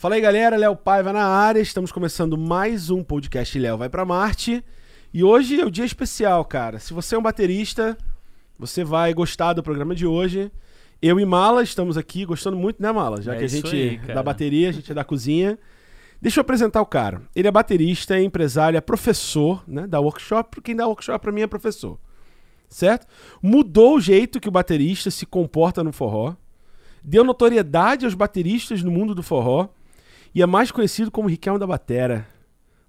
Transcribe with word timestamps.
Fala 0.00 0.14
aí, 0.14 0.20
galera. 0.22 0.56
Léo 0.56 0.74
Paiva 0.74 1.12
na 1.12 1.26
área. 1.26 1.60
Estamos 1.60 1.92
começando 1.92 2.38
mais 2.38 2.88
um 2.88 3.04
podcast 3.04 3.58
Léo 3.58 3.76
Vai 3.76 3.90
Pra 3.90 4.02
Marte. 4.02 4.64
E 5.12 5.22
hoje 5.22 5.60
é 5.60 5.66
o 5.66 5.70
dia 5.70 5.84
especial, 5.84 6.42
cara. 6.42 6.78
Se 6.78 6.94
você 6.94 7.14
é 7.14 7.18
um 7.18 7.22
baterista, 7.22 7.98
você 8.58 8.82
vai 8.82 9.12
gostar 9.12 9.52
do 9.52 9.62
programa 9.62 9.94
de 9.94 10.06
hoje. 10.06 10.50
Eu 11.02 11.20
e 11.20 11.26
Mala 11.26 11.62
estamos 11.62 11.98
aqui 11.98 12.24
gostando 12.24 12.56
muito, 12.56 12.82
né, 12.82 12.90
Mala? 12.90 13.20
Já 13.20 13.34
É 13.34 13.38
que 13.40 13.44
a 13.44 13.46
gente 13.46 13.76
aí, 13.76 14.00
é 14.08 14.14
da 14.14 14.22
bateria, 14.22 14.70
a 14.70 14.72
gente 14.72 14.90
é 14.90 14.94
da 14.94 15.04
cozinha. 15.04 15.58
Deixa 16.18 16.40
eu 16.40 16.42
apresentar 16.42 16.80
o 16.80 16.86
cara. 16.86 17.20
Ele 17.36 17.48
é 17.48 17.52
baterista, 17.52 18.16
é 18.16 18.22
empresário, 18.22 18.78
é 18.78 18.80
professor, 18.80 19.62
né? 19.68 19.86
Da 19.86 20.00
workshop. 20.00 20.62
Quem 20.62 20.74
dá 20.74 20.86
workshop 20.86 21.20
pra 21.20 21.30
mim 21.30 21.42
é 21.42 21.46
professor. 21.46 21.98
Certo? 22.70 23.06
Mudou 23.42 23.96
o 23.96 24.00
jeito 24.00 24.40
que 24.40 24.48
o 24.48 24.52
baterista 24.52 25.10
se 25.10 25.26
comporta 25.26 25.84
no 25.84 25.92
forró. 25.92 26.36
Deu 27.04 27.22
notoriedade 27.22 28.06
aos 28.06 28.14
bateristas 28.14 28.82
no 28.82 28.90
mundo 28.90 29.14
do 29.14 29.22
forró. 29.22 29.68
E 30.34 30.42
é 30.42 30.46
mais 30.46 30.70
conhecido 30.70 31.10
como 31.10 31.28
Riquelme 31.28 31.58
da 31.58 31.66
Batera. 31.66 32.26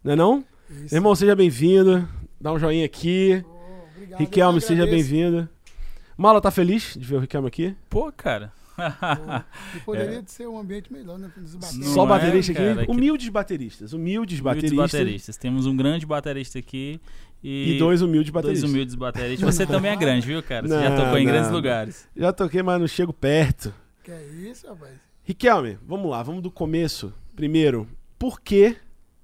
Não 0.03 0.13
é 0.13 0.15
não? 0.15 0.45
Isso. 0.69 0.95
Irmão, 0.95 1.15
seja 1.15 1.35
bem-vindo. 1.35 2.07
Dá 2.39 2.51
um 2.53 2.59
joinha 2.59 2.85
aqui. 2.85 3.43
Oh, 3.45 3.87
obrigado, 3.95 4.19
Riquelme, 4.19 4.59
que 4.59 4.65
seja 4.65 4.85
bem-vindo. 4.85 5.49
Mala, 6.17 6.39
tá 6.41 6.51
feliz 6.51 6.95
de 6.97 7.05
ver 7.05 7.15
o 7.15 7.19
Riquelme 7.19 7.47
aqui? 7.47 7.75
Pô, 7.89 8.11
cara. 8.11 8.51
E 9.75 9.79
poderia 9.81 10.23
ser 10.25 10.47
um 10.47 10.57
ambiente 10.57 10.91
melhor, 10.91 11.19
né? 11.19 11.31
Só 11.93 12.03
é, 12.05 12.07
baterista 12.07 12.51
aqui? 12.51 12.61
cara, 12.61 12.85
que- 12.85 12.91
Humildes 12.91 13.29
bateristas. 13.29 13.93
Humildes 13.93 14.39
bateristas. 14.39 14.71
Humildes 14.71 14.93
bateristas. 14.93 15.37
Temos 15.37 15.65
um 15.67 15.75
grande 15.75 16.05
baterista 16.05 16.57
aqui 16.57 16.99
e, 17.43 17.75
E 17.75 17.77
dois 17.79 18.01
humildes 18.01 18.31
dois 18.31 18.43
bateristas. 18.43 18.69
humildes 18.69 18.95
bateristas. 18.95 19.55
Você 19.55 19.65
também 19.67 19.91
é 19.91 19.95
grande, 19.95 20.25
viu, 20.25 20.41
cara? 20.41 20.67
Você 20.67 20.73
já 20.81 20.89
Não, 20.89 20.97
tocou 20.97 21.17
em 21.17 21.25
não. 21.25 21.31
grandes 21.31 21.51
lugares. 21.51 22.07
Já 22.15 22.31
toquei, 22.33 22.63
mas 22.63 22.79
não 22.79 22.87
chego 22.87 23.13
perto. 23.13 23.73
Que 24.03 24.11
é 24.11 24.25
isso, 24.49 24.65
rapaz? 24.67 24.93
Riquelme, 25.23 25.77
vamos 25.85 26.09
lá, 26.09 26.23
vamos 26.23 26.41
do 26.41 26.49
começo. 26.49 27.13
Primeiro, 27.35 27.87
por 28.17 28.41
que. 28.41 28.75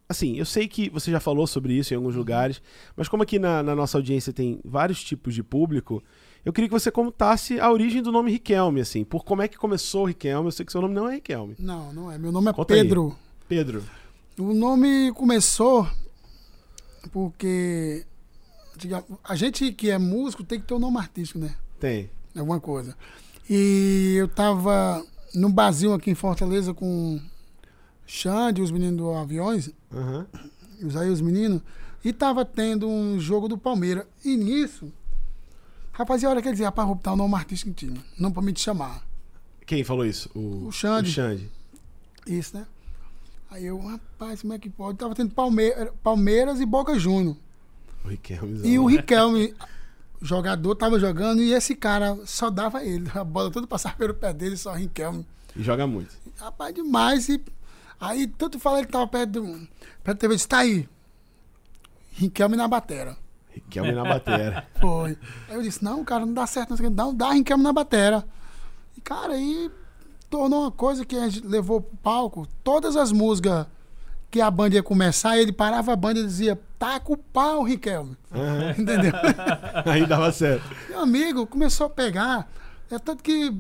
Assim, 0.10 0.38
eu 0.38 0.46
sei 0.46 0.70
que 0.70 0.90
você 0.90 1.12
já 1.12 1.20
falou 1.20 1.46
sobre 1.46 1.74
isso 1.74 1.94
em 1.94 1.98
alguns 1.98 2.16
lugares, 2.16 2.62
mas 2.96 3.10
como 3.10 3.24
aqui 3.24 3.38
na, 3.38 3.62
na 3.62 3.76
nossa 3.76 3.98
audiência 3.98 4.32
tem 4.32 4.62
vários 4.64 5.04
tipos 5.04 5.36
de 5.36 5.44
público, 5.44 6.02
eu 6.46 6.54
queria 6.54 6.70
que 6.70 6.74
você 6.74 6.90
contasse 6.90 7.60
a 7.60 7.70
origem 7.70 8.02
do 8.02 8.10
nome 8.10 8.32
Riquelme, 8.32 8.80
assim. 8.80 9.04
Por 9.04 9.26
como 9.26 9.42
é 9.42 9.50
que 9.50 9.58
começou 9.58 10.04
o 10.04 10.06
Riquelme? 10.06 10.48
Eu 10.48 10.52
sei 10.52 10.66
que 10.66 10.72
seu 10.72 10.82
nome 10.82 10.94
não 10.94 11.10
é 11.10 11.16
Riquelme. 11.16 11.56
Não, 11.60 11.92
não 11.92 12.10
é. 12.10 12.18
Meu 12.18 12.32
nome 12.32 12.50
é 12.50 12.54
Conta 12.54 12.74
aí. 12.74 12.82
Pedro. 12.84 13.18
Pedro. 13.50 13.84
O 14.40 14.54
nome 14.54 15.12
começou 15.14 15.86
porque 17.12 18.06
a 19.24 19.36
gente 19.36 19.72
que 19.74 19.90
é 19.90 19.98
músico 19.98 20.44
tem 20.44 20.60
que 20.60 20.68
ter 20.68 20.74
um 20.74 20.80
nome 20.80 20.98
artístico, 20.98 21.40
né? 21.40 21.56
Tem. 21.80 22.10
Alguma 22.36 22.60
coisa. 22.62 22.96
E 23.50 24.16
eu 24.18 24.28
tava 24.28 25.04
num 25.34 25.52
barzinho 25.52 25.94
aqui 25.94 26.12
em 26.12 26.16
Fortaleza 26.16 26.74
com 26.74 27.20
Xande, 28.08 28.62
os 28.62 28.72
meninos 28.72 28.98
do 28.98 29.12
Aviões, 29.14 29.70
Aham. 29.94 30.26
os 30.82 30.96
aí 30.96 31.10
os 31.10 31.22
meninos, 31.22 31.62
e 32.04 32.12
tava 32.14 32.44
tendo 32.46 32.88
um 32.88 33.20
jogo 33.20 33.48
do 33.48 33.58
Palmeiras. 33.58 34.06
E 34.24 34.36
nisso, 34.38 34.92
rapaziada, 35.92 36.42
quer 36.42 36.52
dizer, 36.54 36.64
rapaz, 36.66 36.88
vou 36.88 36.96
botar 36.96 37.14
um 37.14 37.18
nome 37.18 37.36
artístico 37.36 37.70
em 37.70 37.74
time, 37.74 38.02
não 38.18 38.32
pra 38.32 38.42
me 38.42 38.54
te 38.54 38.62
chamar. 38.62 39.06
Quem 39.66 39.84
falou 39.84 40.06
isso? 40.06 40.30
O, 40.34 40.68
O 40.68 40.72
Xande. 40.72 41.10
O 41.10 41.14
Xande. 41.14 41.52
Isso, 42.26 42.56
né? 42.58 42.66
Aí 43.52 43.66
eu, 43.66 43.78
rapaz, 43.80 44.42
como 44.42 44.54
é 44.54 44.60
que 44.60 44.70
pode? 44.70 44.98
Tava 44.98 45.14
tendo 45.16 45.32
Palme- 45.34 45.74
Palmeiras 46.04 46.60
e 46.62 46.66
Boca 46.66 46.98
Juniors. 46.98 47.38
O 48.04 48.08
Riquelme. 48.10 48.62
E 48.68 48.80
o 48.80 48.86
Riquelme, 48.86 49.54
jogador, 50.22 50.76
tava 50.76 51.00
jogando 51.00 51.42
e 51.42 51.52
esse 51.54 51.76
cara 51.76 52.18
só 52.26 52.50
dava 52.50 52.84
ele. 52.84 53.10
A 53.14 53.24
bola 53.24 53.52
toda 53.52 53.68
passava 53.68 53.96
pelo 53.96 54.14
pé 54.14 54.34
dele, 54.34 54.56
só 54.58 54.72
o 54.72 54.76
Riquelme. 54.76 55.26
E 55.56 55.64
joga 55.64 55.86
muito. 55.88 56.16
Rapaz, 56.38 56.74
demais. 56.76 57.28
E 57.30 57.42
aí, 58.00 58.28
tanto 58.28 58.60
fala 58.60 58.86
que 58.86 58.92
tava 58.92 59.08
perto 59.08 59.32
do, 59.32 59.68
perto 60.04 60.06
da 60.06 60.16
TV, 60.16 60.36
disse, 60.36 60.48
tá 60.48 60.60
aí. 60.60 60.88
Riquelme 62.12 62.56
na 62.56 62.68
batera. 62.68 63.16
Riquelme 63.54 63.92
na 63.92 64.04
batera. 64.04 64.68
Foi. 64.80 65.18
Aí 65.48 65.56
eu 65.56 65.62
disse, 65.62 65.84
não, 65.84 66.04
cara, 66.04 66.26
não 66.26 66.34
dá 66.34 66.48
certo. 66.48 66.72
Não, 66.72 66.78
sei 66.78 66.88
o 66.88 66.90
quê. 66.90 66.96
não 66.96 67.14
dá 67.14 67.32
Riquelme 67.32 67.64
na 67.64 67.74
batera. 67.74 68.24
E, 68.96 69.02
cara, 69.02 69.34
aí 69.34 69.72
tornou 70.30 70.62
uma 70.62 70.72
coisa 70.72 71.06
que 71.06 71.16
a 71.16 71.30
gente 71.30 71.46
levou 71.46 71.82
pro 71.82 71.98
palco. 71.98 72.48
Todas 72.64 72.96
as 72.96 73.12
músicas 73.12 73.68
que 74.30 74.42
a 74.42 74.52
banda 74.52 74.76
ia 74.76 74.84
começar, 74.84 75.38
ele 75.38 75.52
parava 75.52 75.94
a 75.94 75.96
banda 75.96 76.20
e 76.20 76.24
dizia, 76.24 76.60
com 77.04 77.14
o 77.14 77.18
pau, 77.18 77.64
Riquelme. 77.64 78.18
Aham. 78.32 78.72
Entendeu? 78.78 79.14
Aí 79.86 80.06
dava 80.06 80.32
certo. 80.32 80.64
Meu 80.90 81.00
amigo 81.00 81.48
começou 81.48 81.88
a 81.88 81.90
pegar. 81.90 82.50
É 82.90 83.00
tanto 83.00 83.24
que 83.24 83.54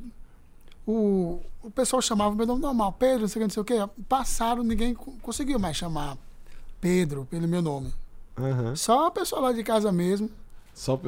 o, 0.87 1.41
o 1.61 1.69
pessoal 1.69 2.01
chamava 2.01 2.33
meu 2.33 2.45
nome 2.47 2.61
normal, 2.61 2.93
Pedro, 2.93 3.21
não 3.21 3.27
sei 3.27 3.41
o 3.41 3.47
que, 3.47 3.57
não 3.59 3.65
sei 3.65 3.85
o 3.85 3.87
que. 3.87 4.03
Passaram, 4.03 4.63
ninguém 4.63 4.93
co- 4.95 5.13
conseguiu 5.21 5.59
mais 5.59 5.75
chamar 5.75 6.17
Pedro 6.79 7.25
pelo 7.29 7.47
meu 7.47 7.61
nome. 7.61 7.93
Aham. 8.37 8.75
Só 8.75 9.07
a 9.07 9.11
pessoa 9.11 9.41
lá 9.41 9.51
de 9.51 9.63
casa 9.63 9.91
mesmo. 9.91 10.29
Só... 10.73 10.99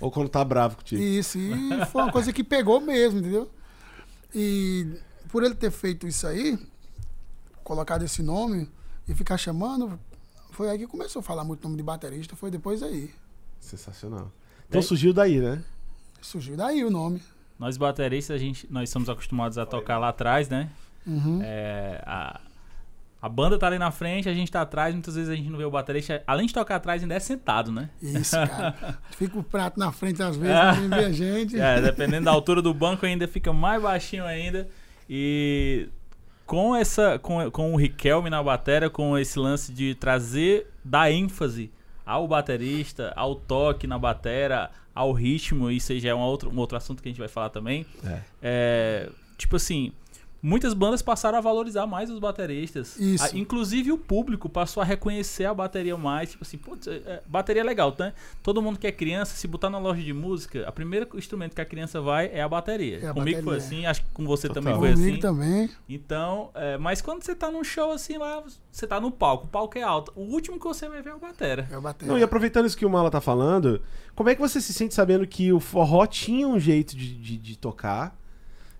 Ou 0.00 0.10
quando 0.10 0.28
tá 0.28 0.44
bravo 0.44 0.76
contigo. 0.78 1.00
Isso, 1.00 1.38
e 1.38 1.86
foi 1.86 2.02
uma 2.02 2.10
coisa 2.10 2.32
que 2.32 2.42
pegou 2.42 2.80
mesmo, 2.80 3.20
entendeu? 3.20 3.48
E 4.34 4.98
por 5.28 5.44
ele 5.44 5.54
ter 5.54 5.70
feito 5.70 6.08
isso 6.08 6.26
aí, 6.26 6.58
colocado 7.62 8.02
esse 8.02 8.20
nome 8.22 8.68
e 9.06 9.14
ficar 9.14 9.36
chamando, 9.36 9.98
foi 10.50 10.68
aí 10.68 10.78
que 10.78 10.86
começou 10.88 11.20
a 11.20 11.22
falar 11.22 11.44
muito 11.44 11.62
nome 11.62 11.76
de 11.76 11.82
baterista, 11.84 12.34
foi 12.34 12.50
depois 12.50 12.82
aí. 12.82 13.14
Sensacional. 13.60 14.32
Então 14.68 14.82
surgiu 14.82 15.12
daí, 15.12 15.38
né? 15.38 15.62
Surgiu 16.20 16.56
daí 16.56 16.84
o 16.84 16.90
nome. 16.90 17.22
Nós 17.62 17.76
bateristas, 17.76 18.34
a 18.34 18.38
gente, 18.38 18.66
nós 18.68 18.90
somos 18.90 19.08
acostumados 19.08 19.56
a 19.56 19.64
tocar 19.64 19.96
lá 19.96 20.08
atrás, 20.08 20.48
né? 20.48 20.68
Uhum. 21.06 21.38
É, 21.40 22.02
a, 22.04 22.40
a 23.22 23.28
banda 23.28 23.56
tá 23.56 23.68
ali 23.68 23.78
na 23.78 23.92
frente, 23.92 24.28
a 24.28 24.34
gente 24.34 24.50
tá 24.50 24.62
atrás, 24.62 24.92
muitas 24.92 25.14
vezes 25.14 25.30
a 25.30 25.36
gente 25.36 25.48
não 25.48 25.56
vê 25.56 25.64
o 25.64 25.70
baterista. 25.70 26.24
Além 26.26 26.46
de 26.46 26.52
tocar 26.52 26.74
atrás, 26.74 27.02
ainda 27.02 27.14
é 27.14 27.20
sentado, 27.20 27.70
né? 27.70 27.88
Isso, 28.02 28.34
cara. 28.34 28.98
Fica 29.16 29.38
o 29.38 29.44
prato 29.44 29.78
na 29.78 29.92
frente 29.92 30.20
às 30.20 30.36
vezes, 30.36 30.56
É. 30.56 30.72
ninguém 30.72 30.88
vê 30.88 31.04
a 31.04 31.12
gente. 31.12 31.60
É, 31.60 31.80
dependendo 31.80 32.24
da 32.24 32.32
altura 32.32 32.60
do 32.60 32.74
banco, 32.74 33.06
ainda 33.06 33.28
fica 33.28 33.52
mais 33.52 33.80
baixinho 33.80 34.24
ainda. 34.24 34.68
E 35.08 35.88
com 36.44 36.74
essa 36.74 37.16
com, 37.20 37.48
com 37.52 37.72
o 37.72 37.76
Riquelme 37.76 38.28
na 38.28 38.42
bateria, 38.42 38.90
com 38.90 39.16
esse 39.16 39.38
lance 39.38 39.72
de 39.72 39.94
trazer, 39.94 40.66
dar 40.84 41.12
ênfase 41.12 41.70
ao 42.04 42.26
baterista, 42.26 43.12
ao 43.14 43.36
toque 43.36 43.86
na 43.86 44.00
bateria, 44.00 44.68
ao 44.94 45.12
ritmo, 45.12 45.70
isso 45.70 45.98
já 45.98 46.10
é 46.10 46.14
um 46.14 46.20
outro, 46.20 46.50
um 46.50 46.58
outro 46.58 46.76
assunto 46.76 47.02
que 47.02 47.08
a 47.08 47.12
gente 47.12 47.18
vai 47.18 47.28
falar 47.28 47.48
também. 47.48 47.86
É. 48.04 48.20
É, 48.42 49.10
tipo 49.38 49.56
assim, 49.56 49.92
muitas 50.42 50.74
bandas 50.74 51.00
passaram 51.00 51.38
a 51.38 51.40
valorizar 51.40 51.86
mais 51.86 52.10
os 52.10 52.18
bateristas. 52.18 52.98
Isso. 52.98 53.22
A- 53.24 53.30
inclusive 53.38 53.92
o 53.92 53.96
público 53.98 54.48
passou 54.48 54.82
a 54.82 54.84
reconhecer 54.84 55.44
a 55.44 55.54
bateria 55.54 55.96
mais. 55.96 56.32
Tipo 56.32 56.42
assim, 56.44 56.58
putz, 56.58 56.88
é- 56.88 56.96
é, 57.06 57.22
bateria 57.26 57.62
é 57.62 57.64
legal, 57.64 57.92
tá? 57.92 58.12
Todo 58.42 58.60
mundo 58.60 58.78
que 58.78 58.86
é 58.86 58.92
criança, 58.92 59.36
se 59.36 59.46
botar 59.46 59.70
na 59.70 59.78
loja 59.78 60.02
de 60.02 60.12
música, 60.12 60.66
o 60.68 60.72
primeiro 60.72 61.06
instrumento 61.16 61.54
que 61.54 61.60
a 61.60 61.64
criança 61.64 62.00
vai 62.00 62.26
é 62.32 62.42
a 62.42 62.48
bateria. 62.48 62.98
É 63.02 63.08
a 63.08 63.14
Comigo 63.14 63.42
foi 63.42 63.54
bateria. 63.54 63.76
assim, 63.78 63.86
acho 63.86 64.02
que 64.02 64.10
com 64.12 64.24
você 64.26 64.48
Total. 64.48 64.62
também 64.62 64.78
foi 64.78 64.92
Comigo 64.92 65.10
assim. 65.12 65.20
também. 65.20 65.70
Então, 65.88 66.50
é, 66.54 66.76
mas 66.76 67.00
quando 67.00 67.22
você 67.22 67.34
tá 67.34 67.50
num 67.50 67.62
show 67.62 67.92
assim 67.92 68.18
lá, 68.18 68.42
você 68.70 68.86
tá 68.86 69.00
no 69.00 69.10
palco, 69.12 69.44
o 69.44 69.48
palco 69.48 69.78
é 69.78 69.82
alto. 69.82 70.12
O 70.16 70.22
último 70.22 70.58
que 70.58 70.64
você 70.66 70.88
vai 70.88 71.00
ver 71.02 71.10
é 71.10 71.14
o 71.14 71.18
batera. 71.20 71.68
Eu 71.70 71.80
bati. 71.80 72.04
Não, 72.04 72.18
e 72.18 72.22
aproveitando 72.22 72.66
isso 72.66 72.76
que 72.76 72.84
o 72.84 72.90
Mala 72.90 73.10
tá 73.10 73.20
falando, 73.20 73.80
como 74.16 74.28
é 74.28 74.34
que 74.34 74.40
você 74.40 74.60
se 74.60 74.72
sente 74.72 74.92
sabendo 74.94 75.24
que 75.26 75.52
o 75.52 75.60
forró 75.60 76.04
tinha 76.06 76.48
um 76.48 76.58
jeito 76.58 76.96
de, 76.96 77.14
de, 77.14 77.36
de 77.38 77.56
tocar 77.56 78.18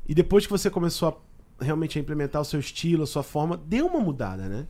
e 0.09 0.15
depois 0.15 0.45
que 0.45 0.51
você 0.51 0.69
começou 0.69 1.09
a 1.11 1.15
realmente 1.63 1.99
a 1.99 2.01
implementar 2.03 2.43
o 2.43 2.45
seu 2.45 2.61
estilo, 2.61 3.03
a 3.05 3.07
sua 3.07 3.23
forma, 3.23 3.57
deu 3.57 3.87
uma 3.87 4.01
mudada, 4.01 4.49
né? 4.49 4.67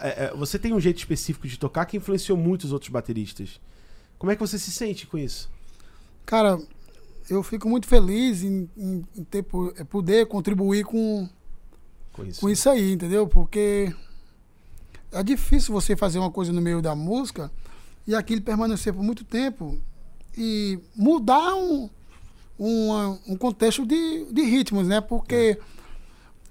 É, 0.00 0.24
é, 0.26 0.34
Você 0.36 0.58
tem 0.58 0.72
um 0.72 0.80
jeito 0.80 0.98
específico 0.98 1.46
de 1.46 1.58
tocar 1.58 1.84
que 1.86 1.96
influenciou 1.96 2.38
muito 2.38 2.64
os 2.64 2.72
outros 2.72 2.90
bateristas. 2.90 3.60
Como 4.18 4.32
é 4.32 4.36
que 4.36 4.40
você 4.40 4.58
se 4.58 4.70
sente 4.70 5.06
com 5.06 5.18
isso? 5.18 5.50
Cara, 6.24 6.58
eu 7.28 7.42
fico 7.42 7.68
muito 7.68 7.86
feliz 7.86 8.42
em, 8.42 8.68
em- 8.76 9.04
em 9.16 9.24
ter, 9.24 9.42
po- 9.42 9.72
é, 9.76 9.84
poder 9.84 10.26
contribuir 10.26 10.84
com, 10.84 11.28
Com 12.12 12.24
isso. 12.24 12.40
com 12.40 12.48
isso 12.48 12.70
aí, 12.70 12.92
entendeu? 12.92 13.26
Porque 13.26 13.94
é 15.12 15.22
difícil 15.22 15.72
você 15.74 15.94
fazer 15.96 16.18
uma 16.18 16.30
coisa 16.30 16.52
no 16.52 16.60
meio 16.62 16.80
da 16.80 16.94
música 16.94 17.50
e 18.06 18.14
aquilo 18.14 18.40
permanecer 18.42 18.92
por 18.92 19.02
muito 19.02 19.24
tempo 19.24 19.78
e 20.36 20.78
mudar 20.96 21.54
um, 21.54 21.88
uma- 22.58 23.18
um 23.28 23.36
contexto 23.36 23.84
de, 23.86 24.24
de 24.32 24.42
ritmos, 24.42 24.86
né? 24.88 25.00
Porque 25.00 25.58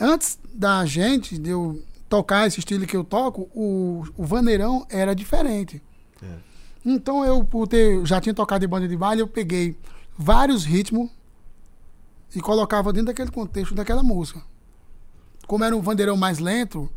antes 0.04 0.38
da 0.54 0.86
gente, 0.86 1.38
de 1.38 1.50
eu 1.50 1.82
tocar 2.10 2.46
esse 2.46 2.60
estilo 2.60 2.86
que 2.86 2.96
eu 2.96 3.04
toco, 3.04 3.50
o, 3.56 4.04
o 4.18 4.26
vaneirão 4.26 4.86
era 4.90 5.16
diferente. 5.16 5.82
É. 6.22 6.36
Então 6.86 7.24
eu, 7.24 7.44
por 7.44 7.68
ter, 7.68 8.06
já 8.06 8.20
tinha 8.20 8.36
tocado 8.36 8.66
em 8.66 8.68
banda 8.68 8.88
de 8.88 8.98
baile, 8.98 9.22
eu 9.22 9.28
peguei 9.28 9.78
vários 10.18 10.66
ritmos 10.66 11.10
e 12.36 12.42
colocava 12.42 12.92
dentro 12.92 13.08
daquele 13.08 13.32
contexto 13.32 13.74
daquela 13.74 14.04
música. 14.04 14.42
Como 15.48 15.64
era 15.64 15.76
um 15.76 15.82
vandeirão 15.82 16.18
mais 16.18 16.40
lento, 16.40 16.90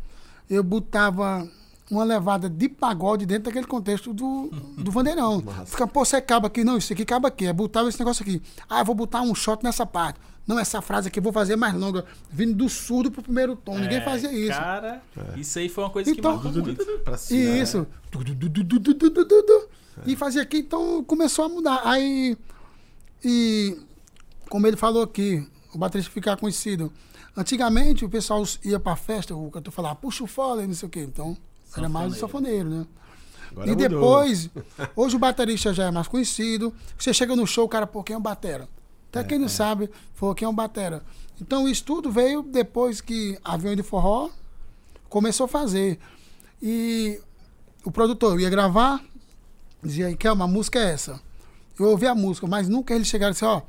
eu 0.49 0.63
botava 0.63 1.49
uma 1.89 2.03
levada 2.03 2.49
de 2.49 2.67
pagode 2.67 3.25
dentro 3.25 3.45
daquele 3.45 3.65
contexto 3.65 4.13
do, 4.13 4.49
do 4.77 4.91
Vandeirão. 4.91 5.39
Nossa. 5.45 5.65
Fica, 5.65 5.87
pô, 5.87 6.03
você 6.03 6.17
acaba 6.17 6.47
aqui, 6.47 6.63
não, 6.63 6.77
isso 6.77 6.91
aqui 6.93 7.03
acaba 7.03 7.29
aqui, 7.29 7.45
é 7.45 7.53
botar 7.53 7.87
esse 7.87 7.99
negócio 7.99 8.23
aqui. 8.23 8.41
Ah, 8.69 8.83
vou 8.83 8.95
botar 8.95 9.21
um 9.21 9.33
shot 9.33 9.63
nessa 9.63 9.85
parte. 9.85 10.19
Não, 10.45 10.57
essa 10.57 10.81
frase 10.81 11.09
aqui 11.09 11.19
eu 11.19 11.23
vou 11.23 11.33
fazer 11.33 11.57
mais 11.57 11.73
longa, 11.73 12.05
vindo 12.31 12.53
do 12.53 12.69
surdo 12.69 13.11
pro 13.11 13.21
primeiro 13.21 13.55
tom. 13.55 13.77
É, 13.77 13.81
Ninguém 13.81 14.01
fazia 14.01 14.31
isso. 14.31 14.57
Cara, 14.57 15.01
é. 15.17 15.39
isso 15.39 15.59
aí 15.59 15.67
foi 15.67 15.83
uma 15.83 15.89
coisa 15.89 16.09
então, 16.09 16.37
que 16.37 16.45
marcou 16.45 16.63
muito. 16.63 16.81
Isso. 17.29 17.85
É. 20.05 20.09
E 20.11 20.15
fazia 20.15 20.41
aqui, 20.41 20.59
então 20.59 21.03
começou 21.03 21.45
a 21.45 21.49
mudar. 21.49 21.81
Aí, 21.83 22.37
e 23.23 23.77
como 24.49 24.65
ele 24.67 24.77
falou 24.77 25.03
aqui, 25.03 25.45
o 25.73 25.77
baterista 25.77 26.11
ficar 26.11 26.37
conhecido. 26.37 26.93
Antigamente 27.35 28.05
o 28.05 28.09
pessoal 28.09 28.43
ia 28.63 28.79
pra 28.79 28.95
festa, 28.95 29.35
o 29.35 29.51
cantor 29.51 29.71
falava, 29.73 29.95
puxa 29.95 30.23
o 30.23 30.27
fole, 30.27 30.65
não 30.65 30.73
sei 30.73 30.87
o 30.87 30.89
quê. 30.89 31.01
Então, 31.01 31.37
era 31.79 31.89
mais 31.89 32.13
o 32.13 32.15
Sanfoneiro. 32.15 32.69
né? 32.69 32.87
Agora 33.51 33.67
e 33.67 33.71
mudou. 33.71 33.89
depois, 33.89 34.49
hoje 34.95 35.15
o 35.15 35.19
baterista 35.19 35.73
já 35.73 35.85
é 35.85 35.91
mais 35.91 36.07
conhecido. 36.07 36.73
Você 36.97 37.13
chega 37.13 37.35
no 37.35 37.47
show, 37.47 37.65
o 37.65 37.69
cara, 37.69 37.87
pô, 37.87 38.03
quem 38.03 38.13
é 38.13 38.17
o 38.17 38.21
batera? 38.21 38.67
Até 39.09 39.23
quem 39.23 39.39
não 39.39 39.47
sabe, 39.47 39.89
falou 40.13 40.35
quem 40.35 40.45
é 40.45 40.49
um 40.49 40.53
batera. 40.53 41.01
Então 41.41 41.67
isso 41.67 41.83
tudo 41.83 42.11
veio 42.11 42.43
depois 42.43 42.99
que 42.99 43.37
Avião 43.43 43.75
de 43.75 43.83
Forró 43.83 44.29
começou 45.09 45.45
a 45.45 45.47
fazer. 45.47 45.97
E 46.61 47.19
o 47.85 47.91
produtor 47.91 48.39
ia 48.39 48.49
gravar, 48.49 49.01
dizia, 49.81 50.15
que 50.15 50.27
uma 50.29 50.47
música 50.47 50.79
é 50.79 50.91
essa? 50.91 51.21
Eu 51.79 51.89
ouvi 51.89 52.05
a 52.07 52.15
música, 52.15 52.47
mas 52.47 52.67
nunca 52.67 52.93
ele 52.93 53.05
chegava 53.05 53.29
e 53.31 53.33
disse, 53.33 53.45
ó, 53.45 53.61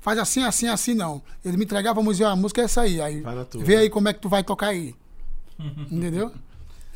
faz 0.00 0.18
assim, 0.18 0.42
assim, 0.42 0.68
assim, 0.68 0.94
não. 0.94 1.20
Ele 1.44 1.56
me 1.56 1.64
entregava 1.64 2.00
a 2.00 2.02
música, 2.02 2.28
ó, 2.28 2.32
a 2.32 2.36
música 2.36 2.62
é 2.62 2.64
essa 2.64 2.82
aí. 2.82 3.00
Aí 3.00 3.22
vê 3.64 3.76
aí 3.76 3.90
como 3.90 4.08
é 4.08 4.12
que 4.12 4.20
tu 4.20 4.28
vai 4.28 4.42
tocar 4.42 4.68
aí. 4.68 4.94
Entendeu? 5.90 6.32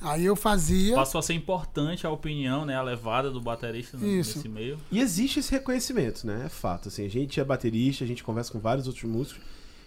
Aí 0.00 0.24
eu 0.24 0.34
fazia. 0.36 0.94
Passou 0.94 1.18
a 1.18 1.22
ser 1.22 1.34
importante 1.34 2.06
a 2.06 2.10
opinião, 2.10 2.64
né? 2.64 2.74
A 2.74 2.82
levada 2.82 3.30
do 3.30 3.40
baterista 3.40 3.96
no- 3.96 4.06
Isso. 4.06 4.38
nesse 4.38 4.48
meio. 4.48 4.78
E 4.90 4.98
existe 5.00 5.40
esse 5.40 5.50
reconhecimento, 5.52 6.26
né? 6.26 6.44
É 6.46 6.48
fato. 6.48 6.88
Assim, 6.88 7.04
a 7.04 7.10
gente 7.10 7.38
é 7.38 7.44
baterista, 7.44 8.04
a 8.04 8.06
gente 8.06 8.24
conversa 8.24 8.50
com 8.52 8.58
vários 8.58 8.86
outros 8.86 9.04
músicos. 9.04 9.42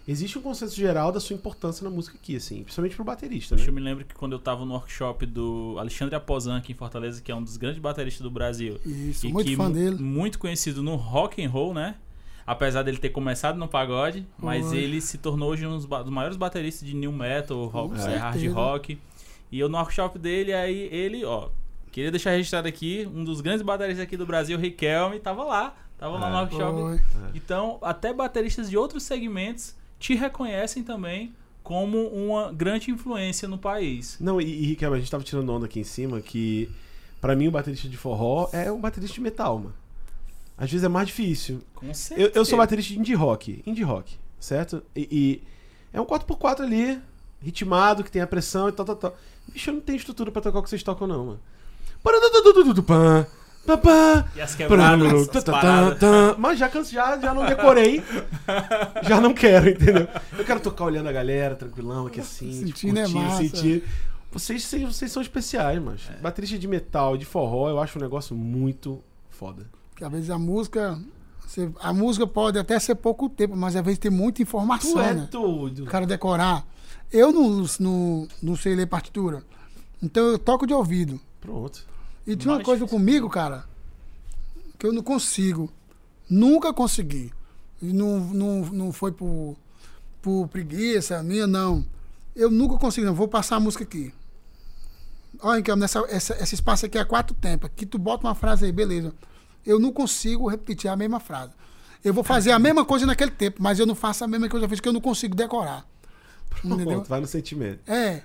Existe 0.06 0.38
um 0.38 0.42
consenso 0.42 0.76
geral 0.76 1.10
da 1.10 1.18
sua 1.18 1.34
importância 1.34 1.82
na 1.82 1.88
música 1.88 2.18
aqui, 2.22 2.36
assim, 2.36 2.62
principalmente 2.62 2.94
pro 2.94 3.04
baterista, 3.04 3.56
né? 3.56 3.64
Eu 3.66 3.72
me 3.72 3.80
lembro 3.80 4.04
que 4.04 4.14
quando 4.14 4.32
eu 4.32 4.38
tava 4.38 4.62
no 4.62 4.72
workshop 4.74 5.24
do 5.24 5.76
Alexandre 5.78 6.14
Aposan 6.14 6.58
aqui 6.58 6.72
em 6.72 6.74
Fortaleza, 6.74 7.22
que 7.22 7.32
é 7.32 7.34
um 7.34 7.42
dos 7.42 7.56
grandes 7.56 7.80
bateristas 7.80 8.22
do 8.22 8.30
Brasil. 8.30 8.78
Isso, 8.84 9.26
e 9.26 9.32
muito 9.32 9.46
que 9.48 9.56
fã 9.56 9.70
dele. 9.70 9.96
Muito 9.96 10.38
conhecido 10.38 10.82
no 10.82 10.94
rock 10.94 11.42
and 11.42 11.48
roll, 11.48 11.72
né? 11.72 11.94
Apesar 12.46 12.82
dele 12.82 12.98
ter 12.98 13.08
começado 13.08 13.56
no 13.56 13.66
pagode, 13.66 14.26
mas 14.36 14.70
ele 14.74 15.00
se 15.00 15.16
tornou 15.16 15.48
hoje 15.48 15.66
um 15.66 15.74
dos, 15.78 15.86
maiores 16.10 16.36
bateristas 16.36 16.86
de 16.86 16.94
new 16.94 17.10
metal, 17.10 17.64
rock, 17.68 17.98
é, 17.98 18.16
hard 18.18 18.46
rock. 18.52 18.98
E 19.50 19.58
eu 19.60 19.68
no 19.68 19.76
workshop 19.78 20.18
dele, 20.18 20.52
aí 20.52 20.88
ele, 20.92 21.24
ó, 21.24 21.48
queria 21.92 22.10
deixar 22.10 22.30
registrado 22.32 22.66
aqui, 22.66 23.08
um 23.14 23.22
dos 23.24 23.40
grandes 23.40 23.62
bateristas 23.62 24.02
aqui 24.04 24.16
do 24.16 24.26
Brasil, 24.26 24.58
Riquelme, 24.58 25.20
tava 25.20 25.44
lá, 25.44 25.76
tava 25.96 26.18
lá 26.18 26.28
no 26.30 26.36
É. 26.36 26.40
workshop. 26.40 26.80
Foi. 26.80 27.30
Então, 27.34 27.78
até 27.82 28.12
bateristas 28.12 28.68
de 28.68 28.76
outros 28.76 29.02
segmentos 29.04 29.74
te 29.98 30.14
reconhecem 30.14 30.82
também 30.82 31.32
como 31.62 32.08
uma 32.08 32.52
grande 32.52 32.90
influência 32.90 33.46
no 33.48 33.56
país. 33.56 34.18
Não, 34.20 34.40
e, 34.40 34.44
e 34.44 34.66
Riquelme, 34.66 34.96
a 34.96 35.00
gente 35.00 35.10
tava 35.10 35.22
tirando 35.24 35.48
onda 35.50 35.66
aqui 35.66 35.80
em 35.80 35.84
cima 35.84 36.20
que, 36.20 36.68
pra 37.20 37.34
mim, 37.36 37.48
o 37.48 37.50
baterista 37.50 37.88
de 37.88 37.96
forró 37.96 38.48
é 38.52 38.70
um 38.72 38.80
baterista 38.80 39.14
de 39.14 39.20
metal, 39.20 39.58
mano. 39.58 39.74
Às 40.58 40.70
vezes 40.70 40.84
é 40.84 40.88
mais 40.88 41.06
difícil. 41.08 41.62
Com 41.74 41.86
Eu, 41.86 41.94
certeza. 41.94 42.32
eu 42.34 42.44
sou 42.44 42.58
baterista 42.58 42.92
de 42.92 42.98
indie 43.00 43.14
rock, 43.14 43.62
indie 43.66 43.82
rock, 43.82 44.16
certo? 44.38 44.82
E, 44.94 45.08
e 45.10 45.42
é 45.92 46.00
um 46.00 46.04
4x4 46.04 46.60
ali, 46.60 47.00
ritmado, 47.44 48.02
que 48.02 48.10
tem 48.10 48.22
a 48.22 48.26
pressão 48.26 48.68
e 48.68 48.72
tal, 48.72 48.84
tal, 48.86 48.96
tal. 48.96 49.16
Bicho, 49.52 49.70
eu 49.70 49.74
não 49.74 49.80
tenho 49.80 49.96
estrutura 49.96 50.30
pra 50.32 50.40
tocar 50.42 50.58
o 50.58 50.62
que 50.62 50.70
vocês 50.70 50.82
tocam, 50.82 51.06
não, 51.06 51.24
mano. 51.26 51.40
E 54.36 54.40
as 54.42 54.54
quebradas, 54.54 55.28
as 55.36 55.44
paradas. 55.44 56.36
Mas 56.38 56.58
já, 56.58 56.68
canso- 56.68 56.92
já, 56.92 57.18
já 57.18 57.32
não 57.32 57.46
decorei. 57.46 58.02
já 59.02 59.20
não 59.20 59.32
quero, 59.32 59.70
entendeu? 59.70 60.06
Eu 60.36 60.44
quero 60.44 60.60
tocar 60.60 60.84
olhando 60.84 61.08
a 61.08 61.12
galera, 61.12 61.54
tranquilão, 61.54 62.06
aqui 62.06 62.20
assim. 62.20 62.52
Sentindo 62.52 62.98
é 62.98 63.02
curtindo, 63.04 63.24
massa. 63.24 63.38
sentindo. 63.42 63.82
Vocês, 64.32 64.64
vocês, 64.64 64.82
vocês 64.82 65.12
são 65.12 65.22
especiais, 65.22 65.80
mas 65.80 66.02
É. 66.10 66.20
baterista 66.20 66.58
de 66.58 66.66
metal, 66.68 67.16
de 67.16 67.24
forró, 67.24 67.68
eu 67.70 67.78
acho 67.80 67.98
um 67.98 68.02
negócio 68.02 68.34
muito 68.36 69.00
foda. 69.30 69.64
Porque 69.90 70.04
às 70.04 70.10
vezes 70.12 70.28
a 70.30 70.38
música. 70.38 70.98
você- 71.46 71.70
a 71.80 71.92
música 71.92 72.26
pode 72.26 72.58
até 72.58 72.78
ser 72.78 72.96
pouco 72.96 73.28
tempo, 73.28 73.56
mas 73.56 73.76
às 73.76 73.82
vezes 73.84 73.98
tem 73.98 74.10
muita 74.10 74.42
informação, 74.42 74.92
Tu 74.94 75.00
é 75.00 75.14
né? 75.14 75.28
doido. 75.30 75.84
O 75.84 75.86
cara 75.86 76.04
decorar. 76.06 76.66
Eu 77.12 77.32
não, 77.32 77.64
não, 77.78 78.28
não 78.42 78.56
sei 78.56 78.74
ler 78.74 78.86
partitura. 78.86 79.44
Então 80.02 80.24
eu 80.24 80.38
toco 80.38 80.66
de 80.66 80.74
ouvido. 80.74 81.20
Pronto. 81.40 81.86
E 82.26 82.34
tinha 82.36 82.52
uma 82.54 82.62
coisa 82.62 82.84
difícil. 82.84 82.98
comigo, 82.98 83.28
cara, 83.28 83.64
que 84.78 84.86
eu 84.86 84.92
não 84.92 85.02
consigo. 85.02 85.72
Nunca 86.28 86.72
consegui. 86.72 87.32
E 87.80 87.92
Não, 87.92 88.18
não, 88.20 88.60
não 88.66 88.92
foi 88.92 89.12
por, 89.12 89.56
por 90.22 90.48
preguiça 90.48 91.22
minha, 91.22 91.46
não. 91.46 91.84
Eu 92.34 92.50
nunca 92.50 92.76
consigo, 92.76 93.06
não. 93.06 93.14
Vou 93.14 93.28
passar 93.28 93.56
a 93.56 93.60
música 93.60 93.84
aqui. 93.84 94.12
Olha, 95.40 95.62
que 95.62 95.74
nessa, 95.76 96.04
essa, 96.08 96.34
esse 96.42 96.54
espaço 96.54 96.86
aqui 96.86 96.98
é 96.98 97.04
quatro 97.04 97.34
tempos. 97.34 97.66
Aqui 97.66 97.84
tu 97.84 97.98
bota 97.98 98.26
uma 98.26 98.34
frase 98.34 98.64
aí, 98.64 98.72
beleza. 98.72 99.12
Eu 99.64 99.78
não 99.78 99.92
consigo 99.92 100.48
repetir 100.48 100.90
a 100.90 100.96
mesma 100.96 101.20
frase. 101.20 101.52
Eu 102.02 102.12
vou 102.12 102.22
fazer 102.22 102.52
a 102.52 102.58
mesma 102.58 102.84
coisa 102.84 103.06
naquele 103.06 103.30
tempo, 103.30 103.62
mas 103.62 103.78
eu 103.78 103.86
não 103.86 103.94
faço 103.94 104.24
a 104.24 104.28
mesma 104.28 104.48
coisa 104.48 104.66
que 104.66 104.66
eu 104.66 104.70
fiz, 104.70 104.80
que 104.80 104.88
eu 104.88 104.92
não 104.92 105.00
consigo 105.00 105.34
decorar. 105.34 105.86
Entendeu? 106.62 106.86
Pronto, 106.86 107.08
vai 107.08 107.20
no 107.20 107.26
sentimento. 107.26 107.80
É. 107.90 108.22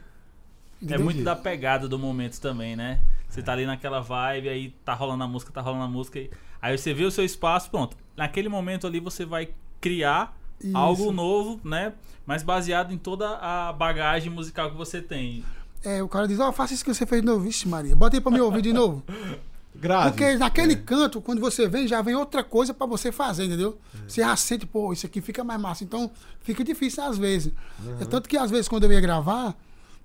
É 0.87 0.97
muito 0.97 1.23
da 1.23 1.35
pegada 1.35 1.87
do 1.87 1.99
momento 1.99 2.39
também, 2.39 2.75
né? 2.75 3.01
Você 3.29 3.41
tá 3.41 3.53
ali 3.53 3.65
naquela 3.65 3.99
vibe, 3.99 4.49
aí 4.49 4.73
tá 4.83 4.93
rolando 4.93 5.23
a 5.23 5.27
música, 5.27 5.51
tá 5.51 5.61
rolando 5.61 5.83
a 5.83 5.87
música. 5.87 6.19
Aí 6.61 6.77
você 6.77 6.93
vê 6.93 7.03
o 7.03 7.11
seu 7.11 7.23
espaço, 7.23 7.69
pronto. 7.69 7.95
Naquele 8.15 8.49
momento 8.49 8.87
ali 8.87 8.99
você 8.99 9.25
vai 9.25 9.49
criar 9.79 10.37
Isso. 10.59 10.75
algo 10.75 11.11
novo, 11.11 11.59
né? 11.63 11.93
Mas 12.25 12.43
baseado 12.43 12.93
em 12.93 12.97
toda 12.97 13.37
a 13.37 13.73
bagagem 13.73 14.31
musical 14.31 14.71
que 14.71 14.77
você 14.77 15.01
tem. 15.01 15.43
É, 15.83 16.01
o 16.03 16.07
cara 16.07 16.27
diz, 16.27 16.39
ó, 16.39 16.51
faça 16.51 16.73
isso 16.73 16.83
que 16.83 16.93
você 16.93 17.05
fez 17.05 17.21
de 17.21 17.27
novo. 17.27 17.41
Vixe, 17.41 17.67
Maria, 17.67 17.95
bota 17.95 18.17
aí 18.17 18.21
pra 18.21 18.31
me 18.31 18.41
ouvir 18.41 18.61
de 18.61 18.73
novo. 18.73 19.03
Grave. 19.79 20.09
Porque 20.11 20.35
naquele 20.37 20.73
É. 20.73 20.75
canto, 20.75 21.21
quando 21.21 21.39
você 21.39 21.67
vem, 21.67 21.87
já 21.87 22.01
vem 22.01 22.15
outra 22.15 22.43
coisa 22.43 22.73
pra 22.73 22.85
você 22.85 23.11
fazer, 23.11 23.45
entendeu? 23.45 23.79
Você 24.07 24.21
já 24.21 24.35
sente, 24.35 24.65
pô, 24.65 24.91
isso 24.93 25.05
aqui 25.05 25.21
fica 25.21 25.43
mais 25.43 25.59
massa. 25.59 25.83
Então, 25.83 26.11
fica 26.41 26.63
difícil 26.63 27.03
às 27.03 27.17
vezes. 27.17 27.53
É 28.01 28.05
tanto 28.05 28.27
que 28.27 28.37
às 28.37 28.51
vezes, 28.51 28.67
quando 28.67 28.83
eu 28.83 28.91
ia 28.91 28.99
gravar, 29.01 29.55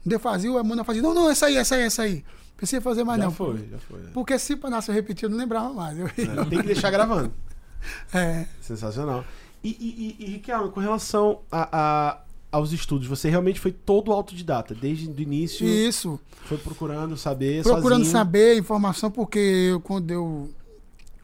eu 0.08 0.20
fazia, 0.20 0.50
o 0.52 0.60
Emmanuel 0.60 0.84
fazia, 0.84 1.02
não, 1.02 1.12
não, 1.14 1.28
essa 1.30 1.46
aí, 1.46 1.56
essa 1.56 1.74
aí, 1.74 1.82
essa 1.82 2.02
aí. 2.02 2.24
Pensei 2.56 2.78
em 2.78 2.82
fazer 2.82 3.02
mais 3.04 3.18
já 3.18 3.24
não. 3.24 3.32
foi, 3.32 3.68
já 3.68 3.78
foi. 3.78 4.00
Porque 4.12 4.38
se 4.38 4.54
para 4.54 4.78
eu 4.86 4.94
repetir, 4.94 5.24
eu 5.24 5.30
não 5.30 5.36
lembrava 5.38 5.72
mais. 5.72 5.98
Eu- 5.98 6.06
É, 6.06 6.44
Tem 6.48 6.60
que 6.60 6.66
deixar 6.66 6.90
gravando. 6.90 7.32
É, 8.14 8.46
Sensacional. 8.62 9.24
E, 9.62 9.68
e, 9.70 10.16
e, 10.18 10.24
e 10.24 10.30
Riquelme, 10.34 10.70
com 10.70 10.80
relação 10.80 11.40
a, 11.52 11.68
a- 11.72 12.23
aos 12.54 12.72
estudos, 12.72 13.06
você 13.08 13.28
realmente 13.28 13.58
foi 13.58 13.72
todo 13.72 14.12
autodidata, 14.12 14.74
desde 14.74 15.10
o 15.10 15.20
início, 15.20 15.66
isso. 15.66 16.20
foi 16.44 16.56
procurando 16.56 17.16
saber, 17.16 17.62
procurando 17.62 18.04
sozinho. 18.04 18.12
saber 18.12 18.56
informação, 18.56 19.10
porque 19.10 19.38
eu, 19.38 19.80
quando 19.80 20.10
eu 20.10 20.48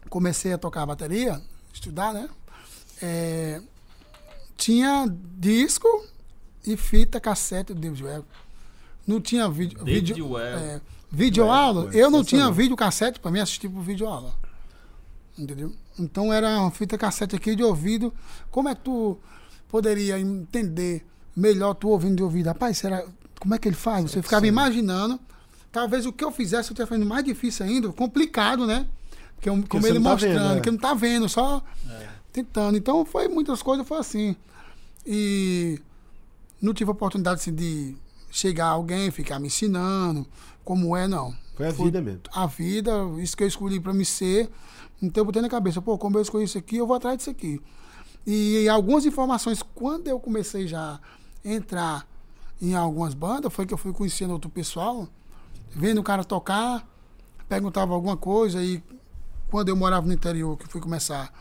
comecei 0.08 0.52
a 0.52 0.58
tocar 0.58 0.84
bateria, 0.84 1.40
estudar, 1.72 2.12
né? 2.12 2.28
é, 3.00 3.62
tinha 4.56 5.06
disco 5.38 5.88
e 6.66 6.76
fita 6.76 7.20
cassete 7.20 7.72
do 7.72 7.80
David 7.80 8.04
Webb. 8.04 8.24
Não 9.06 9.20
tinha 9.20 9.48
vídeo. 9.48 9.78
David 9.78 10.12
vídeo, 10.14 10.38
é, 10.38 10.80
vídeo 11.10 11.50
aula. 11.50 11.90
Eu 11.94 12.10
não 12.10 12.22
tinha 12.22 12.50
vídeo 12.50 12.76
cassete 12.76 13.18
para 13.18 13.30
mim 13.30 13.40
assistir 13.40 13.68
por 13.68 13.82
vídeo 13.82 14.06
aula. 14.06 14.34
Entendeu? 15.38 15.72
Então 15.98 16.32
era 16.32 16.60
uma 16.60 16.70
fita 16.70 16.98
cassete 16.98 17.34
aqui 17.34 17.56
de 17.56 17.62
ouvido. 17.62 18.12
Como 18.50 18.68
é 18.68 18.74
que 18.74 18.82
tu 18.82 19.16
poderia 19.68 20.18
entender 20.18 21.06
melhor 21.40 21.74
tu 21.74 21.88
ouvindo 21.88 22.16
de 22.16 22.22
ouvido? 22.22 22.46
Rapaz, 22.46 22.78
será, 22.78 23.04
como 23.38 23.54
é 23.54 23.58
que 23.58 23.68
ele 23.68 23.76
faz? 23.76 24.10
Você 24.10 24.22
ficava 24.22 24.42
Sim. 24.42 24.48
imaginando. 24.48 25.18
Talvez 25.72 26.04
o 26.04 26.12
que 26.12 26.24
eu 26.24 26.30
fizesse 26.30 26.70
eu 26.70 26.74
tivesse 26.74 26.88
fazendo 26.88 27.06
mais 27.06 27.24
difícil 27.24 27.64
ainda, 27.64 27.88
complicado, 27.90 28.66
né? 28.66 28.86
Que 29.40 29.48
eu, 29.48 29.64
como 29.68 29.86
ele 29.86 30.00
tá 30.00 30.10
mostrando, 30.10 30.48
vendo, 30.48 30.58
é. 30.58 30.60
que 30.60 30.70
não 30.70 30.78
tá 30.78 30.94
vendo, 30.94 31.28
só 31.28 31.62
tentando. 32.32 32.76
Então 32.76 33.04
foi 33.04 33.28
muitas 33.28 33.62
coisas, 33.62 33.86
foi 33.86 33.98
assim. 33.98 34.36
E 35.06 35.80
não 36.60 36.74
tive 36.74 36.90
a 36.90 36.92
oportunidade 36.92 37.40
assim, 37.40 37.54
de 37.54 37.96
chegar 38.30 38.66
alguém, 38.66 39.10
ficar 39.10 39.38
me 39.38 39.46
ensinando 39.46 40.26
como 40.64 40.96
é, 40.96 41.08
não. 41.08 41.34
Foi 41.56 41.66
a 41.66 41.72
Foi 41.72 41.86
vida 41.86 42.00
mesmo. 42.00 42.20
A 42.32 42.46
vida, 42.46 42.92
isso 43.18 43.36
que 43.36 43.42
eu 43.42 43.48
escolhi 43.48 43.80
para 43.80 43.92
me 43.92 44.04
ser. 44.04 44.48
Então 45.02 45.22
eu 45.22 45.24
botei 45.24 45.42
na 45.42 45.48
cabeça, 45.48 45.80
pô, 45.82 45.98
como 45.98 46.16
eu 46.16 46.22
escolhi 46.22 46.44
isso 46.44 46.58
aqui, 46.58 46.76
eu 46.76 46.86
vou 46.86 46.96
atrás 46.96 47.18
disso 47.18 47.30
aqui. 47.30 47.60
E 48.26 48.68
algumas 48.68 49.04
informações, 49.06 49.62
quando 49.74 50.08
eu 50.08 50.20
comecei 50.20 50.68
já 50.68 51.00
entrar 51.44 52.06
em 52.60 52.74
algumas 52.74 53.14
bandas, 53.14 53.52
foi 53.52 53.66
que 53.66 53.72
eu 53.72 53.78
fui 53.78 53.92
conhecendo 53.92 54.32
outro 54.32 54.50
pessoal, 54.50 55.08
vendo 55.70 55.98
o 55.98 56.04
cara 56.04 56.22
tocar, 56.22 56.86
perguntava 57.48 57.94
alguma 57.94 58.16
coisa 58.16 58.62
e 58.62 58.82
quando 59.48 59.68
eu 59.68 59.76
morava 59.76 60.06
no 60.06 60.12
interior, 60.12 60.56
que 60.56 60.66
fui 60.68 60.80
começar, 60.80 61.32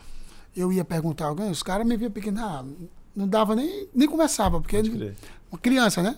eu 0.56 0.72
ia 0.72 0.86
perguntar 0.86 1.26
a 1.26 1.28
alguém, 1.28 1.52
os 1.52 1.62
caras 1.62 1.86
me 1.86 1.96
viam 1.98 2.10
pequeno, 2.12 2.40
ah, 2.40 2.66
não 3.16 3.28
dava 3.28 3.56
nem, 3.56 3.88
nem 3.94 4.08
conversava, 4.08 4.60
porque 4.60 4.78
uma 5.52 5.60
criança, 5.60 6.02
né? 6.02 6.18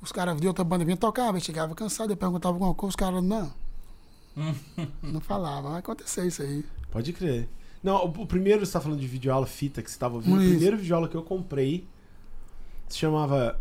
Os 0.00 0.10
caras 0.10 0.40
de 0.40 0.48
outra 0.48 0.64
banda 0.64 0.84
vinham 0.84 0.96
tocar, 0.96 1.38
chegava 1.40 1.74
cansado, 1.74 2.12
eu 2.12 2.16
perguntava 2.16 2.54
alguma 2.54 2.74
coisa, 2.74 2.90
os 2.90 2.96
caras, 2.96 3.22
não. 3.22 3.52
não 5.02 5.20
falavam. 5.20 5.70
Vai 5.70 5.80
acontecer 5.80 6.26
isso 6.26 6.42
aí. 6.42 6.64
Pode 6.90 7.12
crer. 7.12 7.48
Não, 7.82 7.96
o, 8.06 8.22
o 8.22 8.26
primeiro, 8.26 8.64
você 8.64 8.72
tá 8.72 8.80
falando 8.80 9.00
de 9.00 9.06
videoaula, 9.06 9.46
fita 9.46 9.82
que 9.82 9.90
você 9.90 9.98
tava 9.98 10.16
ouvindo. 10.16 10.34
O 10.34 10.38
primeiro 10.38 10.76
videoaula 10.76 11.08
que 11.08 11.16
eu 11.16 11.22
comprei 11.22 11.86
se 12.92 12.98
chamava 12.98 13.58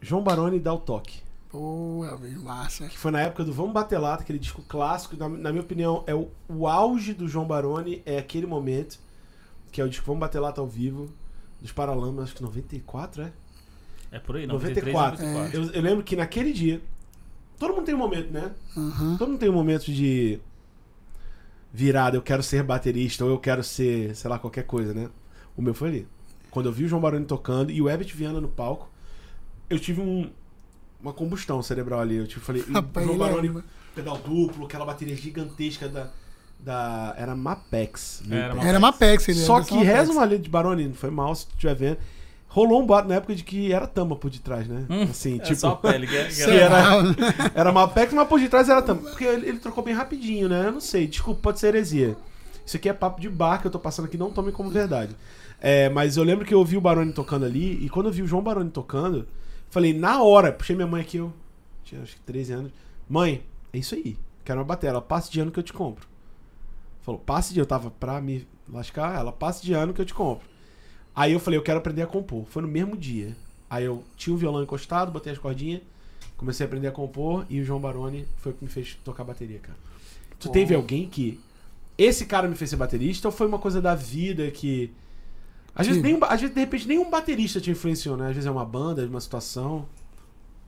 João 0.00 0.22
Baroni 0.22 0.60
dá 0.60 0.72
o 0.72 0.78
toque. 0.78 1.20
Pô, 1.48 2.04
Elvis, 2.04 2.40
massa. 2.42 2.88
Que 2.88 2.96
foi 2.96 3.10
na 3.10 3.20
época 3.20 3.44
do 3.44 3.52
Vamos 3.52 3.72
Bater 3.72 4.00
Lata, 4.00 4.22
aquele 4.22 4.38
disco 4.38 4.62
clássico. 4.62 5.16
Na, 5.16 5.28
na 5.28 5.50
minha 5.50 5.62
opinião, 5.62 6.02
é 6.06 6.14
o, 6.14 6.30
o 6.48 6.66
auge 6.66 7.12
do 7.12 7.28
João 7.28 7.46
Baroni, 7.46 8.02
é 8.06 8.18
aquele 8.18 8.46
momento, 8.46 8.98
que 9.70 9.80
é 9.80 9.84
o 9.84 9.88
disco 9.88 10.06
Vamos 10.06 10.20
Bater 10.20 10.40
Lata 10.40 10.60
ao 10.60 10.66
vivo, 10.66 11.12
dos 11.60 11.72
Paralamas, 11.72 12.24
acho 12.24 12.36
que 12.36 12.42
94, 12.42 13.22
é? 13.22 13.32
É 14.12 14.18
por 14.18 14.36
aí, 14.36 14.46
93, 14.46 14.94
94. 14.94 15.24
94. 15.26 15.58
Eu, 15.58 15.74
eu 15.74 15.82
lembro 15.82 16.04
que 16.04 16.16
naquele 16.16 16.52
dia, 16.52 16.80
todo 17.58 17.74
mundo 17.74 17.84
tem 17.84 17.94
um 17.94 17.98
momento, 17.98 18.30
né? 18.30 18.52
Aham. 18.76 19.16
Todo 19.16 19.30
mundo 19.30 19.40
tem 19.40 19.50
um 19.50 19.54
momento 19.54 19.92
de 19.92 20.38
virada, 21.72 22.16
eu 22.16 22.22
quero 22.22 22.42
ser 22.42 22.62
baterista, 22.62 23.24
ou 23.24 23.30
eu 23.30 23.38
quero 23.38 23.62
ser, 23.62 24.14
sei 24.14 24.30
lá, 24.30 24.38
qualquer 24.38 24.64
coisa, 24.64 24.94
né? 24.94 25.10
O 25.56 25.62
meu 25.62 25.74
foi 25.74 25.88
ali. 25.88 26.08
Quando 26.52 26.66
eu 26.66 26.72
vi 26.72 26.84
o 26.84 26.88
João 26.88 27.02
Baroni 27.02 27.24
tocando 27.24 27.72
e 27.72 27.82
o 27.82 27.88
Herbert 27.88 28.14
Viana 28.14 28.40
no 28.40 28.46
palco, 28.46 28.88
eu 29.68 29.78
tive 29.80 30.00
um, 30.00 30.30
uma 31.02 31.12
combustão 31.12 31.60
cerebral 31.62 31.98
ali. 32.00 32.16
Eu 32.18 32.26
tipo, 32.28 32.40
falei, 32.44 32.62
Rapaz, 32.72 33.04
João 33.04 33.16
é- 33.16 33.18
Baroni, 33.18 33.62
pedal 33.94 34.18
duplo, 34.18 34.66
aquela 34.66 34.84
bateria 34.84 35.16
gigantesca 35.16 35.88
da. 35.88 36.10
da 36.60 37.14
era 37.18 37.34
Mapex. 37.34 38.22
Era 38.30 38.36
Mapex. 38.36 38.54
Mapex. 38.54 38.66
Era 38.68 38.80
Mapex, 38.80 39.28
ele 39.28 39.38
Só 39.40 39.60
que 39.62 39.72
dessa 39.72 39.84
reza 39.84 39.92
Mapex. 39.98 40.10
uma 40.16 40.24
lei 40.24 40.38
de 40.38 40.48
Baroni, 40.50 40.88
não 40.88 40.94
foi 40.94 41.10
mal 41.10 41.34
se 41.34 41.46
tu 41.46 41.54
estiver 41.54 41.74
vendo. 41.74 41.98
Rolou 42.48 42.82
um 42.82 42.86
boato 42.86 43.08
na 43.08 43.14
época 43.14 43.34
de 43.34 43.42
que 43.44 43.72
era 43.72 43.86
tama 43.86 44.14
por 44.14 44.30
detrás, 44.30 44.68
né? 44.68 44.84
Hum, 44.90 45.04
assim, 45.04 45.36
é 45.36 45.38
tipo. 45.38 45.56
só 45.56 45.70
a 45.70 45.76
pele. 45.76 46.06
Que, 46.06 46.22
que 46.26 46.32
Sim, 46.36 46.50
era- 46.50 46.82
era- 47.54 47.72
Mapex, 47.72 48.12
mas 48.12 48.28
por 48.28 48.38
detrás 48.38 48.68
era 48.68 48.82
tama. 48.82 49.00
Porque 49.00 49.24
ele, 49.24 49.48
ele 49.48 49.58
trocou 49.58 49.82
bem 49.82 49.94
rapidinho, 49.94 50.50
né? 50.50 50.66
Eu 50.66 50.72
não 50.72 50.80
sei, 50.82 51.06
desculpa, 51.06 51.40
pode 51.44 51.58
ser 51.60 51.68
heresia. 51.68 52.14
Isso 52.66 52.76
aqui 52.76 52.90
é 52.90 52.92
papo 52.92 53.22
de 53.22 53.30
bar 53.30 53.58
que 53.58 53.66
eu 53.66 53.70
tô 53.70 53.78
passando 53.78 54.04
aqui, 54.04 54.18
não 54.18 54.30
tomem 54.30 54.52
como 54.52 54.68
verdade. 54.68 55.16
É, 55.64 55.88
mas 55.88 56.16
eu 56.16 56.24
lembro 56.24 56.44
que 56.44 56.52
eu 56.52 56.58
ouvi 56.58 56.76
o 56.76 56.80
Baroni 56.80 57.12
tocando 57.12 57.44
ali, 57.44 57.84
e 57.84 57.88
quando 57.88 58.06
eu 58.06 58.12
vi 58.12 58.20
o 58.20 58.26
João 58.26 58.42
Baroni 58.42 58.68
tocando, 58.68 59.28
falei, 59.70 59.94
na 59.94 60.20
hora, 60.20 60.52
puxei 60.52 60.74
minha 60.74 60.88
mãe 60.88 61.00
aqui, 61.00 61.18
eu 61.18 61.32
tinha 61.84 62.02
acho 62.02 62.16
que 62.16 62.20
13 62.22 62.52
anos. 62.52 62.72
Mãe, 63.08 63.44
é 63.72 63.78
isso 63.78 63.94
aí, 63.94 64.18
quero 64.44 64.58
uma 64.58 64.64
bateria. 64.64 64.90
Ela, 64.90 65.00
passe 65.00 65.30
de 65.30 65.38
ano 65.38 65.52
que 65.52 65.60
eu 65.60 65.62
te 65.62 65.72
compro. 65.72 66.04
Falou, 67.02 67.20
passe 67.20 67.54
de 67.54 67.60
eu 67.60 67.66
tava 67.66 67.92
pra 67.92 68.20
me 68.20 68.44
lascar, 68.68 69.16
ela, 69.16 69.30
passe 69.30 69.62
de 69.62 69.72
ano 69.72 69.94
que 69.94 70.00
eu 70.00 70.04
te 70.04 70.12
compro. 70.12 70.48
Aí 71.14 71.32
eu 71.32 71.38
falei, 71.38 71.60
eu 71.60 71.62
quero 71.62 71.78
aprender 71.78 72.02
a 72.02 72.06
compor. 72.08 72.44
Foi 72.46 72.60
no 72.60 72.66
mesmo 72.66 72.96
dia. 72.96 73.36
Aí 73.70 73.84
eu 73.84 74.02
tinha 74.16 74.34
o 74.34 74.36
violão 74.36 74.64
encostado, 74.64 75.12
botei 75.12 75.32
as 75.32 75.38
cordinhas, 75.38 75.80
comecei 76.36 76.64
a 76.64 76.66
aprender 76.66 76.88
a 76.88 76.92
compor 76.92 77.46
e 77.48 77.60
o 77.60 77.64
João 77.64 77.80
Baroni 77.80 78.26
foi 78.38 78.50
o 78.50 78.54
que 78.54 78.64
me 78.64 78.70
fez 78.70 78.98
tocar 79.04 79.22
bateria, 79.22 79.60
cara. 79.60 79.78
Tu 80.40 80.48
Pô. 80.48 80.52
teve 80.52 80.74
alguém 80.74 81.08
que. 81.08 81.40
Esse 81.96 82.26
cara 82.26 82.48
me 82.48 82.56
fez 82.56 82.70
ser 82.70 82.76
baterista 82.76 83.28
ou 83.28 83.32
foi 83.32 83.46
uma 83.46 83.58
coisa 83.58 83.80
da 83.80 83.94
vida 83.94 84.50
que. 84.50 84.90
Às 85.74 85.86
vezes, 85.86 86.02
nenhum, 86.02 86.18
às 86.24 86.40
vezes, 86.40 86.54
de 86.54 86.60
repente, 86.60 86.86
nenhum 86.86 87.08
baterista 87.10 87.60
te 87.60 87.70
influenciou, 87.70 88.16
né? 88.16 88.28
Às 88.28 88.34
vezes 88.34 88.46
é 88.46 88.50
uma 88.50 88.64
banda, 88.64 89.04
uma 89.06 89.20
situação. 89.20 89.86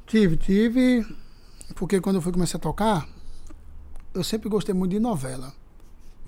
Tive, 0.06 0.36
tive. 0.36 1.06
Porque 1.74 2.00
quando 2.00 2.16
eu 2.16 2.22
fui 2.22 2.32
começar 2.32 2.56
a 2.58 2.60
tocar, 2.60 3.06
eu 4.14 4.24
sempre 4.24 4.48
gostei 4.48 4.74
muito 4.74 4.92
de 4.92 5.00
novela. 5.00 5.52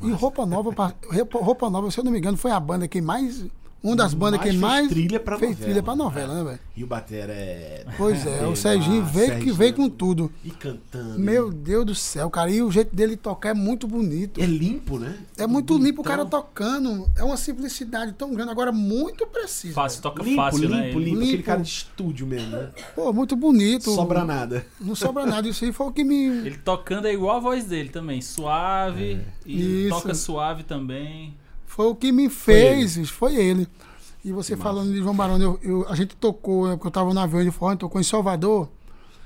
E 0.03 0.11
Roupa 0.13 0.45
Nova, 0.45 0.73
pa- 0.77 0.95
Roupa 1.11 1.39
Roupa 1.39 1.71
Nova, 1.71 1.91
se 1.91 1.99
eu 2.01 2.05
não 2.05 2.13
me 2.13 2.19
engano, 2.19 2.37
foi 2.37 2.51
a 2.51 2.61
banda 2.61 2.87
que 2.87 3.01
mais. 3.01 3.47
Uma 3.83 3.95
das 3.95 4.15
bandas 4.15 4.41
Mais 4.41 4.43
que 4.43 4.49
fez 4.51 4.61
mais 4.61 4.89
trilha 4.89 5.21
pra 5.21 5.39
fez 5.39 5.51
novela. 5.53 5.65
trilha 5.67 5.83
pra 5.83 5.95
novela, 5.95 6.35
né, 6.35 6.45
velho? 6.45 6.61
E 6.77 6.83
o 6.83 6.87
Batera 6.89 7.33
é. 7.33 7.85
Pois 7.97 8.27
é, 8.27 8.45
o 8.47 8.57
Serginho 8.57 9.01
lá, 9.03 9.07
veio 9.07 9.27
que 9.27 9.33
Serginho. 9.35 9.55
veio 9.55 9.75
com 9.75 9.89
tudo. 9.89 10.33
E 10.45 10.51
cantando. 10.51 11.19
Meu 11.21 11.53
Deus 11.53 11.85
do 11.87 11.95
céu, 11.95 12.29
cara. 12.29 12.51
E 12.51 12.61
o 12.63 12.71
jeito 12.73 12.97
dele 12.97 13.17
tocar 13.17 13.51
é 13.51 13.55
muito 13.55 13.87
bonito. 13.87 14.41
É 14.43 14.47
limpo, 14.47 14.99
né? 14.99 15.17
É 15.39 15.47
muito 15.47 15.79
limpo 15.79 16.01
o 16.01 16.05
cara 16.05 16.25
Bonitão. 16.25 16.41
tocando. 16.43 17.09
É 17.17 17.23
uma 17.23 17.37
simplicidade 17.37 18.13
tão 18.15 18.35
grande, 18.35 18.51
agora 18.51 18.73
muito 18.73 19.25
precisa. 19.27 19.75
Fácil, 19.75 20.03
toca 20.03 20.23
Limpo, 20.23 20.37
fácil, 20.37 20.63
limpo, 20.63 20.75
né? 20.75 20.87
limpo, 20.89 20.99
Ele- 21.01 21.11
Aquele 21.13 21.31
Limpo. 21.33 21.43
cara 21.45 21.61
de 21.63 21.69
estúdio 21.69 22.27
mesmo, 22.27 22.49
né? 22.57 22.71
Pô, 22.95 23.13
muito 23.13 23.37
bonito. 23.37 23.91
Sobra 23.95 24.25
nada. 24.25 24.67
Não 24.81 24.97
sobra 24.97 25.25
nada. 25.25 25.47
Isso 25.49 25.65
aí 25.65 25.73
foi 25.73 25.87
o 25.87 25.93
que 25.93 26.03
me. 26.03 26.27
Ele 26.27 26.57
tocando 26.59 27.07
é 27.07 27.13
igual 27.15 27.37
a 27.37 27.41
voz 27.41 27.65
dele 27.67 27.91
também, 27.91 28.21
suave, 28.21 29.21
e 29.45 29.87
Isso. 29.87 29.91
toca 29.91 30.13
suave 30.15 30.65
também. 30.65 31.37
Foi 31.77 31.87
o 31.89 31.95
que 31.95 32.11
me 32.11 32.31
fez, 32.31 32.97
foi 33.11 33.37
ele. 33.37 33.69
E 34.25 34.33
você 34.33 34.57
falando 34.57 34.91
de 34.93 34.99
João 34.99 35.15
Barão, 35.15 35.37
eu, 35.41 35.61
eu- 35.63 35.87
a 35.91 35.95
gente 35.95 36.17
tocou, 36.17 36.67
né, 36.67 36.73
porque 36.75 36.87
eu 36.87 36.91
tava 36.91 37.13
no 37.13 37.21
avião 37.21 37.45
de 37.45 37.51
fora, 37.51 37.73
a 37.73 37.75
gente 37.75 37.81
tocou 37.81 38.01
em 38.01 38.05
Salvador. 38.05 38.67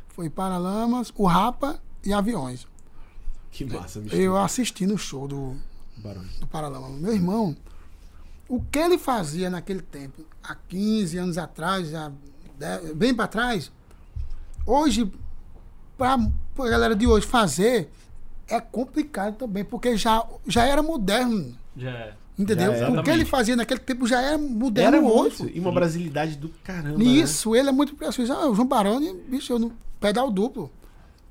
Foi 0.09 0.29
Paralamas, 0.29 1.13
o 1.17 1.27
Rapa 1.27 1.81
e 2.05 2.13
Aviões. 2.13 2.67
Que 3.53 3.65
massa, 3.65 4.01
bicho. 4.01 4.17
Eu 4.17 4.37
assisti 4.37 4.85
no 4.85 4.99
show 4.99 5.29
do, 5.29 5.55
Barulho. 5.97 6.29
do 6.41 6.47
Paralamas. 6.49 7.01
Meu 7.01 7.15
irmão, 7.15 7.57
o 8.49 8.61
que 8.61 8.81
ele 8.81 8.99
fazia 8.99 9.49
naquele 9.49 9.81
tempo, 9.83 10.23
há 10.43 10.57
15 10.57 11.19
anos 11.19 11.39
atrás, 11.39 11.89
já, 11.89 12.11
dez- 12.59 12.93
bem 12.95 13.15
para 13.15 13.29
trás, 13.29 13.71
hoje, 14.67 15.11
para 15.97 16.15
a 16.15 16.69
galera 16.69 16.97
de 16.97 17.07
hoje 17.07 17.27
fazer, 17.27 17.91
é 18.49 18.61
complicado 18.61 19.37
também, 19.37 19.65
porque 19.65 19.97
já, 19.97 20.27
já 20.49 20.65
era 20.67 20.83
moderno. 20.83 21.57
Já 21.77 21.91
é. 21.91 22.15
Entendeu? 22.41 22.73
Era. 22.73 23.01
o 23.01 23.03
que 23.03 23.11
ele 23.11 23.25
fazia 23.25 23.55
naquele 23.57 23.81
tempo 23.81 24.07
já 24.07 24.21
era 24.21 24.39
moderno 24.39 24.97
Era 24.97 25.01
muito. 25.07 25.49
E 25.53 25.61
uma 25.61 25.71
brasilidade 25.73 26.37
do 26.37 26.49
caramba. 26.65 26.97
né? 26.99 27.05
Isso, 27.05 27.55
ele 27.55 27.69
é 27.69 27.73
muito 27.73 27.95
precioso. 27.95 28.33
Ah, 28.33 28.49
o 28.49 28.55
João 28.55 28.67
Baroni, 28.67 29.15
bicho, 29.29 29.53
eu 29.53 29.59
no 29.59 29.73
pedal 30.01 30.31
duplo. 30.31 30.71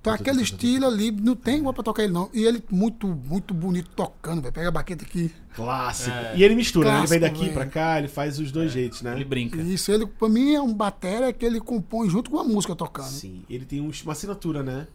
Então 0.02 0.14
aquele 0.14 0.42
estilo 0.42 0.86
ali, 0.88 1.12
não 1.12 1.36
tem 1.36 1.58
igual 1.58 1.74
pra 1.74 1.84
tocar 1.84 2.04
ele 2.04 2.14
não. 2.14 2.30
E 2.34 2.44
ele 2.46 2.64
muito, 2.72 3.06
muito 3.08 3.54
bonito 3.54 3.90
tocando, 3.96 4.42
velho. 4.42 4.54
Pega 4.54 4.70
a 4.70 4.72
baqueta 4.72 5.04
aqui. 5.04 5.30
Clássico. 5.56 6.12
É. 6.16 6.38
E 6.38 6.44
ele 6.44 6.56
mistura, 6.56 6.90
né? 6.90 7.00
Ele 7.00 7.08
vem 7.08 7.20
Clássico, 7.20 7.38
daqui 7.40 7.52
velho. 7.52 7.54
pra 7.54 7.66
cá, 7.66 8.00
ele 8.00 8.08
faz 8.08 8.40
os 8.40 8.50
dois 8.50 8.72
jeitos, 8.72 9.02
né? 9.02 9.14
Ele 9.14 9.26
brinca. 9.26 9.62
Isso, 9.62 9.92
ele, 9.92 10.06
pra 10.06 10.30
mim, 10.30 10.54
é 10.54 10.62
um 10.62 10.74
batera 10.74 11.34
que 11.34 11.46
ele 11.46 11.60
compõe 11.60 12.10
junto 12.10 12.30
com 12.32 12.40
a 12.40 12.44
música 12.46 12.74
tocando. 12.76 13.08
Sim, 13.10 13.42
ele 13.50 13.66
tem 13.66 13.82
um- 13.82 13.92
uma 14.04 14.14
assinatura, 14.14 14.64
né? 14.64 14.88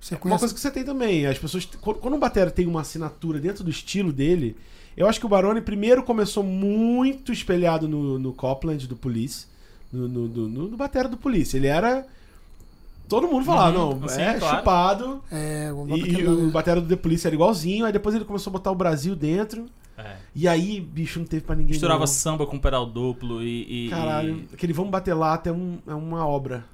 Você 0.00 0.14
Uma 0.14 0.20
conhece 0.20 0.38
coisa 0.40 0.54
que 0.54 0.60
você 0.60 0.70
tem 0.70 0.84
também, 0.84 1.26
as 1.26 1.38
pessoas. 1.38 1.64
Quando 1.80 1.98
quando 1.98 2.14
um 2.14 2.20
batera 2.20 2.52
tem 2.52 2.66
uma 2.68 2.82
assinatura 2.82 3.40
dentro 3.40 3.64
do 3.64 3.70
estilo 3.70 4.12
dele, 4.12 4.56
eu 4.98 5.08
acho 5.08 5.18
que 5.20 5.26
o 5.26 5.28
Baroni 5.28 5.60
primeiro 5.60 6.02
começou 6.02 6.42
muito 6.42 7.32
espelhado 7.32 7.86
no, 7.88 8.18
no 8.18 8.32
Copland 8.32 8.86
do 8.86 8.96
Police. 8.96 9.46
No, 9.92 10.06
no, 10.08 10.28
no, 10.28 10.48
no- 10.48 10.68
no 10.68 10.76
batera 10.76 11.08
do 11.08 11.16
Police. 11.16 11.56
Ele 11.56 11.66
era. 11.66 12.06
Todo 13.08 13.26
mundo 13.26 13.46
falava, 13.46 13.78
Uhum, 13.84 14.00
não, 14.00 14.08
sim, 14.08 14.20
é 14.20 14.34
claro. 14.34 14.58
chupado. 14.58 15.24
É, 15.32 15.72
o 15.72 15.96
E, 15.96 16.00
e 16.20 16.26
o 16.28 16.50
batera 16.50 16.78
do 16.80 16.86
The 16.86 16.96
Police 16.96 17.26
era 17.26 17.34
igualzinho, 17.34 17.86
aí 17.86 17.92
depois 17.92 18.14
ele 18.14 18.24
começou 18.26 18.50
a 18.50 18.52
botar 18.52 18.70
o 18.70 18.74
Brasil 18.74 19.16
dentro. 19.16 19.64
É. 19.96 20.16
E 20.34 20.46
aí, 20.46 20.78
bicho, 20.78 21.18
não 21.18 21.26
teve 21.26 21.42
pra 21.44 21.56
ninguém. 21.56 21.70
Misturava 21.72 22.00
não. 22.00 22.06
samba 22.06 22.46
com 22.46 22.58
pedal 22.58 22.84
duplo 22.84 23.42
e. 23.42 23.86
e- 23.86 23.88
Caralho, 23.88 24.46
e- 24.50 24.54
aquele 24.54 24.74
Vamos 24.74 24.90
Bater 24.90 25.14
Lata 25.16 25.48
é, 25.48 25.52
um, 25.52 25.78
é 25.86 25.94
uma 25.94 26.26
obra. 26.26 26.66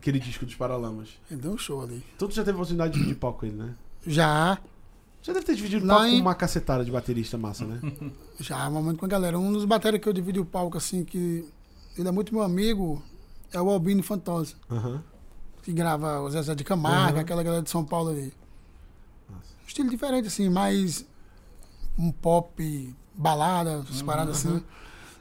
Aquele 0.00 0.18
disco 0.18 0.44
dos 0.44 0.56
Paralamas. 0.56 1.10
Ele 1.30 1.40
deu 1.40 1.52
um 1.52 1.58
show 1.58 1.80
ali. 1.80 2.02
Tu 2.18 2.28
já 2.32 2.42
teve 2.42 2.56
oportunidade 2.56 2.92
de 2.94 2.98
dividir 2.98 3.18
palco 3.20 3.38
com 3.40 3.46
ele, 3.46 3.54
né? 3.54 3.70
Já, 4.04 4.58
Já 5.22 5.32
deve 5.32 5.46
ter 5.46 5.54
dividido 5.54 5.86
Lá 5.86 5.94
palco 5.94 6.08
em- 6.08 6.16
com 6.16 6.22
uma 6.22 6.34
cacetada 6.34 6.84
de 6.84 6.90
baterista 6.90 7.38
massa, 7.38 7.64
né? 7.64 7.80
já, 8.40 8.68
momento 8.68 8.98
com 8.98 9.04
a 9.04 9.08
galera. 9.08 9.38
Um 9.38 9.52
dos 9.52 9.64
bateras 9.64 10.00
que 10.00 10.08
eu 10.08 10.12
dividi 10.12 10.40
o 10.40 10.44
palco, 10.44 10.76
assim, 10.76 11.04
que 11.04 11.48
ele 11.96 12.08
é 12.08 12.10
muito 12.10 12.34
meu 12.34 12.42
amigo, 12.42 13.00
é 13.52 13.60
o 13.60 13.70
Albino 13.70 14.02
Fantosa. 14.02 14.54
Aham. 14.70 15.02
que 15.62 15.72
grava 15.72 16.20
o 16.20 16.28
Zezé 16.28 16.56
de 16.56 16.64
Camargo, 16.64 17.14
Uhum. 17.14 17.20
aquela 17.22 17.40
galera 17.40 17.62
de 17.62 17.70
São 17.70 17.84
Paulo 17.84 18.10
ali. 18.10 18.32
Nossa. 19.30 19.54
Estilo 19.64 19.88
diferente, 19.88 20.26
assim, 20.26 20.48
mais 20.48 21.06
um 21.96 22.10
pop, 22.10 22.92
balada, 23.14 23.74
essas 23.84 24.00
Uhum. 24.00 24.06
paradas 24.06 24.44
assim. 24.44 24.60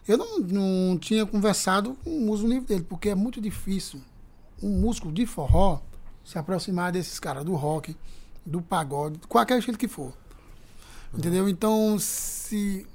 Eu 0.08 0.18
não, 0.18 0.40
não 0.40 0.98
tinha 0.98 1.28
conversado 1.28 1.96
com 2.04 2.10
o 2.10 2.22
músico 2.22 2.50
livre 2.50 2.66
dele, 2.66 2.84
porque 2.90 3.10
é 3.10 3.14
muito 3.14 3.40
difícil 3.40 4.02
um 4.64 4.80
músico 4.82 5.12
de 5.12 5.28
forró 5.28 5.80
se 6.26 6.40
aproximar 6.40 6.92
desses 6.92 7.20
caras, 7.20 7.46
do 7.46 7.54
rock, 7.54 7.96
do 8.46 8.62
pagode, 8.62 9.20
qualquer 9.28 9.60
estilo 9.60 9.78
que 9.78 9.88
for. 9.88 10.14
Entendeu? 11.14 11.50
Então, 11.50 11.98
se 12.00 12.88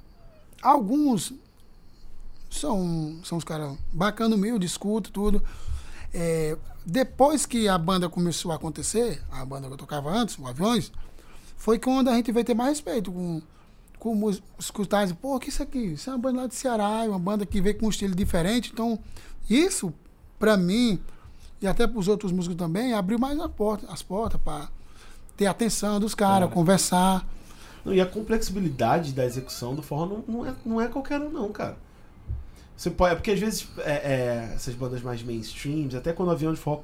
alguns 0.61 1.33
são, 2.49 3.19
são 3.23 3.37
os 3.37 3.43
caras 3.43 3.77
bacanas, 3.93 4.37
humildes, 4.37 4.71
escuta 4.71 5.09
tudo. 5.11 5.41
É, 6.13 6.57
depois 6.85 7.45
que 7.45 7.67
a 7.67 7.77
banda 7.77 8.09
começou 8.09 8.51
a 8.51 8.55
acontecer, 8.55 9.21
a 9.31 9.45
banda 9.45 9.67
que 9.67 9.73
eu 9.73 9.77
tocava 9.77 10.09
antes, 10.09 10.37
o 10.37 10.47
Aviões, 10.47 10.91
foi 11.57 11.77
quando 11.77 12.09
a 12.09 12.15
gente 12.15 12.31
veio 12.31 12.45
ter 12.45 12.53
mais 12.53 12.69
respeito 12.69 13.11
com, 13.11 13.41
com 13.99 14.29
escutar, 14.57 15.03
dizer, 15.03 15.15
pô, 15.15 15.39
que 15.39 15.49
isso 15.49 15.61
aqui? 15.61 15.79
Isso 15.79 16.09
é 16.09 16.13
uma 16.13 16.19
banda 16.19 16.41
lá 16.41 16.47
de 16.47 16.55
Ceará, 16.55 17.03
é 17.05 17.09
uma 17.09 17.19
banda 17.19 17.45
que 17.45 17.61
veio 17.61 17.77
com 17.77 17.87
um 17.87 17.89
estilo 17.89 18.15
diferente. 18.15 18.71
Então, 18.73 18.97
isso, 19.49 19.93
pra 20.39 20.57
mim, 20.57 20.99
e 21.61 21.67
até 21.67 21.85
pros 21.85 22.07
outros 22.07 22.31
músicos 22.31 22.57
também, 22.57 22.93
abriu 22.93 23.19
mais 23.19 23.39
a 23.39 23.49
porta, 23.49 23.91
as 23.91 24.01
portas 24.01 24.39
para 24.41 24.69
ter 25.37 25.45
atenção 25.45 25.99
dos 25.99 26.13
caras, 26.15 26.49
conversar. 26.51 27.25
Não, 27.85 27.93
e 27.93 28.01
a 28.01 28.05
complexibilidade 28.05 29.13
da 29.13 29.23
execução 29.23 29.73
do 29.75 29.81
forró 29.81 30.05
não, 30.07 30.23
não, 30.27 30.45
é, 30.45 30.53
não 30.65 30.81
é 30.81 30.87
qualquer 30.87 31.21
um, 31.21 31.29
não, 31.29 31.49
cara. 31.51 31.77
Você 32.75 32.89
pode, 32.91 33.15
porque 33.15 33.31
às 33.31 33.39
vezes 33.39 33.67
é, 33.79 33.91
é, 33.91 34.51
essas 34.55 34.75
bandas 34.75 35.01
mais 35.01 35.23
mainstreams, 35.23 35.95
até 35.95 36.11
quando 36.13 36.29
o 36.29 36.31
Aviões 36.31 36.59
foi. 36.59 36.77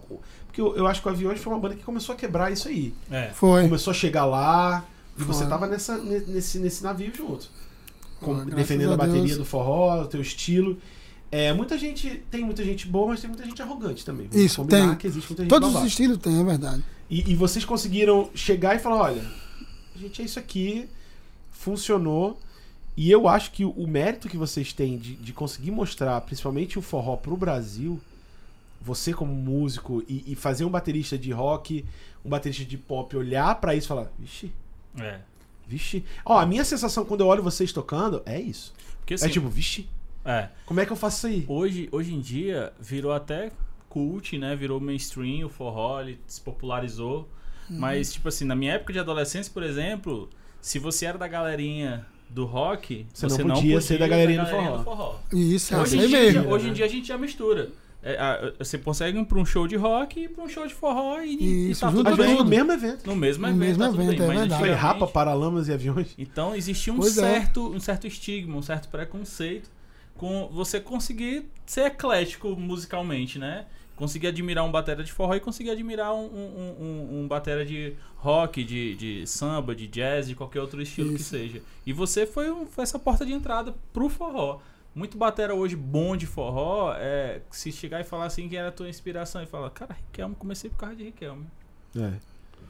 Porque 0.47 0.61
eu, 0.61 0.75
eu 0.75 0.87
acho 0.87 1.01
que 1.01 1.07
o 1.07 1.11
Aviões 1.11 1.39
foi 1.39 1.53
uma 1.53 1.59
banda 1.59 1.75
que 1.75 1.83
começou 1.83 2.13
a 2.13 2.17
quebrar 2.17 2.51
isso 2.51 2.67
aí. 2.67 2.93
É. 3.11 3.29
Foi. 3.33 3.63
Começou 3.63 3.91
a 3.91 3.93
chegar 3.93 4.25
lá 4.25 4.85
e 5.17 5.23
você 5.23 5.45
tava 5.45 5.67
nessa, 5.67 5.97
ne- 5.97 6.23
nesse, 6.27 6.57
nesse 6.59 6.83
navio 6.83 7.11
junto. 7.15 7.47
Com- 8.19 8.35
graças 8.35 8.55
defendendo 8.55 8.91
a 8.91 8.93
a 8.93 8.97
bateria 8.97 9.23
Deus. 9.23 9.37
do 9.37 9.45
forró, 9.45 10.01
o 10.01 10.07
teu 10.07 10.21
estilo. 10.21 10.77
É, 11.31 11.51
muita 11.53 11.77
gente. 11.77 12.23
Tem 12.31 12.43
muita 12.43 12.63
gente 12.63 12.87
boa, 12.87 13.07
mas 13.09 13.21
tem 13.21 13.29
muita 13.29 13.45
gente 13.45 13.61
arrogante 13.61 14.03
também. 14.05 14.27
Vamos 14.27 14.43
Isso, 14.45 14.65
tem. 14.65 14.95
que 14.95 15.05
existe 15.07 15.27
muita 15.29 15.43
gente 15.43 15.49
Todos 15.49 15.75
os 15.75 15.83
estilos 15.83 16.17
tem, 16.17 16.39
é 16.39 16.43
verdade. 16.43 16.83
E, 17.09 17.31
e 17.31 17.35
vocês 17.35 17.63
conseguiram 17.65 18.29
chegar 18.33 18.75
e 18.75 18.79
falar, 18.79 18.97
olha, 19.01 19.23
gente, 19.95 20.21
é 20.21 20.25
isso 20.25 20.39
aqui, 20.39 20.89
funcionou. 21.51 22.39
E 22.95 23.09
eu 23.09 23.27
acho 23.27 23.51
que 23.51 23.65
o, 23.65 23.87
mérito 23.87 24.29
que 24.29 24.37
vocês 24.37 24.71
têm 24.71 24.97
de, 24.97 25.15
de 25.15 25.33
conseguir 25.33 25.71
mostrar, 25.71 26.19
principalmente 26.21 26.77
o 26.77 26.81
forró 26.81 27.15
pro 27.15 27.35
Brasil, 27.35 27.99
você 28.79 29.13
como 29.13 29.33
músico 29.33 30.03
e, 30.07 30.23
e 30.27 30.35
fazer 30.35 30.63
um 30.65 30.69
baterista 30.69 31.17
de 31.17 31.31
rock, 31.31 31.83
um 32.23 32.29
baterista 32.29 32.63
de 32.65 32.77
pop 32.77 33.15
olhar 33.17 33.55
pra 33.59 33.73
isso 33.73 33.87
e 33.87 33.89
falar, 33.89 34.11
vixe, 34.19 34.51
É. 34.99 35.19
vixe. 35.67 36.03
Ó, 36.23 36.37
a 36.37 36.45
minha 36.45 36.63
sensação 36.63 37.03
quando 37.03 37.21
eu 37.21 37.27
olho 37.27 37.41
vocês 37.41 37.71
tocando 37.73 38.21
é 38.25 38.39
isso. 38.39 38.73
Porque 38.99 39.15
assim, 39.15 39.25
É 39.25 39.29
tipo, 39.29 39.49
vixe, 39.49 39.87
é, 40.23 40.49
como 40.65 40.79
é 40.79 40.85
que 40.85 40.91
eu 40.91 40.95
faço 40.97 41.17
isso 41.17 41.27
aí? 41.27 41.45
hoje, 41.47 41.89
hoje 41.91 42.13
em 42.13 42.21
dia 42.21 42.71
virou 42.79 43.11
até 43.11 43.51
cult, 43.93 44.37
né? 44.37 44.55
Virou 44.55 44.79
mainstream, 44.79 45.45
o 45.45 45.49
forró, 45.49 46.01
ele 46.01 46.19
se 46.27 46.41
popularizou. 46.41 47.29
Uhum. 47.69 47.77
Mas, 47.79 48.11
tipo 48.13 48.27
assim, 48.27 48.45
na 48.45 48.55
minha 48.55 48.73
época 48.73 48.91
de 48.93 48.99
adolescência, 48.99 49.51
por 49.53 49.63
exemplo, 49.63 50.29
se 50.61 50.79
você 50.79 51.05
era 51.05 51.17
da 51.17 51.27
galerinha 51.27 52.05
do 52.29 52.45
rock, 52.45 53.05
Você 53.13 53.29
você, 53.29 53.43
não 53.43 53.55
podia 53.55 53.79
ser 53.79 53.99
da 53.99 54.07
galerinha 54.07 54.43
do 54.43 54.83
forró. 54.83 55.15
E 55.31 55.55
Isso, 55.55 55.73
é 55.73 55.77
Hoje, 55.79 55.97
assim 55.97 56.05
em 56.05 56.09
dia, 56.09 56.19
mesmo. 56.33 56.49
hoje 56.51 56.69
em 56.69 56.73
dia 56.73 56.85
a 56.85 56.89
gente 56.89 57.07
já 57.07 57.17
mistura. 57.17 57.69
É, 58.05 58.17
a- 58.19 58.53
você 58.59 58.77
consegue 58.77 59.17
ir 59.17 59.25
pra 59.25 59.37
um 59.39 59.45
show 59.45 59.65
de 59.65 59.77
rock 59.77 60.19
e 60.19 60.27
pra 60.27 60.43
um 60.43 60.49
show 60.49 60.67
de 60.67 60.73
forró 60.73 61.21
e, 61.21 61.37
e 61.41 61.71
Isso, 61.71 61.81
tá 61.81 61.89
junto 61.91 62.03
tudo 62.03 62.15
vezes 62.17 62.31
bem. 62.33 62.43
no 62.43 62.49
mesmo 62.49 62.71
evento. 62.73 63.07
No 63.07 63.15
mesmo 63.15 63.43
No 63.43 63.47
evento, 63.49 63.59
mesmo 63.61 63.83
tá 63.83 63.89
tudo 63.91 64.01
evento, 64.01 64.17
bem. 64.17 64.25
é 64.25 64.27
Mas 64.27 64.39
verdade. 64.39 64.61
Foi 64.61 64.71
rapa, 64.71 65.07
paralamas 65.07 65.67
e 65.69 65.73
aviões. 65.73 66.07
Então 66.17 66.53
existia 66.55 66.91
um 66.91 66.97
Pois 66.97 67.17
é. 67.17 67.21
certo, 67.21 67.71
um 67.73 67.79
certo 67.79 68.05
estigma, 68.07 68.57
um 68.57 68.61
certo 68.61 68.89
preconceito 68.89 69.69
com 70.17 70.49
você 70.51 70.79
conseguir 70.81 71.45
ser 71.65 71.85
eclético 71.85 72.49
musicalmente, 72.57 73.39
né? 73.39 73.65
Conseguir 73.95 74.27
admirar 74.27 74.65
um 74.65 74.71
batera 74.71 75.03
de 75.03 75.11
forró 75.11 75.35
e 75.35 75.39
conseguir 75.39 75.69
admirar 75.69 76.13
um, 76.15 76.25
um, 76.25 76.75
um, 76.79 77.19
um 77.21 77.27
batera 77.27 77.63
de 77.65 77.93
rock, 78.17 78.63
de, 78.63 78.95
de 78.95 79.27
samba, 79.27 79.75
de 79.75 79.87
jazz, 79.87 80.27
de 80.27 80.35
qualquer 80.35 80.61
outro 80.61 80.81
estilo 80.81 81.09
que 81.13 81.21
Isso. 81.21 81.29
seja. 81.29 81.61
E 81.85 81.93
você 81.93 82.25
foi, 82.25 82.49
um- 82.51 82.65
foi 82.65 82.83
essa 82.83 82.97
porta 82.97 83.23
de 83.25 83.31
entrada 83.33 83.73
pro 83.93 84.09
forró. 84.09 84.59
Muito 84.95 85.17
batera 85.17 85.53
hoje 85.55 85.75
bom 85.75 86.15
de 86.17 86.25
forró, 86.25 86.93
é, 86.97 87.41
se 87.51 87.71
chegar 87.71 87.99
e 88.01 88.03
falar 88.03 88.25
assim 88.25 88.47
que 88.49 88.55
era 88.55 88.69
a 88.69 88.71
tua 88.71 88.89
inspiração 88.89 89.41
e 89.43 89.45
falar, 89.45 89.69
cara, 89.71 89.93
Riquelme, 89.93 90.35
comecei 90.35 90.69
por 90.69 90.77
causa 90.77 90.95
de 90.95 91.03
Riquelme. 91.05 91.45
É. 91.95 92.13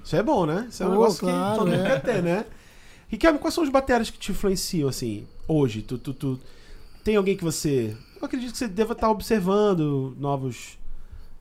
Isso 0.04 0.16
é 0.18 0.24
bom, 0.24 0.46
né? 0.46 0.68
Isso 0.70 0.84
é 0.84 0.86
um 0.86 0.90
Pô, 0.90 0.96
negócio 0.96 1.20
claro, 1.22 1.52
que 1.54 1.60
todo 1.60 1.68
mundo 1.72 1.86
é. 1.86 1.90
quer 1.90 2.02
ter, 2.02 2.22
né? 2.24 2.46
Riquelme, 3.08 3.40
quais 3.40 3.54
são 3.54 3.64
os 3.64 3.70
bateras 3.70 4.10
que 4.10 4.18
te 4.18 4.32
influenciam, 4.32 4.90
assim, 4.90 5.26
hoje? 5.48 5.82
Tu, 5.82 5.98
tu, 5.98 6.14
tu- 6.14 6.40
Tem 7.04 7.16
alguém 7.16 7.38
que 7.38 7.44
você... 7.44 7.96
Eu 8.20 8.26
acredito 8.26 8.52
que 8.54 8.58
você 8.58 8.68
deva 8.68 8.94
estar 8.94 9.10
observando 9.10 10.16
novos 10.18 10.78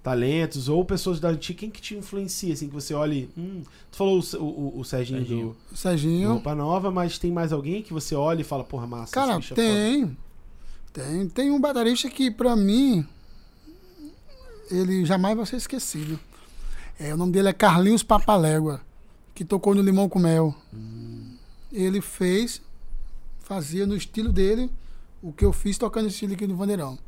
talentos 0.02 0.68
ou 0.68 0.84
pessoas 0.84 1.20
da 1.20 1.28
antiga. 1.28 1.60
Quem 1.60 1.70
que 1.70 1.80
te 1.80 1.94
influencia, 1.94 2.52
assim, 2.52 2.68
que 2.68 2.74
você 2.74 2.92
olhe... 2.92 3.30
Hum, 3.36 3.62
tu 3.90 3.96
falou 3.96 4.18
o, 4.18 4.44
o, 4.44 4.80
o 4.80 4.84
Serginho, 4.84 5.18
Serginho. 5.20 5.46
do, 5.48 5.70
do 5.70 5.76
Serginho. 5.76 6.32
Roupa 6.32 6.54
Nova, 6.54 6.90
mas 6.90 7.18
tem 7.18 7.30
mais 7.30 7.52
alguém 7.52 7.82
que 7.82 7.92
você 7.92 8.14
olha 8.14 8.40
e 8.40 8.44
fala, 8.44 8.64
porra, 8.64 8.86
massa, 8.86 9.12
Cara, 9.12 9.38
esse 9.38 9.52
é 9.52 9.56
tem. 9.56 10.16
Tem. 10.92 11.28
Tem 11.28 11.50
um 11.50 11.60
baterista 11.60 12.10
que, 12.10 12.30
pra 12.30 12.56
mim, 12.56 13.06
ele 14.70 15.04
jamais 15.04 15.36
vai 15.36 15.46
ser 15.46 15.56
esquecido. 15.56 16.18
É, 16.98 17.14
o 17.14 17.16
nome 17.16 17.32
dele 17.32 17.48
é 17.48 17.52
Carlinhos 17.52 18.02
Papalégua, 18.02 18.80
que 19.34 19.44
tocou 19.44 19.74
no 19.74 19.82
Limão 19.82 20.08
com 20.08 20.18
Mel. 20.18 20.54
Ele 21.72 22.00
fez, 22.00 22.60
fazia 23.40 23.86
no 23.86 23.96
estilo 23.96 24.30
dele 24.30 24.70
o 25.22 25.32
que 25.32 25.44
eu 25.44 25.52
fiz 25.52 25.78
tocando 25.78 26.04
no 26.04 26.10
estilo 26.10 26.34
aqui 26.34 26.46
no 26.46 26.56
Vandeirão. 26.56 26.98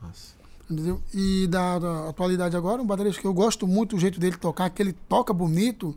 Nossa. 0.00 0.37
Entendeu? 0.70 1.00
E 1.14 1.46
da, 1.46 1.78
da 1.78 2.08
atualidade 2.10 2.56
agora, 2.56 2.82
um 2.82 2.86
baterista 2.86 3.20
que 3.20 3.26
eu 3.26 3.32
gosto 3.32 3.66
muito 3.66 3.96
do 3.96 4.00
jeito 4.00 4.20
dele 4.20 4.36
tocar, 4.36 4.68
que 4.70 4.82
ele 4.82 4.92
toca 5.08 5.32
bonito 5.32 5.96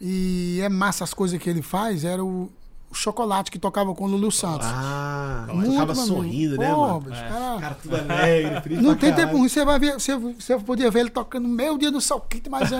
e 0.00 0.60
é 0.62 0.68
massa 0.68 1.04
as 1.04 1.14
coisas 1.14 1.40
que 1.40 1.48
ele 1.48 1.62
faz, 1.62 2.04
era 2.04 2.22
o, 2.22 2.50
o 2.90 2.94
Chocolate 2.94 3.50
que 3.50 3.58
tocava 3.58 3.94
com 3.94 4.04
o 4.04 4.08
Lulu 4.08 4.30
Santos. 4.30 4.66
Ah, 4.70 5.46
Muito 5.54 5.70
tocava 5.72 5.94
maneiro. 5.94 6.06
sorrindo, 6.16 6.56
né, 6.58 6.74
Pô, 6.74 6.86
mano? 7.00 7.14
É. 7.14 7.28
cara, 7.28 7.60
Cara, 7.60 7.74
tudo 7.82 7.96
alegre, 7.96 8.60
feliz 8.60 8.82
não 8.82 8.94
tem 8.94 9.10
caralho. 9.10 9.26
tempo 9.28 9.38
ruim, 9.38 9.48
você 9.48 9.64
vai 9.64 9.78
ver, 9.78 9.94
você, 9.94 10.16
você 10.16 10.58
podia 10.58 10.90
ver 10.90 11.00
ele 11.00 11.10
tocando 11.10 11.48
meio 11.48 11.78
dia 11.78 11.90
no 11.90 12.00
Salquito, 12.00 12.50
mas 12.50 12.70
é 12.70 12.78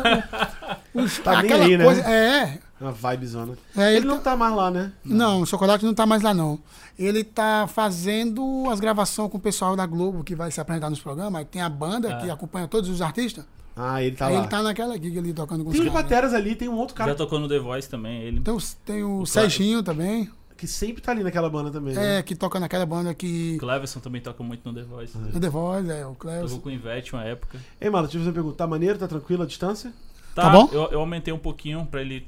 o, 0.94 1.08
Tá 1.24 1.38
aquela 1.40 1.64
aí, 1.64 1.78
né? 1.78 1.84
coisa. 1.84 2.00
É, 2.02 2.58
Uma 2.80 2.92
vibezona. 2.92 3.56
é 3.76 3.88
Ele, 3.88 3.96
ele, 3.98 4.06
não 4.06 4.18
tá 4.20 4.36
mais 4.36 4.54
lá, 4.54 4.70
né? 4.70 4.92
Não, 5.04 5.40
o 5.42 5.46
Chocolate 5.46 5.84
não 5.84 5.94
tá 5.94 6.04
mais 6.04 6.22
lá, 6.22 6.34
não. 6.34 6.58
Ele 6.98 7.24
tá 7.24 7.66
fazendo 7.66 8.68
as 8.70 8.80
gravações 8.80 9.30
com 9.30 9.38
o 9.38 9.40
pessoal 9.40 9.74
da 9.74 9.86
Globo, 9.86 10.22
que 10.22 10.34
vai 10.34 10.50
se 10.50 10.60
apresentar 10.60 10.90
nos 10.90 11.00
programas. 11.00 11.38
Aí 11.38 11.44
tem 11.44 11.62
a 11.62 11.68
banda 11.68 12.14
Ah. 12.14 12.20
que 12.20 12.30
acompanha 12.30 12.68
todos 12.68 12.90
os 12.90 13.00
artistas. 13.00 13.44
Ah, 13.74 14.02
ele 14.02 14.16
tá 14.16 14.26
aí 14.26 14.34
lá. 14.34 14.40
ele 14.40 14.48
tá 14.48 14.62
naquela 14.62 14.94
gig 14.94 15.18
ali 15.18 15.32
tocando 15.34 15.62
com 15.64 15.70
os 15.70 15.76
Tem 15.76 15.86
os 15.86 15.92
caras. 15.92 16.02
bateras 16.02 16.34
ali, 16.34 16.54
tem 16.54 16.68
um 16.68 16.76
outro 16.76 16.94
cara 16.94 17.10
Já 17.10 17.16
tocou 17.16 17.38
no 17.38 17.46
The 17.48 17.58
Voice 17.58 17.88
também, 17.88 18.22
ele. 18.22 18.38
Então 18.38 18.56
tem 18.84 19.02
o, 19.04 19.20
O 19.20 19.26
Serginho 19.26 19.82
também, 19.82 20.30
que 20.56 20.66
sempre 20.66 21.02
tá 21.02 21.12
ali 21.12 21.22
naquela 21.22 21.50
banda 21.50 21.70
também. 21.70 21.94
né? 21.94 22.18
é, 22.18 22.22
que 22.22 22.34
toca 22.34 22.58
naquela 22.58 22.86
banda 22.86 23.12
que. 23.14 23.56
O 23.56 23.60
Cleverson 23.60 24.00
também 24.00 24.20
toca 24.22 24.42
muito 24.42 24.66
no 24.66 24.74
The 24.74 24.82
Voice. 24.82 25.12
O 25.34 25.38
The 25.40 25.48
Voice, 25.50 25.90
é, 25.90 26.06
o 26.06 26.14
Cleus. 26.14 26.44
Tocou 26.50 26.60
com 26.60 26.68
o 26.70 26.72
Ivete 26.72 27.12
uma 27.14 27.24
época. 27.24 27.58
Ei, 27.78 27.90
mano, 27.90 28.04
deixa 28.04 28.16
eu 28.16 28.20
fazer 28.20 28.30
uma 28.30 28.34
pergunta. 28.34 28.56
Tá 28.56 28.66
maneiro? 28.66 28.98
Tá 28.98 29.06
tranquilo 29.08 29.42
a 29.42 29.46
distância? 29.46 29.92
Tá 30.34 30.48
bom? 30.50 30.68
Eu, 30.72 30.88
eu 30.92 31.00
aumentei 31.00 31.32
um 31.32 31.38
pouquinho 31.38 31.86
pra 31.90 32.00
ele 32.00 32.26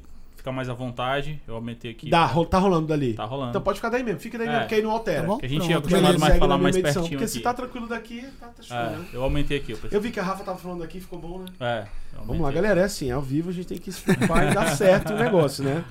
ficar 0.49 0.53
mais 0.53 0.69
à 0.69 0.75
vontade. 0.75 1.41
Eu 1.47 1.55
aumentei 1.55 1.91
aqui. 1.91 2.09
Dá, 2.11 2.25
ro- 2.25 2.47
tá 2.47 2.59
rolando 2.59 2.87
dali. 2.87 3.15
Tá 3.15 3.25
rolando. 3.25 3.51
Então 3.51 3.63
pode 3.63 3.79
ficar 3.79 3.91
daí 3.91 4.03
mesmo. 4.03 4.21
Fica 4.21 4.39
daí 4.39 4.47
É. 4.47 4.51
mesmo, 4.51 4.63
porque 4.65 4.75
aí 4.77 4.83
não 4.83 4.91
altera. 4.91 5.21
Tá 5.21 5.27
bom? 5.27 5.39
Que 5.39 5.47
a 5.47 5.49
gente 5.49 5.59
Pronto, 5.61 5.73
é 5.73 5.77
acostumado 5.77 6.03
beleza. 6.03 6.19
mais 6.19 6.23
a 6.23 6.35
Segue 6.35 6.39
falar 6.41 6.57
na 6.57 6.63
mais 6.63 6.75
mesma 6.77 6.89
edição, 6.89 7.03
pertinho 7.03 7.19
Porque 7.19 7.25
aqui. 7.31 7.39
se 7.39 7.41
tá 7.43 7.55
tranquilo 7.55 7.87
daqui, 7.89 8.25
tá, 8.41 8.47
tá 8.49 8.63
show, 8.63 8.77
É, 8.77 8.91
né? 8.91 9.05
eu 9.13 9.23
aumentei 9.23 9.59
aqui, 9.59 9.73
eu 9.73 9.79
Eu 9.91 10.01
vi 10.01 10.11
que 10.11 10.19
a 10.21 10.23
Rafa 10.23 10.45
tava 10.45 10.59
falando 10.59 10.83
aqui, 10.83 11.01
ficou 11.01 11.19
bom, 11.19 11.39
né? 11.41 11.47
É, 11.61 11.81
eu 12.15 12.19
Vamos 12.21 12.29
lá, 12.29 12.35
aumentei. 12.49 12.55
galera. 12.63 12.81
É 12.81 12.85
assim, 12.85 13.11
ao 13.11 13.21
vivo 13.23 13.51
a 13.51 13.53
gente 13.53 13.67
tem 13.67 13.79
que 13.79 13.93
se 13.93 14.01
preocupar 14.01 14.51
e 14.51 14.55
dar 14.55 14.67
certo 14.77 15.13
o 15.13 15.17
negócio, 15.17 15.63
né? 15.65 15.85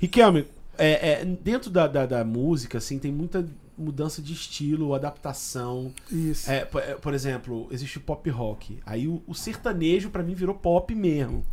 Riquelme, 0.00 0.46
é, 0.78 1.20
é, 1.20 1.24
dentro 1.24 1.70
da, 1.70 1.86
da, 1.86 2.06
da 2.06 2.24
música, 2.24 2.78
assim, 2.78 2.98
tem 2.98 3.12
muita 3.12 3.46
mudança 3.76 4.20
de 4.22 4.32
estilo, 4.32 4.94
adaptação. 4.94 5.92
Isso. 6.10 6.50
É, 6.50 6.64
por, 6.64 6.82
é, 6.82 6.94
por 6.94 7.14
exemplo, 7.14 7.66
existe 7.70 7.98
o 7.98 8.00
pop 8.00 8.28
rock. 8.30 8.78
Aí 8.84 9.08
o, 9.08 9.22
o 9.26 9.34
sertanejo, 9.34 10.10
pra 10.10 10.22
mim, 10.22 10.34
virou 10.34 10.54
pop 10.54 10.94
mesmo. 10.94 11.44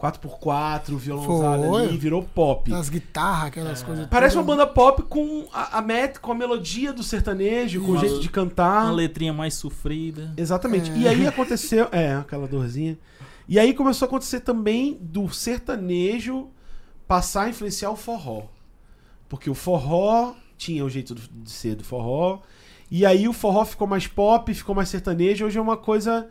4x4, 0.00 0.96
violãozada 0.96 1.68
Foi. 1.68 1.84
ali, 1.84 1.98
virou 1.98 2.22
pop. 2.22 2.72
As 2.72 2.88
guitarras, 2.88 3.48
aquelas 3.48 3.82
coisas. 3.82 4.06
Parece 4.06 4.36
uma 4.36 4.42
banda 4.42 4.66
pop 4.66 5.02
com 5.02 5.46
a, 5.52 5.78
a, 5.78 5.82
met, 5.82 6.18
com 6.18 6.32
a 6.32 6.34
melodia 6.34 6.90
do 6.90 7.02
sertanejo, 7.02 7.82
com 7.82 7.92
o 7.92 7.98
jeito 7.98 8.18
de 8.18 8.30
cantar. 8.30 8.84
Uma 8.84 8.92
letrinha 8.92 9.32
mais 9.32 9.54
sofrida. 9.54 10.32
Exatamente. 10.38 10.90
É. 10.90 10.96
E 10.96 11.08
aí 11.08 11.26
aconteceu. 11.28 11.86
É, 11.92 12.14
aquela 12.14 12.48
dorzinha. 12.48 12.98
E 13.46 13.58
aí 13.58 13.74
começou 13.74 14.06
a 14.06 14.08
acontecer 14.08 14.40
também 14.40 14.96
do 15.00 15.28
sertanejo 15.28 16.48
passar 17.06 17.42
a 17.42 17.48
influenciar 17.50 17.90
o 17.90 17.96
forró. 17.96 18.44
Porque 19.28 19.50
o 19.50 19.54
forró 19.54 20.34
tinha 20.56 20.84
o 20.84 20.88
jeito 20.88 21.14
de 21.14 21.50
ser 21.50 21.74
do 21.74 21.84
forró. 21.84 22.40
E 22.90 23.04
aí 23.04 23.28
o 23.28 23.32
forró 23.32 23.64
ficou 23.64 23.86
mais 23.86 24.06
pop, 24.06 24.52
ficou 24.54 24.74
mais 24.74 24.88
sertanejo. 24.88 25.44
Hoje 25.44 25.58
é 25.58 25.60
uma 25.60 25.76
coisa 25.76 26.28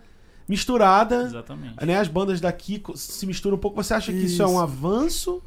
misturada. 0.49 1.23
Exatamente. 1.23 1.85
Né? 1.85 1.97
As 1.97 2.07
bandas 2.07 2.41
daqui 2.41 2.83
se 2.95 3.25
misturam 3.27 3.55
um 3.55 3.59
pouco. 3.59 3.81
Você 3.81 3.93
acha 3.93 4.11
que 4.11 4.17
isso, 4.17 4.41
é 4.41 4.47
um 4.47 4.59
avanço? 4.59 5.41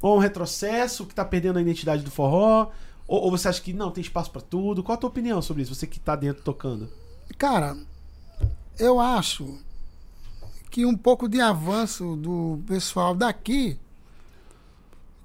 Ou 0.00 0.16
um 0.16 0.20
retrocesso 0.20 1.06
que 1.06 1.14
tá 1.14 1.24
perdendo 1.24 1.58
a 1.58 1.62
identidade 1.62 2.04
do 2.04 2.10
forró? 2.10 2.70
Ou, 3.08 3.22
ou 3.22 3.30
você 3.30 3.48
acha 3.48 3.62
que 3.62 3.72
não, 3.72 3.90
tem 3.90 4.02
espaço 4.02 4.30
pra 4.30 4.42
tudo? 4.42 4.82
Qual 4.82 4.94
a 4.94 4.98
tua 4.98 5.08
opinião 5.08 5.40
sobre 5.40 5.62
isso? 5.62 5.74
Você 5.74 5.86
que 5.86 5.98
tá 5.98 6.14
dentro 6.14 6.42
tocando. 6.42 6.88
Cara, 7.38 7.76
eu 8.78 9.00
acho 9.00 9.58
que 10.70 10.84
um 10.84 10.96
pouco 10.96 11.26
de 11.26 11.40
avanço 11.40 12.16
do 12.16 12.60
pessoal 12.66 13.14
daqui 13.14 13.78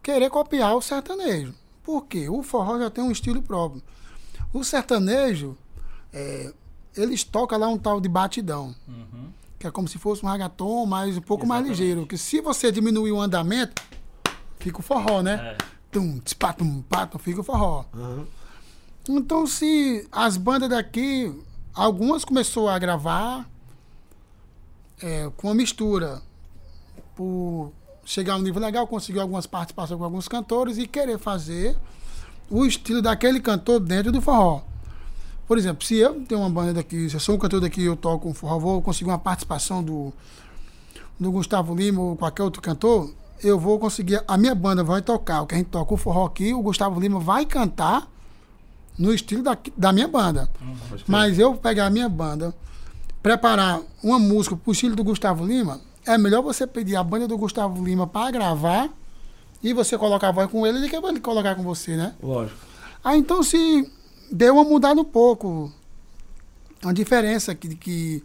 querer 0.02 0.30
copiar 0.30 0.76
o 0.76 0.82
sertanejo. 0.82 1.54
Por 1.84 2.06
quê? 2.06 2.30
O 2.30 2.42
forró 2.42 2.80
já 2.80 2.90
tem 2.90 3.04
um 3.04 3.12
estilo 3.12 3.42
próprio. 3.42 3.84
O 4.54 4.64
sertanejo, 4.64 5.58
é, 6.14 6.54
eles 6.96 7.24
tocam 7.24 7.58
lá 7.60 7.68
um 7.68 7.78
tal 7.78 8.00
de 8.02 8.10
batidão, 8.10 8.76
Uhum. 8.88 9.30
que 9.60 9.68
é 9.68 9.72
como 9.72 9.88
se 9.88 9.98
fosse 9.98 10.26
um 10.26 10.30
ragaton, 10.30 10.86
mas 10.86 11.18
um 11.18 11.22
pouco 11.22 11.46
mais 11.48 11.62
Exatamente. 11.62 11.82
ligeiro. 11.82 12.08
Que 12.08 12.18
se 12.18 12.42
você 12.42 12.72
diminuir 12.72 13.12
o 13.12 13.22
andamento, 13.22 13.82
fica 14.60 14.80
o 14.80 14.84
forró, 14.84 15.22
né? 15.22 15.56
É. 15.60 15.72
Tum, 15.92 16.20
tspatum, 16.20 16.82
patum, 16.84 17.18
fica 17.20 17.42
o 17.42 17.44
forró. 17.44 17.86
Aham. 17.94 18.26
Então, 19.10 19.46
se 19.48 20.08
as 20.12 20.38
bandas 20.38 20.70
daqui, 20.70 21.34
algumas 21.74 22.24
começou 22.24 22.70
a 22.70 22.78
gravar 22.78 23.50
é, 25.02 25.30
com 25.38 25.48
uma 25.48 25.56
mistura, 25.56 26.22
por 27.16 27.72
chegar 28.06 28.34
a 28.34 28.38
um 28.38 28.42
nível 28.42 28.62
legal, 28.62 28.86
conseguir 28.88 29.20
algumas 29.20 29.46
participações 29.48 29.98
com 29.98 30.04
alguns 30.04 30.28
cantores 30.28 30.78
e 30.78 30.88
querer 30.88 31.18
fazer 31.18 31.76
o 32.50 32.66
estilo 32.66 33.02
daquele 33.02 33.40
cantor 33.40 33.80
dentro 33.80 34.12
do 34.12 34.22
forró. 34.22 34.62
Por 35.52 35.58
exemplo, 35.58 35.86
se 35.86 35.98
eu 35.98 36.14
tenho 36.22 36.40
uma 36.40 36.50
banda 36.50 36.76
daqui, 36.76 37.10
se 37.10 37.16
eu 37.18 37.20
sou 37.20 37.36
um 37.36 37.38
cantor 37.38 37.60
daqui 37.60 37.84
eu 37.84 37.98
toco 37.98 38.30
um 38.30 38.34
forró, 38.34 38.58
vou 38.58 38.82
conseguir 38.82 39.10
uma 39.10 39.20
participação 39.20 39.84
do, 39.84 40.14
do 41.20 41.30
Gustavo 41.30 41.76
Lima 41.76 42.02
ou 42.02 42.16
qualquer 42.16 42.42
outro 42.42 42.62
cantor, 42.62 43.14
eu 43.44 43.60
vou 43.60 43.78
conseguir. 43.78 44.24
A 44.26 44.38
minha 44.38 44.56
banda 44.56 44.82
vai 44.82 45.02
tocar 45.02 45.42
o 45.42 45.46
que 45.46 45.54
a 45.54 45.58
gente 45.58 45.68
toca 45.68 45.94
o 45.94 45.98
forró 45.98 46.26
aqui, 46.26 46.54
o 46.54 46.62
Gustavo 46.62 47.02
Lima 47.02 47.20
vai 47.20 47.46
cantar 47.46 48.08
no 48.98 49.14
estilo 49.14 49.44
da, 49.44 49.58
da 49.76 49.92
minha 49.92 50.08
banda. 50.08 50.50
Crer. 50.88 51.04
Mas 51.06 51.38
eu 51.38 51.54
pegar 51.56 51.88
a 51.88 51.90
minha 51.90 52.08
banda, 52.08 52.56
preparar 53.22 53.82
uma 54.02 54.18
música 54.18 54.56
pro 54.56 54.72
estilo 54.72 54.96
do 54.96 55.04
Gustavo 55.04 55.46
Lima, 55.46 55.82
é 56.08 56.18
melhor 56.18 56.42
você 56.42 56.66
pedir 56.66 56.96
a 56.96 57.04
banda 57.04 57.28
do 57.28 57.38
Gustavo 57.38 57.84
Lima 57.84 58.08
para 58.08 58.32
gravar 58.32 58.90
e 59.62 59.74
você 59.74 59.98
colocar 59.98 60.30
a 60.30 60.32
voz 60.32 60.50
com 60.50 60.66
ele 60.66 60.80
do 60.80 60.88
que 60.88 60.96
ele 60.96 61.20
colocar 61.20 61.56
com 61.56 61.64
você, 61.64 61.98
né? 61.98 62.16
Lógico. 62.24 62.58
Ah, 63.04 63.18
então 63.18 63.44
se 63.44 63.92
deu 64.32 64.56
uma 64.56 64.64
mudada 64.64 65.00
um 65.00 65.06
pouco. 65.06 65.72
A 66.84 66.92
diferença 66.92 67.54
que, 67.54 67.76
que 67.76 68.24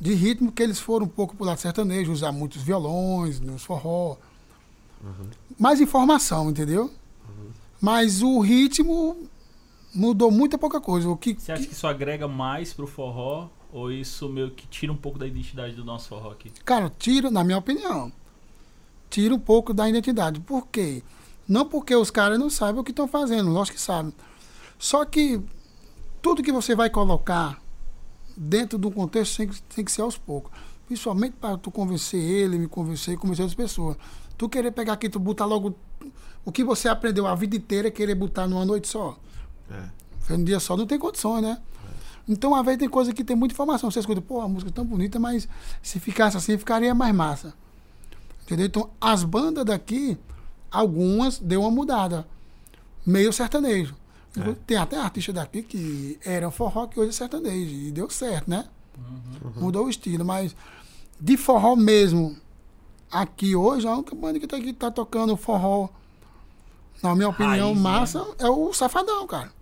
de 0.00 0.14
ritmo 0.14 0.52
que 0.52 0.62
eles 0.62 0.78
foram 0.78 1.06
um 1.06 1.08
pouco 1.08 1.36
pro 1.36 1.44
lado 1.44 1.58
sertanejo, 1.58 2.12
usar 2.12 2.32
muitos 2.32 2.62
violões, 2.62 3.40
nos 3.40 3.64
forró. 3.64 4.16
Mais 5.58 5.80
informação, 5.80 6.50
entendeu? 6.50 6.90
Mas 7.80 8.22
o 8.22 8.40
ritmo 8.40 9.28
mudou 9.94 10.30
muita 10.30 10.56
pouca 10.56 10.80
coisa. 10.80 11.08
O 11.08 11.16
que, 11.16 11.34
Você 11.34 11.52
acha 11.52 11.66
que 11.66 11.72
isso 11.72 11.86
agrega 11.86 12.26
mais 12.26 12.72
pro 12.72 12.86
forró? 12.86 13.48
Ou 13.72 13.90
isso 13.90 14.28
meio 14.28 14.52
que 14.52 14.66
tira 14.68 14.92
um 14.92 14.96
pouco 14.96 15.18
da 15.18 15.26
identidade 15.26 15.74
do 15.74 15.84
nosso 15.84 16.08
forró 16.08 16.30
aqui? 16.30 16.50
Cara, 16.64 16.90
tira, 16.96 17.30
na 17.30 17.42
minha 17.42 17.58
opinião, 17.58 18.12
tira 19.10 19.34
um 19.34 19.38
pouco 19.38 19.74
da 19.74 19.88
identidade. 19.88 20.40
Por 20.40 20.68
quê? 20.68 21.02
Não 21.46 21.66
porque 21.66 21.94
os 21.94 22.10
caras 22.10 22.38
não 22.38 22.48
sabem 22.48 22.80
o 22.80 22.84
que 22.84 22.92
estão 22.92 23.08
fazendo, 23.08 23.50
lógico 23.50 23.76
que 23.76 23.82
sabem. 23.82 24.14
Só 24.84 25.02
que 25.06 25.40
tudo 26.20 26.42
que 26.42 26.52
você 26.52 26.74
vai 26.74 26.90
colocar 26.90 27.58
dentro 28.36 28.78
de 28.78 28.86
um 28.86 28.90
contexto 28.90 29.38
tem 29.38 29.48
que, 29.48 29.62
tem 29.62 29.82
que 29.82 29.90
ser 29.90 30.02
aos 30.02 30.18
poucos. 30.18 30.52
Principalmente 30.84 31.36
para 31.40 31.56
tu 31.56 31.70
convencer 31.70 32.20
ele, 32.20 32.58
me 32.58 32.68
convencer 32.68 33.14
e 33.14 33.16
convencer 33.16 33.44
outras 33.44 33.56
pessoas. 33.56 33.96
Tu 34.36 34.46
querer 34.46 34.72
pegar 34.72 34.92
aqui, 34.92 35.08
tu 35.08 35.18
botar 35.18 35.46
logo 35.46 35.74
o 36.44 36.52
que 36.52 36.62
você 36.62 36.86
aprendeu 36.86 37.26
a 37.26 37.34
vida 37.34 37.56
inteira, 37.56 37.90
querer 37.90 38.14
botar 38.14 38.46
numa 38.46 38.62
noite 38.62 38.86
só. 38.86 39.18
É. 39.70 39.88
Foi 40.20 40.36
um 40.36 40.44
dia 40.44 40.60
só, 40.60 40.76
não 40.76 40.86
tem 40.86 40.98
condições, 40.98 41.40
né? 41.40 41.58
Então, 42.28 42.54
às 42.54 42.62
vezes, 42.62 42.80
tem 42.80 42.88
coisa 42.90 43.14
que 43.14 43.24
tem 43.24 43.34
muita 43.34 43.54
informação. 43.54 43.90
Você 43.90 44.00
escuta, 44.00 44.20
pô, 44.20 44.42
a 44.42 44.46
música 44.46 44.70
é 44.70 44.74
tão 44.74 44.84
bonita, 44.84 45.18
mas 45.18 45.48
se 45.82 45.98
ficasse 45.98 46.36
assim, 46.36 46.58
ficaria 46.58 46.94
mais 46.94 47.14
massa. 47.14 47.54
Entendeu? 48.42 48.66
Então, 48.66 48.90
as 49.00 49.24
bandas 49.24 49.64
daqui, 49.64 50.18
algumas 50.70 51.38
deu 51.38 51.62
uma 51.62 51.70
mudada. 51.70 52.28
Meio 53.06 53.32
sertanejo. 53.32 54.03
É. 54.40 54.54
Tem 54.66 54.76
até 54.76 54.98
artista 54.98 55.32
daqui 55.32 55.62
que 55.62 56.18
era 56.24 56.50
forró, 56.50 56.86
que 56.86 56.98
hoje 56.98 57.10
é 57.10 57.12
sertanejo. 57.12 57.72
E 57.74 57.90
deu 57.92 58.08
certo, 58.10 58.48
né? 58.50 58.66
Mudou 59.56 59.86
o 59.86 59.90
estilo. 59.90 60.24
Mas 60.24 60.54
de 61.20 61.36
forró 61.36 61.76
mesmo, 61.76 62.36
aqui 63.10 63.54
hoje, 63.54 63.86
a 63.86 63.92
única 63.94 64.14
banda 64.14 64.40
que 64.40 64.46
tá 64.46 64.56
aqui 64.56 64.72
tá 64.72 64.90
tocando 64.90 65.36
forró, 65.36 65.88
na 67.02 67.14
minha 67.14 67.28
opinião, 67.28 67.68
Raiz, 67.68 67.76
né? 67.76 67.82
massa, 67.82 68.26
é 68.38 68.48
o 68.48 68.72
Safadão, 68.72 69.26
cara. 69.26 69.52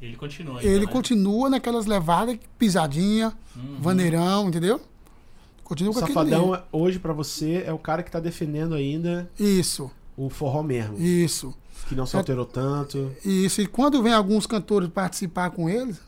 Ele 0.00 0.16
continua. 0.16 0.60
Ele 0.60 0.68
ainda, 0.74 0.86
né? 0.86 0.92
continua 0.92 1.48
naquelas 1.50 1.86
levadas, 1.86 2.38
pisadinha, 2.58 3.32
Uhum. 3.56 3.76
vaneirão, 3.80 4.48
entendeu? 4.48 4.80
Continua 5.64 5.92
com 5.94 6.00
Safadão, 6.00 6.62
hoje, 6.70 6.98
pra 6.98 7.12
você, 7.12 7.64
é 7.66 7.72
o 7.72 7.78
cara 7.78 8.02
que 8.02 8.10
tá 8.10 8.20
defendendo 8.20 8.74
ainda 8.74 9.28
Isso, 9.38 9.90
o 10.16 10.28
forró 10.28 10.62
mesmo. 10.62 10.96
isso, 10.98 11.52
Que 11.88 11.94
não 11.94 12.06
se 12.06 12.16
É- 12.16 12.18
alterou 12.18 12.44
tanto. 12.44 13.12
isso. 13.24 13.60
E 13.60 13.66
quando 13.66 14.02
vem 14.02 14.12
alguns 14.12 14.46
cantores 14.46 14.88
participar 14.88 15.50
com 15.50 15.68
eles, 15.70 16.00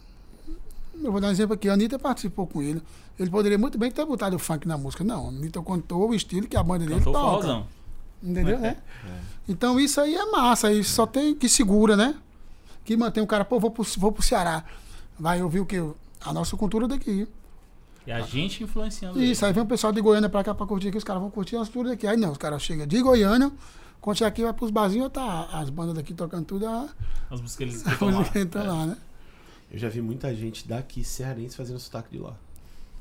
eu 1.03 1.13
vou 1.13 1.21
dar 1.21 1.29
um 1.29 1.31
exemplo 1.31 1.55
aqui, 1.55 1.69
a 1.69 1.75
Anitta 1.75 1.99
participou 1.99 2.47
com 2.47 2.61
ele. 2.63 2.83
Ele 3.19 3.31
poderia 3.31 3.59
muito 3.59 3.77
bem 3.79 3.91
ter 3.91 4.05
botado 4.05 4.37
o 4.37 4.39
funk 4.39 4.67
na 4.67 4.77
música. 4.79 5.03
Não, 5.05 5.27
a 5.27 5.29
Anitta 5.29 5.61
contou 5.63 6.09
o 6.11 6.15
estilo 6.15 6.47
que 6.49 6.57
a 6.57 6.63
banda 6.63 6.85
dele 6.87 6.97
Cantou 6.99 7.13
toca. 7.13 7.27
forrozão. 7.31 7.67
Entendeu, 8.23 8.59
né? 8.59 8.77
Então 9.49 9.79
isso 9.79 10.01
aí 10.01 10.15
é 10.15 10.27
massa, 10.31 10.73
isso 10.73 10.93
só 10.95 11.07
tem 11.07 11.35
que 11.35 11.49
segura, 11.49 11.97
né? 11.97 12.17
Que 12.85 12.97
mantém 12.97 13.23
o 13.23 13.27
cara, 13.27 13.45
pô, 13.45 13.61
vou 13.61 13.71
pro, 13.71 13.85
vou 13.99 14.11
pro 14.13 14.23
Ceará. 14.23 14.65
Vai 15.19 15.43
ouvir 15.43 15.61
o 15.61 15.67
que? 15.67 15.77
A 16.25 16.33
nossa 16.33 16.57
cultura 16.57 16.89
daqui. 16.89 17.29
E 18.07 18.11
a 18.13 18.21
gente 18.23 18.65
influenciando 18.65 19.21
Isso, 19.23 19.45
ele. 19.45 19.49
aí 19.49 19.53
vem 19.55 19.63
o 19.63 19.67
pessoal 19.67 19.93
de 19.93 20.01
Goiânia 20.01 20.29
pra 20.29 20.43
cá 20.43 20.55
pra 20.55 20.67
curtir 20.67 20.89
aqui, 20.89 20.97
os 20.97 21.05
caras 21.05 21.21
vão 21.23 21.31
curtir 21.31 21.57
as 21.57 21.69
tudo 21.69 21.91
daqui. 21.91 22.07
Aí 22.07 22.17
não, 22.17 22.33
os 22.33 22.39
caras 22.39 22.63
chegam 22.63 22.87
de 22.87 23.01
Goiânia, 23.03 23.53
quando 24.09 24.17
chega 24.17 24.29
aqui, 24.29 24.43
vai 24.43 24.53
pros 24.55 24.71
barzinhos, 24.71 25.11
tá 25.13 25.49
as 25.53 25.69
bandas 25.69 25.95
daqui 25.95 26.15
tocando 26.15 26.47
tudo, 26.47 26.67
a 26.67 26.89
As 27.31 27.41
músicas 27.43 27.57
que 27.57 27.63
eles 27.65 27.85
a 27.87 27.91
escutam 27.93 28.21
lá. 28.21 28.31
entra 28.35 28.61
É. 28.63 28.67
lá, 28.67 28.87
né? 28.87 28.97
Eu 29.71 29.79
já 29.79 29.89
vi 29.91 30.01
muita 30.01 30.35
gente 30.35 30.67
daqui, 30.67 31.05
cearense, 31.05 31.55
fazendo 31.55 31.79
sotaque 31.79 32.11
de 32.13 32.19
lá. 32.19 32.35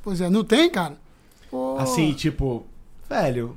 Pois 0.04 0.20
é, 0.20 0.30
não 0.30 0.44
tem, 0.44 0.70
cara? 0.70 0.98
Pô, 1.50 1.78
Assim, 1.78 2.12
tipo, 2.14 2.66
velho. 3.10 3.56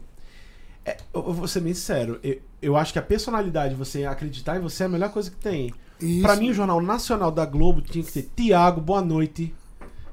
é, 0.85 0.97
eu 1.13 1.33
vou 1.33 1.49
ser 1.49 1.59
bem 1.61 1.75
sincero. 1.75 2.21
Eu, 2.23 2.41
eu 2.63 2.77
acho 2.77 2.93
que 2.93 3.01
a 3.01 3.03
personalidade, 3.03 3.75
você 3.75 4.05
acreditar 4.05 4.57
em 4.57 4.61
você 4.61 4.85
é 4.85 4.87
a 4.87 4.89
melhor 4.89 5.11
coisa 5.11 5.29
que 5.29 5.37
tem. 5.37 5.75
isso. 6.01 6.23
Pra 6.23 6.37
mim, 6.37 6.51
o 6.51 6.55
Jornal 6.55 6.81
Nacional 6.81 7.33
da 7.33 7.45
Globo 7.45 7.83
tinha 7.83 8.05
que 8.05 8.13
ter 8.13 8.31
Tiago, 8.37 8.81
boa 8.81 9.03
noite. 9.03 9.53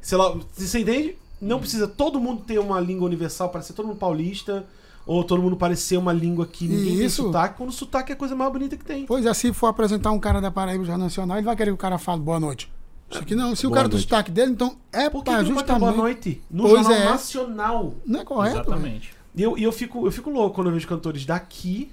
Sei 0.02 0.18
lá, 0.18 0.36
você 0.56 0.80
entende? 0.80 1.16
Não 1.40 1.60
precisa 1.60 1.88
todo 1.88 2.20
mundo 2.20 2.42
ter 2.44 2.58
uma 2.58 2.80
língua 2.80 3.06
universal, 3.06 3.50
parecer 3.50 3.74
todo 3.74 3.86
mundo 3.88 3.98
paulista, 4.00 4.66
ou 5.08 5.24
todo 5.24 5.42
mundo 5.42 5.56
parecer 5.56 5.98
uma 5.98 6.12
língua 6.12 6.46
que 6.46 6.68
ninguém 6.68 6.98
tem 6.98 7.06
Isso. 7.06 7.24
sotaque, 7.24 7.58
quando 7.58 7.70
o 7.70 7.74
sotaque 7.74 8.12
é 8.12 8.16
a 8.16 8.18
coisa 8.18 8.36
mais 8.36 8.52
bonita 8.52 8.76
que 8.76 8.84
tem. 8.84 9.06
Pois 9.06 9.26
é, 9.26 9.34
se 9.34 9.54
for 9.54 9.68
apresentar 9.68 10.12
um 10.12 10.20
cara 10.20 10.42
da 10.42 10.52
Paraíba 10.52 10.84
já 10.84 10.98
nacional, 10.98 11.38
ele 11.38 11.46
vai 11.46 11.56
querer 11.56 11.72
que 11.72 11.76
o 11.76 11.78
cara 11.78 11.98
fale 11.98 12.22
boa 12.22 12.40
noite. 12.40 12.70
Isso 13.10 13.22
aqui 13.22 13.34
não. 13.34 13.56
Se 13.56 13.66
o 13.66 13.70
Boa 13.70 13.78
cara 13.78 13.88
do 13.88 13.94
noite. 13.94 14.04
sotaque 14.04 14.30
dele, 14.30 14.52
então 14.52 14.76
é 14.92 15.10
Por 15.10 15.24
que, 15.24 15.32
pra 15.32 15.40
que 15.40 15.46
justamente. 15.46 15.80
boa 15.80 15.92
noite? 15.94 16.42
No 16.52 16.64
Pois 16.64 16.82
Jornal 16.84 16.94
é. 16.94 17.06
Nacional. 17.06 17.94
Não 18.06 18.20
é 18.20 18.26
correto? 18.26 18.58
Exatamente. 18.58 19.14
E 19.34 19.42
eu, 19.42 19.58
e 19.58 19.64
eu, 19.64 19.72
fico, 19.72 20.06
eu 20.06 20.12
fico 20.12 20.30
louco 20.30 20.56
quando 20.56 20.68
eu 20.68 20.74
vejo 20.74 20.86
cantores 20.88 21.26
daqui 21.26 21.90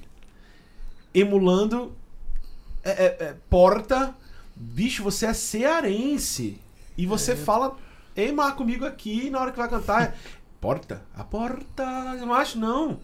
emulando 1.15 1.93
é, 2.83 2.91
é, 2.91 3.05
é, 3.27 3.37
Porta. 3.49 4.15
Bicho, 4.57 5.05
você 5.05 5.27
é 5.27 5.33
cearense. 5.33 6.61
E 6.99 7.07
você 7.07 7.37
fala, 7.37 7.77
ei, 8.17 8.33
mar 8.33 8.55
comigo 8.57 8.85
aqui, 8.85 9.27
e 9.27 9.31
na 9.31 9.41
hora 9.41 9.51
que 9.53 9.59
vai 9.59 9.69
cantar, 9.69 10.03
é, 10.03 10.15
Porta, 10.65 11.03
a 11.15 11.23
porta. 11.23 11.83
Eu 12.19 12.27
não 12.27 12.35
acho, 12.35 12.59
não. 12.59 12.99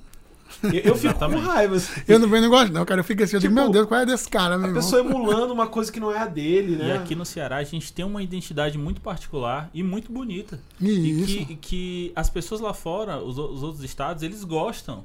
Eu, 0.64 0.70
eu 0.72 0.94
fico 0.96 1.14
com 1.14 1.38
raiva. 1.38 1.76
assim. 1.76 2.00
Eu 2.08 2.18
não 2.18 2.28
vejo 2.28 2.42
negócio, 2.42 2.72
não, 2.72 2.84
cara. 2.84 3.00
Eu 3.00 3.04
fico 3.04 3.22
assim, 3.22 3.36
eu 3.36 3.40
digo, 3.40 3.52
Tipo, 3.52 3.62
meu 3.62 3.70
Deus, 3.70 3.86
qual 3.86 4.00
é 4.00 4.06
desse 4.06 4.28
cara, 4.28 4.56
meu 4.56 4.64
A 4.64 4.68
irmão? 4.68 4.82
pessoa 4.82 5.00
emulando 5.02 5.52
uma 5.52 5.66
coisa 5.66 5.92
que 5.92 6.00
não 6.00 6.10
é 6.10 6.18
a 6.18 6.26
dele, 6.26 6.76
né? 6.76 6.88
E 6.88 6.92
aqui 6.92 7.14
no 7.14 7.24
Ceará 7.26 7.56
a 7.58 7.62
gente 7.64 7.92
tem 7.92 8.04
uma 8.04 8.22
identidade 8.22 8.78
muito 8.78 9.00
particular 9.00 9.68
e 9.74 9.82
muito 9.82 10.10
bonita. 10.10 10.58
Isso. 10.80 11.30
E 11.38 11.44
que, 11.44 11.56
que 11.56 12.12
as 12.16 12.28
pessoas 12.30 12.60
lá 12.60 12.72
fora, 12.74 13.18
os, 13.18 13.36
os 13.38 13.62
outros 13.62 13.84
estados, 13.84 14.22
eles 14.22 14.42
gostam. 14.42 15.04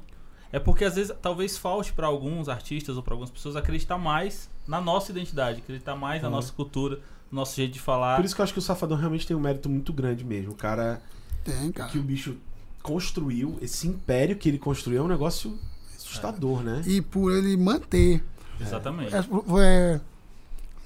É 0.50 0.58
porque 0.58 0.84
às 0.84 0.94
vezes 0.94 1.12
talvez 1.20 1.58
falte 1.58 1.92
para 1.92 2.06
alguns 2.06 2.48
artistas 2.48 2.96
ou 2.96 3.02
para 3.02 3.12
algumas 3.12 3.30
pessoas 3.30 3.54
acreditar 3.56 3.98
mais 3.98 4.48
na 4.66 4.80
nossa 4.80 5.10
identidade, 5.12 5.58
acreditar 5.60 5.94
mais 5.94 6.22
na 6.22 6.28
Uhum. 6.28 6.34
nossa 6.36 6.52
cultura, 6.52 6.96
no 7.30 7.36
nosso 7.40 7.54
jeito 7.54 7.72
de 7.74 7.80
falar. 7.80 8.16
Por 8.16 8.24
isso 8.24 8.34
que 8.34 8.40
eu 8.40 8.44
acho 8.44 8.52
que 8.52 8.58
o 8.58 8.62
Safadão 8.62 8.96
realmente 8.96 9.26
tem 9.26 9.36
um 9.36 9.40
mérito 9.40 9.68
muito 9.68 9.92
grande 9.92 10.24
mesmo. 10.24 10.52
O 10.52 10.56
cara 10.56 11.02
Tem, 11.46 11.72
cara. 11.72 11.90
que 11.90 11.98
o 11.98 12.02
bicho 12.02 12.36
construiu, 12.82 13.56
esse 13.62 13.86
império 13.88 14.36
que 14.36 14.48
ele 14.48 14.58
construiu 14.58 15.00
é 15.00 15.04
um 15.04 15.08
negócio 15.08 15.58
assustador, 15.96 16.62
né? 16.62 16.82
E 16.86 17.00
por 17.00 17.32
ele 17.32 17.56
manter. 17.56 18.22
Exatamente. 18.60 19.14
É, 19.14 19.18
é, 19.60 20.00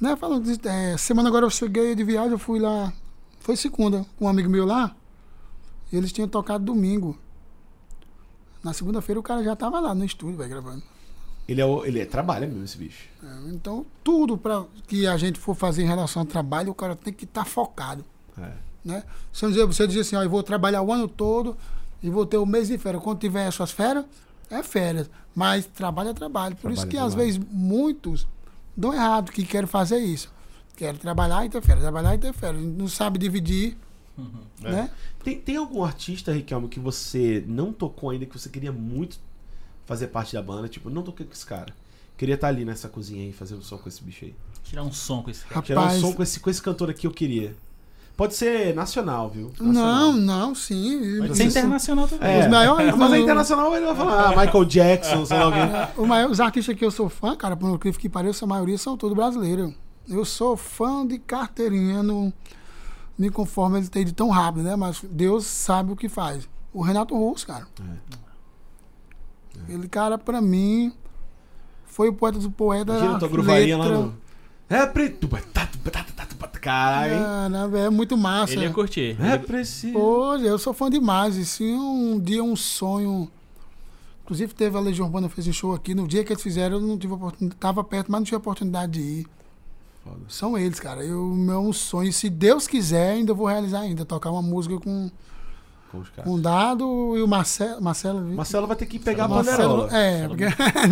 né, 0.00 0.16
falando 0.16 0.44
de, 0.44 0.68
é, 0.68 0.96
semana 0.96 1.28
agora 1.28 1.44
eu 1.46 1.50
cheguei 1.50 1.94
de 1.94 2.04
viagem, 2.04 2.32
eu 2.32 2.38
fui 2.38 2.58
lá. 2.58 2.92
Foi 3.40 3.56
segunda, 3.56 4.04
com 4.18 4.24
um 4.26 4.28
amigo 4.28 4.48
meu 4.48 4.64
lá. 4.66 4.94
E 5.92 5.96
eles 5.96 6.12
tinham 6.12 6.28
tocado 6.28 6.64
domingo. 6.64 7.18
Na 8.62 8.72
segunda-feira 8.72 9.18
o 9.18 9.22
cara 9.22 9.42
já 9.42 9.56
tava 9.56 9.80
lá 9.80 9.94
no 9.94 10.04
estúdio, 10.04 10.36
vai 10.36 10.48
gravando. 10.48 10.82
Ele, 11.48 11.60
é, 11.60 11.66
o- 11.66 11.84
ele 11.84 11.98
é, 12.00 12.04
trabalha 12.04 12.46
mesmo, 12.46 12.62
esse 12.64 12.76
bicho. 12.76 13.08
É, 13.22 13.48
Então, 13.50 13.84
tudo 14.04 14.36
pra, 14.38 14.64
que 14.86 15.06
a 15.06 15.16
gente 15.16 15.38
for 15.38 15.54
fazer 15.54 15.82
em 15.82 15.86
relação 15.86 16.22
ao 16.22 16.26
trabalho, 16.26 16.70
o 16.70 16.74
cara 16.74 16.94
tem 16.94 17.12
que 17.12 17.24
estar 17.24 17.44
focado. 17.44 18.04
É. 18.38 18.52
Né? 18.84 19.02
Se 19.32 19.44
eu 19.44 19.50
dizer- 19.50 19.66
você 19.66 19.86
diz 19.86 19.98
assim, 20.06 20.16
ó, 20.16 20.22
eu 20.22 20.30
vou 20.30 20.42
trabalhar 20.42 20.82
o 20.82 20.92
ano 20.92 21.06
todo 21.08 21.56
e 22.02 22.08
vou 22.08 22.24
ter 22.24 22.38
o 22.38 22.46
mês 22.46 22.68
de 22.68 22.78
férias. 22.78 23.02
Quando 23.02 23.18
tiver 23.18 23.46
as 23.46 23.54
suas 23.54 23.70
férias, 23.70 24.04
é 24.50 24.62
férias. 24.62 25.10
Mas 25.34 25.66
trabalho 25.66 26.10
é 26.10 26.14
trabalho. 26.14 26.56
Por 26.56 26.70
isso 26.70 26.82
Trabalho 26.82 26.90
que 26.90 26.96
é 26.96 27.00
às 27.00 27.08
trabalho. 27.14 27.26
vezes 27.32 27.48
muitos 27.52 28.26
dão 28.76 28.92
errado 28.94 29.30
que 29.32 29.44
querem 29.44 29.66
fazer 29.66 29.98
isso. 29.98 30.32
Querem 30.76 30.98
trabalhar 30.98 31.44
e 31.44 31.50
ter 31.50 31.60
férias, 31.62 31.82
trabalhar 31.82 32.14
e 32.14 32.18
ter 32.18 32.32
férias. 32.32 32.62
Não 32.64 32.88
sabe 32.88 33.18
dividir, 33.18 33.76
É. 34.64 34.70
né? 34.72 34.90
Tem, 35.22 35.38
tem 35.38 35.56
algum 35.56 35.84
artista, 35.84 36.32
Riquelme, 36.32 36.68
que 36.68 36.80
você 36.80 37.44
não 37.46 37.72
tocou 37.72 38.08
ainda, 38.10 38.24
que 38.24 38.38
você 38.38 38.48
queria 38.48 38.72
muito 38.72 39.18
fazer 39.84 40.06
parte 40.06 40.32
da 40.32 40.40
banda? 40.42 40.68
Tipo, 40.68 40.88
não 40.88 41.02
toquei 41.02 41.26
com 41.26 41.32
esse 41.32 41.44
cara. 41.44 41.74
Queria 42.16 42.34
estar 42.34 42.48
ali 42.48 42.64
nessa 42.64 42.88
cozinha 42.88 43.22
aí, 43.24 43.32
fazendo 43.32 43.62
som 43.62 43.76
com 43.78 43.88
esse 43.88 44.02
bicho 44.02 44.24
aí. 44.24 44.34
Tirar 44.64 44.82
um 44.82 44.92
som 44.92 45.22
com 45.22 45.30
esse 45.30 45.42
cara. 45.42 45.54
Rapaz, 45.56 45.66
Tirar 45.66 45.86
um 45.86 46.00
som 46.00 46.12
com 46.14 46.22
esse, 46.22 46.40
com 46.40 46.48
esse 46.50 46.62
cantor 46.62 46.88
aqui 46.90 47.06
eu 47.06 47.10
queria. 47.10 47.54
Pode 48.20 48.34
ser 48.34 48.74
nacional, 48.74 49.30
viu? 49.30 49.50
não, 49.58 49.66
Nacional. 49.72 50.12
não, 50.12 50.54
sim. 50.54 51.16
Pode 51.20 51.36
ser 51.38 51.44
internacional 51.44 52.06
também. 52.06 52.28
É, 52.30 52.40
Os 52.40 52.48
maiores- 52.50 52.94
mas 52.94 53.12
a 53.14 53.18
internacional 53.18 53.74
ele 53.74 53.86
vai 53.86 53.96
falar 53.96 54.24
ah, 54.26 54.28
Michael 54.44 54.64
Jackson, 54.66 55.24
sei 55.24 55.38
lá 55.38 55.44
alguém. 55.44 55.62
O 55.96 56.06
maior- 56.06 56.30
os 56.30 56.38
artistas 56.38 56.76
que 56.76 56.84
eu 56.84 56.90
sou 56.90 57.08
fã, 57.08 57.34
cara, 57.34 57.56
por 57.56 57.70
incrível 57.74 57.98
que 57.98 58.10
pareça, 58.10 58.44
a 58.44 58.48
maioria 58.48 58.76
são 58.76 58.94
todos 58.94 59.16
brasileiros. 59.16 59.72
Eu 60.06 60.22
sou 60.26 60.54
fã 60.54 61.06
de 61.06 61.18
carteirinha, 61.18 62.02
não 62.02 62.30
me 63.16 63.30
conformo 63.30 63.78
ele 63.78 63.88
ter 63.88 64.02
ido 64.02 64.12
tão 64.12 64.28
rápido, 64.28 64.64
né? 64.64 64.76
Mas 64.76 65.00
Deus 65.10 65.46
sabe 65.46 65.90
o 65.92 65.96
que 65.96 66.06
faz. 66.10 66.46
O 66.74 66.82
Renato 66.82 67.16
Russo, 67.16 67.46
cara. 67.46 67.66
Ele, 69.66 69.88
cara, 69.88 70.18
pra 70.18 70.42
mim, 70.42 70.92
foi 71.86 72.10
o 72.10 72.12
poeta 72.12 72.38
do 72.38 72.50
poeta. 72.50 72.92
Imagina 72.92 73.16
a 73.16 73.18
tua 73.18 73.28
gruvarinha 73.28 73.78
lá 73.78 73.88
no. 73.88 74.14
É 74.70 74.86
preto. 74.86 75.28
Caralho, 76.60 77.14
hein? 77.14 77.20
Cara, 77.22 77.78
é 77.80 77.90
muito 77.90 78.16
massa. 78.16 78.52
Ele 78.52 78.64
ia 78.66 78.70
curtir. 78.70 79.16
É 79.20 79.34
Ele- 79.34 79.38
preciso. 79.46 79.94
Pô, 79.94 80.36
eu 80.36 80.58
sou 80.58 80.72
fã 80.74 80.90
demais. 80.90 81.36
E 81.36 81.44
sim, 81.44 81.74
um 81.74 82.20
dia 82.20 82.44
um 82.44 82.54
sonho. 82.54 83.28
Inclusive 84.22 84.54
teve 84.54 84.76
a 84.76 84.80
Legião 84.80 85.06
Urbana 85.06 85.28
fez 85.28 85.48
um 85.48 85.52
show 85.52 85.74
aqui. 85.74 85.94
No 85.94 86.06
dia 86.06 86.22
que 86.22 86.32
eles 86.32 86.42
fizeram, 86.42 86.76
eu 86.76 86.82
não 86.82 86.96
tive 86.98 87.14
oportunidade. 87.14 87.58
Tava 87.58 87.82
perto, 87.82 88.12
mas 88.12 88.20
não 88.20 88.24
tive 88.24 88.36
oportunidade 88.36 88.92
de 88.92 89.00
ir. 89.00 89.26
Foda. 90.04 90.20
São 90.28 90.56
eles, 90.56 90.78
cara. 90.78 91.02
Eu, 91.04 91.24
meu 91.34 91.72
sonho, 91.72 92.12
se 92.12 92.28
Deus 92.30 92.66
quiser, 92.68 93.12
ainda 93.12 93.34
vou 93.34 93.46
realizar 93.46 93.80
ainda. 93.80 94.04
Tocar 94.04 94.30
uma 94.30 94.42
música 94.42 94.78
com, 94.78 95.10
Com 96.24 96.40
Dado 96.40 97.16
e 97.16 97.22
o 97.22 97.26
Marcelo. 97.28 97.80
Marcelo? 97.82 98.20
Marcelo 98.20 98.66
vai 98.66 98.76
ter 98.76 98.86
que 98.86 98.98
pegar 98.98 99.24
a 99.24 99.28
Marcelo- 99.28 99.82
panderola. 99.88 99.96
É, 99.96 100.28
porque. 100.28 100.44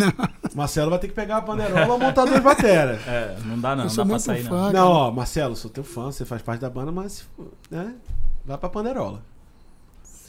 Marcelo 0.55 0.91
vai 0.91 0.99
ter 0.99 1.09
que 1.09 1.15
pegar 1.15 1.37
a 1.37 1.43
panderola 1.43 1.93
ou 1.93 1.99
montar 1.99 2.25
dois 2.25 2.43
batera. 2.43 2.99
É, 3.07 3.37
não 3.45 3.59
dá 3.59 3.77
não, 3.77 3.85
eu 3.85 3.89
não 3.89 3.91
sou 3.91 4.05
dá 4.05 4.11
pra 4.11 4.19
sair 4.19 4.45
fã. 4.45 4.65
não. 4.67 4.73
Não, 4.73 4.91
ó, 4.91 5.11
Marcelo, 5.11 5.55
sou 5.57 5.71
teu 5.71 5.85
fã, 5.85 6.07
você 6.11 6.25
faz 6.25 6.43
parte 6.43 6.61
da 6.61 6.69
banda, 6.71 6.91
mas, 6.91 7.25
né, 7.71 7.95
vai 8.45 8.59
pra 8.59 8.69
panderola. 8.69 9.23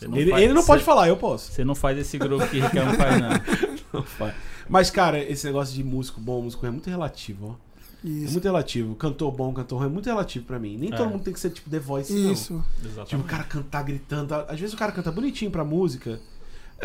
Não 0.01 0.15
Ele, 0.15 0.31
faz- 0.31 0.43
ele 0.43 0.53
não 0.53 0.61
você- 0.61 0.67
pode 0.67 0.83
falar, 0.83 1.07
eu 1.09 1.17
posso. 1.17 1.51
Você 1.51 1.63
não 1.65 1.75
faz 1.75 1.97
esse 1.97 2.17
grupo 2.17 2.47
que 2.47 2.59
Ricardo 2.59 2.95
faz, 2.95 3.19
não. 3.21 3.29
Não 3.91 4.03
faz. 4.03 4.35
Mas, 4.69 4.91
cara, 4.91 5.17
esse 5.17 5.47
negócio 5.47 5.73
de 5.73 5.83
músico 5.83 6.21
bom, 6.21 6.43
músico 6.43 6.63
é 6.63 6.69
muito 6.69 6.87
relativo, 6.91 7.57
ó. 7.59 7.68
É 8.03 8.07
Isso. 8.07 8.31
muito 8.31 8.45
relativo. 8.45 8.95
Cantor 8.95 9.31
bom, 9.31 9.53
cantor 9.53 9.79
ruim 9.79 9.87
é 9.87 9.91
muito 9.91 10.05
relativo 10.05 10.45
pra 10.45 10.57
mim. 10.57 10.77
Nem 10.77 10.93
É. 10.93 10.95
todo 10.95 11.09
mundo 11.09 11.23
tem 11.23 11.33
que 11.33 11.39
ser 11.39 11.49
tipo 11.49 11.69
The 11.69 11.79
Voice, 11.79 12.13
não. 12.13 12.31
Isso. 12.31 12.63
Exatamente. 12.83 13.09
Tipo, 13.09 13.21
o 13.21 13.25
cara 13.25 13.43
cantar 13.43 13.83
gritando. 13.83 14.33
Às 14.33 14.59
vezes 14.59 14.73
o 14.73 14.77
cara 14.77 14.91
canta 14.91 15.11
bonitinho 15.11 15.51
pra 15.51 15.63
música. 15.65 16.19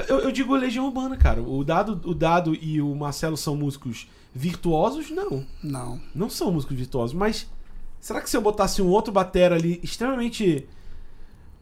Eu, 0.08 0.18
eu 0.20 0.32
digo 0.32 0.56
Legião 0.56 0.86
Urbana, 0.86 1.16
cara. 1.16 1.40
O 1.40 1.62
Dado, 1.62 2.00
o 2.04 2.14
Dado 2.14 2.52
e 2.54 2.80
o 2.82 2.94
Marcelo 2.96 3.36
são 3.36 3.54
músicos 3.54 4.08
virtuosos? 4.34 5.10
Não. 5.10 5.46
Não. 5.62 6.00
Não 6.12 6.28
são 6.28 6.50
músicos 6.50 6.76
virtuosos, 6.76 7.14
mas 7.14 7.46
será 8.00 8.20
que 8.20 8.28
se 8.28 8.36
eu 8.36 8.42
botasse 8.42 8.82
um 8.82 8.88
outro 8.88 9.12
batera 9.12 9.54
ali 9.54 9.78
extremamente 9.84 10.66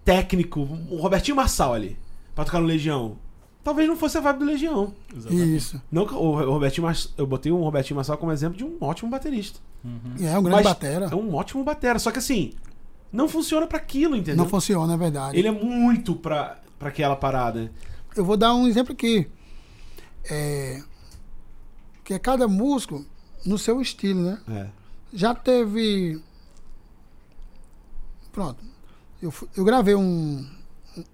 técnico, 0.05 0.61
o 0.91 0.97
Robertinho 0.97 1.37
Marçal 1.37 1.75
ali, 1.75 1.97
pra 2.35 2.45
tocar 2.45 2.61
no 2.61 2.67
Legião, 2.67 3.17
talvez 3.63 3.89
não 3.89 3.97
fosse 3.97 4.19
a 4.19 4.21
vibe 4.21 4.39
do 4.41 4.45
Legião. 4.45 4.93
Exatamente. 5.15 5.57
Isso. 5.57 5.83
Não, 5.91 6.05
o 6.05 6.53
Robertinho 6.53 6.87
Mar... 6.87 6.97
eu 7.17 7.27
botei 7.27 7.53
o 7.53 7.57
Robertinho 7.57 7.97
Marçal 7.97 8.19
como 8.19 8.33
exemplo 8.33 8.57
de 8.57 8.65
um 8.65 8.77
ótimo 8.81 9.11
baterista. 9.11 9.61
Uhum. 9.85 10.15
E 10.19 10.27
é 10.27 10.39
um 10.39 10.43
grande 10.43 10.65
Mas 10.65 10.65
batera. 10.65 11.09
É 11.11 11.15
um 11.15 11.35
ótimo 11.35 11.65
batera, 11.65 11.99
só 11.99 12.11
que 12.11 12.19
assim, 12.19 12.53
não 13.13 13.29
funciona 13.29 13.67
pra 13.67 13.79
aquilo, 13.79 14.17
entendeu? 14.17 14.37
Não 14.37 14.49
funciona, 14.49 14.95
é 14.95 14.97
verdade. 14.97 15.39
Ele 15.39 15.49
é 15.49 15.53
muito 15.53 16.15
pra, 16.15 16.61
pra 16.79 16.89
aquela 16.89 17.17
parada. 17.17 17.71
Eu 18.17 18.25
vou 18.25 18.37
dar 18.37 18.55
um 18.55 18.67
exemplo 18.67 18.93
aqui. 18.93 19.29
É, 20.31 20.83
que 22.05 22.15
é 22.15 22.19
cada 22.19 22.47
músico 22.47 23.05
no 23.45 23.59
seu 23.59 23.81
estilo, 23.81 24.23
né? 24.23 24.41
É. 24.49 24.67
Já 25.13 25.35
teve. 25.35 26.21
Pronto. 28.33 28.65
Eu, 29.21 29.33
eu 29.57 29.65
gravei 29.65 29.95
um, 29.95 30.47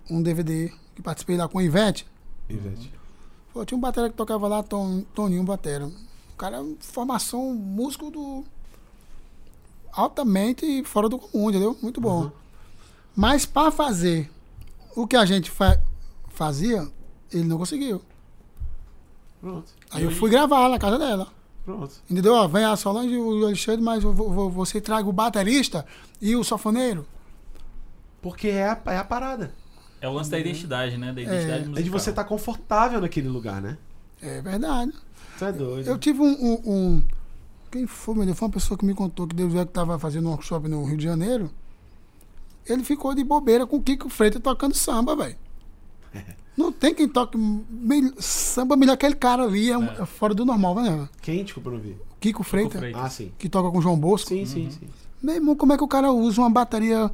um 0.09 0.23
DVD 0.23 0.73
que 0.95 1.03
participei 1.03 1.37
lá 1.37 1.49
com 1.49 1.59
o 1.59 1.63
Ivete. 1.63 2.07
Ivete. 2.49 2.93
Pô, 3.53 3.65
tinha 3.65 3.77
um 3.77 3.81
batera 3.81 4.09
que 4.11 4.17
tocava 4.17 4.47
lá, 4.49 4.63
Tom, 4.63 5.03
Toninho 5.15 5.43
Batera. 5.43 5.87
O 5.87 6.37
cara, 6.37 6.65
formação, 6.81 7.53
músico 7.55 8.11
do. 8.11 8.45
altamente 9.93 10.85
fora 10.85 11.09
do 11.09 11.19
comum, 11.19 11.51
entendeu? 11.51 11.77
Muito 11.83 12.01
bom. 12.01 12.25
Uhum. 12.25 12.31
Mas 13.17 13.45
para 13.45 13.71
fazer 13.71 14.31
o 14.95 15.07
que 15.07 15.17
a 15.17 15.25
gente 15.25 15.51
fa- 15.51 15.81
fazia, 16.29 16.89
ele 17.33 17.45
não 17.45 17.59
conseguiu. 17.59 18.01
Pronto. 19.41 19.73
Aí 19.91 20.05
eu 20.05 20.11
fui 20.11 20.31
gravar 20.31 20.69
na 20.69 20.79
casa 20.79 20.99
dela. 20.99 21.29
Pronto. 21.65 21.95
Entendeu? 22.09 22.35
Ó, 22.35 22.47
vem 22.49 22.65
a 22.65 22.77
Solange 22.77 23.13
e 23.15 23.19
o 23.19 23.45
Alexandre, 23.45 23.83
mas 23.83 24.03
você 24.03 24.81
traga 24.81 25.09
o 25.09 25.13
baterista 25.13 25.85
e 26.21 26.35
o 26.37 26.45
sanfoneiro. 26.45 27.07
Porque 28.23 28.49
é 28.49 28.69
a, 28.69 28.81
é 28.87 28.97
a 28.99 29.05
parada. 29.05 29.53
É 30.01 30.09
o 30.09 30.13
lance 30.13 30.31
da 30.31 30.39
identidade, 30.39 30.97
né? 30.97 31.13
Da 31.13 31.21
identidade 31.21 31.49
É. 31.51 31.59
musical. 31.61 31.79
É 31.79 31.83
de 31.83 31.91
você 31.91 32.11
estar 32.11 32.25
confortável 32.25 33.01
naquele 33.01 33.29
lugar, 33.29 33.61
né? 33.61 33.77
É 34.23 34.41
verdade. 34.41 34.93
Você 35.37 35.45
é 35.45 35.53
doido. 35.53 35.87
Eu 35.89 35.99
tive 35.99 36.21
um, 36.21 36.27
um- 36.27 36.63
um- 36.73 37.03
Quem 37.71 37.87
foi, 37.87 38.15
meu 38.15 38.25
Deus? 38.25 38.39
Foi 38.39 38.47
uma 38.49 38.53
pessoa 38.55 38.79
que 38.79 38.85
me 38.87 38.95
contou 38.95 39.27
que 39.27 39.35
Deus 39.37 39.55
é 39.55 39.59
que 39.65 39.71
estava 39.71 39.99
fazendo 39.99 40.27
um 40.27 40.31
workshop 40.31 40.69
no 40.69 40.85
Rio 40.85 40.97
de 40.97 41.05
Janeiro. 41.05 41.51
Ele 42.67 42.83
ficou 42.83 43.15
de 43.15 43.23
bobeira 43.25 43.67
com 43.67 43.77
o 43.77 43.83
Kiko 43.83 44.09
Freitas 44.09 44.41
tocando 44.43 44.75
samba, 44.75 45.15
velho. 45.17 45.37
Não 46.57 46.73
tem 46.73 46.95
quem 46.95 47.09
toque 47.09 47.39
samba 48.19 48.77
melhor 48.77 48.97
que 48.97 49.07
aquele 49.07 49.19
cara 49.21 49.45
ali. 49.45 49.71
É, 49.71 49.77
um- 49.79 49.85
É. 49.85 50.03
é 50.03 50.07
fora 50.07 50.35
do 50.35 50.45
normal, 50.45 50.75
né? 50.77 51.09
Quem? 51.23 51.45
Desculpa, 51.45 51.71
não 51.71 51.79
vi. 51.79 51.97
Kiko 52.21 52.43
Freitas, 52.43 52.79
Freitas. 52.81 53.01
Ah, 53.03 53.09
sim. 53.09 53.31
que 53.39 53.49
toca 53.49 53.71
com 53.71 53.79
o 53.79 53.83
João 53.83 53.97
Bosco. 53.99 54.29
Sim, 54.31 54.45
sim, 54.45 54.71
sim. 54.71 54.89
Meu 55.23 55.37
irmão, 55.37 55.55
como 55.55 55.73
é 55.73 55.77
que 55.77 55.85
o 55.85 55.89
cara 55.89 56.11
usa 56.11 56.41
uma 56.41 56.51
bateria 56.51 57.11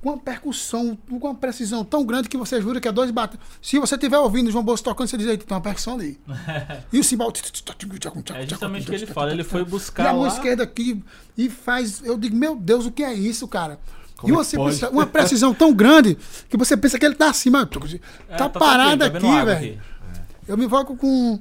com 0.00 0.10
uma 0.10 0.18
percussão, 0.18 0.96
com 1.08 1.16
uma 1.16 1.34
precisão 1.34 1.84
tão 1.84 2.04
grande 2.04 2.28
que 2.28 2.36
você 2.36 2.60
jura 2.62 2.80
que 2.80 2.86
é 2.86 2.92
dois 2.92 3.10
bateria. 3.10 3.44
Se 3.60 3.78
você 3.78 3.96
estiver 3.96 4.18
ouvindo 4.18 4.48
o 4.48 4.50
João 4.50 4.62
Bosco 4.64 4.84
tocando, 4.84 5.08
você 5.08 5.16
diz, 5.16 5.26
eita, 5.26 5.44
tem 5.44 5.54
uma 5.56 5.60
percussão 5.60 5.94
ali. 5.94 6.18
e 6.92 6.98
o 7.00 7.04
cimbal. 7.04 7.32
É 8.34 8.46
justamente 8.46 8.84
o 8.84 8.90
que 8.90 8.94
ele 8.94 9.06
fala. 9.06 9.32
Ele 9.32 9.44
foi 9.44 9.62
E 9.62 9.64
buscar 9.64 10.08
a 10.08 10.12
mão 10.12 10.22
lá... 10.22 10.28
esquerda 10.28 10.62
aqui 10.62 11.02
e 11.36 11.50
faz. 11.50 12.02
Eu 12.04 12.16
digo, 12.16 12.36
meu 12.36 12.54
Deus, 12.54 12.86
o 12.86 12.92
que 12.92 13.02
é 13.02 13.12
isso, 13.12 13.48
cara? 13.48 13.80
Como 14.16 14.32
e 14.32 14.34
é 14.34 14.38
uma, 14.38 14.44
que 14.44 14.56
pode? 14.56 14.74
simples- 14.76 14.92
uma 14.92 15.06
precisão 15.06 15.54
tão 15.54 15.72
grande 15.72 16.16
que 16.48 16.56
você 16.56 16.76
pensa 16.76 16.98
que 16.98 17.06
ele 17.06 17.14
tá 17.14 17.30
acima. 17.30 17.66
Tá, 17.66 17.80
É, 18.28 18.36
tá 18.36 18.48
parado 18.48 18.98
tranquilo, 18.98 19.32
tá 19.46 19.52
aqui, 19.52 19.66
velho. 19.66 19.82
Eu 20.46 20.56
me 20.56 20.64
invoco 20.64 20.96
com. 20.96 21.38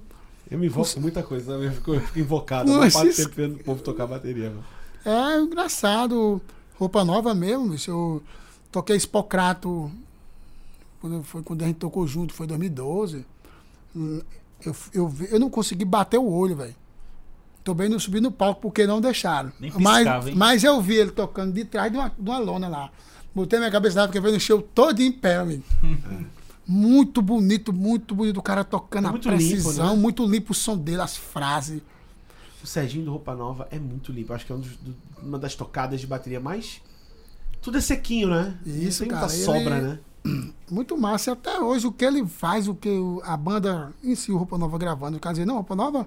Eu 0.49 0.57
me 0.59 0.67
invoco 0.67 0.93
com 0.93 0.99
muita 0.99 1.23
coisa, 1.23 1.53
eu 1.53 1.71
fico, 1.73 1.93
eu 1.93 2.01
fico 2.01 2.19
invocado. 2.19 2.71
Eu 2.71 2.75
Não, 2.79 2.91
passo 2.91 3.15
tempo 3.15 3.31
vendo 3.35 3.55
o 3.55 3.63
povo 3.63 3.81
tocar 3.81 4.07
bateria, 4.07 4.49
mano. 4.49 4.65
É 5.05 5.39
engraçado. 5.39 6.41
Roupa 6.75 7.03
nova 7.03 7.33
mesmo, 7.33 7.69
bicho. 7.69 7.89
Eu 7.89 8.23
toquei 8.77 8.95
Espocrato 8.95 9.91
quando, 11.01 11.23
foi 11.23 11.41
quando 11.43 11.63
a 11.63 11.67
gente 11.67 11.77
tocou 11.77 12.05
junto, 12.07 12.33
foi 12.33 12.45
em 12.45 12.49
2012. 12.49 13.25
Eu, 13.95 14.75
eu, 14.93 15.13
eu 15.31 15.39
não 15.39 15.49
consegui 15.49 15.85
bater 15.85 16.17
o 16.19 16.27
olho, 16.29 16.55
velho. 16.55 16.75
Também 17.63 17.89
não 17.89 17.99
subi 17.99 18.21
no 18.21 18.31
palco 18.31 18.61
porque 18.61 18.85
não 18.87 19.01
deixaram. 19.01 19.51
Nem 19.59 19.71
mas, 19.79 19.97
piscava, 19.97 20.29
hein? 20.29 20.35
mas 20.35 20.63
eu 20.63 20.81
vi 20.81 20.95
ele 20.95 21.11
tocando 21.11 21.53
de 21.53 21.65
trás 21.65 21.91
de 21.91 21.97
uma, 21.97 22.09
de 22.09 22.29
uma 22.29 22.37
lona 22.39 22.67
lá. 22.67 22.89
Botei 23.35 23.59
minha 23.59 23.71
cabeça 23.71 24.01
lá 24.01 24.07
porque 24.07 24.19
veio 24.19 24.33
no 24.33 24.39
show 24.39 24.61
todo 24.61 24.99
em 25.01 25.11
pé, 25.11 25.37
amigo. 25.37 25.63
Muito 26.69 27.21
bonito, 27.21 27.71
muito 27.71 28.13
bonito. 28.13 28.37
O 28.39 28.43
cara 28.43 28.61
tocando 28.61 29.05
É 29.05 29.07
a 29.07 29.11
muito 29.11 29.29
limpo, 29.29 29.37
precisão, 29.53 29.95
né? 29.95 30.01
muito 30.01 30.25
limpo 30.25 30.51
o 30.51 30.53
som 30.53 30.77
dele, 30.77 30.99
as 31.01 31.15
frases. 31.15 31.81
O 32.61 32.67
Serginho 32.67 33.05
do 33.05 33.11
Roupa 33.11 33.33
Nova 33.33 33.69
é 33.71 33.79
muito 33.79 34.11
limpo. 34.11 34.33
Acho 34.33 34.45
que 34.45 34.51
é 34.51 34.55
um 34.55 34.59
dos- 34.59 34.75
do- 34.75 34.93
uma 35.23 35.39
das 35.39 35.55
tocadas 35.55 36.01
de 36.01 36.05
bateria 36.07 36.41
mais. 36.41 36.81
Tudo 37.61 37.77
é 37.77 37.81
sequinho, 37.81 38.29
né? 38.29 38.57
Isso, 38.65 39.03
Não 39.03 39.09
tem 39.09 39.17
cara, 39.19 39.27
muita 39.27 39.43
sobra, 39.45 39.77
ele- 39.77 39.87
né? 39.87 39.99
Muito 40.69 40.97
massa. 40.97 41.29
E 41.29 41.33
até 41.33 41.59
hoje, 41.59 41.87
o 41.87 41.91
que 41.91 42.03
ele 42.03 42.25
faz, 42.27 42.67
o 42.67 42.75
que 42.75 42.89
a 43.23 43.37
banda 43.37 43.93
em 44.03 44.13
si, 44.15 44.31
o 44.31 44.37
Roupa 44.37 44.57
Nova 44.57 44.77
gravando, 44.77 45.15
o 45.17 45.19
cara 45.19 45.33
dizer, 45.33 45.45
não, 45.45 45.55
Roupa 45.55 45.75
Nova 45.75 46.05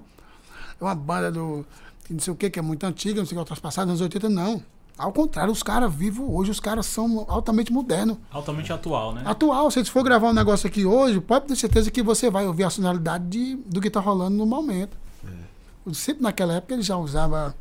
é 0.79 0.83
uma 0.83 0.93
banda 0.93 1.31
do. 1.31 1.65
que 2.05 2.13
não 2.13 2.19
sei 2.19 2.31
o 2.33 2.35
que, 2.35 2.49
que 2.49 2.59
é 2.59 2.61
muito 2.61 2.83
antiga, 2.85 3.19
não 3.19 3.25
sei 3.25 3.33
o 3.33 3.37
que, 3.37 3.39
outras 3.39 3.59
passadas, 3.59 3.89
anos 3.89 4.01
80, 4.01 4.29
não. 4.29 4.61
Ao 4.97 5.11
contrário, 5.11 5.51
os 5.51 5.63
caras 5.63 5.91
vivos 5.91 6.23
hoje, 6.29 6.51
os 6.51 6.59
caras 6.59 6.85
são 6.85 7.25
altamente 7.27 7.73
modernos. 7.73 8.17
Altamente 8.31 8.71
atual, 8.71 9.13
né? 9.13 9.23
Atual, 9.25 9.71
se 9.71 9.79
você 9.83 9.89
for 9.89 10.03
gravar 10.03 10.29
um 10.29 10.33
negócio 10.33 10.67
aqui 10.67 10.85
hoje, 10.85 11.19
pode 11.19 11.47
ter 11.47 11.55
certeza 11.55 11.89
que 11.89 12.03
você 12.03 12.29
vai 12.29 12.45
ouvir 12.45 12.65
a 12.65 12.69
sonoridade 12.69 13.25
de, 13.27 13.55
do 13.65 13.81
que 13.81 13.89
tá 13.89 13.99
rolando 13.99 14.37
no 14.37 14.45
momento. 14.45 14.95
Sempre 15.93 16.21
naquela 16.21 16.53
época 16.53 16.75
ele 16.75 16.83
já 16.83 16.95
usava 16.97 17.55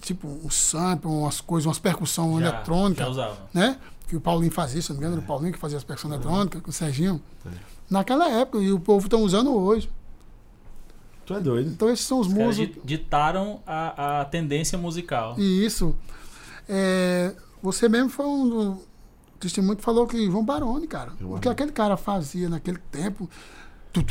tipo 0.00 0.26
um 0.26 0.50
sample, 0.50 1.08
umas 1.10 1.40
coisas, 1.40 1.66
umas 1.66 1.78
percussão 1.78 2.38
Já- 2.40 2.48
eletrônica 2.48 3.02
Já 3.04 3.08
usava. 3.10 3.36
né? 3.52 3.78
Que 4.08 4.16
o 4.16 4.20
Paulinho 4.20 4.52
fazia, 4.52 4.82
se 4.82 4.90
não 4.90 4.96
me 4.96 5.00
engano, 5.00 5.16
era 5.16 5.24
o 5.24 5.26
Paulinho 5.26 5.52
que 5.52 5.58
fazia 5.58 5.78
as 5.78 5.84
percussões 5.84 6.12
eletrônicas, 6.14 6.60
com 6.60 6.70
o 6.70 6.72
Serginho. 6.72 7.20
Naquela 7.90 8.28
época, 8.30 8.58
e 8.58 8.70
o 8.72 8.78
povo 8.80 9.06
estão 9.06 9.22
usando 9.22 9.54
hoje. 9.54 9.90
Tu 11.24 11.34
é 11.34 11.40
doido. 11.40 11.70
Então 11.70 11.88
esses 11.88 12.04
são 12.04 12.18
os 12.20 12.26
Os 12.26 12.32
músicos. 12.32 12.82
di- 12.82 12.96
ditaram 12.98 13.60
a, 13.66 14.20
a 14.20 14.24
tendência 14.24 14.76
musical. 14.76 15.34
E 15.38 15.64
isso. 15.64 15.94
É, 16.68 17.34
você 17.62 17.88
mesmo 17.88 18.08
foi 18.10 18.26
um 18.26 18.48
do 18.48 18.78
testemunho 19.38 19.76
que 19.76 19.82
falou 19.82 20.06
que 20.06 20.24
João 20.30 20.44
Baroni, 20.44 20.86
cara. 20.86 21.12
João 21.20 21.34
O 21.36 21.40
que 21.40 21.48
aquele 21.48 21.72
cara 21.72 21.96
fazia 21.96 22.48
naquele 22.48 22.78
tempo. 22.90 23.28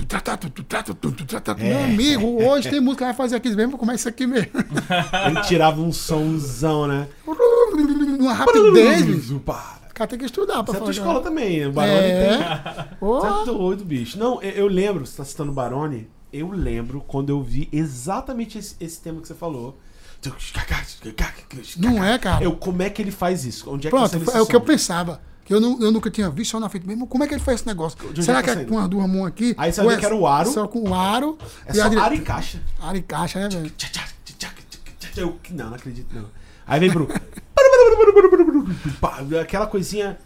Tá, 0.08 0.20
tá, 0.22 0.38
tá, 0.38 0.50
tá, 1.28 1.40
tá. 1.42 1.56
É. 1.60 1.64
Meu 1.64 1.84
amigo, 1.84 2.44
hoje 2.44 2.70
tem 2.70 2.80
música 2.80 3.06
que 3.06 3.12
vai 3.12 3.14
fazer 3.14 3.36
aqui 3.38 3.50
mesmo, 3.56 3.80
é 3.92 3.96
isso 3.96 4.08
aqui 4.08 4.28
mesmo. 4.28 4.52
Ele 5.28 5.42
tirava 5.42 5.82
um 5.82 5.92
somzão, 5.92 6.88
né? 6.88 7.08
Uma 8.20 8.34
rapidez, 8.34 9.02
bicho. 9.02 9.38
O 9.38 9.94
cara 9.94 10.08
tem 10.10 10.20
que 10.20 10.26
estudar 10.26 10.64
pra 10.64 10.74
Isso 10.74 10.76
é 10.76 10.78
tua 10.78 10.88
fazer. 10.88 11.00
escola 11.00 11.22
também. 11.22 11.66
O 11.68 11.72
Barone 11.72 11.98
É. 11.98 12.30
tem. 12.30 12.98
Você 13.00 13.28
é 13.28 13.46
doido, 13.46 13.86
bicho. 13.86 14.18
Não, 14.18 14.42
eu, 14.42 14.68
lembro, 14.68 15.06
você 15.06 15.18
tá 15.18 15.26
citando 15.26 15.52
o 15.52 15.54
Barone, 15.54 16.10
eu 16.32 16.50
lembro 16.50 17.04
quando 17.08 17.30
eu 17.30 17.42
vi 17.42 17.68
exatamente 17.72 18.58
esse, 18.58 18.76
esse 18.80 19.02
tema 19.02 19.22
que 19.22 19.28
você 19.28 19.36
falou. 19.36 19.78
Não 21.78 22.04
é, 22.04 22.18
cara. 22.20 22.44
Eu, 22.44 22.54
como 22.56 22.82
é 22.84 22.90
que 22.90 23.02
ele 23.02 23.12
faz 23.12 23.44
isso? 23.44 23.70
Onde 23.72 23.88
é 23.88 23.90
Pronto, 23.90 24.16
é 24.34 24.42
o 24.42 24.46
que 24.46 24.56
eu 24.56 24.62
pensava. 24.62 25.20
Que 25.52 25.56
eu, 25.56 25.60
não- 25.60 25.78
eu 25.82 25.92
nunca 25.92 26.10
tinha 26.10 26.30
visto 26.30 26.52
só 26.52 26.62
na 26.62 26.70
frente 26.70 26.88
mesmo. 26.88 27.06
Como 27.06 27.26
é 27.26 27.28
que 27.28 27.34
ele 27.34 27.42
faz 27.44 27.60
esse 27.60 27.68
negócio? 27.68 27.98
Será 28.24 28.40
é 28.40 28.42
que 28.42 28.48
que 28.50 28.56
tá 28.56 28.62
é 28.62 28.64
com 28.64 28.80
as 28.80 28.88
duas 28.88 29.10
mãos 29.10 29.26
aqui? 29.28 29.54
Aí 29.58 29.70
você 29.74 29.82
é 29.82 29.98
que 29.98 30.06
era 30.06 30.16
o 30.16 30.26
aro. 30.26 30.50
Só 30.50 30.66
com 30.66 30.88
o 30.90 30.94
aro. 30.94 31.38
É 31.66 31.74
só 31.74 31.84
a 31.84 31.90
dire- 31.90 32.00
ar 32.02 32.14
e 32.14 32.20
caixa. 32.22 32.62
Aro 32.80 32.96
e 32.96 33.02
caixa, 33.02 33.38
né, 33.38 33.50
velho? 33.50 33.74
Eu, 35.18 35.38
não, 35.52 35.66
não 35.68 35.74
acredito, 35.76 36.08
não. 36.16 36.26
Aí 36.66 36.80
vem. 36.80 36.90
Pá, 39.02 39.20
Aquela 39.42 39.68
coisinha. 39.68 40.18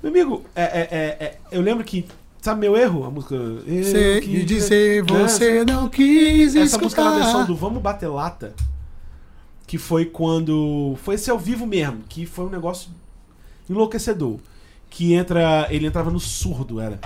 Meu 0.00 0.12
amigo, 0.12 0.44
é, 0.54 0.62
é, 0.62 0.88
é, 0.90 1.24
é, 1.24 1.38
eu 1.50 1.60
lembro 1.60 1.82
que. 1.82 2.06
Sabe 2.40 2.60
meu 2.60 2.76
erro? 2.76 3.04
A 3.04 3.10
música. 3.10 3.34
Sei, 3.66 4.20
quis- 4.20 4.40
e 4.40 4.44
dizer 4.44 5.02
você 5.02 5.64
não 5.64 5.88
quis 5.88 6.54
Essa 6.54 6.78
música 6.78 7.02
na 7.02 7.10
versão 7.10 7.26
escutar. 7.40 7.46
do 7.46 7.56
Vamos 7.56 7.82
Bater 7.82 8.08
Lata, 8.08 8.54
que 9.66 9.78
foi 9.78 10.04
quando. 10.04 10.94
Foi 11.02 11.16
esse 11.16 11.28
ao 11.28 11.38
vivo 11.40 11.66
mesmo, 11.66 12.02
que 12.08 12.24
foi 12.24 12.44
um 12.44 12.50
negócio 12.50 12.90
enlouquecedor. 13.68 14.38
Que 14.90 15.12
entra. 15.14 15.66
Ele 15.70 15.86
entrava 15.86 16.10
no 16.10 16.20
surdo, 16.20 16.80
era. 16.80 17.00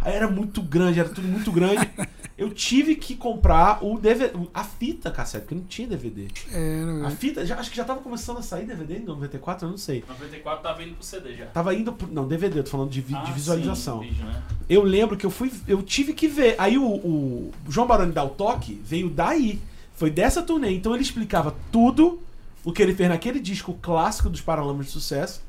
Aí 0.00 0.14
era 0.14 0.28
muito 0.28 0.62
grande, 0.62 1.00
era 1.00 1.08
tudo 1.08 1.26
muito 1.26 1.50
grande. 1.50 1.88
Eu 2.36 2.50
tive 2.50 2.96
que 2.96 3.16
comprar 3.16 3.82
o 3.82 3.98
DVD, 3.98 4.30
a 4.52 4.62
fita 4.62 5.10
cassete, 5.10 5.44
porque 5.44 5.54
não 5.54 5.62
tinha 5.64 5.88
DVD. 5.88 6.28
Era, 6.52 6.90
A 6.90 6.94
velho. 7.08 7.16
fita, 7.16 7.46
já, 7.46 7.58
acho 7.58 7.70
que 7.70 7.76
já 7.78 7.82
tava 7.82 8.00
começando 8.00 8.36
a 8.36 8.42
sair 8.42 8.66
DVD 8.66 8.98
em 8.98 9.04
94, 9.04 9.66
eu 9.66 9.70
não 9.70 9.78
sei. 9.78 10.04
94 10.06 10.62
tava 10.62 10.82
indo 10.82 10.94
pro 10.96 11.02
CD 11.02 11.34
já. 11.34 11.46
Tava 11.46 11.74
indo 11.74 11.94
pro. 11.94 12.06
Não, 12.12 12.28
DVD, 12.28 12.58
eu 12.58 12.64
tô 12.64 12.68
falando 12.72 12.90
de, 12.90 13.00
vi- 13.00 13.14
de 13.14 13.30
Ah, 13.30 13.32
visualização. 13.32 14.02
sim, 14.02 14.08
vídeo, 14.10 14.26
né? 14.26 14.42
Eu 14.68 14.82
lembro 14.82 15.16
que 15.16 15.24
eu 15.24 15.30
fui. 15.30 15.50
Eu 15.66 15.82
tive 15.82 16.12
que 16.12 16.28
ver. 16.28 16.56
Aí 16.58 16.76
o, 16.76 16.84
o 16.86 17.52
João 17.70 17.86
Baroni 17.86 18.12
dá 18.12 18.22
o 18.22 18.28
toque, 18.28 18.82
veio 18.84 19.08
daí. 19.08 19.58
Foi 19.94 20.10
dessa 20.10 20.42
turnê. 20.42 20.72
Então 20.74 20.92
ele 20.92 21.02
explicava 21.02 21.54
tudo 21.72 22.20
o 22.66 22.72
que 22.72 22.82
ele 22.82 22.92
fez 22.92 23.08
naquele 23.08 23.38
disco 23.38 23.72
clássico 23.80 24.28
dos 24.28 24.40
Paralamas 24.40 24.86
de 24.86 24.92
Sucesso 24.92 25.40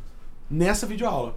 nessa 0.48 0.86
videoaula. 0.86 1.36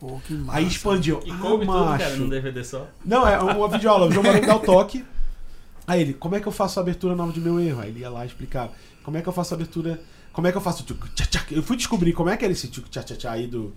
Pô, 0.00 0.18
que 0.26 0.34
massa. 0.34 0.58
Aí 0.58 0.66
expandiu. 0.66 1.22
E 1.24 1.30
ah, 1.30 1.38
coube 1.38 1.64
tudo, 1.64 1.84
cara, 1.96 2.16
num 2.16 2.28
DVD 2.28 2.64
só. 2.64 2.88
Não, 3.04 3.24
é 3.24 3.38
uma 3.38 3.68
videoaula. 3.68 4.08
O 4.08 4.10
João 4.10 4.24
Baroni 4.24 4.44
dá 4.44 4.56
o 4.56 4.58
toque. 4.58 5.04
Aí 5.86 6.00
ele, 6.00 6.14
como 6.14 6.34
é 6.34 6.40
que 6.40 6.48
eu 6.48 6.52
faço 6.52 6.80
a 6.80 6.82
abertura 6.82 7.14
nova 7.14 7.32
de 7.32 7.40
meu 7.40 7.60
erro? 7.60 7.80
Aí 7.80 7.90
ele 7.90 8.00
ia 8.00 8.10
lá 8.10 8.24
e 8.24 8.26
explicava. 8.26 8.72
Como 9.04 9.16
é 9.16 9.22
que 9.22 9.28
eu 9.28 9.32
faço 9.32 9.54
a 9.54 9.56
abertura. 9.56 10.02
Como 10.32 10.48
é 10.48 10.50
que 10.50 10.58
eu 10.58 10.60
faço? 10.60 10.84
Eu 11.52 11.62
fui 11.62 11.76
descobrir 11.76 12.12
como 12.12 12.28
é 12.28 12.36
que 12.36 12.44
era 12.44 12.52
esse 12.52 12.66
tchuc, 12.66 12.90
tchá, 12.90 13.04
tchá, 13.04 13.30
aí 13.30 13.46
do. 13.46 13.72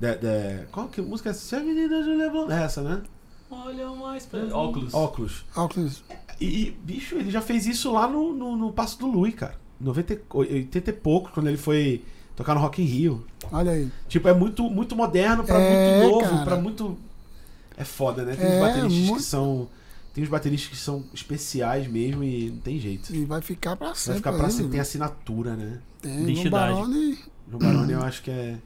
Da, 0.00 0.14
da- 0.14 0.64
qual 0.72 0.88
que 0.88 1.02
música 1.02 1.28
é 1.28 1.32
essa? 1.32 1.40
Se 1.40 1.54
a 1.54 1.60
menina 1.60 2.02
Julia 2.02 2.32
É 2.48 2.62
essa, 2.62 2.80
né? 2.80 3.02
Olha 3.50 3.90
mais 3.90 4.24
pra... 4.24 4.40
Óculos. 4.56 4.94
Óculos. 4.94 5.44
Óculos. 5.54 6.02
E, 6.40 6.46
e, 6.46 6.70
bicho, 6.70 7.16
ele 7.16 7.30
já 7.30 7.42
fez 7.42 7.66
isso 7.66 7.92
lá 7.92 8.08
no, 8.08 8.32
no, 8.32 8.56
no 8.56 8.72
Passo 8.72 8.98
do 8.98 9.06
Lui, 9.06 9.32
cara. 9.32 9.60
90, 9.82 10.12
e- 10.14 10.18
80 10.34 10.90
e 10.90 10.92
pouco, 10.92 11.30
quando 11.32 11.48
ele 11.48 11.56
foi 11.56 12.02
tocar 12.36 12.54
no 12.54 12.60
Rock 12.60 12.80
in 12.82 12.84
Rio. 12.86 13.24
Olha 13.50 13.72
aí. 13.72 13.90
Tipo, 14.08 14.28
é 14.28 14.32
muito, 14.34 14.62
muito 14.70 14.94
moderno 14.96 15.44
pra 15.44 15.58
É, 15.58 15.98
muito 16.00 16.12
novo, 16.14 16.30
cara. 16.30 16.44
pra 16.44 16.56
muito. 16.56 16.98
É 17.76 17.84
foda, 17.84 18.24
né? 18.24 18.36
Tem 18.36 18.46
É, 18.46 18.54
uns 18.56 18.60
bateristas 18.60 18.92
muito- 18.92 19.16
que 19.16 19.22
são. 19.22 19.68
Tem 20.14 20.22
uns 20.24 20.30
bateristas 20.30 20.70
que 20.70 20.76
são 20.76 21.04
especiais 21.14 21.86
mesmo 21.86 22.22
e 22.22 22.50
não 22.50 22.58
tem 22.58 22.78
jeito. 22.78 23.14
E 23.14 23.24
vai 23.24 23.40
ficar 23.40 23.76
pra 23.76 23.88
Vai 23.88 23.96
sempre. 23.96 24.18
ficar 24.18 24.32
pra 24.34 24.48
sempre. 24.50 24.62
Tem 24.64 24.70
velho. 24.72 24.82
assinatura, 24.82 25.56
né? 25.56 25.78
Tem. 26.02 26.22
Identidade. 26.22 26.50
Baroni. 26.74 27.18
João 27.48 27.58
Baroni 27.58 27.92
eu 27.92 28.02
acho 28.02 28.22
que 28.22 28.30
é. 28.30 28.56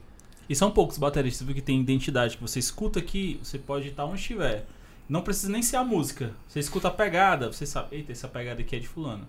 E 0.48 0.54
são 0.56 0.70
poucos 0.70 0.98
bateristas 0.98 1.46
viu, 1.46 1.54
que 1.54 1.62
tem 1.62 1.80
identidade, 1.80 2.36
que 2.36 2.42
você 2.42 2.58
escuta 2.58 2.98
aqui, 2.98 3.38
você 3.42 3.58
pode 3.58 3.88
estar 3.88 4.04
onde 4.04 4.20
estiver. 4.20 4.66
Não 5.08 5.22
precisa 5.22 5.50
nem 5.52 5.62
ser 5.62 5.76
a 5.76 5.84
música. 5.84 6.32
Você 6.48 6.58
escuta 6.58 6.88
a 6.88 6.90
pegada, 6.90 7.52
você 7.52 7.64
sabe, 7.64 7.94
eita, 7.96 8.10
essa 8.10 8.26
pegada 8.26 8.60
aqui 8.60 8.74
é 8.74 8.78
de 8.80 8.88
fulano. 8.88 9.24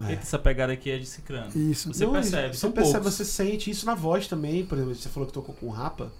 É. 0.00 0.10
Eita, 0.10 0.22
essa 0.22 0.38
pegada 0.38 0.72
aqui 0.72 0.90
é 0.90 0.98
de 0.98 1.06
cicrano. 1.06 1.50
Isso. 1.56 1.92
Você 1.92 2.04
Não, 2.04 2.12
percebe, 2.12 2.54
Você 2.54 2.60
são 2.60 2.70
percebe, 2.70 2.98
poucos. 3.00 3.14
você 3.16 3.24
sente 3.24 3.70
isso 3.70 3.84
na 3.84 3.94
voz 3.94 4.26
também. 4.28 4.64
Por 4.64 4.78
exemplo, 4.78 4.94
você 4.94 5.08
falou 5.08 5.26
que 5.26 5.32
tocou 5.32 5.54
com 5.54 5.66
o 5.66 5.70
Rapa. 5.70 6.12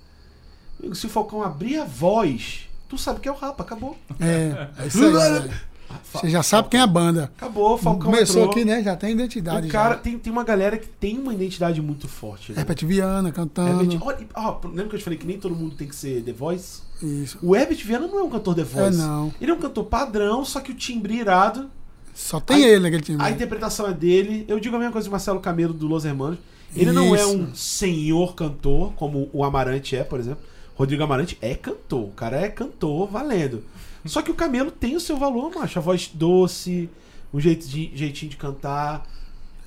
Se 0.94 1.06
o 1.06 1.08
Falcão 1.08 1.42
abrir 1.42 1.78
a 1.78 1.84
voz, 1.84 2.68
tu 2.88 2.96
sabe 2.98 3.20
que 3.20 3.28
é 3.28 3.32
o 3.32 3.36
Rapa, 3.36 3.62
acabou. 3.62 3.96
É, 4.20 4.68
é 4.82 4.86
isso 4.86 5.04
aí. 5.04 5.12
velho. 5.12 5.68
Você 6.12 6.28
já 6.28 6.42
sabe 6.42 6.68
quem 6.68 6.78
é 6.80 6.82
a 6.82 6.86
banda. 6.86 7.32
Acabou, 7.38 7.74
o 7.74 7.78
Falcão 7.78 8.10
Começou 8.10 8.42
entrou. 8.42 8.50
aqui, 8.52 8.62
né? 8.64 8.82
Já 8.82 8.94
tem 8.94 9.12
identidade. 9.12 9.68
O 9.68 9.70
cara 9.70 9.94
já. 9.94 10.00
tem, 10.00 10.18
tem 10.18 10.30
uma 10.30 10.44
galera 10.44 10.76
que 10.76 10.86
tem 10.86 11.18
uma 11.18 11.32
identidade 11.32 11.80
muito 11.80 12.06
forte. 12.06 12.52
Né? 12.52 12.60
Herbert 12.60 12.84
Viana 12.86 13.32
cantando. 13.32 13.82
Herbert- 13.84 14.02
olha, 14.02 14.26
ó, 14.34 14.58
lembra 14.66 14.88
que 14.88 14.94
eu 14.96 14.98
te 14.98 15.04
falei 15.04 15.18
que 15.18 15.26
nem 15.26 15.38
todo 15.38 15.54
mundo 15.56 15.76
tem 15.76 15.88
que 15.88 15.96
ser 15.96 16.22
The 16.22 16.32
Voice? 16.32 16.82
Isso. 17.02 17.38
O 17.40 17.56
Herbert 17.56 17.78
Viana 17.86 18.06
não 18.06 18.18
é 18.18 18.22
um 18.22 18.28
cantor 18.28 18.54
The 18.54 18.60
É, 18.60 18.64
Voice. 18.64 18.98
não. 18.98 19.32
Ele 19.40 19.50
é 19.50 19.54
um 19.54 19.58
cantor 19.58 19.84
padrão, 19.84 20.44
só 20.44 20.60
que 20.60 20.72
o 20.72 20.74
timbre 20.74 21.14
irado. 21.14 21.70
Só 22.18 22.40
tem 22.40 22.64
A- 22.64 22.68
ele 22.68 22.80
naquele 22.80 23.02
time. 23.02 23.22
A 23.22 23.30
interpretação 23.30 23.86
é 23.86 23.94
dele. 23.94 24.44
Eu 24.48 24.58
digo 24.58 24.74
a 24.74 24.78
mesma 24.78 24.92
coisa 24.92 25.08
do 25.08 25.12
Marcelo 25.12 25.38
Camelo 25.38 25.72
do 25.72 25.86
Los 25.86 26.04
Hermanos. 26.04 26.36
Ele 26.74 26.90
não 26.90 27.14
é 27.14 27.20
Isso. 27.20 27.38
um 27.38 27.54
senhor 27.54 28.34
cantor, 28.34 28.92
como 28.94 29.30
o 29.32 29.44
Amarante 29.44 29.94
é, 29.94 30.02
por 30.02 30.18
exemplo. 30.18 30.40
Rodrigo 30.74 31.02
Amarante 31.04 31.38
é 31.40 31.54
cantor. 31.54 32.08
O 32.08 32.10
cara 32.10 32.36
é 32.36 32.48
cantor 32.48 33.08
valendo. 33.08 33.62
Só 34.04 34.20
que 34.20 34.32
o 34.32 34.34
Camelo 34.34 34.70
tem 34.72 34.96
o 34.96 35.00
seu 35.00 35.16
valor, 35.16 35.54
macho. 35.54 35.78
A 35.78 35.82
voz 35.82 36.10
doce, 36.12 36.90
um 37.32 37.38
jeito 37.38 37.68
de, 37.68 37.92
jeitinho 37.94 38.32
de 38.32 38.36
cantar. 38.36 39.06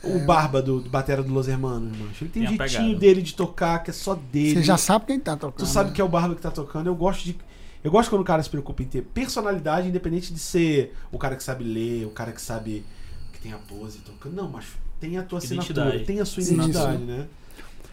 O 0.04 0.20
Barba 0.20 0.62
do, 0.62 0.82
do 0.82 0.90
Batera 0.90 1.24
do 1.24 1.32
Los 1.34 1.48
Hermanos, 1.48 1.98
macho. 1.98 2.26
Ele 2.26 2.32
tem, 2.32 2.44
um 2.44 2.48
jeitinho 2.48 2.70
pegada. 2.70 3.00
dele 3.00 3.22
de 3.22 3.34
tocar, 3.34 3.82
que 3.82 3.92
é 3.92 3.94
só 3.94 4.14
dele. 4.14 4.56
Você 4.56 4.64
já 4.64 4.76
sabe 4.76 5.06
quem 5.06 5.20
tá 5.20 5.38
tocando. 5.38 5.66
Tu 5.66 5.66
sabe 5.66 5.90
né? 5.90 5.96
que 5.96 6.02
é 6.02 6.04
o 6.04 6.10
Barba 6.10 6.36
que 6.36 6.42
tá 6.42 6.52
tocando. 6.52 6.88
Eu 6.88 6.96
gosto 6.96 7.24
de. 7.24 7.38
Eu 7.84 7.89
gosto 7.91 8.10
quando 8.10 8.22
o 8.22 8.26
cara 8.26 8.41
se 8.44 8.50
preocupa 8.50 8.84
em 8.84 8.86
ter 8.86 9.02
personalidade, 9.02 9.88
independente 9.88 10.34
de 10.34 10.39
ser 10.39 10.96
o 11.12 11.17
cara 11.17 11.36
que 11.36 11.44
sabe 11.44 11.63
ler, 11.63 12.06
o 12.06 12.12
cara 12.12 12.32
que 12.32 12.41
sabe. 12.41 12.86
que 13.34 13.39
tem 13.39 13.54
a 13.54 13.58
pose 13.58 14.00
tocando. 14.00 14.36
Não, 14.36 14.48
mas 14.50 14.65
tem 15.00 15.17
a 15.17 15.24
tua 15.24 15.39
assinatura, 15.39 15.82
Identidade. 15.82 16.06
tem 16.06 16.20
a 16.20 16.26
sua 16.26 16.44
identidade, 16.44 17.04
né? 17.04 17.28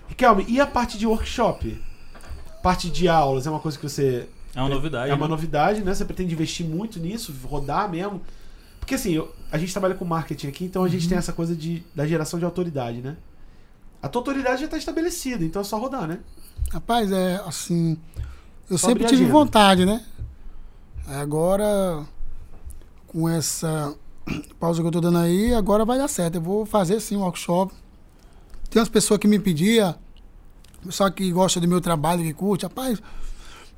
Riquelme, 0.08 0.44
e 0.48 0.60
a 0.60 0.66
parte 0.66 0.98
de 0.98 1.06
workshop? 1.06 1.80
Parte 2.62 2.90
de 2.90 3.08
aulas 3.08 3.46
é 3.46 3.50
uma 3.50 3.60
coisa 3.60 3.78
que 3.78 3.88
você. 3.88 4.28
É 4.54 4.60
uma 4.60 4.68
novidade. 4.68 5.10
É 5.10 5.14
uma 5.14 5.26
né? 5.26 5.30
novidade, 5.30 5.80
né? 5.82 5.94
Você 5.94 6.04
pretende 6.04 6.34
investir 6.34 6.66
muito 6.66 6.98
nisso, 6.98 7.32
rodar 7.44 7.88
mesmo. 7.90 8.20
Porque 8.80 8.94
assim, 8.94 9.12
eu- 9.12 9.34
a 9.52 9.56
gente 9.58 9.72
trabalha 9.72 9.94
com 9.94 10.04
marketing 10.04 10.48
aqui, 10.48 10.64
então 10.64 10.82
a 10.84 10.88
gente 10.88 11.02
Uhum. 11.04 11.08
tem 11.10 11.18
essa 11.18 11.32
coisa 11.32 11.54
de, 11.54 11.82
da 11.94 12.06
geração 12.06 12.38
de 12.38 12.44
autoridade, 12.44 12.98
né? 13.00 13.16
A 14.02 14.08
tua 14.08 14.20
autoridade 14.20 14.60
já 14.60 14.64
está 14.66 14.76
estabelecida, 14.78 15.44
então 15.44 15.60
é 15.62 15.64
só 15.64 15.78
rodar, 15.78 16.06
né? 16.06 16.18
Rapaz, 16.70 17.10
é 17.12 17.36
assim. 17.46 17.98
Eu 18.70 18.78
sempre 18.78 19.04
tive 19.04 19.22
agenda. 19.22 19.32
vontade, 19.32 19.86
né? 19.86 20.04
Agora, 21.06 22.04
com 23.06 23.28
essa 23.28 23.94
pausa 24.60 24.82
que 24.82 24.86
eu 24.86 24.92
tô 24.92 25.00
dando 25.00 25.18
aí, 25.18 25.54
agora 25.54 25.84
vai 25.84 25.98
dar 25.98 26.08
certo. 26.08 26.34
Eu 26.36 26.42
vou 26.42 26.66
fazer 26.66 27.00
sim 27.00 27.16
um 27.16 27.20
workshop. 27.20 27.72
Tem 28.70 28.80
umas 28.80 28.88
pessoas 28.88 29.18
que 29.18 29.26
me 29.26 29.38
pediam, 29.38 29.94
pessoal 30.84 31.10
que 31.10 31.30
gosta 31.32 31.58
do 31.60 31.66
meu 31.66 31.80
trabalho, 31.80 32.22
que 32.22 32.34
curte, 32.34 32.64
rapaz, 32.64 33.00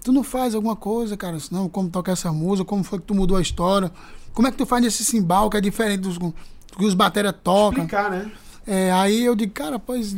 tu 0.03 0.12
não 0.12 0.24
faz 0.24 0.55
alguma 0.55 0.74
coisa, 0.74 1.16
cara, 1.16 1.38
senão 1.38 1.68
como 1.68 1.88
tocar 1.88 2.12
essa 2.12 2.33
música, 2.33 2.64
como 2.64 2.83
foi 2.83 2.98
que 2.98 3.07
tu 3.07 3.14
mudou 3.14 3.37
a 3.37 3.40
história, 3.40 3.92
como 4.35 4.48
é 4.48 4.50
que 4.50 4.57
tu 4.57 4.66
faz 4.66 4.85
esse 4.85 5.05
cimbal 5.05 5.48
que 5.48 5.57
é 5.57 5.61
diferente 5.61 6.00
dos 6.00 6.18
do 6.18 6.35
que 6.76 6.85
os 6.85 6.94
bateria 6.94 7.33
tocam. 7.33 7.85
Explicar, 7.85 8.11
né? 8.11 8.31
É, 8.66 8.92
aí 8.92 9.24
eu 9.24 9.35
digo, 9.35 9.53
cara, 9.53 9.79
pois 9.79 10.16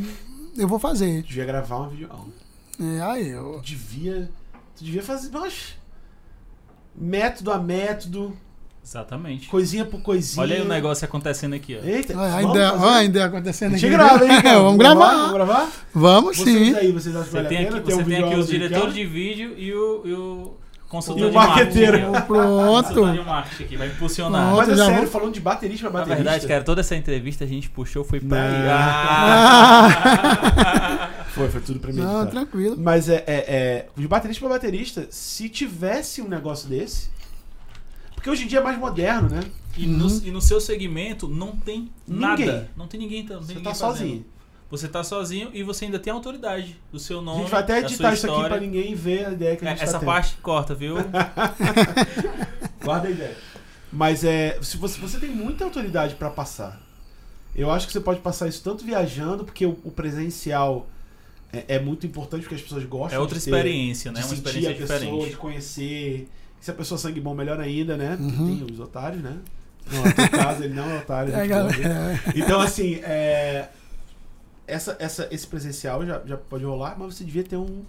eu 0.57 0.67
vou 0.67 0.79
fazer. 0.79 1.23
Devia 1.23 1.45
gravar 1.45 1.77
uma 1.77 1.89
videoaula. 1.89 2.27
É, 2.79 3.01
aí 3.01 3.29
eu. 3.29 3.61
Devia. 3.63 4.29
Tu 4.77 4.83
devia 4.83 5.03
fazer. 5.03 5.29
Nossa! 5.31 5.81
Método 6.95 7.51
a 7.51 7.57
método, 7.57 8.37
Exatamente. 8.85 9.47
coisinha 9.47 9.83
por 9.83 10.01
coisinha. 10.01 10.43
Olha 10.43 10.55
aí 10.55 10.61
o 10.61 10.65
negócio 10.67 11.03
acontecendo 11.05 11.53
aqui, 11.55 11.75
ó. 11.81 11.83
Eita, 11.85 12.15
Olha, 12.17 12.29
vamos 12.29 12.45
ainda, 12.57 12.73
olha 12.75 12.95
ainda 12.97 13.25
acontecendo 13.25 13.71
A 13.71 13.75
aqui. 13.75 13.81
gente 13.81 13.91
grava, 13.91 14.23
hein? 14.25 14.41
cara? 14.43 14.59
vamos 14.59 14.77
gravar. 14.77 15.11
Vamos 15.15 15.33
gravar? 15.33 15.69
Vamos 15.93 16.37
Vocês 16.37 16.55
sim. 16.67 16.75
aí, 16.75 16.91
vocês 16.91 17.15
acham 17.15 17.23
que 17.25 17.31
Você 17.31 17.37
vale 17.37 17.47
tem 17.49 17.57
aqui, 17.65 17.79
você 17.79 17.93
um 17.95 18.03
tem 18.03 18.23
aqui 18.23 18.35
os 18.35 18.45
de 18.47 18.51
diretores 18.59 18.93
de 18.93 19.05
vídeo 19.05 19.55
e 19.57 19.73
o, 19.73 20.01
e 20.05 20.13
o 20.13 20.53
consultor 20.87 21.23
E 21.23 21.25
o 21.25 21.29
de 21.29 21.35
marqueteiro. 21.35 21.97
marketing. 22.11 22.21
Pronto. 22.27 22.83
Consultor 22.87 23.13
de 23.13 23.21
marketing 23.25 23.63
aqui, 23.63 23.77
vai 23.77 23.87
impulsionar. 23.87 24.45
Pronto. 24.53 24.57
Mas 24.57 24.69
é 24.69 24.75
sério, 24.85 24.97
vou- 25.01 25.07
falando 25.07 25.33
de 25.33 25.39
baterista 25.39 25.89
pra 25.89 25.91
Na 25.91 26.05
baterista. 26.05 26.23
verdade, 26.23 26.47
cara, 26.47 26.63
toda 26.63 26.81
essa 26.81 26.95
entrevista 26.95 27.43
a 27.43 27.47
gente 27.47 27.69
puxou 27.71 28.03
foi 28.03 28.19
pra. 28.19 28.37
Ah! 29.89 31.09
Foi, 31.33 31.49
foi 31.49 31.61
tudo 31.61 31.79
pra 31.79 31.91
mim. 31.91 31.99
Não, 32.01 32.27
tranquilo. 32.27 32.75
Mas 32.77 33.09
é, 33.09 33.23
é, 33.25 33.45
é. 33.47 33.87
De 33.97 34.07
baterista 34.07 34.39
pra 34.45 34.49
baterista, 34.55 35.07
se 35.09 35.49
tivesse 35.49 36.21
um 36.21 36.27
negócio 36.27 36.69
desse. 36.69 37.09
Porque 38.13 38.29
hoje 38.29 38.43
em 38.43 38.47
dia 38.47 38.59
é 38.59 38.63
mais 38.63 38.77
moderno, 38.77 39.29
né? 39.29 39.41
E, 39.75 39.87
no, 39.87 40.07
e 40.23 40.29
no 40.31 40.39
seu 40.41 40.61
segmento 40.61 41.27
não 41.27 41.55
tem 41.55 41.91
Ninguém. 42.07 42.45
nada. 42.45 42.69
Não 42.77 42.87
tem 42.87 42.99
ninguém, 42.99 43.21
então, 43.21 43.37
não 43.39 43.45
tem 43.45 43.55
Você 43.55 43.59
ninguém 43.59 43.73
tá 43.73 43.79
fazendo. 43.79 43.97
sozinho. 43.97 44.25
Você 44.69 44.87
tá 44.87 45.03
sozinho 45.03 45.49
e 45.53 45.61
você 45.63 45.85
ainda 45.85 45.99
tem 45.99 46.11
autoridade 46.13 46.79
do 46.91 46.97
seu 46.99 47.19
A 47.19 47.21
nome. 47.21 47.41
gente 47.41 47.51
vai 47.51 47.61
até 47.61 47.79
editar 47.79 48.13
isso 48.13 48.31
aqui 48.31 48.43
pra 48.47 48.59
ninguém 48.59 48.95
ver 48.95 49.25
a 49.25 49.31
ideia 49.31 49.55
que 49.55 49.65
a 49.65 49.69
É, 49.69 49.71
gente 49.71 49.83
Essa 49.83 49.93
tá 49.93 49.99
tendo. 49.99 50.07
parte 50.07 50.35
corta, 50.41 50.73
viu? 50.73 50.95
Guarda 52.83 53.07
a 53.07 53.11
ideia. 53.11 53.37
Mas 53.91 54.23
é. 54.23 54.57
Se 54.61 54.77
você, 54.77 54.99
você 54.99 55.19
tem 55.19 55.29
muita 55.29 55.63
autoridade 55.63 56.15
pra 56.15 56.29
passar. 56.29 56.81
Eu 57.55 57.69
acho 57.69 57.85
que 57.85 57.93
você 57.93 57.99
pode 57.99 58.19
passar 58.19 58.47
isso 58.47 58.63
tanto 58.63 58.83
viajando, 58.83 59.43
porque 59.45 59.65
o, 59.65 59.77
o 59.83 59.91
presencial 59.91 60.87
é, 61.53 61.75
é 61.75 61.79
muito 61.79 62.05
importante, 62.07 62.41
porque 62.41 62.55
as 62.55 62.61
pessoas 62.61 62.83
gostam 62.85 63.17
É 63.17 63.21
outra 63.21 63.37
de 63.37 63.45
ter- 63.45 63.51
experiência, 63.51 64.11
de 64.11 64.15
né? 64.17 64.21
Uma 64.25 64.27
sentir 64.35 64.47
experiência 64.47 64.71
a 64.71 64.87
pessoa, 64.87 64.99
de 64.99 65.05
diferente. 65.11 65.37
conhecer. 65.37 66.27
Se 66.59 66.71
a 66.71 66.73
pessoa 66.73 66.97
é 66.97 67.01
sangue 67.01 67.19
bom, 67.21 67.33
melhor 67.35 67.59
ainda, 67.59 67.95
né? 67.95 68.17
Porque 68.17 68.41
Uhum. 68.41 68.57
Tem 68.65 68.73
os 68.73 68.79
otários, 68.79 69.21
né? 69.21 69.37
Não, 69.91 70.03
no 70.03 70.13
teu 70.13 70.29
caso, 70.29 70.63
ele 70.63 70.73
não 70.73 70.89
é 70.89 70.97
otário. 70.97 71.35
É, 71.35 71.45
galera. 71.47 72.19
Então, 72.35 72.59
assim, 72.61 72.95
é, 73.03 73.67
essa, 74.65 74.95
essa, 74.99 75.27
esse 75.29 75.45
presencial 75.45 76.05
já, 76.05 76.21
já 76.25 76.37
pode 76.37 76.63
rolar, 76.63 76.95
mas 76.97 77.15
você 77.15 77.23
devia 77.25 77.43
ter 77.43 77.57
um 77.57 77.81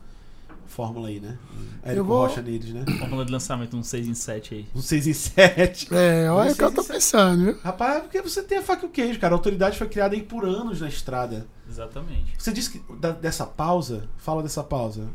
fórmula 0.66 1.08
aí, 1.08 1.20
né? 1.20 1.36
Érico 1.82 2.00
Eu 2.00 2.04
vou- 2.04 2.26
Rocha 2.26 2.40
neles, 2.42 2.72
né? 2.72 2.84
Fórmula 2.98 3.24
de 3.24 3.32
lançamento, 3.32 3.76
um 3.76 3.82
6 3.82 4.06
em 4.08 4.14
7 4.14 4.54
aí. 4.54 4.66
Um 4.74 4.80
6 4.80 5.06
em 5.06 5.12
7. 5.12 5.88
É, 5.94 6.30
olha 6.30 6.52
o 6.52 6.56
que 6.56 6.64
eu 6.64 6.72
tô 6.72 6.82
pensando, 6.84 7.44
viu? 7.44 7.58
Rapaz, 7.62 7.96
é 7.96 8.00
porque 8.00 8.22
você 8.22 8.42
tem 8.42 8.58
a 8.58 8.62
faca 8.62 8.84
e 8.84 8.88
o 8.88 8.90
queijo, 8.92 9.18
cara. 9.20 9.34
A 9.34 9.36
autoridade 9.36 9.76
foi 9.78 9.88
criada 9.88 10.14
aí 10.14 10.22
por 10.22 10.44
anos 10.44 10.80
na 10.80 10.88
estrada. 10.88 11.46
Exatamente. 11.68 12.34
Você 12.38 12.52
disse 12.52 12.70
que 12.70 12.82
da- 12.96 13.12
dessa 13.12 13.44
pausa, 13.46 14.08
fala 14.18 14.42
dessa 14.42 14.62
pausa. 14.64 15.08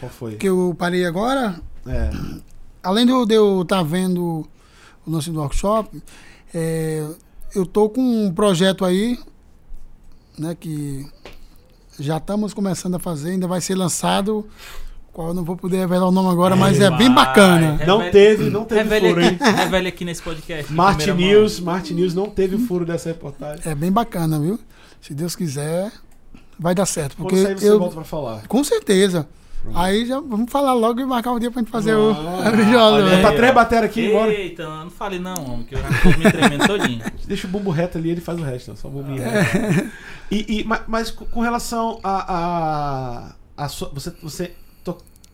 Qual 0.00 0.10
foi? 0.10 0.36
Que 0.36 0.48
eu 0.48 0.74
parei 0.78 1.04
agora, 1.06 1.60
É. 1.86 2.10
além 2.82 3.06
de 3.06 3.12
eu- 3.12 3.24
de 3.26 3.34
eu 3.34 3.62
estar 3.62 3.82
vendo 3.82 4.46
o 5.06 5.10
lance 5.10 5.30
do 5.30 5.38
workshop, 5.40 6.02
é, 6.54 7.06
eu 7.54 7.64
tô 7.64 7.88
com 7.88 8.00
um 8.26 8.32
projeto 8.34 8.84
aí, 8.84 9.18
né, 10.38 10.54
que 10.58 11.06
já 11.98 12.18
estamos 12.18 12.52
começando 12.52 12.96
a 12.96 12.98
fazer, 12.98 13.30
ainda 13.30 13.46
vai 13.46 13.60
ser 13.60 13.74
lançado, 13.74 14.46
qual 15.16 15.28
eu 15.28 15.34
não 15.34 15.44
vou 15.44 15.56
poder 15.56 15.78
revelar 15.78 16.06
o 16.08 16.12
nome 16.12 16.28
agora, 16.28 16.54
mas 16.54 16.78
é 16.78 16.90
bem 16.90 17.10
bacana. 17.10 17.70
Revele- 17.72 17.86
Não 17.86 18.10
teve, 18.10 18.50
não 18.50 18.64
teve 18.66 18.82
Revele 18.82 19.08
furo, 19.08 19.22
hein? 19.22 19.38
aqui, 19.40 19.56
revele 19.56 19.88
aqui 19.88 20.04
nesse 20.04 20.20
podcast. 20.22 20.70
Martin 20.70 21.12
News, 21.12 21.58
Martin 21.58 21.94
News 21.94 22.14
não 22.14 22.26
teve 22.28 22.58
furo 22.58 22.84
dessa 22.84 23.08
reportagem. 23.08 23.62
É 23.64 23.74
bem 23.74 23.90
bacana, 23.90 24.38
viu? 24.38 24.58
Se 25.00 25.14
Deus 25.14 25.34
quiser, 25.34 25.90
vai 26.60 26.74
dar 26.74 26.84
certo. 26.84 27.16
Quando 27.16 27.30
Porque 27.30 27.42
sair 27.42 27.58
você 27.58 27.70
eu, 27.70 27.78
volta 27.78 27.94
pra 27.94 28.04
falar. 28.04 28.46
com 28.46 28.62
certeza. 28.62 29.26
Pronto. 29.62 29.78
Aí 29.78 30.04
já 30.04 30.20
vamos 30.20 30.52
falar 30.52 30.74
logo 30.74 31.00
e 31.00 31.06
marcar 31.06 31.32
um 31.32 31.38
dia 31.40 31.50
pra 31.50 31.60
gente 31.62 31.70
fazer 31.72 31.94
o 31.94 32.10
Ah, 32.10 32.42
a 32.48 32.50
videoaula, 32.50 32.96
olha 32.98 33.16
né? 33.16 33.22
Tá 33.22 33.32
três 33.32 33.54
bateria 33.54 33.84
aqui, 33.86 34.12
bora. 34.12 34.30
Eita, 34.32 34.68
não 34.84 34.90
fale 34.90 35.18
não, 35.18 35.34
homem, 35.44 35.64
que 35.64 35.74
eu 35.74 35.78
já 35.80 35.88
tô 36.02 36.08
me 36.10 36.30
tremendo 36.30 36.66
todinho. 36.66 37.02
Deixa 37.26 37.46
o 37.46 37.50
bumbo 37.50 37.70
reto 37.70 37.96
ali, 37.96 38.10
ele 38.10 38.20
faz 38.20 38.38
o 38.38 38.42
resto, 38.42 38.68
não, 38.68 38.76
só 38.76 38.86
o 38.88 38.90
bumbinho 38.90 39.22
reto. 39.22 39.90
E, 40.30 40.60
e- 40.60 40.64
ma- 40.64 40.82
mas 40.86 41.10
com 41.10 41.40
relação 41.40 41.98
a. 42.04 43.32
a, 43.56 43.64
a 43.64 43.68
so- 43.68 43.90
você 43.94 44.12
você 44.22 44.52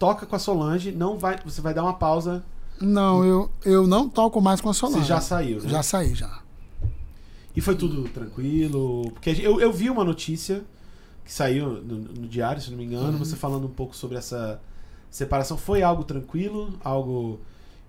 toca 0.02 0.26
com 0.26 0.34
a 0.34 0.38
Solange, 0.40 0.90
não 0.90 1.16
vai, 1.16 1.38
você 1.44 1.60
vai 1.60 1.72
dar 1.72 1.84
uma 1.84 1.94
pausa. 1.94 2.42
Não, 2.80 3.24
eu, 3.24 3.48
eu 3.64 3.86
não 3.86 4.08
toco 4.08 4.40
mais 4.40 4.60
com 4.60 4.68
a 4.68 4.74
Solange. 4.74 5.02
Você 5.02 5.06
já 5.08 5.20
saiu, 5.20 5.62
né? 5.62 5.68
Já 5.68 5.80
saí, 5.80 6.12
já. 6.12 6.40
E 7.54 7.60
foi 7.60 7.76
tudo 7.76 8.02
tranquilo? 8.08 9.12
Porque 9.12 9.30
eu, 9.40 9.60
eu 9.60 9.72
vi 9.72 9.88
uma 9.88 10.02
notícia 10.02 10.64
que 11.24 11.32
saiu 11.32 11.74
no, 11.84 11.98
no 11.98 12.26
diário, 12.26 12.60
se 12.60 12.68
não 12.72 12.76
me 12.78 12.84
engano, 12.84 13.12
Uhum. 13.12 13.18
você 13.18 13.36
falando 13.36 13.66
um 13.66 13.70
pouco 13.72 13.94
sobre 13.94 14.18
essa 14.18 14.60
separação. 15.08 15.56
Foi 15.56 15.84
algo 15.84 16.02
tranquilo? 16.02 16.74
Algo 16.82 17.38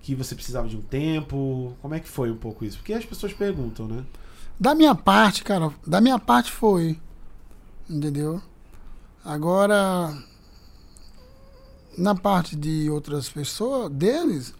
que 0.03 0.13
você 0.13 0.35
precisava 0.35 0.67
de 0.67 0.77
um 0.77 0.81
tempo? 0.83 1.73
Como 1.81 1.95
é 1.95 1.99
que 1.99 2.07
foi 2.07 2.29
um 2.29 2.37
pouco 2.37 2.63
isso? 2.63 2.77
Porque 2.77 2.93
as 2.93 3.05
pessoas 3.05 3.33
perguntam, 3.33 3.87
né? 3.87 4.03
Da 4.59 4.75
minha 4.75 4.93
parte, 4.93 5.43
cara, 5.43 5.71
da 5.87 5.99
minha 5.99 6.19
parte 6.19 6.51
foi. 6.51 6.99
Entendeu? 7.89 8.39
Agora, 9.25 10.13
na 11.97 12.15
parte 12.15 12.55
de 12.55 12.89
outras 12.89 13.29
pessoas, 13.29 13.89
deles, 13.91 14.53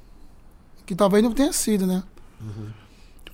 que 0.86 0.96
talvez 0.96 1.24
não 1.24 1.32
tenha 1.32 1.54
sido, 1.54 1.88
né? 1.88 2.04
Uhum. 2.42 2.70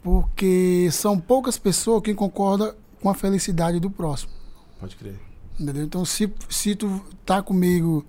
Porque 0.01 0.89
são 0.91 1.19
poucas 1.19 1.57
pessoas 1.57 2.01
que 2.01 2.13
concordam 2.13 2.73
com 3.01 3.09
a 3.09 3.13
felicidade 3.13 3.79
do 3.79 3.89
próximo. 3.89 4.31
Pode 4.79 4.95
crer. 4.95 5.19
Entendeu? 5.59 5.83
Então, 5.83 6.05
se, 6.05 6.31
se 6.49 6.75
tu 6.75 7.01
tá 7.25 7.41
comigo, 7.41 8.05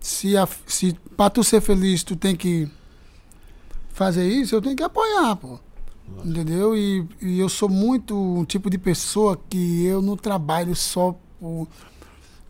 se, 0.00 0.36
a, 0.36 0.48
se 0.66 0.94
pra 1.16 1.28
tu 1.28 1.44
ser 1.44 1.60
feliz, 1.60 2.02
tu 2.02 2.16
tem 2.16 2.34
que 2.34 2.68
fazer 3.90 4.26
isso, 4.26 4.54
eu 4.54 4.62
tenho 4.62 4.76
que 4.76 4.82
apoiar, 4.82 5.36
pô. 5.36 5.60
Lógico. 6.08 6.28
Entendeu? 6.28 6.76
E, 6.76 7.06
e 7.20 7.38
eu 7.38 7.48
sou 7.48 7.68
muito 7.68 8.16
um 8.16 8.44
tipo 8.44 8.68
de 8.70 8.78
pessoa 8.78 9.38
que 9.48 9.84
eu 9.84 10.00
não 10.00 10.16
trabalho 10.16 10.74
só 10.74 11.16
por. 11.38 11.68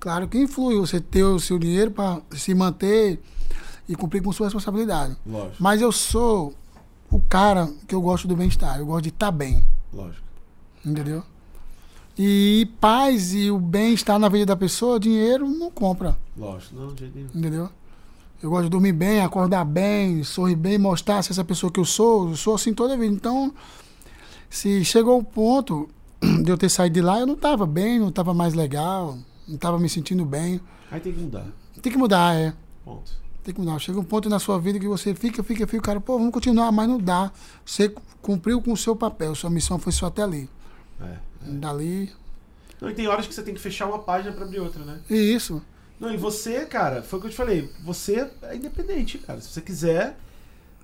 Claro 0.03 0.27
que 0.27 0.37
influi 0.37 0.75
você 0.75 1.01
ter 1.01 1.23
o 1.23 1.39
seu 1.39 1.61
dinheiro 1.61 1.93
para 1.93 2.21
se 2.33 2.53
manter 2.57 3.23
e 3.89 3.95
cumprir 3.95 4.21
com 4.21 4.33
sua 4.33 4.47
responsabilidade. 4.47 5.17
Lógico, 5.25 5.55
Mas 5.61 5.81
eu 5.81 5.93
sou 5.93 6.53
o 7.09 7.21
cara 7.21 7.73
que 7.87 7.95
eu 7.95 8.01
gosto 8.03 8.27
do 8.27 8.35
bem-estar, 8.35 8.81
eu 8.81 8.87
gosto 8.87 9.05
de 9.05 9.11
estar 9.11 9.31
bem. 9.31 9.65
lógico. 9.95 10.27
Entendeu? 10.85 11.23
E 12.19 12.69
paz 12.81 13.33
e 13.33 13.49
o 13.49 13.61
bem-estar 13.61 14.19
na 14.19 14.29
vida 14.29 14.45
da 14.45 14.57
pessoa, 14.57 14.99
dinheiro 14.99 15.49
não 15.49 15.71
compra. 15.71 16.19
Lógico. 16.37 16.75
Não, 16.75 16.93
de 16.93 16.99
jeito 17.03 17.15
nenhum. 17.15 17.29
Entendeu? 17.33 17.71
Eu 18.43 18.51
gosto 18.51 18.65
de 18.65 18.71
dormir 18.71 18.93
bem, 18.93 19.21
acordar 19.21 19.65
bem, 19.65 20.25
sorrir 20.25 20.57
bem, 20.57 20.79
mostrar 20.79 21.23
se 21.23 21.31
essa 21.31 21.45
pessoa 21.45 21.71
que 21.71 21.79
eu 21.79 21.85
sou, 21.85 22.31
eu 22.31 22.37
sou 22.37 22.57
assim 22.57 22.75
toda 22.75 22.95
a 22.95 22.97
vida. 22.97 23.15
Então, 23.15 23.55
se 24.51 24.85
chegou 24.85 25.17
o 25.21 25.23
ponto 25.23 25.89
de 26.43 26.51
eu 26.51 26.59
ter 26.59 26.69
saído 26.69 26.95
de 26.95 27.01
lá, 27.01 27.21
eu 27.21 27.27
não 27.27 27.35
estava 27.35 27.65
bem, 27.65 28.01
não 28.01 28.09
estava 28.09 28.35
mais 28.35 28.53
legal, 28.53 29.17
não 29.47 29.57
estava 29.57 29.79
me 29.79 29.89
sentindo 29.89 30.25
bem. 30.25 30.61
Aí 30.91 31.01
tem 31.01 31.13
que 31.13 31.21
mudar. 31.21 31.47
Tem 31.81 31.93
que 31.93 31.99
mudar, 31.99 32.35
é. 32.35 32.53
Ponto. 32.85 33.13
Tem 33.43 33.55
que 33.55 33.61
mudar. 33.61 33.79
Chega 33.79 33.99
um 33.99 34.05
ponto 34.05 34.29
na 34.29 34.39
sua 34.39 34.59
vida 34.59 34.79
que 34.79 34.87
você 34.87 35.15
fica, 35.15 35.43
fica, 35.43 35.67
fica, 35.67 35.83
cara, 35.83 36.01
pô, 36.01 36.19
vamos 36.19 36.33
continuar, 36.33 36.71
mas 36.71 36.89
não 36.89 36.99
dá. 36.99 37.33
Você 37.65 37.93
cumpriu 38.21 38.61
com 38.63 38.73
o 38.73 38.77
seu 38.77 38.95
papel, 38.95 39.35
sua 39.35 39.51
missão 39.51 39.79
foi 39.79 39.93
só 39.93 40.07
até 40.07 40.23
ali. 40.23 40.49
É. 41.01 41.17
Dali. 41.43 42.13
Não, 42.81 42.91
e 42.91 42.95
tem 42.95 43.07
horas 43.09 43.27
que 43.27 43.35
você 43.35 43.43
tem 43.43 43.55
que 43.55 43.61
fechar 43.61 43.87
uma 43.87 43.99
página 43.99 44.33
pra 44.33 44.45
abrir 44.45 44.61
outra, 44.61 44.85
né? 44.85 45.01
E 45.09 45.15
isso. 45.15 45.63
Não, 45.99 46.13
e 46.13 46.17
você, 46.17 46.67
cara, 46.67 47.03
foi 47.03 47.19
o 47.19 47.23
que 47.23 47.29
eu 47.29 47.31
te 47.31 47.37
falei. 47.37 47.71
Você 47.85 48.29
é 48.43 48.57
independente, 48.57 49.19
cara. 49.19 49.41
Se 49.41 49.49
você 49.49 49.61
quiser, 49.61 50.19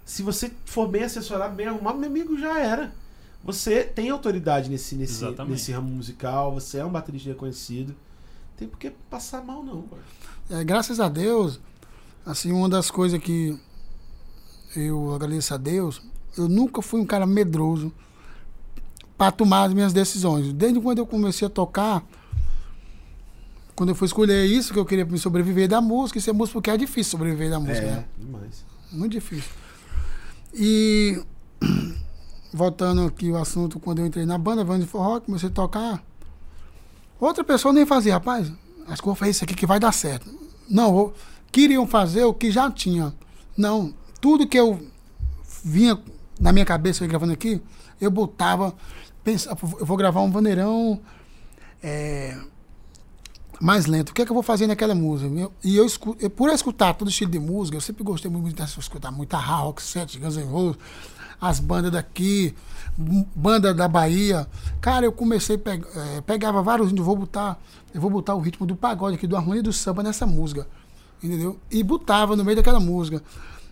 se 0.05 0.23
você 0.23 0.51
for 0.65 0.87
bem 0.87 1.03
assessorado, 1.03 1.55
bem 1.55 1.67
arrumado, 1.67 1.99
meu 1.99 2.09
amigo, 2.09 2.39
já 2.39 2.59
era. 2.59 2.93
Você 3.43 3.83
tem 3.83 4.11
autoridade 4.11 4.71
nesse, 4.71 4.95
nesse, 4.95 5.25
Exatamente. 5.25 5.53
nesse 5.53 5.73
ramo 5.73 5.91
musical, 5.91 6.53
você 6.55 6.79
é 6.79 6.85
um 6.85 6.91
baterista 6.91 7.31
reconhecido. 7.31 7.95
Tem 8.59 8.67
por 8.67 8.79
que 8.79 8.91
passar 9.09 9.43
mal, 9.45 9.63
não. 9.63 9.85
É, 10.51 10.65
graças 10.65 10.99
a 10.99 11.09
Deus, 11.09 11.61
assim, 12.27 12.51
uma 12.51 12.69
das 12.69 12.91
coisas 12.91 13.21
que 13.21 13.57
eu 14.75 15.15
agradeço 15.15 15.55
a 15.55 15.57
Deus, 15.57 16.03
eu 16.37 16.49
nunca 16.49 16.83
fui 16.83 17.01
um 17.01 17.07
cara 17.07 17.25
medroso 17.25 17.93
para 19.17 19.31
tomar 19.31 19.65
as 19.65 19.73
minhas 19.73 19.93
decisões. 19.93 20.53
Desde 20.53 20.81
quando 20.81 20.99
eu 20.99 21.07
comecei 21.07 21.47
a 21.47 21.51
tocar, 21.51 22.05
quando 23.77 23.91
eu 23.91 23.95
fui 23.95 24.07
escolher 24.07 24.45
isso 24.45 24.73
que 24.73 24.79
eu 24.79 24.85
queria 24.85 25.05
me 25.05 25.19
sobreviver 25.19 25.69
da 25.69 25.81
música, 25.81 26.19
isso 26.19 26.29
é 26.29 26.33
música 26.33 26.55
porque 26.55 26.71
é 26.71 26.77
difícil 26.77 27.13
sobreviver 27.13 27.51
da 27.51 27.61
música, 27.61 27.81
né? 27.81 28.05
É, 28.05 28.21
demais. 28.25 28.65
Muito 28.91 29.13
difícil. 29.13 29.53
E 30.53 31.23
voltando 32.53 33.03
aqui 33.03 33.31
o 33.31 33.37
assunto, 33.37 33.79
quando 33.79 34.01
eu 34.01 34.07
entrei 34.07 34.27
na 34.27 34.37
banda, 34.37 34.65
Vande 34.65 34.85
Forró, 34.85 35.21
comecei 35.21 35.49
a 35.49 35.53
tocar. 35.53 36.08
Outra 37.21 37.43
pessoa 37.45 37.73
nem 37.75 37.85
fazia, 37.87 38.15
rapaz, 38.15 38.51
acho 38.87 39.03
que 39.03 39.07
vou 39.07 39.15
fazer 39.15 39.31
isso 39.33 39.45
aqui 39.45 39.55
que 39.55 39.67
vai 39.67 39.81
dar 39.81 39.93
certo. 39.93 40.29
Não, 40.69 41.13
queriam 41.51 41.87
fazer 41.87 42.25
o 42.25 42.33
que 42.35 42.51
já 42.51 42.71
tinha. 42.71 43.13
Não, 43.57 43.93
tudo 44.21 44.47
que 44.47 44.59
eu 44.59 44.81
vinha 45.65 45.99
na 46.39 46.53
minha 46.53 46.65
cabeça 46.65 47.07
gravando 47.07 47.33
aqui, 47.33 47.61
eu 48.01 48.11
botava, 48.11 48.75
pensava, 49.25 49.59
eu 49.81 49.85
vou 49.85 49.97
gravar 49.97 50.21
um 50.21 50.31
vaneirão 50.31 51.01
é, 51.83 52.39
mais 53.61 53.87
lento. 53.87 54.11
O 54.11 54.15
que 54.15 54.23
é 54.23 54.25
que 54.25 54.31
eu 54.31 54.35
vou 54.35 54.43
fazer 54.43 54.69
naquela 54.69 54.95
música? 54.95 55.29
Eu- 55.35 55.53
E 55.65 55.77
eu, 55.77 55.87
eu, 56.21 56.31
por 56.31 56.51
escutar 56.51 56.95
todo 56.95 57.11
estilo 57.11 57.31
de 57.33 57.41
música, 57.41 57.77
eu 57.77 57.81
sempre 57.81 58.05
gostei 58.05 58.31
muito 58.31 58.55
de 58.55 58.79
escutar 58.79 59.11
muita 59.11 59.37
rock, 59.37 59.83
set, 59.83 60.17
Guns 60.19 60.37
N' 60.37 60.45
Roses, 60.45 60.79
as 61.41 61.59
bandas 61.59 61.91
daqui, 61.91 62.55
banda 63.35 63.73
da 63.73 63.87
Bahia. 63.87 64.47
Cara, 64.81 65.07
eu 65.07 65.13
comecei 65.13 65.57
a 65.57 65.59
pegar, 65.59 65.89
pegava 66.27 66.63
vários, 66.63 66.93
eu 66.93 67.05
vou 67.05 67.17
botar, 67.17 67.59
eu 67.95 68.01
vou 68.01 68.11
botar 68.11 68.35
o 68.35 68.41
ritmo 68.41 68.67
do 68.67 68.75
pagode 68.75 69.17
aqui, 69.17 69.27
do 69.27 69.37
harmonia 69.37 69.63
do 69.63 69.73
samba 69.73 70.03
nessa 70.03 70.27
música. 70.27 70.67
Entendeu? 71.23 71.59
E 71.71 71.83
botava 71.83 72.37
no 72.37 72.45
meio 72.45 72.57
daquela 72.57 72.81
música. 72.81 73.23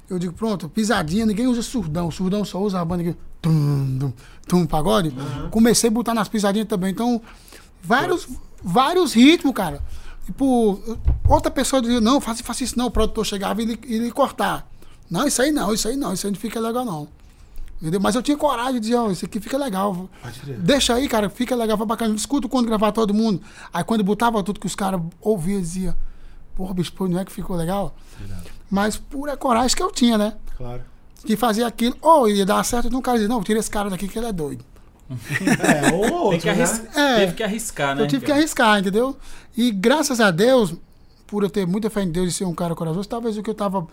Eu 0.08 0.18
digo, 0.18 0.32
pronto, 0.32 0.68
pisadinha, 0.68 1.26
ninguém 1.26 1.48
usa 1.48 1.62
surdão. 1.62 2.10
Surdão 2.10 2.44
só 2.44 2.60
usa 2.60 2.80
a 2.80 2.84
banda 2.84 3.02
aqui. 3.02 3.16
Tum, 3.42 3.98
tum, 3.98 4.12
tum, 4.46 4.66
pagode. 4.66 5.12
Comecei 5.50 5.88
a 5.88 5.92
botar 5.92 6.14
nas 6.14 6.28
pisadinhas 6.28 6.68
também. 6.68 6.90
Então, 6.90 7.20
vários, 7.82 8.28
vários 8.62 9.12
ritmos, 9.12 9.52
cara. 9.52 9.80
Tipo, 10.24 10.80
outra 11.28 11.50
pessoa 11.50 11.82
dizia, 11.82 12.00
não, 12.00 12.20
faça, 12.20 12.42
faça 12.42 12.62
isso 12.64 12.78
não. 12.78 12.86
O 12.86 12.90
produtor 12.90 13.26
chegava 13.26 13.60
e 13.60 13.64
ele, 13.64 13.80
ele 13.84 14.10
cortar. 14.12 14.68
Não, 15.10 15.26
isso 15.26 15.40
aí 15.42 15.52
não, 15.52 15.72
isso 15.72 15.86
aí 15.86 15.96
não, 15.96 16.12
isso 16.12 16.26
aí 16.26 16.32
não 16.32 16.38
fica 16.38 16.58
legal 16.58 16.84
não. 16.84 17.08
Entendeu? 17.80 18.00
Mas 18.00 18.14
eu 18.14 18.22
tinha 18.22 18.36
coragem 18.36 18.74
de 18.74 18.80
dizer, 18.80 18.94
ó, 18.94 19.10
isso 19.10 19.24
aqui 19.24 19.38
fica 19.38 19.58
legal. 19.58 20.08
Deixa 20.58 20.94
aí, 20.94 21.08
cara, 21.08 21.28
fica 21.28 21.54
legal, 21.54 21.76
foi 21.76 21.86
bacana. 21.86 22.14
Escuta 22.14 22.48
quando 22.48 22.66
gravar 22.66 22.92
todo 22.92 23.12
mundo. 23.12 23.42
Aí 23.72 23.84
quando 23.84 24.02
botava 24.02 24.42
tudo 24.42 24.58
que 24.58 24.66
os 24.66 24.74
caras 24.74 25.00
ouviam, 25.20 25.60
dizia, 25.60 25.96
porra, 26.54 26.72
bicho, 26.72 26.92
pô, 26.92 27.06
não 27.06 27.20
é 27.20 27.24
que 27.24 27.32
ficou 27.32 27.54
legal? 27.54 27.94
Irado. 28.24 28.44
Mas 28.70 28.96
pura 28.96 29.36
coragem 29.36 29.76
que 29.76 29.82
eu 29.82 29.90
tinha, 29.90 30.16
né? 30.16 30.34
Claro. 30.56 30.82
De 31.24 31.36
fazer 31.36 31.64
aquilo, 31.64 31.96
ou 32.00 32.28
ia 32.28 32.46
dar 32.46 32.64
certo, 32.64 32.86
então 32.86 32.98
o 32.98 33.02
cara 33.02 33.18
dizia, 33.18 33.28
não, 33.28 33.42
tira 33.42 33.58
esse 33.58 33.70
cara 33.70 33.90
daqui 33.90 34.08
que 34.08 34.18
ele 34.18 34.26
é 34.26 34.32
doido. 34.32 34.64
É, 35.38 35.94
ou 35.94 36.12
outro, 36.12 36.40
Tem 36.40 36.40
que 36.40 36.52
né? 36.52 36.88
É. 36.96 37.16
Teve 37.18 37.34
que 37.34 37.42
arriscar, 37.42 37.94
né? 37.94 38.02
eu 38.02 38.08
tive 38.08 38.24
que 38.24 38.32
arriscar, 38.32 38.80
entendeu? 38.80 39.16
E 39.56 39.70
graças 39.70 40.18
a 40.20 40.32
Deus, 40.32 40.74
por 41.26 41.44
eu 41.44 41.50
ter 41.50 41.64
muita 41.66 41.88
fé 41.88 42.02
em 42.02 42.10
Deus 42.10 42.28
e 42.28 42.32
ser 42.32 42.44
um 42.44 42.54
cara 42.54 42.74
corajoso, 42.74 43.08
talvez 43.08 43.36
o 43.36 43.42
que 43.42 43.50
eu 43.50 43.54
tava 43.54 43.86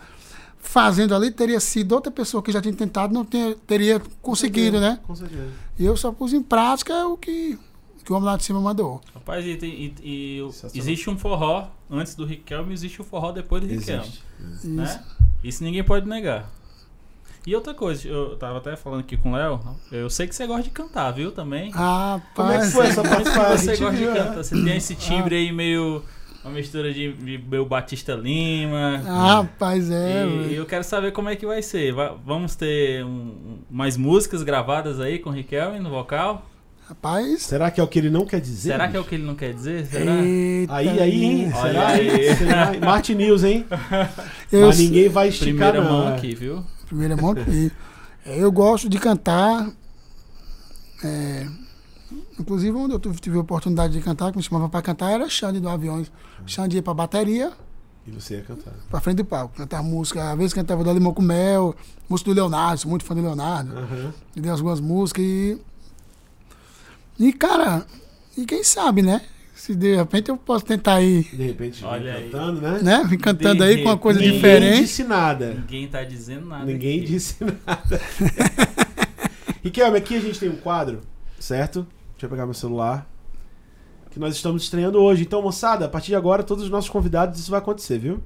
fazendo 0.64 1.14
ali 1.14 1.30
teria 1.30 1.60
sido 1.60 1.92
outra 1.92 2.10
pessoa 2.10 2.42
que 2.42 2.50
já 2.50 2.60
tinha 2.60 2.74
tentado, 2.74 3.14
não 3.14 3.24
ter- 3.24 3.54
teria 3.66 4.00
conseguido, 4.20 4.80
né? 4.80 4.98
Com 5.06 5.14
certeza. 5.14 5.50
E 5.78 5.84
eu 5.84 5.96
só 5.96 6.10
pus 6.10 6.32
em 6.32 6.42
prática 6.42 7.06
o 7.06 7.16
que, 7.16 7.56
que 8.04 8.12
o 8.12 8.16
homem 8.16 8.26
lá 8.28 8.36
de 8.36 8.44
cima 8.44 8.60
mandou. 8.60 9.00
Rapaz, 9.14 9.44
e, 9.46 9.56
tem- 9.56 9.94
e- 10.02 10.36
e 10.38 10.42
o- 10.42 10.50
Sensacional. 10.50 10.76
existe 10.76 11.10
um 11.10 11.16
forró 11.18 11.68
antes 11.90 12.14
do 12.14 12.24
Riquelme 12.24 12.70
e 12.70 12.74
existe 12.74 13.00
o 13.00 13.04
forró 13.04 13.30
depois 13.30 13.62
do 13.62 13.68
Riquelme. 13.68 14.02
Existe. 14.02 14.22
Isso. 14.56 14.68
Né? 14.68 15.04
Isso 15.44 15.62
ninguém 15.62 15.84
pode 15.84 16.08
negar. 16.08 16.50
E 17.46 17.54
outra 17.54 17.74
coisa, 17.74 18.08
eu 18.08 18.36
tava 18.38 18.56
até 18.56 18.74
falando 18.74 19.00
aqui 19.00 19.18
com 19.18 19.32
o 19.32 19.36
Léo, 19.36 19.60
eu 19.92 20.08
sei 20.08 20.26
que 20.26 20.34
você 20.34 20.46
gosta 20.46 20.62
de 20.62 20.70
cantar, 20.70 21.10
viu, 21.10 21.30
também? 21.30 21.70
Ah, 21.74 22.18
Como 22.34 22.50
é 22.50 22.58
que 22.60 22.66
foi 22.72 22.86
essa 22.86 23.02
Por 23.02 23.20
isso 23.20 23.30
que 23.30 23.36
parte? 23.38 23.60
você 23.60 23.76
gosta 23.76 23.96
de 23.98 24.04
cantar. 24.06 24.36
Você 24.42 24.64
tem 24.64 24.76
esse 24.78 24.94
timbre 24.94 25.36
aí 25.36 25.52
meio. 25.52 26.02
Uma 26.44 26.52
mistura 26.52 26.92
de, 26.92 27.12
de 27.14 27.38
meio 27.38 27.64
Batista 27.64 28.14
Lima. 28.14 29.02
ah, 29.06 29.36
rapaz, 29.42 29.90
é. 29.90 30.26
e 30.50 30.54
eu 30.54 30.66
quero 30.66 30.84
saber 30.84 31.10
como 31.12 31.30
é 31.30 31.36
que 31.36 31.46
vai 31.46 31.62
ser. 31.62 31.92
Va- 31.94 32.14
vamos 32.24 32.54
ter 32.54 33.02
um- 33.04 33.58
mais 33.70 33.96
músicas 33.96 34.42
gravadas 34.42 35.00
aí 35.00 35.18
com 35.18 35.30
o 35.30 35.32
Riquelme 35.32 35.80
no 35.80 35.88
vocal? 35.88 36.46
Rapaz. 36.86 37.40
Será 37.44 37.70
que 37.70 37.80
é 37.80 37.82
o 37.82 37.86
que 37.88 37.98
ele 37.98 38.10
não 38.10 38.26
quer 38.26 38.42
dizer? 38.42 38.72
Será 38.72 38.88
que 38.88 38.94
é 38.94 38.98
o 39.00 39.02
bicho? 39.02 39.08
que 39.08 39.14
ele 39.14 39.24
não 39.24 39.34
quer 39.34 39.54
dizer? 39.54 39.86
Será? 39.86 40.16
Eita, 40.22 40.74
Aí, 40.74 41.00
aí, 41.00 41.24
hein? 41.24 41.52
Olha 41.54 41.62
Será? 41.72 41.88
aí. 41.88 42.36
Será? 42.36 42.72
Martin 42.78 43.14
News, 43.14 43.42
hein? 43.42 43.64
Eu, 44.52 44.66
Mas 44.66 44.78
ninguém 44.78 45.08
vai 45.08 45.28
esticar, 45.28 45.70
Primeira 45.72 45.80
não. 45.82 45.90
mão 46.00 46.08
é. 46.10 46.14
aqui, 46.14 46.34
viu? 46.34 46.62
Primeira 46.86 47.16
mão 47.16 47.30
aqui. 47.30 47.72
É, 48.26 48.38
Eu 48.42 48.52
gosto 48.52 48.86
de 48.86 48.98
cantar. 48.98 49.70
é, 51.02 51.46
inclusive, 52.38 52.76
onde 52.76 52.94
eu 52.94 53.00
tive 53.00 53.36
a 53.36 53.40
oportunidade 53.40 53.92
de 53.92 54.00
cantar, 54.00 54.30
que 54.30 54.36
me 54.36 54.42
chamava 54.42 54.68
para 54.68 54.82
cantar, 54.82 55.10
era 55.10 55.28
Xande 55.28 55.60
do 55.60 55.68
Aviões. 55.68 56.10
Xande 56.46 56.76
ia 56.76 56.82
pra 56.82 56.94
bateria, 56.94 57.52
E 58.06 58.10
você 58.10 58.36
ia 58.36 58.42
cantar. 58.42 58.72
pra 58.90 59.00
frente 59.00 59.16
do 59.18 59.24
palco. 59.24 59.56
Cantar 59.56 59.82
música, 59.82 60.30
às 60.32 60.36
vezes 60.36 60.52
cantava 60.54 60.82
do 60.84 60.92
Limão 60.92 61.14
com 61.14 61.22
Mel, 61.22 61.74
música 62.08 62.30
do 62.30 62.34
Leonardo, 62.34 62.80
sou 62.80 62.90
muito 62.90 63.04
fã 63.04 63.14
do 63.14 63.22
Leonardo. 63.22 63.76
Aham. 63.76 64.12
E 64.36 64.40
dei 64.40 64.50
algumas 64.50 64.80
músicas 64.80 65.24
e. 65.24 65.58
E, 67.18 67.32
cara, 67.32 67.86
e 68.36 68.44
quem 68.44 68.64
sabe, 68.64 69.00
né? 69.02 69.20
Se 69.54 69.72
de 69.74 69.94
repente 69.96 70.28
eu 70.30 70.36
posso 70.36 70.64
tentar 70.64 71.00
ir, 71.00 71.22
De 71.30 71.42
repente, 71.46 71.84
Olha 71.84 72.14
aí. 72.14 72.28
cantando, 72.28 72.60
né? 72.60 72.80
né? 72.82 73.04
Vim 73.08 73.16
cantando 73.16 73.62
aí 73.62 73.82
com 73.82 73.88
uma 73.88 73.96
coisa 73.96 74.18
Ninguém 74.18 74.34
diferente. 74.34 74.80
disse 74.82 75.04
nada. 75.04 75.54
Ninguém 75.54 75.86
tá 75.88 76.02
dizendo 76.02 76.44
nada. 76.46 76.64
Ninguém 76.64 76.98
aqui. 76.98 77.06
disse 77.08 77.36
nada. 77.44 78.00
Riquelme, 79.62 79.96
aqui 79.96 80.16
a 80.16 80.20
gente 80.20 80.38
tem 80.38 80.48
um 80.50 80.56
quadro, 80.56 81.00
certo? 81.38 81.86
Deixa 82.24 82.26
eu 82.26 82.30
pegar 82.30 82.46
meu 82.46 82.54
celular. 82.54 83.06
Que 84.10 84.18
nós 84.18 84.34
estamos 84.34 84.62
estreando 84.62 84.98
hoje. 84.98 85.22
Então, 85.22 85.42
moçada, 85.42 85.84
a 85.84 85.88
partir 85.88 86.08
de 86.08 86.16
agora, 86.16 86.42
todos 86.42 86.64
os 86.64 86.70
nossos 86.70 86.88
convidados, 86.88 87.38
isso 87.38 87.50
vai 87.50 87.58
acontecer, 87.58 87.98
viu? 87.98 88.22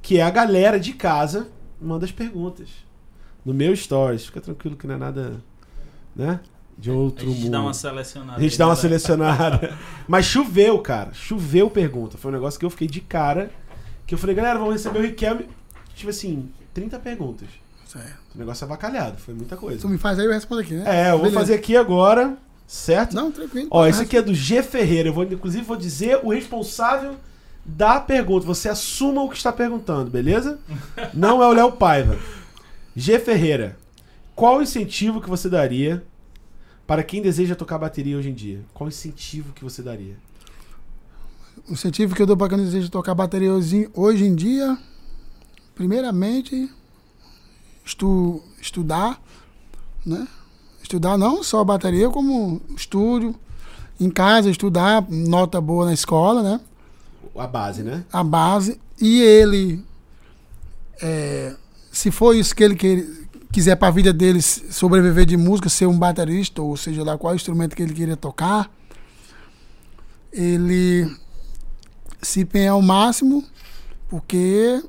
Que 0.00 0.18
é 0.18 0.22
a 0.22 0.30
galera 0.30 0.78
de 0.78 0.92
casa 0.92 1.48
manda 1.80 2.04
as 2.04 2.12
perguntas. 2.12 2.68
No 3.44 3.52
meu 3.52 3.74
stories. 3.74 4.26
Fica 4.26 4.40
tranquilo 4.40 4.76
que 4.76 4.86
não 4.86 4.94
é 4.94 4.98
nada, 4.98 5.42
né? 6.14 6.38
De 6.78 6.90
A 6.90 6.94
outro 6.94 7.26
gente 7.26 7.40
mundo. 7.40 7.50
dá 7.50 7.62
uma 7.62 7.74
selecionada. 7.74 8.38
A 8.38 8.40
gente 8.40 8.52
aí, 8.52 8.58
dá 8.58 8.66
uma 8.66 8.74
né? 8.74 8.80
selecionada. 8.80 9.78
Mas 10.06 10.26
choveu, 10.26 10.78
cara. 10.78 11.12
Choveu 11.12 11.68
pergunta. 11.68 12.16
Foi 12.16 12.30
um 12.30 12.34
negócio 12.34 12.60
que 12.60 12.66
eu 12.66 12.70
fiquei 12.70 12.86
de 12.86 13.00
cara. 13.00 13.50
Que 14.06 14.14
eu 14.14 14.18
falei, 14.18 14.36
galera, 14.36 14.58
vamos 14.58 14.74
receber 14.74 15.00
o 15.00 15.02
Riquelme. 15.02 15.48
Tive 15.96 16.10
assim, 16.10 16.48
30 16.72 16.98
perguntas. 17.00 17.48
Certo. 17.86 18.18
O 18.34 18.38
negócio 18.38 18.64
é 18.64 18.66
avacalhado, 18.66 19.16
foi 19.18 19.34
muita 19.34 19.56
coisa. 19.56 19.80
Tu 19.80 19.88
me 19.88 19.96
faz 19.98 20.18
aí, 20.18 20.26
eu 20.26 20.32
respondo 20.32 20.60
aqui, 20.60 20.74
né? 20.74 20.84
É, 20.86 21.06
eu 21.06 21.12
vou 21.12 21.22
Beleza. 21.22 21.40
fazer 21.40 21.54
aqui 21.54 21.76
agora, 21.76 22.36
certo? 22.66 23.14
Não, 23.14 23.30
tranquilo. 23.30 23.68
Ó, 23.70 23.86
esse 23.86 24.02
aqui 24.02 24.16
é 24.16 24.22
do 24.22 24.34
G 24.34 24.62
Ferreira. 24.62 25.08
Eu 25.08 25.12
vou, 25.12 25.24
inclusive, 25.24 25.64
vou 25.64 25.76
dizer 25.76 26.20
o 26.22 26.32
responsável 26.32 27.16
da 27.64 28.00
pergunta. 28.00 28.46
Você 28.46 28.68
assuma 28.68 29.22
o 29.22 29.28
que 29.28 29.36
está 29.36 29.52
perguntando, 29.52 30.10
beleza? 30.10 30.58
Não 31.14 31.42
é 31.42 31.46
o 31.46 31.52
Léo 31.52 31.72
Paiva. 31.72 32.18
G 32.94 33.18
Ferreira. 33.18 33.76
Qual 34.34 34.58
o 34.58 34.62
incentivo 34.62 35.20
que 35.20 35.28
você 35.28 35.48
daria 35.48 36.04
para 36.86 37.02
quem 37.02 37.22
deseja 37.22 37.54
tocar 37.54 37.78
bateria 37.78 38.16
hoje 38.16 38.30
em 38.30 38.34
dia? 38.34 38.60
Qual 38.74 38.86
o 38.86 38.88
incentivo 38.88 39.52
que 39.52 39.64
você 39.64 39.82
daria? 39.82 40.16
O 41.68 41.72
incentivo 41.72 42.14
que 42.14 42.22
eu 42.22 42.26
dou 42.26 42.36
para 42.36 42.50
quem 42.50 42.58
deseja 42.58 42.88
tocar 42.88 43.14
bateria 43.14 43.52
hoje, 43.52 43.90
hoje 43.94 44.24
em 44.24 44.34
dia, 44.34 44.78
primeiramente, 45.74 46.70
estu, 47.84 48.42
estudar, 48.60 49.20
né? 50.04 50.28
Estudar 50.86 51.18
não 51.18 51.42
só 51.42 51.58
a 51.58 51.64
bateria, 51.64 52.08
como 52.08 52.60
estúdio, 52.76 53.34
em 53.98 54.08
casa, 54.08 54.48
estudar, 54.48 55.04
nota 55.10 55.60
boa 55.60 55.84
na 55.84 55.92
escola, 55.92 56.44
né? 56.44 56.60
A 57.36 57.46
base, 57.48 57.82
né? 57.82 58.04
A 58.12 58.22
base. 58.22 58.80
E 59.00 59.20
ele, 59.20 59.84
é, 61.02 61.56
se 61.90 62.12
for 62.12 62.36
isso 62.36 62.54
que 62.54 62.62
ele 62.62 62.76
quer, 62.76 63.04
quiser 63.50 63.74
para 63.74 63.88
a 63.88 63.90
vida 63.90 64.12
dele 64.12 64.40
sobreviver 64.40 65.26
de 65.26 65.36
música, 65.36 65.68
ser 65.68 65.86
um 65.86 65.98
baterista, 65.98 66.62
ou 66.62 66.76
seja 66.76 67.02
lá 67.02 67.18
qual 67.18 67.34
instrumento 67.34 67.74
que 67.74 67.82
ele 67.82 67.92
queria 67.92 68.16
tocar, 68.16 68.70
ele 70.32 71.12
se 72.22 72.42
empenhar 72.42 72.74
ao 72.74 72.82
máximo, 72.82 73.44
porque 74.08 74.80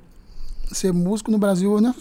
ser 0.72 0.94
músico 0.94 1.32
no 1.32 1.40
Brasil 1.40 1.82
não 1.82 1.90
é, 1.90 1.96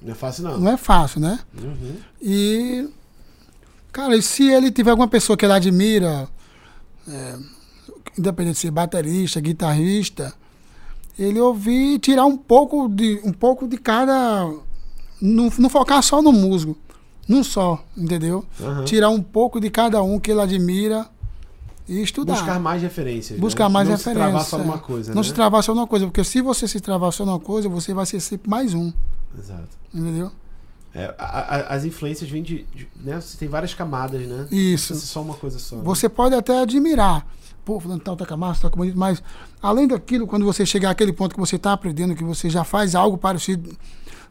Não 0.00 0.12
é 0.12 0.14
fácil, 0.14 0.42
não. 0.42 0.58
não 0.58 0.70
é 0.72 0.76
fácil, 0.78 1.20
né? 1.20 1.38
Uhum. 1.62 1.96
E, 2.22 2.88
cara, 3.92 4.16
e 4.16 4.22
se 4.22 4.48
ele 4.50 4.70
tiver 4.70 4.90
alguma 4.90 5.08
pessoa 5.08 5.36
que 5.36 5.44
ele 5.44 5.52
admira, 5.52 6.28
é, 7.08 7.36
independente 8.18 8.54
de 8.54 8.60
ser 8.60 8.70
baterista, 8.70 9.40
guitarrista, 9.40 10.34
ele 11.18 11.38
ouvir 11.38 11.98
tirar 11.98 12.24
um 12.24 12.36
pouco 12.36 12.88
de, 12.88 13.20
um 13.24 13.32
pouco 13.32 13.68
de 13.68 13.76
cada. 13.76 14.50
Não, 15.20 15.50
não 15.58 15.68
focar 15.68 16.02
só 16.02 16.20
no 16.20 16.32
músico, 16.32 16.76
num 17.28 17.44
só, 17.44 17.84
entendeu? 17.96 18.44
Aham. 18.60 18.84
Tirar 18.84 19.10
um 19.10 19.22
pouco 19.22 19.60
de 19.60 19.70
cada 19.70 20.02
um 20.02 20.18
que 20.18 20.32
ele 20.32 20.40
admira 20.40 21.06
e 21.88 22.02
estudar. 22.02 22.34
Buscar 22.34 22.58
mais 22.58 22.82
referências. 22.82 23.38
Buscar 23.38 23.68
né? 23.68 23.72
mais 23.72 23.88
não 23.88 23.96
referências. 23.96 24.24
Se 24.24 24.30
travar 24.32 24.44
só 24.44 24.58
é. 24.58 24.64
numa 24.64 24.78
coisa, 24.78 25.14
Não 25.14 25.22
né? 25.22 25.28
se 25.28 25.34
travar 25.34 25.62
só 25.62 25.74
numa 25.74 25.86
coisa, 25.86 26.06
porque 26.06 26.24
se 26.24 26.40
você 26.40 26.66
se 26.66 26.80
travar 26.80 27.12
só 27.12 27.24
numa 27.24 27.38
coisa, 27.38 27.68
você 27.68 27.94
vai 27.94 28.06
ser 28.06 28.18
sempre 28.18 28.50
mais 28.50 28.74
um, 28.74 28.92
Exato. 29.38 29.68
entendeu? 29.94 30.32
É, 30.94 31.14
a- 31.18 31.24
a- 31.24 31.74
as 31.74 31.84
influências 31.84 32.28
vêm 32.28 32.42
de, 32.42 32.64
de- 32.74 32.88
né? 33.02 33.20
Você 33.20 33.38
tem 33.38 33.48
várias 33.48 33.72
camadas, 33.72 34.26
né? 34.26 34.46
Isso. 34.50 34.94
ser 34.94 35.06
só 35.06 35.22
uma 35.22 35.34
coisa 35.34 35.58
só. 35.58 35.76
né? 35.76 35.82
Você 35.84 36.08
pode 36.08 36.34
até 36.34 36.60
admirar. 36.60 37.26
Pô, 37.64 37.78
fulano 37.80 38.00
tal 38.00 38.16
toca 38.16 38.36
massa, 38.36 38.62
toca 38.62 38.76
bonito, 38.76 38.98
mas 38.98 39.22
além 39.62 39.86
daquilo, 39.86 40.26
quando 40.26 40.44
você 40.44 40.66
chegar 40.66 40.90
àquele 40.90 41.12
ponto 41.12 41.32
que 41.34 41.40
você 41.40 41.56
está 41.56 41.72
aprendendo, 41.72 42.14
que 42.14 42.24
você 42.24 42.50
já 42.50 42.64
faz 42.64 42.94
algo 42.96 43.16
parecido 43.16 43.70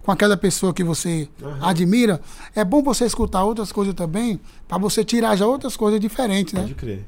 com 0.03 0.11
aquela 0.11 0.35
pessoa 0.35 0.73
que 0.73 0.83
você 0.83 1.29
Aham. 1.41 1.59
admira, 1.61 2.19
é 2.53 2.63
bom 2.65 2.83
você 2.83 3.05
escutar 3.05 3.43
outras 3.45 3.71
coisas 3.71 3.93
também, 3.93 4.39
para 4.67 4.77
você 4.77 5.03
tirar 5.05 5.35
já 5.37 5.47
outras 5.47 5.77
coisas 5.77 5.99
diferentes, 5.99 6.53
né? 6.53 6.61
Pode 6.61 6.75
crer. 6.75 7.05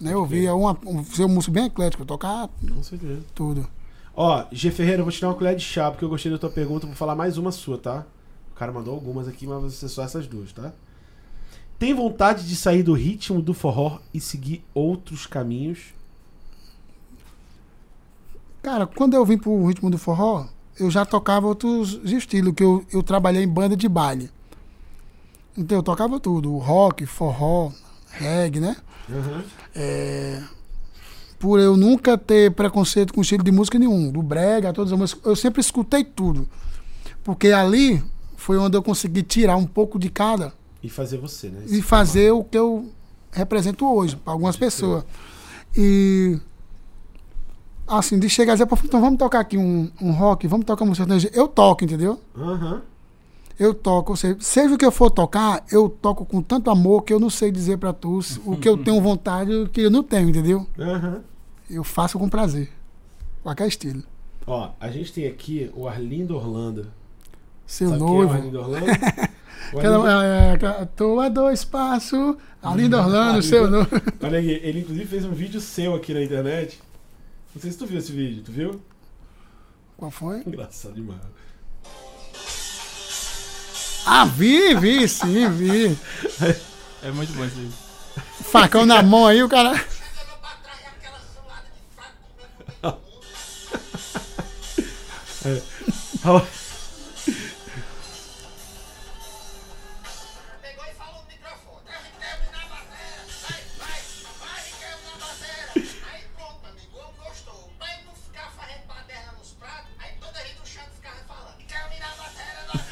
né? 0.00 0.14
Eu 0.14 0.24
vi 0.24 0.48
uma, 0.48 0.78
um, 0.86 1.02
ser 1.04 1.24
um 1.24 1.28
músico 1.28 1.52
bem 1.52 1.64
eclético, 1.66 2.04
tocar 2.04 2.48
Com 2.72 2.82
certeza. 2.82 3.20
tudo. 3.34 3.66
Ó, 4.14 4.44
G 4.52 4.70
Ferreira, 4.70 5.00
eu 5.00 5.04
vou 5.04 5.12
te 5.12 5.20
dar 5.20 5.28
uma 5.28 5.34
colher 5.34 5.56
de 5.56 5.64
chá, 5.64 5.90
porque 5.90 6.04
eu 6.04 6.08
gostei 6.08 6.30
da 6.30 6.38
tua 6.38 6.48
pergunta. 6.50 6.86
Vou 6.86 6.94
falar 6.96 7.14
mais 7.16 7.36
uma 7.36 7.50
sua, 7.50 7.76
tá? 7.76 8.06
O 8.56 8.58
cara 8.58 8.72
mandou 8.72 8.94
algumas 8.94 9.28
aqui, 9.28 9.46
mas 9.46 9.74
ser 9.74 9.88
só 9.90 10.02
essas 10.02 10.26
duas, 10.26 10.50
tá? 10.50 10.72
Tem 11.78 11.92
vontade 11.92 12.48
de 12.48 12.56
sair 12.56 12.82
do 12.82 12.94
ritmo 12.94 13.42
do 13.42 13.52
forró 13.52 13.98
e 14.14 14.18
seguir 14.18 14.64
outros 14.72 15.26
caminhos? 15.26 15.94
Cara, 18.62 18.86
quando 18.86 19.12
eu 19.12 19.26
vim 19.26 19.36
pro 19.36 19.66
ritmo 19.66 19.90
do 19.90 19.98
forró, 19.98 20.46
eu 20.80 20.90
já 20.90 21.04
tocava 21.04 21.46
outros 21.46 22.00
estilos, 22.04 22.54
que 22.54 22.64
eu, 22.64 22.82
eu 22.90 23.02
trabalhei 23.02 23.42
em 23.42 23.48
banda 23.48 23.76
de 23.76 23.90
baile. 23.90 24.30
Então 25.54 25.76
eu 25.76 25.82
tocava 25.82 26.18
tudo, 26.18 26.56
rock, 26.56 27.04
forró, 27.04 27.70
reggae, 28.08 28.58
né? 28.58 28.74
Aham. 29.10 29.44
É, 29.74 30.42
por 31.38 31.60
eu 31.60 31.76
nunca 31.76 32.16
ter 32.16 32.52
preconceito 32.52 33.12
com 33.12 33.20
estilo 33.20 33.44
de 33.44 33.52
música 33.52 33.78
nenhum, 33.78 34.10
do 34.10 34.22
brega, 34.22 34.72
todas 34.72 34.94
as 34.94 34.98
músicas, 34.98 35.26
eu 35.26 35.36
sempre 35.36 35.60
escutei 35.60 36.02
tudo. 36.02 36.48
Porque 37.22 37.48
ali 37.48 38.02
foi 38.46 38.56
onde 38.58 38.76
eu 38.76 38.82
consegui 38.82 39.24
tirar 39.24 39.56
um 39.56 39.66
pouco 39.66 39.98
de 39.98 40.08
cada 40.08 40.52
E 40.80 40.88
fazer 40.88 41.18
você, 41.18 41.48
né? 41.48 41.64
e 41.66 41.82
fazer 41.82 42.30
o 42.30 42.44
que 42.44 42.56
eu 42.56 42.88
represento 43.32 43.84
hoje 43.84 44.14
para 44.14 44.32
algumas 44.32 44.56
pessoas. 44.56 45.04
E 45.76 46.38
assim, 47.88 48.20
de 48.20 48.28
chegar 48.28 48.52
a 48.52 48.54
dizer, 48.54 48.66
"Pô, 48.66 48.78
então 48.84 49.00
vamos 49.00 49.18
tocar 49.18 49.40
aqui 49.40 49.58
um, 49.58 49.90
um 50.00 50.12
rock, 50.12 50.46
vamos 50.46 50.64
tocar 50.64 50.84
música 50.84 51.02
sertaneja. 51.04 51.28
Eu 51.34 51.48
toco, 51.48 51.82
entendeu? 51.84 52.20
Aham. 52.36 52.82
Eu 53.58 53.74
toco, 53.74 54.12
ou 54.12 54.16
seja, 54.16 54.36
seja 54.38 54.74
o 54.74 54.78
que 54.78 54.86
eu 54.86 54.92
for 54.92 55.10
tocar, 55.10 55.64
eu 55.72 55.88
toco 55.88 56.24
com 56.24 56.40
tanto 56.40 56.70
amor 56.70 57.02
que 57.02 57.12
eu 57.12 57.18
não 57.18 57.30
sei 57.30 57.50
dizer 57.50 57.78
para 57.78 57.92
tu 57.92 58.20
o 58.44 58.56
que 58.56 58.68
eu 58.68 58.76
tenho 58.78 59.00
vontade 59.02 59.50
e 59.50 59.62
o 59.64 59.68
que 59.68 59.80
eu 59.80 59.90
não 59.90 60.04
tenho, 60.04 60.28
entendeu? 60.28 60.64
Aham. 60.78 61.20
Eu 61.68 61.82
faço 61.82 62.16
com 62.16 62.28
prazer. 62.28 62.70
Qualquer 63.42 63.66
estilo. 63.66 64.04
Ó, 64.46 64.70
a 64.78 64.88
gente 64.88 65.12
tem 65.12 65.26
aqui 65.26 65.68
o 65.74 65.88
Arlindo 65.88 66.36
Orlando. 66.36 66.86
Seu 67.66 67.88
Sabe 67.90 67.98
quem 68.00 68.08
é 68.08 68.10
o 68.10 68.14
noivo. 68.26 68.58
Orlando? 68.58 68.86
Aquela, 69.76 69.96
Arlindo- 69.96 70.08
é, 70.08 70.48
é, 70.48 70.52
aquela, 70.52 70.86
tô 70.86 71.18
a 71.20 71.28
dois 71.28 71.64
passos, 71.64 72.36
Arlindo 72.62 72.96
Orlando, 72.96 73.16
Arlindo. 73.30 73.42
seu 73.42 73.68
noivo. 73.70 73.90
Olha 74.22 74.38
aqui, 74.38 74.60
ele 74.62 74.80
inclusive 74.80 75.06
fez 75.06 75.24
um 75.24 75.32
vídeo 75.32 75.60
seu 75.60 75.94
aqui 75.94 76.14
na 76.14 76.22
internet. 76.22 76.80
Não 77.54 77.60
sei 77.60 77.72
se 77.72 77.78
tu 77.78 77.86
viu 77.86 77.98
esse 77.98 78.12
vídeo, 78.12 78.42
tu 78.44 78.52
viu? 78.52 78.80
Qual 79.96 80.10
foi? 80.10 80.42
Engraçado 80.46 80.94
demais. 80.94 81.20
Ah, 84.06 84.24
vi, 84.24 84.74
vi, 84.76 85.08
sim, 85.08 85.50
vi. 85.50 85.98
É 87.02 87.10
muito 87.10 87.32
bom 87.32 87.44
isso 87.44 87.58
aí. 87.58 87.70
Facão 88.44 88.86
na 88.86 89.02
mão 89.02 89.26
aí, 89.26 89.42
o 89.42 89.48
cara. 89.48 89.74
É 95.44 95.62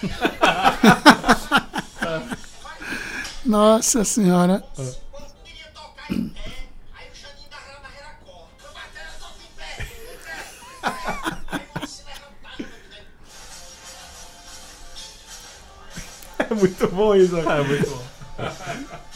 levantava. 3.45 3.79
né? 4.47 4.63
É 16.39 16.55
muito 16.55 16.89
bom 16.89 17.15
isso. 17.15 17.37
É 17.39 17.63
muito 17.63 17.91
bom. 17.91 18.03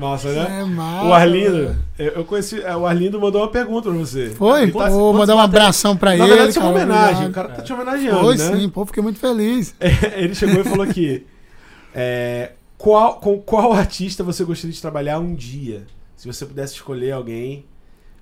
Massa, 0.00 0.32
né? 0.32 0.60
É 0.60 0.64
massa. 0.64 1.06
O 1.06 1.12
Arlindo, 1.12 1.76
eu, 1.98 2.24
conheci. 2.24 2.60
é, 2.62 2.74
O 2.74 2.86
Arlindo 2.86 3.20
mandou 3.20 3.42
uma 3.42 3.50
pergunta 3.50 3.88
pra 3.90 3.98
você. 3.98 4.30
Foi? 4.30 4.62
Ele 4.62 4.72
tá- 4.72 4.88
Vou 4.88 5.12
mandar 5.12 5.36
um 5.36 5.40
abração 5.40 5.96
pra 5.96 6.10
Na 6.10 6.16
ele. 6.16 6.26
verdade, 6.28 6.50
isso 6.50 6.58
é 6.58 6.62
uma 6.62 6.70
homenagem. 6.70 7.28
O 7.28 7.32
cara 7.32 7.48
tá 7.50 7.62
te 7.62 7.72
homenageando, 7.72 8.20
Foi 8.20 8.36
né? 8.36 8.56
sim, 8.56 8.68
pô, 8.68 8.86
fiquei 8.86 9.02
muito 9.02 9.18
feliz. 9.18 9.74
Ele 10.16 10.34
chegou 10.34 10.60
e 10.60 10.64
falou 10.64 10.82
aqui: 10.84 11.26
é, 11.94 12.52
qual, 12.78 13.20
com 13.20 13.38
qual 13.40 13.72
artista 13.72 14.24
você 14.24 14.42
gostaria 14.44 14.72
de 14.72 14.80
trabalhar 14.80 15.18
um 15.18 15.34
dia? 15.34 15.86
Se 16.16 16.26
você 16.26 16.44
pudesse 16.46 16.74
escolher 16.74 17.12
alguém, 17.12 17.66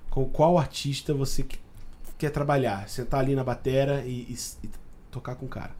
com 0.09 0.25
qual 0.25 0.57
artista 0.57 1.13
você 1.13 1.43
que- 1.43 1.59
quer 2.17 2.29
trabalhar? 2.31 2.87
Sentar 2.89 3.21
ali 3.21 3.35
na 3.35 3.43
batera 3.43 4.03
e, 4.05 4.27
e 4.29 4.35
e 4.63 4.69
tocar 5.11 5.35
com 5.35 5.45
o 5.45 5.49
cara. 5.49 5.71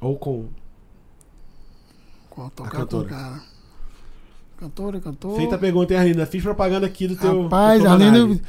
Ou 0.00 0.16
com. 0.16 0.46
Qual 2.30 2.50
tocar 2.50 2.86
com 2.86 2.98
o 2.98 3.04
cara? 3.04 3.42
Cantora, 4.58 5.00
cantora. 5.00 5.36
Feita 5.36 5.54
a 5.54 5.58
pergunta, 5.58 5.94
hein, 5.94 6.00
Arlindo? 6.00 6.26
Fiz 6.26 6.42
propaganda 6.42 6.86
aqui 6.86 7.06
do 7.06 7.14
teu. 7.14 7.44
Rapaz, 7.44 7.80
tua 7.80 7.92
Arlindo, 7.92 8.40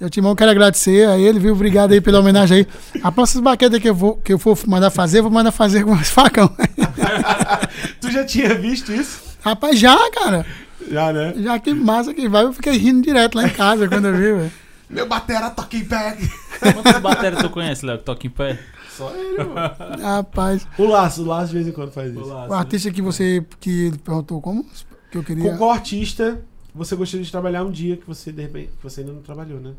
eu 0.00 0.08
Timão 0.08 0.34
quero 0.34 0.50
agradecer 0.50 1.06
a 1.06 1.18
ele, 1.18 1.38
viu? 1.38 1.52
Obrigado 1.52 1.92
aí 1.92 2.00
pela 2.00 2.20
homenagem 2.20 2.58
aí. 2.94 3.00
Rapaz, 3.02 3.30
essas 3.30 3.42
baquetas 3.42 3.78
que 3.78 3.90
eu, 3.90 3.94
vou, 3.94 4.16
que 4.16 4.32
eu 4.32 4.38
for 4.38 4.58
mandar 4.66 4.90
fazer, 4.90 5.18
eu 5.18 5.24
vou 5.24 5.32
mandar 5.32 5.52
fazer 5.52 5.84
com 5.84 5.94
esse 5.96 6.10
facão. 6.10 6.50
Tu 8.00 8.10
já 8.10 8.24
tinha 8.24 8.54
visto 8.54 8.90
isso? 8.90 9.20
Rapaz, 9.42 9.78
já, 9.78 9.96
cara. 10.12 10.46
Já, 10.90 11.12
né? 11.12 11.34
Já 11.36 11.58
que 11.58 11.74
massa 11.74 12.14
que 12.14 12.26
vai, 12.28 12.44
eu 12.44 12.52
fiquei 12.54 12.76
rindo 12.78 13.02
direto 13.02 13.34
lá 13.34 13.46
em 13.46 13.50
casa 13.50 13.86
quando 13.86 14.06
eu 14.08 14.14
vi, 14.14 14.32
velho. 14.32 14.52
Meu 14.88 15.06
batera 15.06 15.50
toca 15.50 15.76
em 15.76 15.84
pé. 15.84 16.16
Quantas 16.58 17.00
baterias 17.00 17.42
tu 17.42 17.50
conhece, 17.50 17.84
Léo, 17.86 17.98
que 17.98 18.04
toca 18.04 18.26
em 18.26 18.30
pé? 18.30 18.58
Só 18.96 19.12
ele, 19.14 19.44
mano. 19.44 20.02
Rapaz, 20.02 20.66
O 20.78 20.86
Laço, 20.86 21.22
o 21.22 21.26
Laço 21.26 21.48
de 21.48 21.54
vez 21.54 21.68
em 21.68 21.72
quando 21.72 21.92
faz 21.92 22.10
isso. 22.12 22.24
o 22.24 22.52
artista 22.52 22.90
que 22.90 23.00
você 23.00 23.44
que 23.60 23.86
ele 23.86 23.98
perguntou 23.98 24.40
como 24.40 24.66
que 25.10 25.18
eu 25.18 25.24
queria. 25.24 25.50
Com 25.50 25.58
qual 25.58 25.70
artista 25.70 26.42
você 26.74 26.94
gostaria 26.96 27.24
de 27.24 27.30
trabalhar 27.30 27.64
um 27.64 27.70
dia 27.70 27.96
que 27.96 28.06
você, 28.06 28.30
de 28.32 28.42
repente, 28.42 28.72
que 28.76 28.82
você 28.82 29.00
ainda 29.00 29.12
não 29.12 29.22
trabalhou, 29.22 29.60
né? 29.60 29.74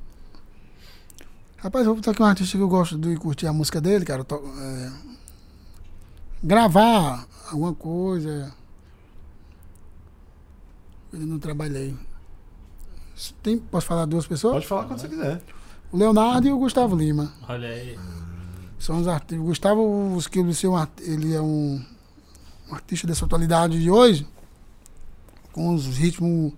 Rapaz, 1.57 1.85
eu 1.85 1.91
vou 1.93 1.95
botar 2.01 2.11
aqui 2.11 2.21
um 2.21 2.25
artista 2.25 2.57
que 2.57 2.63
eu 2.63 2.67
gosto 2.67 2.97
de 2.97 3.15
curtir 3.17 3.47
a 3.47 3.53
música 3.53 3.79
dele, 3.79 4.03
cara. 4.03 4.23
to- 4.23 4.41
é, 4.59 4.91
gravar 6.43 7.27
alguma 7.51 7.73
coisa. 7.73 8.53
Eu 11.13 11.19
não 11.19 11.37
trabalhei. 11.39 11.95
Tem, 13.43 13.57
posso 13.59 13.85
falar 13.85 14.05
duas 14.05 14.25
pessoas? 14.25 14.53
Pode 14.55 14.67
falar 14.67 14.85
quando 14.85 14.99
você 14.99 15.07
quiser. 15.09 15.41
O 15.91 15.97
Leonardo 15.97 16.47
e 16.47 16.51
o 16.51 16.57
Gustavo 16.57 16.95
Lima. 16.95 17.31
Olha 17.47 17.67
aí. 17.67 17.99
São 18.79 18.99
os 18.99 19.07
artistas. 19.07 19.37
O 19.39 19.43
Gustavo, 19.43 20.15
os 20.15 20.27
que 20.27 20.39
um 20.39 20.49
ele 21.01 21.33
é 21.35 21.41
um, 21.41 21.83
um 22.69 22.73
artista 22.73 23.05
dessa 23.05 23.25
atualidade 23.25 23.79
de 23.79 23.91
hoje, 23.91 24.25
com 25.51 25.73
os 25.73 25.85
ritmos 25.97 26.53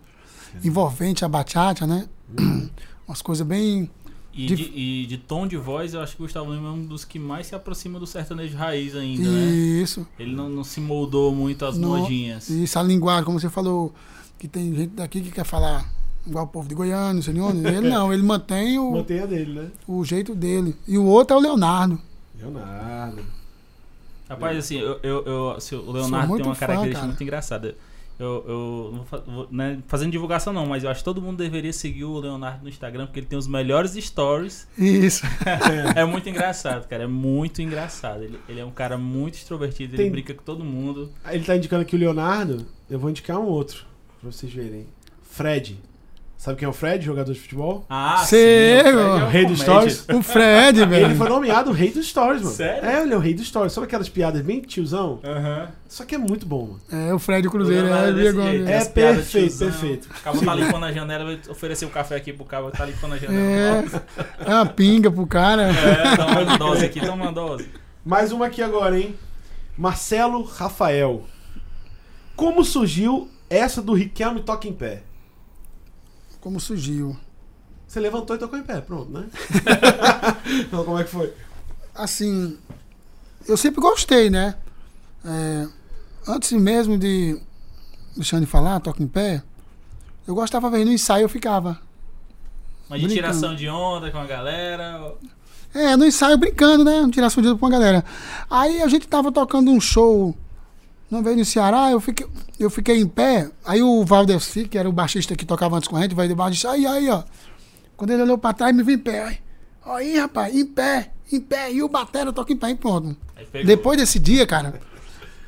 envolventes, 0.63 1.23
a 1.23 1.27
bachata, 1.27 1.85
né? 1.87 2.07
Umas 3.07 3.21
coisas 3.21 3.45
bem. 3.45 3.89
E 4.35 4.47
De- 4.47 4.55
de, 4.55 4.63
e 4.75 5.05
de 5.05 5.17
tom 5.19 5.45
de 5.45 5.55
voz, 5.57 5.93
eu 5.93 6.01
acho 6.01 6.15
que 6.15 6.21
o 6.23 6.25
Gustavo 6.25 6.51
Lima 6.53 6.69
é 6.69 6.71
um 6.71 6.85
dos 6.85 7.05
que 7.05 7.19
mais 7.19 7.45
se 7.47 7.53
aproxima 7.55 7.99
do 7.99 8.07
sertanejo 8.07 8.57
raiz 8.57 8.95
ainda, 8.95 9.29
né? 9.29 9.51
Isso. 9.51 10.07
Ele 10.17 10.33
não, 10.35 10.49
não 10.49 10.63
se 10.63 10.79
moldou 10.81 11.33
muito 11.35 11.63
às 11.65 11.77
modinhas. 11.77 12.49
Isso, 12.49 12.79
a 12.79 12.83
linguagem, 12.83 13.23
como 13.25 13.39
você 13.39 13.49
falou, 13.49 13.93
que 14.39 14.47
tem 14.47 14.73
gente 14.73 14.93
daqui 14.95 15.21
que 15.21 15.29
quer 15.29 15.45
falar 15.45 15.87
igual 16.25 16.45
o 16.45 16.47
povo 16.47 16.67
de 16.67 16.73
Goiânia, 16.73 17.13
não 17.13 17.21
sei 17.21 17.33
de 17.35 17.41
onde. 17.41 17.67
Ele 17.67 17.87
não, 17.89 18.11
ele 18.11 18.23
mantém 18.23 18.79
o, 18.79 18.91
Mantenha 18.93 19.27
dele, 19.27 19.53
né? 19.53 19.67
o 19.87 20.03
jeito 20.03 20.33
dele. 20.33 20.75
E 20.87 20.97
o 20.97 21.05
outro 21.05 21.35
é 21.35 21.39
o 21.39 21.41
Leonardo. 21.41 21.99
Leonardo. 22.39 23.21
Rapaz, 24.27 24.57
assim, 24.57 24.77
eu, 24.79 24.99
eu, 25.03 25.23
eu- 25.25 25.51
assim, 25.51 25.75
o 25.75 25.91
Leonardo 25.91 26.35
tem 26.37 26.45
uma 26.45 26.55
fã, 26.55 26.59
característica 26.61 26.99
cara. 27.01 27.07
muito 27.07 27.21
engraçada. 27.23 27.75
Eu, 28.23 28.45
eu 28.47 28.93
não 28.95 29.03
vou, 29.35 29.47
né, 29.51 29.79
fazendo 29.87 30.11
divulgação 30.11 30.53
não, 30.53 30.65
mas 30.65 30.83
eu 30.83 30.89
acho 30.89 31.01
que 31.01 31.05
todo 31.05 31.21
mundo 31.21 31.37
deveria 31.37 31.73
seguir 31.73 32.03
o 32.05 32.19
Leonardo 32.19 32.63
no 32.63 32.69
Instagram, 32.69 33.05
porque 33.05 33.19
ele 33.19 33.27
tem 33.27 33.37
os 33.37 33.47
melhores 33.47 33.91
stories. 33.93 34.67
Isso. 34.77 35.23
É 35.95 36.05
muito 36.05 36.27
engraçado, 36.29 36.87
cara. 36.87 37.03
É 37.03 37.07
muito 37.07 37.61
engraçado. 37.61 38.23
Ele, 38.23 38.39
ele 38.49 38.59
é 38.59 38.65
um 38.65 38.71
cara 38.71 38.97
muito 38.97 39.35
extrovertido, 39.35 39.95
ele 39.95 40.03
Tem- 40.03 40.11
brinca 40.11 40.33
com 40.33 40.43
todo 40.43 40.63
mundo. 40.63 41.11
Ele 41.29 41.43
tá 41.43 41.55
indicando 41.55 41.81
aqui 41.83 41.95
o 41.95 41.99
Leonardo. 41.99 42.65
Eu 42.89 42.97
vou 42.99 43.09
indicar 43.09 43.37
um 43.39 43.45
outro, 43.45 43.85
pra 44.21 44.31
vocês 44.31 44.51
verem. 44.51 44.85
Fred. 45.21 45.77
Sabe 46.43 46.57
quem 46.57 46.65
é 46.65 46.69
o 46.69 46.73
Fred, 46.73 47.05
jogador 47.05 47.31
de 47.31 47.39
futebol? 47.39 47.85
Ah, 47.89 48.17
Sei, 48.17 48.83
sim, 48.83 48.89
o 48.89 48.99
é 48.99 49.05
uma 49.05 49.29
Rei 49.29 49.45
dos 49.45 49.61
stories. 49.61 50.05
O 50.09 50.21
Fred, 50.21 50.85
velho. 50.85 51.05
Ele 51.05 51.15
foi 51.15 51.29
nomeado 51.29 51.69
o 51.69 51.73
rei 51.73 51.89
dos 51.89 52.05
stories, 52.05 52.41
mano. 52.41 52.53
Sério? 52.53 52.85
É, 52.85 53.01
ele 53.01 53.13
é 53.13 53.15
o 53.15 53.19
rei 53.21 53.33
dos 53.33 53.47
stories. 53.47 53.71
Sabe 53.71 53.87
aquelas 53.87 54.09
piadas 54.09 54.41
bem 54.41 54.59
tiozão? 54.59 55.21
Aham. 55.23 55.69
Só 55.87 56.03
que 56.03 56.15
é 56.15 56.17
muito 56.17 56.45
bom, 56.45 56.77
mano. 56.91 57.07
É, 57.07 57.13
o 57.13 57.17
Fred 57.17 57.49
Cruzeiro. 57.49 57.87
É, 57.87 57.91
é 57.91 58.27
agora. 58.27 58.71
É 58.71 58.83
perfeito, 58.83 59.51
tiozão. 59.51 59.69
perfeito. 59.69 60.09
O 60.19 60.21
cabo 60.21 60.43
tá 60.43 60.53
limpando 60.53 60.83
a 60.83 60.91
janela, 60.91 61.23
vai 61.23 61.39
oferecer 61.47 61.85
o 61.85 61.89
café 61.89 62.17
aqui 62.17 62.33
pro 62.33 62.43
cabo, 62.43 62.71
tá 62.71 62.83
limpando 62.83 63.13
a 63.13 63.17
janela. 63.17 64.01
É, 64.45 64.51
é 64.51 64.53
uma 64.53 64.65
pinga 64.65 65.09
pro 65.09 65.25
cara. 65.25 65.71
É, 65.71 66.17
toma 66.17 66.41
uma 66.41 66.57
dose 66.57 66.85
aqui, 66.85 66.99
toma 66.99 67.23
uma 67.23 67.31
dose. 67.31 67.69
Mais 68.03 68.33
uma 68.33 68.47
aqui 68.47 68.61
agora, 68.61 68.99
hein? 68.99 69.15
Marcelo 69.77 70.43
Rafael. 70.43 71.23
Como 72.35 72.65
surgiu 72.65 73.29
essa 73.49 73.81
do 73.81 73.93
Riquelme 73.93 74.41
Toca 74.41 74.67
em 74.67 74.73
Pé? 74.73 75.03
Como 76.43 76.59
surgiu. 76.59 77.15
Você 77.87 78.01
levantou 78.01 78.35
e 78.35 78.39
tocou 78.39 78.59
em 78.59 78.63
pé, 78.63 78.81
pronto, 78.81 79.09
né? 79.09 79.29
então, 80.59 80.83
como 80.83 80.99
é 80.99 81.05
que 81.05 81.09
foi? 81.09 81.33
Assim, 81.95 82.57
eu 83.47 83.55
sempre 83.55 83.79
gostei, 83.79 84.29
né? 84.29 84.53
É, 85.23 85.65
antes 86.27 86.51
mesmo 86.51 86.97
de 86.97 87.39
deixando 88.13 88.41
de 88.41 88.51
falar, 88.51 88.81
toca 88.81 89.01
em 89.01 89.07
pé, 89.07 89.41
eu 90.27 90.35
gostava 90.35 90.69
de 90.69 90.79
ver 90.79 90.83
no 90.85 90.91
ensaio, 90.91 91.23
eu 91.23 91.29
ficava. 91.29 91.79
Mas 92.89 92.99
de 92.99 93.07
Brincando. 93.07 93.13
tiração 93.13 93.55
de 93.55 93.69
onda 93.69 94.11
com 94.11 94.17
a 94.17 94.25
galera. 94.25 95.15
É, 95.73 95.95
no 95.95 96.05
ensaio 96.05 96.37
brincando, 96.37 96.83
né? 96.83 97.09
Tiração 97.09 97.41
de 97.41 97.47
dedo 97.47 97.57
pra 97.57 97.67
uma 97.67 97.71
galera. 97.71 98.03
Aí 98.49 98.81
a 98.81 98.87
gente 98.89 99.07
tava 99.07 99.31
tocando 99.31 99.71
um 99.71 99.79
show 99.79 100.35
uma 101.09 101.21
vez 101.21 101.37
no 101.37 101.45
Ceará, 101.45 101.91
eu 101.91 101.99
fiquei, 101.99 102.25
eu 102.59 102.69
fiquei 102.69 102.99
em 102.99 103.07
pé. 103.07 103.49
Aí 103.65 103.81
o 103.81 104.03
Valdeci, 104.03 104.67
que 104.67 104.77
era 104.77 104.89
o 104.89 104.91
baixista 104.91 105.35
que 105.35 105.45
tocava 105.45 105.77
antes 105.77 105.87
com 105.87 105.95
a 105.95 106.01
gente, 106.01 106.15
vai 106.15 106.27
debaixo 106.27 106.67
aí, 106.67 106.85
aí, 106.85 107.09
ó. 107.09 107.23
Quando 107.95 108.11
ele 108.11 108.23
olhou 108.23 108.37
pra 108.37 108.53
trás, 108.53 108.75
me 108.75 108.83
viu 108.83 108.95
em 108.95 108.99
pé. 108.99 109.23
Aí, 109.23 109.39
aí 109.85 110.17
rapaz, 110.17 110.55
em 110.55 110.65
pé, 110.65 111.11
em 111.31 111.39
pé. 111.39 111.71
E 111.71 111.83
o 111.83 111.87
batera 111.87 112.33
toca 112.33 112.51
em 112.51 112.57
pé 112.57 112.71
e 112.71 112.75
pronto. 112.75 113.15
Depois 113.65 113.97
desse 113.97 114.17
dia, 114.17 114.47
cara, 114.47 114.79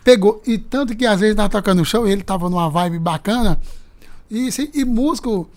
pegou. 0.03 0.41
E 0.45 0.57
tanto 0.57 0.95
que 0.95 1.05
às 1.05 1.19
vezes 1.19 1.35
tava 1.35 1.49
tocando 1.49 1.79
no 1.79 1.85
show, 1.85 2.07
ele 2.07 2.23
tava 2.23 2.49
numa 2.49 2.69
vibe 2.69 2.99
bacana. 2.99 3.59
E, 4.29 4.49
e 4.73 4.85
músico 4.85 5.49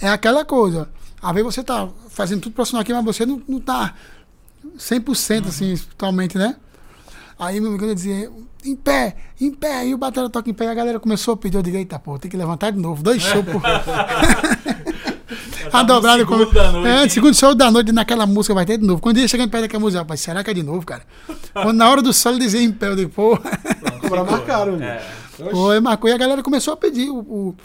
é 0.00 0.08
aquela 0.08 0.44
coisa. 0.44 0.88
Às 1.20 1.32
vezes 1.32 1.54
você 1.54 1.62
tá 1.62 1.88
fazendo 2.08 2.40
tudo 2.40 2.54
profissional 2.54 2.82
aqui, 2.82 2.92
mas 2.92 3.04
você 3.04 3.26
não, 3.26 3.42
não 3.46 3.60
tá 3.60 3.94
100% 4.76 5.48
assim, 5.48 5.76
totalmente, 5.76 6.38
né? 6.38 6.56
Aí 7.38 7.60
meu 7.60 7.70
amigo 7.70 7.94
dizia, 7.94 8.30
em 8.64 8.76
pé, 8.76 9.16
em 9.40 9.50
pé. 9.52 9.86
E 9.86 9.94
o 9.94 9.98
batera 9.98 10.28
toca 10.28 10.50
em 10.50 10.54
pé. 10.54 10.64
E 10.66 10.68
a 10.68 10.74
galera 10.74 11.00
começou 11.00 11.34
a 11.34 11.36
pedir. 11.36 11.56
Eu 11.56 11.62
digo, 11.62 11.76
eita, 11.76 11.98
pô, 11.98 12.18
tem 12.18 12.30
que 12.30 12.36
levantar 12.36 12.70
de 12.70 12.78
novo. 12.78 13.02
Dois 13.02 13.22
shows, 13.22 13.44
pô. 13.44 13.60
A 15.72 15.82
dobrada 15.82 16.18
segundo 16.18 16.46
como. 16.46 16.52
da 16.52 16.72
noite, 16.72 16.88
é, 16.88 17.08
segundo 17.08 17.34
show 17.34 17.54
da 17.54 17.70
noite, 17.70 17.92
naquela 17.92 18.26
música 18.26 18.52
vai 18.54 18.66
ter 18.66 18.78
de 18.78 18.84
novo. 18.84 19.00
Quando 19.00 19.18
ele 19.18 19.28
chegando 19.28 19.50
perto 19.50 19.62
daquela 19.62 19.80
música, 19.80 20.00
rapaz, 20.00 20.20
será 20.20 20.42
que 20.42 20.50
é 20.50 20.54
de 20.54 20.62
novo, 20.62 20.84
cara? 20.84 21.02
Quando 21.52 21.76
na 21.76 21.88
hora 21.88 22.02
do 22.02 22.12
solo 22.12 22.36
ele 22.36 22.44
dizia 22.44 22.62
em 22.62 22.72
pé, 22.72 22.88
eu 22.88 22.96
digo, 22.96 23.10
pô. 23.10 23.38
Agora 24.02 24.24
marcaram, 24.24 24.76
né? 24.76 25.00
É. 25.38 25.50
Foi, 25.50 25.78
marcou 25.78 26.10
e 26.10 26.12
a 26.12 26.18
galera 26.18 26.42
começou 26.42 26.74
a 26.74 26.76
pedir. 26.76 27.10
O, 27.10 27.18
o, 27.18 27.56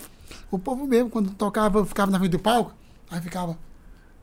o 0.51 0.59
povo 0.59 0.85
mesmo, 0.85 1.09
quando 1.09 1.31
tocava, 1.31 1.85
ficava 1.85 2.11
na 2.11 2.19
frente 2.19 2.31
do 2.31 2.39
palco, 2.39 2.73
aí 3.09 3.19
ficava. 3.21 3.57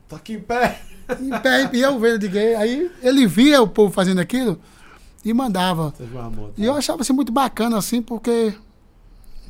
Toca 0.07 0.31
em 0.31 0.39
pé. 0.39 0.79
Em 1.19 1.29
pé, 1.29 1.69
e 1.73 1.81
eu 1.81 1.99
vendo 1.99 2.19
de 2.19 2.29
gay. 2.29 2.55
Aí 2.55 2.89
ele 3.01 3.27
via 3.27 3.61
o 3.61 3.67
povo 3.67 3.93
fazendo 3.93 4.21
aquilo 4.21 4.59
e 5.23 5.33
mandava. 5.33 5.93
E 6.57 6.65
eu 6.65 6.73
achava 6.73 7.01
assim 7.01 7.13
muito 7.13 7.31
bacana, 7.31 7.77
assim, 7.77 8.01
porque 8.01 8.53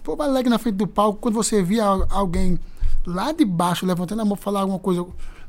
povo 0.04 0.22
alegre 0.22 0.50
na 0.50 0.58
frente 0.60 0.76
do 0.76 0.88
palco, 0.88 1.20
quando 1.20 1.34
você 1.36 1.62
via 1.64 1.86
al- 1.86 2.08
alguém 2.10 2.60
lá 3.06 3.32
de 3.32 3.46
baixo 3.46 3.86
levantando 3.86 4.22
a 4.22 4.26
mão 4.26 4.36
pra 4.36 4.44
falar 4.44 4.62
alguma 4.62 4.80
coisa 4.80 5.06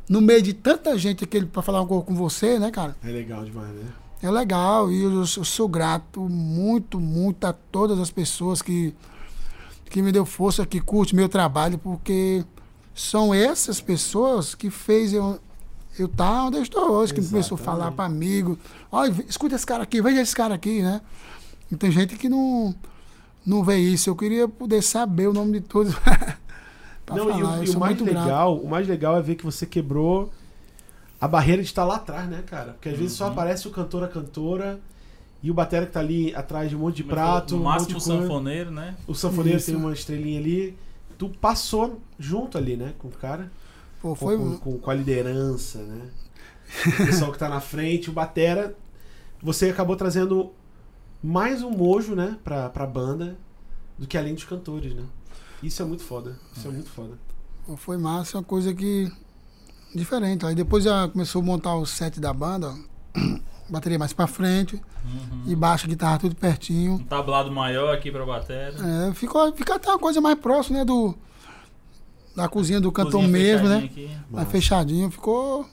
no 0.08 0.20
meio 0.20 0.42
de 0.42 0.52
tanta 0.52 0.96
gente 0.98 1.24
aquele 1.24 1.46
para 1.46 1.62
falar 1.62 1.78
alguma 1.78 2.00
coisa 2.02 2.18
com 2.18 2.24
você, 2.24 2.58
né, 2.58 2.70
cara? 2.70 2.96
É 3.02 3.08
legal 3.08 3.44
demais, 3.44 3.68
né? 3.74 3.84
É 4.22 4.30
legal 4.30 4.90
e 4.90 5.02
eu, 5.02 5.12
eu 5.20 5.26
sou 5.26 5.68
grato 5.68 6.20
muito, 6.22 6.98
muito 7.00 7.44
a 7.46 7.52
todas 7.52 7.98
as 7.98 8.10
pessoas 8.10 8.62
que, 8.62 8.94
que 9.90 10.00
me 10.00 10.12
deu 10.12 10.24
força, 10.24 10.64
que 10.64 10.80
curte 10.80 11.14
meu 11.14 11.28
trabalho, 11.28 11.76
porque 11.78 12.44
são 12.94 13.34
essas 13.34 13.80
pessoas 13.80 14.54
que 14.54 14.70
fez 14.70 15.12
eu 15.12 15.38
eu 15.98 16.06
estar 16.06 16.44
onde 16.46 16.56
eu 16.56 16.62
estou 16.62 16.90
hoje, 16.92 17.14
que 17.14 17.24
começou 17.26 17.54
a 17.56 17.58
falar 17.58 17.76
Exatamente. 17.86 17.96
para 17.96 18.04
amigo, 18.06 18.58
olha, 18.90 19.14
escuta 19.28 19.54
esse 19.54 19.66
cara 19.66 19.82
aqui, 19.82 20.00
veja 20.02 20.20
esse 20.20 20.34
cara 20.34 20.54
aqui, 20.54 20.82
né? 20.82 21.00
E 21.70 21.76
tem 21.76 21.90
gente 21.90 22.16
que 22.16 22.28
não 22.28 22.74
não 23.46 23.62
vê 23.62 23.76
isso. 23.78 24.08
Eu 24.08 24.16
queria 24.16 24.48
poder 24.48 24.82
saber 24.82 25.28
o 25.28 25.32
nome 25.32 25.60
de 25.60 25.66
todos 25.66 25.94
Não, 27.08 27.28
falar. 27.28 27.38
e 27.38 27.42
o, 27.42 27.64
e 27.64 27.76
o 27.76 27.78
mais 27.78 27.96
muito 27.96 28.04
grato. 28.10 28.24
legal, 28.24 28.56
o 28.58 28.68
mais 28.68 28.88
legal 28.88 29.16
é 29.16 29.22
ver 29.22 29.34
que 29.34 29.44
você 29.44 29.66
quebrou 29.66 30.32
a 31.20 31.28
barreira 31.28 31.62
de 31.62 31.68
estar 31.68 31.84
lá 31.84 31.96
atrás, 31.96 32.28
né, 32.28 32.42
cara? 32.46 32.72
Porque 32.72 32.88
às 32.88 32.96
vezes 32.96 33.12
Uhum. 33.20 33.26
só 33.26 33.32
aparece 33.32 33.68
o 33.68 33.70
cantor, 33.70 34.02
a 34.04 34.08
cantora 34.08 34.80
e 35.42 35.50
o 35.50 35.54
batera 35.54 35.84
que 35.86 35.92
tá 35.92 36.00
ali 36.00 36.34
atrás 36.34 36.70
de 36.70 36.76
um 36.76 36.78
monte 36.80 36.96
de 36.96 37.04
prato, 37.04 37.54
No 37.54 37.60
um 37.60 37.64
máximo 37.64 37.90
o 37.90 37.92
monte 37.94 38.02
de 38.02 38.08
coisa. 38.08 38.22
sanfoneiro, 38.22 38.70
né? 38.70 38.96
O 39.06 39.14
sanfoneiro 39.14 39.58
Isso. 39.58 39.66
tem 39.66 39.76
uma 39.76 39.92
estrelinha 39.92 40.40
ali. 40.40 40.76
Tu 41.18 41.28
passou 41.28 42.00
junto 42.18 42.56
ali, 42.58 42.76
né, 42.76 42.92
com 42.98 43.08
o 43.08 43.10
cara. 43.10 43.50
Pô, 44.04 44.10
Com, 44.10 44.16
foi 44.16 44.36
com, 44.36 44.56
com- 44.58 44.78
com 44.78 44.90
a 44.90 44.94
liderança, 44.94 45.78
né? 45.78 46.08
O 46.86 47.06
pessoal 47.06 47.32
que 47.32 47.38
tá 47.38 47.48
na 47.48 47.58
frente, 47.60 48.10
o 48.10 48.12
batera. 48.12 48.76
Você 49.42 49.70
acabou 49.70 49.96
trazendo 49.96 50.52
mais 51.22 51.62
um 51.62 51.70
mojo, 51.70 52.14
né, 52.14 52.36
pra, 52.44 52.68
pra 52.68 52.86
banda 52.86 53.38
do 53.98 54.06
que 54.06 54.18
além 54.18 54.34
dos 54.34 54.44
cantores, 54.44 54.92
né? 54.94 55.04
Isso 55.62 55.80
é 55.80 55.86
muito 55.86 56.02
foda. 56.02 56.38
Isso 56.54 56.68
é 56.68 56.70
muito 56.70 56.90
foda. 56.90 57.12
Pô, 57.66 57.78
Foi 57.78 57.96
massa, 57.96 58.36
uma 58.36 58.44
coisa 58.44 58.74
que. 58.74 59.10
diferente. 59.94 60.44
Aí 60.44 60.54
depois 60.54 60.84
já 60.84 61.08
começou 61.08 61.40
a 61.40 61.44
montar 61.44 61.74
o 61.74 61.86
set 61.86 62.20
da 62.20 62.32
banda, 62.34 62.74
bateria 63.70 63.98
mais 63.98 64.12
pra 64.12 64.26
frente, 64.26 64.78
e 65.46 65.56
baixo, 65.56 65.88
guitarra 65.88 66.18
tudo 66.18 66.36
pertinho. 66.36 66.94
Um 66.96 67.04
tablado 67.04 67.50
maior 67.50 67.94
aqui 67.94 68.10
pra 68.10 68.26
bateria. 68.26 68.74
É, 69.08 69.14
ficou, 69.14 69.50
fica 69.54 69.76
até 69.76 69.88
uma 69.88 69.98
coisa 69.98 70.20
mais 70.20 70.38
próxima, 70.38 70.80
né, 70.80 70.84
do. 70.84 71.14
Da 72.34 72.48
cozinha 72.48 72.80
do 72.80 72.90
cantor 72.90 73.20
Cozinha 73.22 73.28
mesmo, 73.28 73.68
né? 73.68 73.84
aqui. 73.84 74.06
Mais 74.06 74.30
Massa. 74.30 74.50
fechadinho, 74.50 75.10
ficou. 75.10 75.68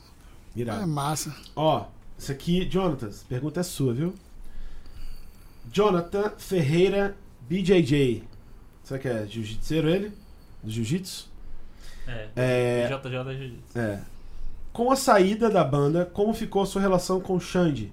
Irado. 0.56 0.84
É 0.84 0.86
massa. 0.86 1.36
Ó, 1.56 1.86
isso 2.18 2.32
aqui, 2.32 2.70
Jonatas, 2.70 3.24
pergunta 3.28 3.60
é 3.60 3.64
sua, 3.64 3.94
viu? 3.94 4.14
Jonathan 5.72 6.34
Ferreira 6.38 7.18
BJJ. 7.50 8.24
Será 8.84 9.00
que 9.00 9.08
é 9.08 9.26
jiu-jitseiro 9.26 9.90
ele? 9.90 10.12
Do 10.62 10.70
jiu-jitsu? 10.70 11.30
É. 12.08 12.30
É. 12.36 12.88
JJ 12.88 13.38
Jiu-Jitsu. 13.38 13.80
É. 13.80 14.02
Com 14.74 14.92
a 14.92 14.96
saída 14.96 15.50
da 15.50 15.64
banda, 15.64 16.06
como 16.06 16.34
ficou 16.34 16.62
a 16.62 16.66
sua 16.66 16.82
relação 16.82 17.20
com 17.20 17.36
o 17.36 17.40
Xande? 17.40 17.92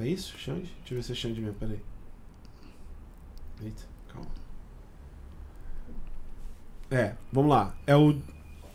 É 0.00 0.06
isso? 0.06 0.36
Xande? 0.38 0.70
Deixa 0.80 0.92
eu 0.92 0.96
ver 0.96 1.02
se 1.02 1.12
é 1.12 1.14
Xande 1.14 1.40
mesmo, 1.40 1.54
peraí. 1.54 1.80
Eita, 3.62 3.82
É, 6.92 7.14
vamos 7.32 7.50
lá. 7.50 7.74
É 7.86 7.96
o. 7.96 8.14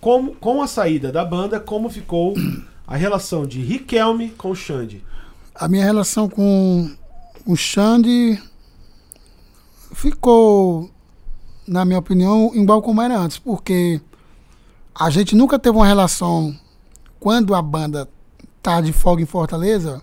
Como, 0.02 0.36
com 0.36 0.62
a 0.62 0.68
saída 0.68 1.12
da 1.12 1.24
banda, 1.24 1.60
como 1.60 1.90
ficou 1.90 2.34
a 2.88 2.96
relação 2.96 3.46
de 3.46 3.62
Riquelme 3.62 4.32
com 4.32 4.50
o 4.50 4.56
Xande? 4.56 5.04
A 5.54 5.68
minha 5.68 5.84
relação 5.84 6.28
com 6.28 6.90
o 7.46 7.56
Xande 7.56 8.42
ficou, 9.94 10.90
na 11.68 11.86
minha 11.86 12.00
opinião, 12.00 12.52
igual 12.56 12.82
como 12.82 13.02
era 13.02 13.18
antes, 13.18 13.38
porque 13.38 14.02
a 14.94 15.10
gente 15.10 15.36
nunca 15.36 15.60
teve 15.60 15.78
uma 15.78 15.86
relação 15.86 16.58
quando 17.20 17.54
a 17.54 17.62
banda 17.62 18.10
tá 18.62 18.82
de 18.82 18.94
folga 18.94 19.22
em 19.22 19.26
Fortaleza, 19.26 20.02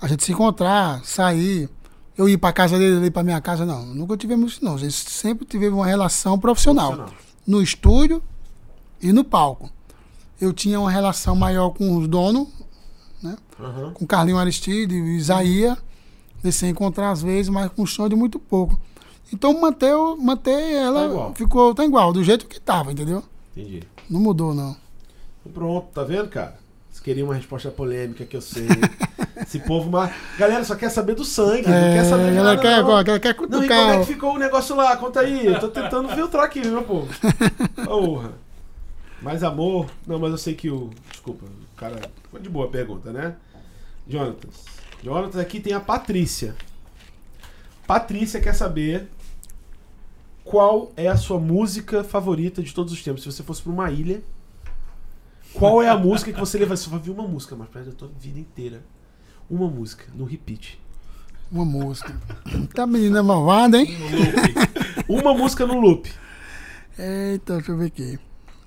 a 0.00 0.06
gente 0.06 0.24
se 0.24 0.32
encontrar, 0.32 1.04
sair, 1.04 1.68
eu 2.16 2.28
ir 2.28 2.38
pra 2.38 2.52
casa 2.52 2.78
dele, 2.78 2.96
ele 2.96 3.06
ir 3.06 3.10
pra 3.10 3.22
minha 3.22 3.40
casa, 3.40 3.64
não. 3.66 3.84
Nunca 3.86 4.16
tivemos 4.16 4.52
isso, 4.54 4.64
não. 4.64 4.74
A 4.74 4.78
gente 4.78 4.92
sempre 4.92 5.44
tivemos 5.46 5.78
uma 5.78 5.86
relação 5.86 6.38
profissional. 6.38 6.92
Profissional. 6.94 7.24
No 7.46 7.60
estúdio 7.62 8.22
e 9.02 9.12
no 9.12 9.24
palco. 9.24 9.70
Eu 10.40 10.52
tinha 10.52 10.78
uma 10.80 10.90
relação 10.90 11.34
maior 11.36 11.70
com 11.70 11.96
os 11.96 12.08
donos, 12.08 12.48
Aham. 13.60 13.92
com 13.94 14.06
Carlinho 14.06 14.36
Aristide 14.38 14.94
e 14.94 15.16
Isaías, 15.16 15.78
eles 16.42 16.54
se 16.56 16.66
encontrar 16.66 17.10
às 17.10 17.22
vezes, 17.22 17.48
mas 17.48 17.70
com 17.72 17.86
chão 17.86 18.08
de 18.08 18.16
muito 18.16 18.38
pouco. 18.38 18.78
Então 19.32 19.58
manter, 19.60 19.94
manter 20.18 20.74
ela 20.74 21.00
Tá 21.00 21.06
igual. 21.06 21.34
ficou 21.34 21.74
tá 21.74 21.84
igual, 21.84 22.12
do 22.12 22.22
jeito 22.22 22.46
que 22.46 22.60
tava, 22.60 22.92
entendeu? 22.92 23.22
Entendi. 23.56 23.82
Não 24.10 24.20
mudou, 24.20 24.52
não. 24.54 24.76
Pronto, 25.52 25.86
tá 25.94 26.02
vendo, 26.04 26.28
cara? 26.28 26.58
Você 26.90 27.02
queria 27.02 27.24
uma 27.24 27.34
resposta 27.34 27.70
polêmica 27.70 28.24
que 28.24 28.36
eu 28.36 28.40
sei. 28.40 28.66
Esse 29.46 29.58
povo, 29.60 29.90
mas. 29.90 30.12
Galera, 30.38 30.64
só 30.64 30.74
quer 30.74 30.90
saber 30.90 31.14
do 31.14 31.24
sangue, 31.24 31.68
não 31.68 31.92
quer 31.92 32.04
saber 32.04 32.32
de 32.32 32.38
É, 32.38 32.42
nada, 32.42 32.60
quer, 32.60 32.82
não. 32.82 32.90
ela 32.98 33.02
quer 33.20 33.36
Não, 33.48 33.64
e 33.64 33.68
como 33.68 33.90
é 33.90 33.98
que 34.00 34.06
ficou 34.06 34.34
o 34.34 34.38
negócio 34.38 34.74
lá? 34.74 34.96
Conta 34.96 35.20
aí. 35.20 35.46
Eu 35.46 35.60
tô 35.60 35.68
tentando 35.68 36.08
filtrar 36.08 36.44
aqui, 36.44 36.66
meu 36.66 36.82
povo. 36.82 37.08
Porra. 37.84 38.32
Mais 39.20 39.42
amor? 39.42 39.86
Não, 40.06 40.18
mas 40.18 40.32
eu 40.32 40.38
sei 40.38 40.54
que 40.54 40.70
o. 40.70 40.90
Desculpa, 41.10 41.46
o 41.46 41.76
cara. 41.76 42.00
Foi 42.30 42.40
de 42.40 42.48
boa 42.48 42.66
a 42.66 42.70
pergunta, 42.70 43.12
né? 43.12 43.36
Jonatas. 44.08 44.64
Jonatas, 45.02 45.36
aqui 45.40 45.60
tem 45.60 45.72
a 45.72 45.80
Patrícia. 45.80 46.54
Patrícia 47.86 48.40
quer 48.40 48.54
saber 48.54 49.08
qual 50.42 50.92
é 50.96 51.08
a 51.08 51.16
sua 51.16 51.38
música 51.38 52.04
favorita 52.04 52.62
de 52.62 52.74
todos 52.74 52.92
os 52.92 53.02
tempos. 53.02 53.22
Se 53.22 53.32
você 53.32 53.42
fosse 53.42 53.62
pra 53.62 53.72
uma 53.72 53.90
ilha, 53.90 54.22
qual 55.54 55.82
é 55.82 55.88
a 55.88 55.96
música 55.96 56.32
que 56.32 56.38
você 56.38 56.58
levaria? 56.58 56.76
Você 56.76 56.90
vai 56.90 56.98
ouvir 56.98 57.10
uma 57.10 57.26
música, 57.26 57.54
mas 57.56 57.68
pra 57.68 57.80
a 57.80 57.84
tua 57.84 58.10
vida 58.18 58.38
inteira. 58.38 58.82
Uma 59.48 59.68
música, 59.68 60.04
no 60.14 60.24
repeat. 60.24 60.78
Uma 61.52 61.64
música. 61.64 62.14
Tá 62.74 62.86
menina 62.86 63.22
malvada, 63.22 63.78
hein? 63.78 63.88
Uma 65.08 65.34
música 65.34 65.66
no 65.66 65.78
loop. 65.80 66.10
Eita, 66.98 67.56
deixa 67.56 67.72
eu 67.72 67.76
ver 67.76 67.86
aqui. 67.86 68.18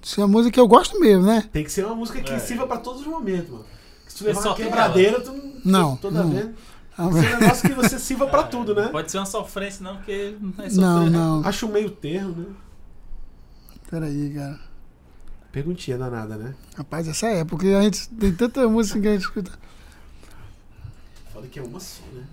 Isso 0.02 0.22
é 0.22 0.24
uma 0.24 0.30
música 0.32 0.54
que 0.54 0.60
eu 0.60 0.68
gosto 0.68 1.00
mesmo, 1.00 1.26
né? 1.26 1.44
Tem 1.52 1.64
que 1.64 1.72
ser 1.72 1.86
uma 1.86 1.96
música 1.96 2.22
que 2.22 2.32
É. 2.32 2.40
sirva 2.40 2.68
pra 2.68 2.78
todos 2.78 3.02
os 3.02 3.08
momentos, 3.08 3.50
mano. 3.50 3.66
Se 4.08 4.18
tu 4.20 4.24
É 4.24 4.28
levar 4.28 4.42
só 4.42 4.50
uma 4.50 4.56
quebradeira, 4.56 5.20
tu 5.20 5.34
Não, 5.66 5.98
Toda 5.98 6.24
não. 6.24 6.30
vez. 6.30 6.46
Tem 6.46 7.10
que 7.10 7.14
ser 7.22 7.36
um 7.36 7.40
negócio 7.40 7.70
que 7.70 7.76
você 7.76 8.00
sirva 8.00 8.28
pra 8.28 8.44
tudo, 8.48 8.74
né? 8.74 8.88
Pode 8.88 9.12
ser 9.12 9.18
uma 9.18 9.26
sofrência, 9.26 9.84
não, 9.84 9.98
porque 9.98 10.36
não 10.40 10.54
é 10.64 10.70
Não, 10.70 10.98
sofrer. 11.04 11.12
não. 11.12 11.46
Acho 11.46 11.66
um 11.68 11.72
meio 11.72 11.90
termo, 11.90 12.36
né? 12.36 12.46
Peraí, 13.90 14.32
cara. 14.36 14.60
Perguntinha 15.52 15.98
danada, 15.98 16.38
né? 16.38 16.56
Rapaz, 16.76 17.08
essa 17.08 17.28
é, 17.28 17.44
porque 17.44 17.68
a 17.70 17.82
gente 17.82 18.08
tem 18.10 18.32
tanta 18.34 18.68
música 18.68 19.00
que 19.00 19.08
a 19.08 19.12
gente 19.14 19.22
escuta. 19.22 19.52
Falei 21.38 21.52
que 21.52 21.60
é 21.60 21.62
uma 21.62 21.80
só, 21.80 22.02
né? 22.16 22.24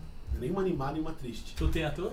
Nem 0.41 0.51
uma 0.51 0.63
animada, 0.63 0.93
nem 0.93 1.03
uma 1.03 1.13
triste. 1.13 1.55
Tu 1.55 1.69
tem 1.69 1.85
a 1.85 1.91
tua? 1.91 2.11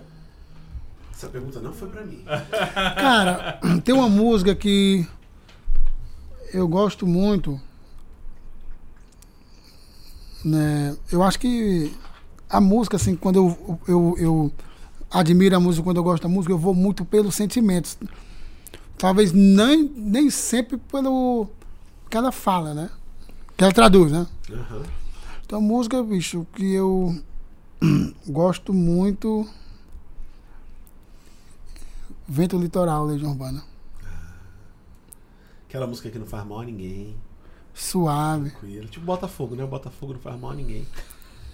Essa 1.14 1.30
pergunta 1.30 1.62
não 1.62 1.72
foi 1.72 1.88
pra 1.88 2.04
mim. 2.04 2.22
Cara, 2.28 3.62
tem 3.82 3.96
uma 3.96 4.10
música 4.10 4.54
que 4.54 5.08
eu 6.54 6.68
gosto 6.68 7.08
muito. 7.08 7.58
Né? 10.44 10.98
Eu 11.10 11.24
acho 11.24 11.40
que 11.40 11.96
a 12.50 12.60
música, 12.60 12.98
assim, 12.98 13.16
quando 13.16 13.38
eu, 13.38 13.80
eu, 13.88 14.16
eu 14.18 14.52
admiro 15.10 15.56
a 15.56 15.62
música, 15.62 15.86
quando 15.86 15.96
eu 15.96 16.04
gosto 16.04 16.24
da 16.24 16.28
música, 16.30 16.52
eu 16.52 16.60
vou 16.60 16.74
muito 16.74 17.06
pelos 17.06 17.36
sentimentos. 17.36 17.98
Talvez 18.98 19.32
nem, 19.32 19.90
nem 19.96 20.30
sempre 20.30 20.76
pelo 20.76 21.48
que 22.10 22.18
ela 22.18 22.34
fala, 22.34 22.74
né? 22.74 22.90
Que 23.56 23.64
ela 23.64 23.72
traduz, 23.72 24.12
né? 24.12 24.28
Aham. 24.52 25.01
Então, 25.52 25.60
a 25.60 25.62
música, 25.62 26.02
bicho, 26.02 26.48
que 26.56 26.64
eu 26.76 27.14
gosto 28.26 28.74
muito. 28.74 29.46
Vento 32.26 32.58
Litoral, 32.58 33.04
Legião 33.06 33.32
Urbana. 33.32 33.62
Aquela 35.68 35.86
música 35.86 36.10
que 36.10 36.18
não 36.18 36.26
faz 36.26 36.48
mal 36.48 36.62
a 36.62 36.64
ninguém. 36.64 37.18
Suave. 37.74 38.52
Tranquilo. 38.52 38.88
Tipo 38.88 39.06
Botafogo, 39.06 39.54
né? 39.58 39.66
O 39.66 39.68
Botafogo 39.68 40.14
não 40.14 40.22
faz 40.22 40.40
mal 40.40 40.52
a 40.52 40.56
ninguém. 40.56 40.88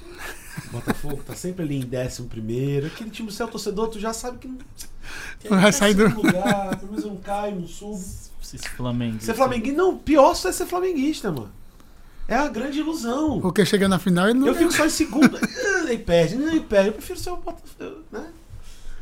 Botafogo 0.72 1.24
tá 1.24 1.34
sempre 1.34 1.64
ali 1.64 1.78
em 1.78 1.86
décimo 1.88 2.30
primeiro. 2.30 2.86
Aquele 2.86 3.10
time, 3.10 3.32
você 3.32 3.42
é 3.42 3.46
o 3.46 3.50
torcedor, 3.50 3.88
tu 3.88 4.00
já 4.00 4.14
sabe 4.14 4.38
que 4.38 4.48
não. 4.48 4.60
que 5.40 5.50
Não 5.50 5.60
vai 5.60 5.74
sair 5.74 5.96
do- 5.96 6.04
décimo 6.04 6.22
lugar, 6.22 6.78
pelo 6.78 6.92
menos 6.92 7.04
eu 7.04 7.10
não 7.16 7.18
caio, 7.18 7.60
não 7.62 7.68
subo. 7.68 7.96
Esse 8.44 8.60
Flamengo. 8.60 9.20
Ser 9.22 9.34
flamenguista, 9.34 9.76
não, 9.82 9.98
pior 9.98 10.36
só 10.36 10.50
é 10.50 10.52
ser 10.52 10.68
flamenguista, 10.68 11.32
mano. 11.32 11.57
É 12.28 12.36
a 12.36 12.48
grande 12.48 12.80
ilusão. 12.80 13.40
Porque 13.40 13.66
chega 13.66 13.88
na 13.88 14.00
final 14.00 14.28
ele 14.30 14.40
não. 14.40 14.48
Eu 14.48 14.56
fico 14.56 14.72
só 14.72 14.86
em 14.86 14.90
segundo. 14.90 15.40
Aí 15.88 15.98
perde, 15.98 16.36
aí 16.36 16.60
perde. 16.60 16.90
Eu 16.90 16.94
prefiro 16.94 17.18
ser 17.18 17.30
o 17.30 17.38
Botafogo, 17.38 18.04
né? 18.12 18.28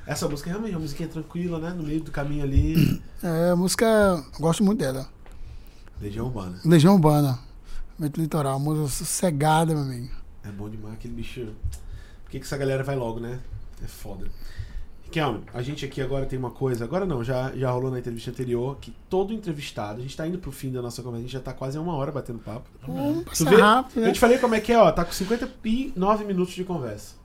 Essa 0.05 0.29
música 0.29 0.51
realmente 0.51 0.73
é 0.73 0.75
uma 0.75 0.81
musiquinha 0.81 1.09
tranquila, 1.09 1.57
né? 1.57 1.71
No 1.71 1.81
meio 1.81 1.99
do 1.99 2.11
caminho 2.11 2.43
ali. 2.43 3.01
É, 3.23 3.49
a 3.49 3.55
música. 3.55 3.85
eu 3.85 4.39
Gosto 4.39 4.63
muito 4.63 4.77
dela. 4.77 5.09
Legião 5.99 6.27
Urbana. 6.27 6.59
Legião 6.63 6.93
Urbana. 6.93 7.39
Vento 7.97 8.21
Litoral, 8.21 8.59
música 8.59 8.87
sossegada, 8.87 9.73
meu 9.73 9.81
amigo. 9.81 10.13
É 10.43 10.49
bom 10.49 10.69
demais 10.69 10.93
aquele 10.93 11.15
bicho. 11.15 11.47
Por 12.23 12.29
que, 12.29 12.39
que 12.39 12.45
essa 12.45 12.57
galera 12.57 12.83
vai 12.83 12.95
logo, 12.95 13.19
né? 13.19 13.39
É 13.83 13.87
foda. 13.87 14.27
Kelme, 15.11 15.41
a 15.53 15.61
gente 15.61 15.85
aqui 15.85 16.01
agora 16.01 16.25
tem 16.25 16.37
uma 16.37 16.51
coisa. 16.51 16.83
Agora 16.83 17.05
não, 17.05 17.23
já, 17.23 17.51
já 17.55 17.71
rolou 17.71 17.89
na 17.91 17.99
entrevista 17.99 18.31
anterior 18.31 18.77
que 18.81 18.91
todo 19.09 19.33
entrevistado, 19.33 19.99
a 19.99 20.01
gente 20.01 20.15
tá 20.17 20.27
indo 20.27 20.37
pro 20.37 20.51
fim 20.51 20.71
da 20.71 20.81
nossa 20.81 21.01
conversa, 21.01 21.19
a 21.19 21.23
gente 21.23 21.33
já 21.33 21.39
tá 21.39 21.53
quase 21.53 21.77
uma 21.77 21.93
hora 21.95 22.11
batendo 22.11 22.39
papo. 22.39 22.69
Vamos 22.85 23.23
Tu 23.37 23.45
vê? 23.45 23.55
rápido, 23.55 23.99
Eu 24.01 24.07
né? 24.07 24.11
te 24.11 24.19
falei 24.19 24.37
como 24.37 24.55
é 24.55 24.59
que 24.59 24.73
é, 24.73 24.77
ó. 24.77 24.91
Tá 24.91 25.05
com 25.05 25.11
59 25.13 26.25
minutos 26.25 26.53
de 26.53 26.63
conversa. 26.63 27.15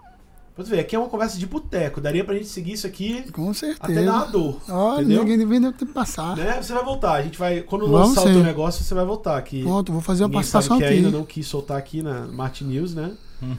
Pra 0.55 0.64
tu 0.64 0.70
ver, 0.70 0.81
aqui 0.81 0.95
é 0.95 0.99
uma 0.99 1.09
conversa 1.09 1.39
de 1.39 1.47
boteco. 1.47 2.01
Daria 2.01 2.24
pra 2.24 2.35
gente 2.35 2.49
seguir 2.49 2.72
isso 2.72 2.87
aqui 2.87 3.24
Com 3.33 3.51
até 3.51 3.55
certeza. 3.59 4.03
na 4.03 4.24
dor. 4.24 4.61
Entendeu? 4.99 5.20
ninguém 5.20 5.39
devia 5.39 5.61
nem 5.61 5.72
ter 5.72 5.87
que 5.87 5.93
passar. 5.93 6.37
Né? 6.37 6.61
Você 6.62 6.72
vai 6.72 6.85
voltar. 6.85 7.12
A 7.14 7.22
gente 7.22 7.39
vai. 7.39 7.62
Quando 7.62 7.87
Vamos 7.89 8.09
lançar 8.09 8.22
o 8.22 8.26
sim. 8.26 8.35
teu 8.35 8.43
negócio, 8.45 8.85
você 8.85 8.93
vai 8.95 9.05
voltar 9.05 9.37
aqui. 9.39 9.62
Pronto, 9.62 9.91
vou 9.93 10.01
fazer 10.03 10.24
uma 10.24 10.28
Ninguém 10.28 10.43
sabe 10.43 10.68
participação 10.68 10.78
que 10.78 10.85
aqui. 10.85 10.95
ainda 11.07 11.11
não 11.16 11.24
quis 11.24 11.47
soltar 11.47 11.78
aqui 11.78 12.03
na 12.03 12.26
Martin 12.26 12.64
News, 12.64 12.95
né? 12.95 13.12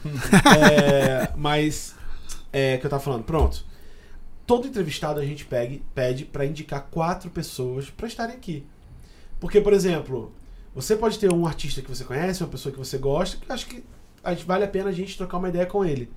É, 0.62 1.30
mas 1.36 1.96
é 2.54 2.78
que 2.78 2.86
eu 2.86 2.90
tava 2.90 3.02
falando, 3.02 3.24
pronto. 3.24 3.64
Todo 4.52 4.68
entrevistado 4.68 5.18
a 5.18 5.26
gente 5.26 5.45
pegue, 5.45 5.82
pede 5.95 6.26
pra 6.26 6.45
indicar 6.45 6.89
quatro 6.91 7.30
pessoas 7.30 7.89
pra 7.89 8.06
estarem 8.06 8.36
aqui. 8.36 8.66
Porque, 9.39 9.62
por 9.62 9.72
exemplo, 9.72 10.34
você 10.76 10.93
pode 10.93 11.18
ter 11.18 11.32
um 11.32 11.47
artista 11.47 11.82
que 11.82 11.88
você 11.88 12.04
conhece, 12.04 12.43
uma 12.43 12.49
pessoa 12.49 12.70
que 12.70 12.78
você 12.78 12.97
gosta, 12.97 13.38
que 13.38 13.49
eu 13.49 13.56
acho 13.56 13.66
que 13.66 13.82
vale 14.45 14.66
a 14.66 14.68
pena 14.68 14.89
a 14.89 14.91
gente 14.91 15.16
trocar 15.16 15.38
uma 15.38 15.47
ideia 15.47 15.66
com 15.66 15.86
ele. 15.86 16.12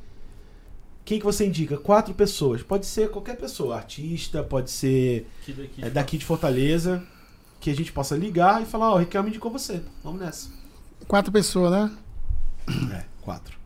Quem 1.05 1.20
que 1.20 1.24
você 1.24 1.47
indica? 1.47 1.76
Quatro 1.76 2.12
pessoas. 2.12 2.61
Pode 2.61 2.87
ser 2.87 3.09
qualquer 3.09 3.37
pessoa, 3.37 3.76
artista, 3.76 4.43
pode 4.43 4.68
ser 4.68 5.28
Aqui 5.43 5.53
daqui. 5.53 5.85
é, 5.85 5.91
daqui 5.91 6.18
de 6.18 6.24
Fortaleza, 6.24 7.07
que 7.61 7.70
a 7.70 7.76
gente 7.76 7.93
possa 7.93 8.16
ligar 8.16 8.61
e 8.61 8.66
falar, 8.66 8.91
ó, 8.91 8.95
o 8.97 8.99
Riquelme 8.99 9.28
indicou 9.28 9.49
você. 9.49 9.80
Vamos 10.03 10.20
nessa. 10.20 10.51
Quatro 11.07 11.30
pessoas, 11.30 11.70
né? 11.70 11.97
É, 12.99 13.05
quatro. 13.22 13.57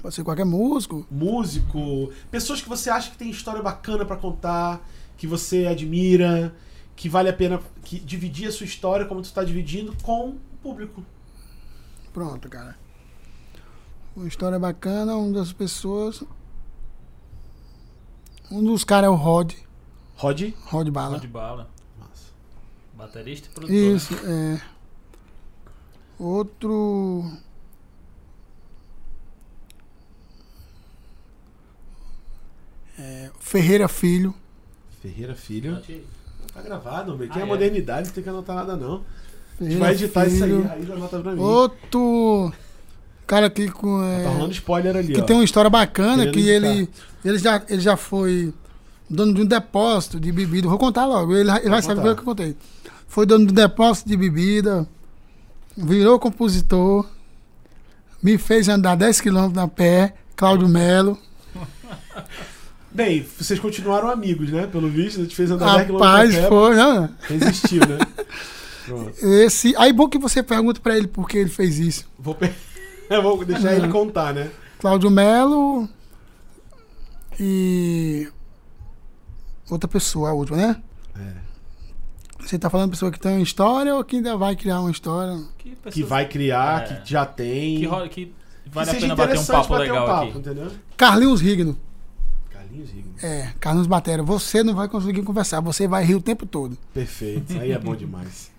Pode 0.00 0.14
ser 0.14 0.24
qualquer 0.24 0.44
músico. 0.44 1.06
músico, 1.10 2.12
pessoas 2.30 2.60
que 2.60 2.68
você 2.68 2.90
acha 2.90 3.10
que 3.10 3.16
tem 3.18 3.30
história 3.30 3.62
bacana 3.62 4.04
pra 4.04 4.16
contar, 4.16 4.86
que 5.16 5.26
você 5.26 5.66
admira, 5.66 6.54
que 6.94 7.08
vale 7.08 7.28
a 7.28 7.32
pena 7.32 7.60
que 7.84 7.98
dividir 7.98 8.48
a 8.48 8.52
sua 8.52 8.66
história 8.66 9.06
como 9.06 9.22
tu 9.22 9.32
tá 9.32 9.42
dividindo 9.44 9.94
com 10.02 10.30
o 10.30 10.38
público. 10.62 11.04
Pronto, 12.12 12.48
cara. 12.48 12.76
Uma 14.16 14.26
história 14.26 14.58
bacana, 14.58 15.16
uma 15.16 15.32
das 15.32 15.52
pessoas. 15.52 16.24
Um 18.50 18.64
dos 18.64 18.82
caras 18.82 19.06
é 19.06 19.10
o 19.10 19.14
Rod. 19.14 19.52
Rod? 20.16 20.52
Rod 20.64 20.88
Bala. 20.88 21.20
de 21.20 21.28
bala. 21.28 21.70
Massa. 21.98 22.32
Baterista 22.94 23.48
e 23.48 23.50
produtor. 23.52 23.76
Isso, 23.76 24.14
é. 24.14 24.60
Outro. 26.18 27.30
É, 32.98 33.30
Ferreira 33.40 33.88
Filho. 33.88 34.34
Ferreira 35.00 35.34
Filho. 35.34 35.80
Aí. 35.88 36.04
Tá 36.52 36.62
gravado, 36.62 37.14
homem. 37.14 37.28
Aqui 37.28 37.38
Ah, 37.38 37.42
é 37.42 37.44
é? 37.44 37.46
modernidade, 37.46 38.08
não 38.08 38.14
tem 38.14 38.22
que 38.24 38.28
anotar 38.30 38.56
nada 38.56 38.76
não. 38.76 38.94
A 39.60 39.64
gente 39.64 39.74
Ferreira 39.76 39.80
vai 39.84 39.92
editar 39.94 40.26
isso 40.26 40.44
aí, 40.44 40.50
Filho. 40.50 40.70
aí 40.70 40.86
já 40.86 40.94
anota 40.94 41.18
pra 41.20 41.32
mim. 41.32 41.40
Outro 41.40 42.52
cara 43.26 43.46
aqui 43.46 43.68
com. 43.70 44.02
é, 44.02 44.24
Tá 44.24 44.30
rolando 44.30 44.52
spoiler 44.52 44.96
ali, 44.96 45.12
que 45.14 45.20
ó. 45.20 45.24
tem 45.24 45.36
uma 45.36 45.44
história 45.44 45.70
bacana, 45.70 46.24
Querendo 46.26 46.34
que 46.34 46.48
ele, 46.48 46.88
ele, 47.24 47.38
já, 47.38 47.62
ele 47.68 47.80
já 47.80 47.96
foi 47.96 48.52
dono 49.08 49.32
de 49.34 49.42
um 49.42 49.46
depósito 49.46 50.18
de 50.18 50.32
bebida. 50.32 50.68
Vou 50.68 50.78
contar 50.78 51.06
logo, 51.06 51.34
ele, 51.36 51.50
ele 51.50 51.70
vai 51.70 51.82
saber 51.82 52.00
o 52.10 52.14
que 52.14 52.20
eu 52.22 52.24
contei. 52.24 52.56
Foi 53.06 53.24
dono 53.24 53.46
de 53.46 53.52
um 53.52 53.54
depósito 53.54 54.08
de 54.08 54.16
bebida, 54.16 54.88
virou 55.76 56.18
compositor, 56.18 57.06
me 58.22 58.36
fez 58.36 58.68
andar 58.68 58.96
10 58.96 59.20
km 59.20 59.56
a 59.58 59.68
pé, 59.68 60.14
Cláudio 60.34 60.68
Melo. 60.68 61.16
Bem, 62.90 63.24
vocês 63.38 63.58
continuaram 63.60 64.08
amigos, 64.10 64.50
né? 64.50 64.66
Pelo 64.66 64.88
visto, 64.88 65.20
a 65.20 65.22
gente 65.22 65.36
fez 65.36 65.50
andar 65.50 65.76
10 65.76 65.86
km 65.88 65.92
Rapaz, 65.94 66.34
foi, 66.46 66.74
né? 66.76 67.10
Resistiu, 67.28 67.80
né? 67.86 67.98
Pronto. 68.86 69.12
Esse, 69.22 69.74
aí 69.76 69.92
bom 69.92 70.08
que 70.08 70.18
você 70.18 70.42
pergunta 70.42 70.80
pra 70.80 70.96
ele 70.96 71.06
por 71.06 71.28
que 71.28 71.36
ele 71.36 71.50
fez 71.50 71.78
isso. 71.78 72.06
Vou, 72.18 72.34
pe- 72.34 72.50
Eu 73.10 73.22
vou 73.22 73.44
deixar 73.44 73.74
ele 73.74 73.88
contar, 73.88 74.32
né? 74.32 74.50
Cláudio 74.80 75.10
Melo 75.10 75.88
e 77.38 78.28
outra 79.70 79.88
pessoa, 79.88 80.30
a 80.30 80.32
última, 80.32 80.56
né? 80.56 80.76
É. 81.18 81.48
Você 82.40 82.58
tá 82.58 82.70
falando 82.70 82.90
pessoa 82.90 83.10
que 83.12 83.20
tem 83.20 83.32
uma 83.32 83.42
história 83.42 83.94
ou 83.94 84.02
que 84.04 84.16
ainda 84.16 84.36
vai 84.36 84.56
criar 84.56 84.80
uma 84.80 84.90
história? 84.90 85.38
Que, 85.58 85.70
pessoas- 85.70 85.94
Que 85.94 86.02
vai 86.02 86.26
criar, 86.26 86.82
É. 86.90 86.94
que 87.00 87.10
já 87.10 87.26
tem. 87.26 87.78
Que, 87.80 87.86
rola- 87.86 88.08
que 88.08 88.32
vale 88.66 88.90
que 88.90 88.96
a 88.96 89.00
pena 89.00 89.16
bater 89.16 89.38
um 89.38 89.44
papo 89.44 89.68
bater 89.68 89.82
legal 89.82 90.04
um 90.04 90.06
papo, 90.08 90.28
aqui. 90.30 90.38
entendeu? 90.38 90.70
Carlinhos 90.96 91.40
Rigno. 91.42 91.76
Carlinhos 92.68 92.90
Rigno. 92.90 93.12
É, 93.22 93.52
Carlinhos 93.58 93.86
Batera. 93.86 94.22
Você 94.22 94.62
não 94.62 94.74
vai 94.74 94.88
conseguir 94.88 95.22
conversar, 95.22 95.60
você 95.60 95.88
vai 95.88 96.04
rir 96.04 96.14
o 96.14 96.20
tempo 96.20 96.44
todo. 96.44 96.76
Perfeito, 96.92 97.50
isso 97.50 97.60
aí 97.60 97.72
é 97.72 97.78
bom 97.78 97.96
demais. 97.96 98.50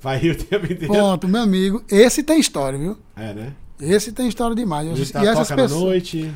Vai 0.00 0.18
rir 0.18 0.32
o 0.32 0.36
tempo 0.36 0.66
inteiro. 0.66 0.92
Pronto, 0.92 1.26
meu 1.26 1.40
amigo. 1.40 1.82
Esse 1.88 2.22
tem 2.22 2.38
história, 2.38 2.78
viu? 2.78 2.98
É, 3.16 3.32
né? 3.32 3.52
Esse 3.80 4.12
tem 4.12 4.28
história 4.28 4.54
demais. 4.54 4.86
Ele 4.86 5.06
tá, 5.06 5.24
e 5.24 5.26
essas 5.26 5.48
toca 5.48 5.62
pessoas. 5.62 5.82
noite. 5.82 6.34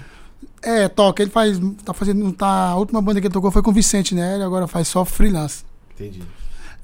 É, 0.62 0.88
toca. 0.88 1.22
Ele 1.22 1.30
faz. 1.30 1.60
Tá 1.84 1.92
fazendo. 1.92 2.32
Tá, 2.32 2.70
a 2.70 2.76
última 2.76 3.02
banda 3.02 3.20
que 3.20 3.26
ele 3.26 3.34
tocou 3.34 3.50
foi 3.50 3.62
com 3.62 3.70
o 3.70 3.74
Vicente, 3.74 4.14
né? 4.14 4.36
Ele 4.36 4.42
agora 4.42 4.66
faz 4.66 4.88
só 4.88 5.04
freelance. 5.04 5.64
Entendi. 5.94 6.22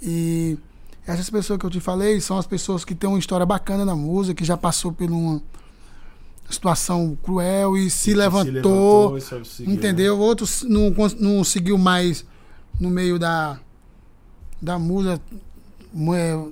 E 0.02 0.58
essas 1.06 1.30
pessoas 1.30 1.58
que 1.58 1.64
eu 1.64 1.70
te 1.70 1.80
falei 1.80 2.20
são 2.20 2.36
as 2.36 2.46
pessoas 2.46 2.84
que 2.84 2.94
têm 2.94 3.08
uma 3.08 3.18
história 3.18 3.46
bacana 3.46 3.84
na 3.84 3.96
música, 3.96 4.34
que 4.34 4.44
já 4.44 4.56
passou 4.56 4.92
por 4.92 5.10
uma 5.10 5.40
situação 6.50 7.16
cruel 7.22 7.76
e 7.76 7.88
se, 7.90 8.14
levantou, 8.14 9.16
e 9.16 9.20
soube 9.20 9.46
seguir, 9.48 9.70
entendeu? 9.72 10.18
Outros 10.18 10.62
não, 10.62 10.92
não 11.18 11.42
seguiu 11.44 11.78
mais 11.78 12.24
no 12.78 12.90
meio 12.90 13.18
da, 13.18 13.58
da 14.60 14.78
música, 14.78 15.20
é, 16.14 16.44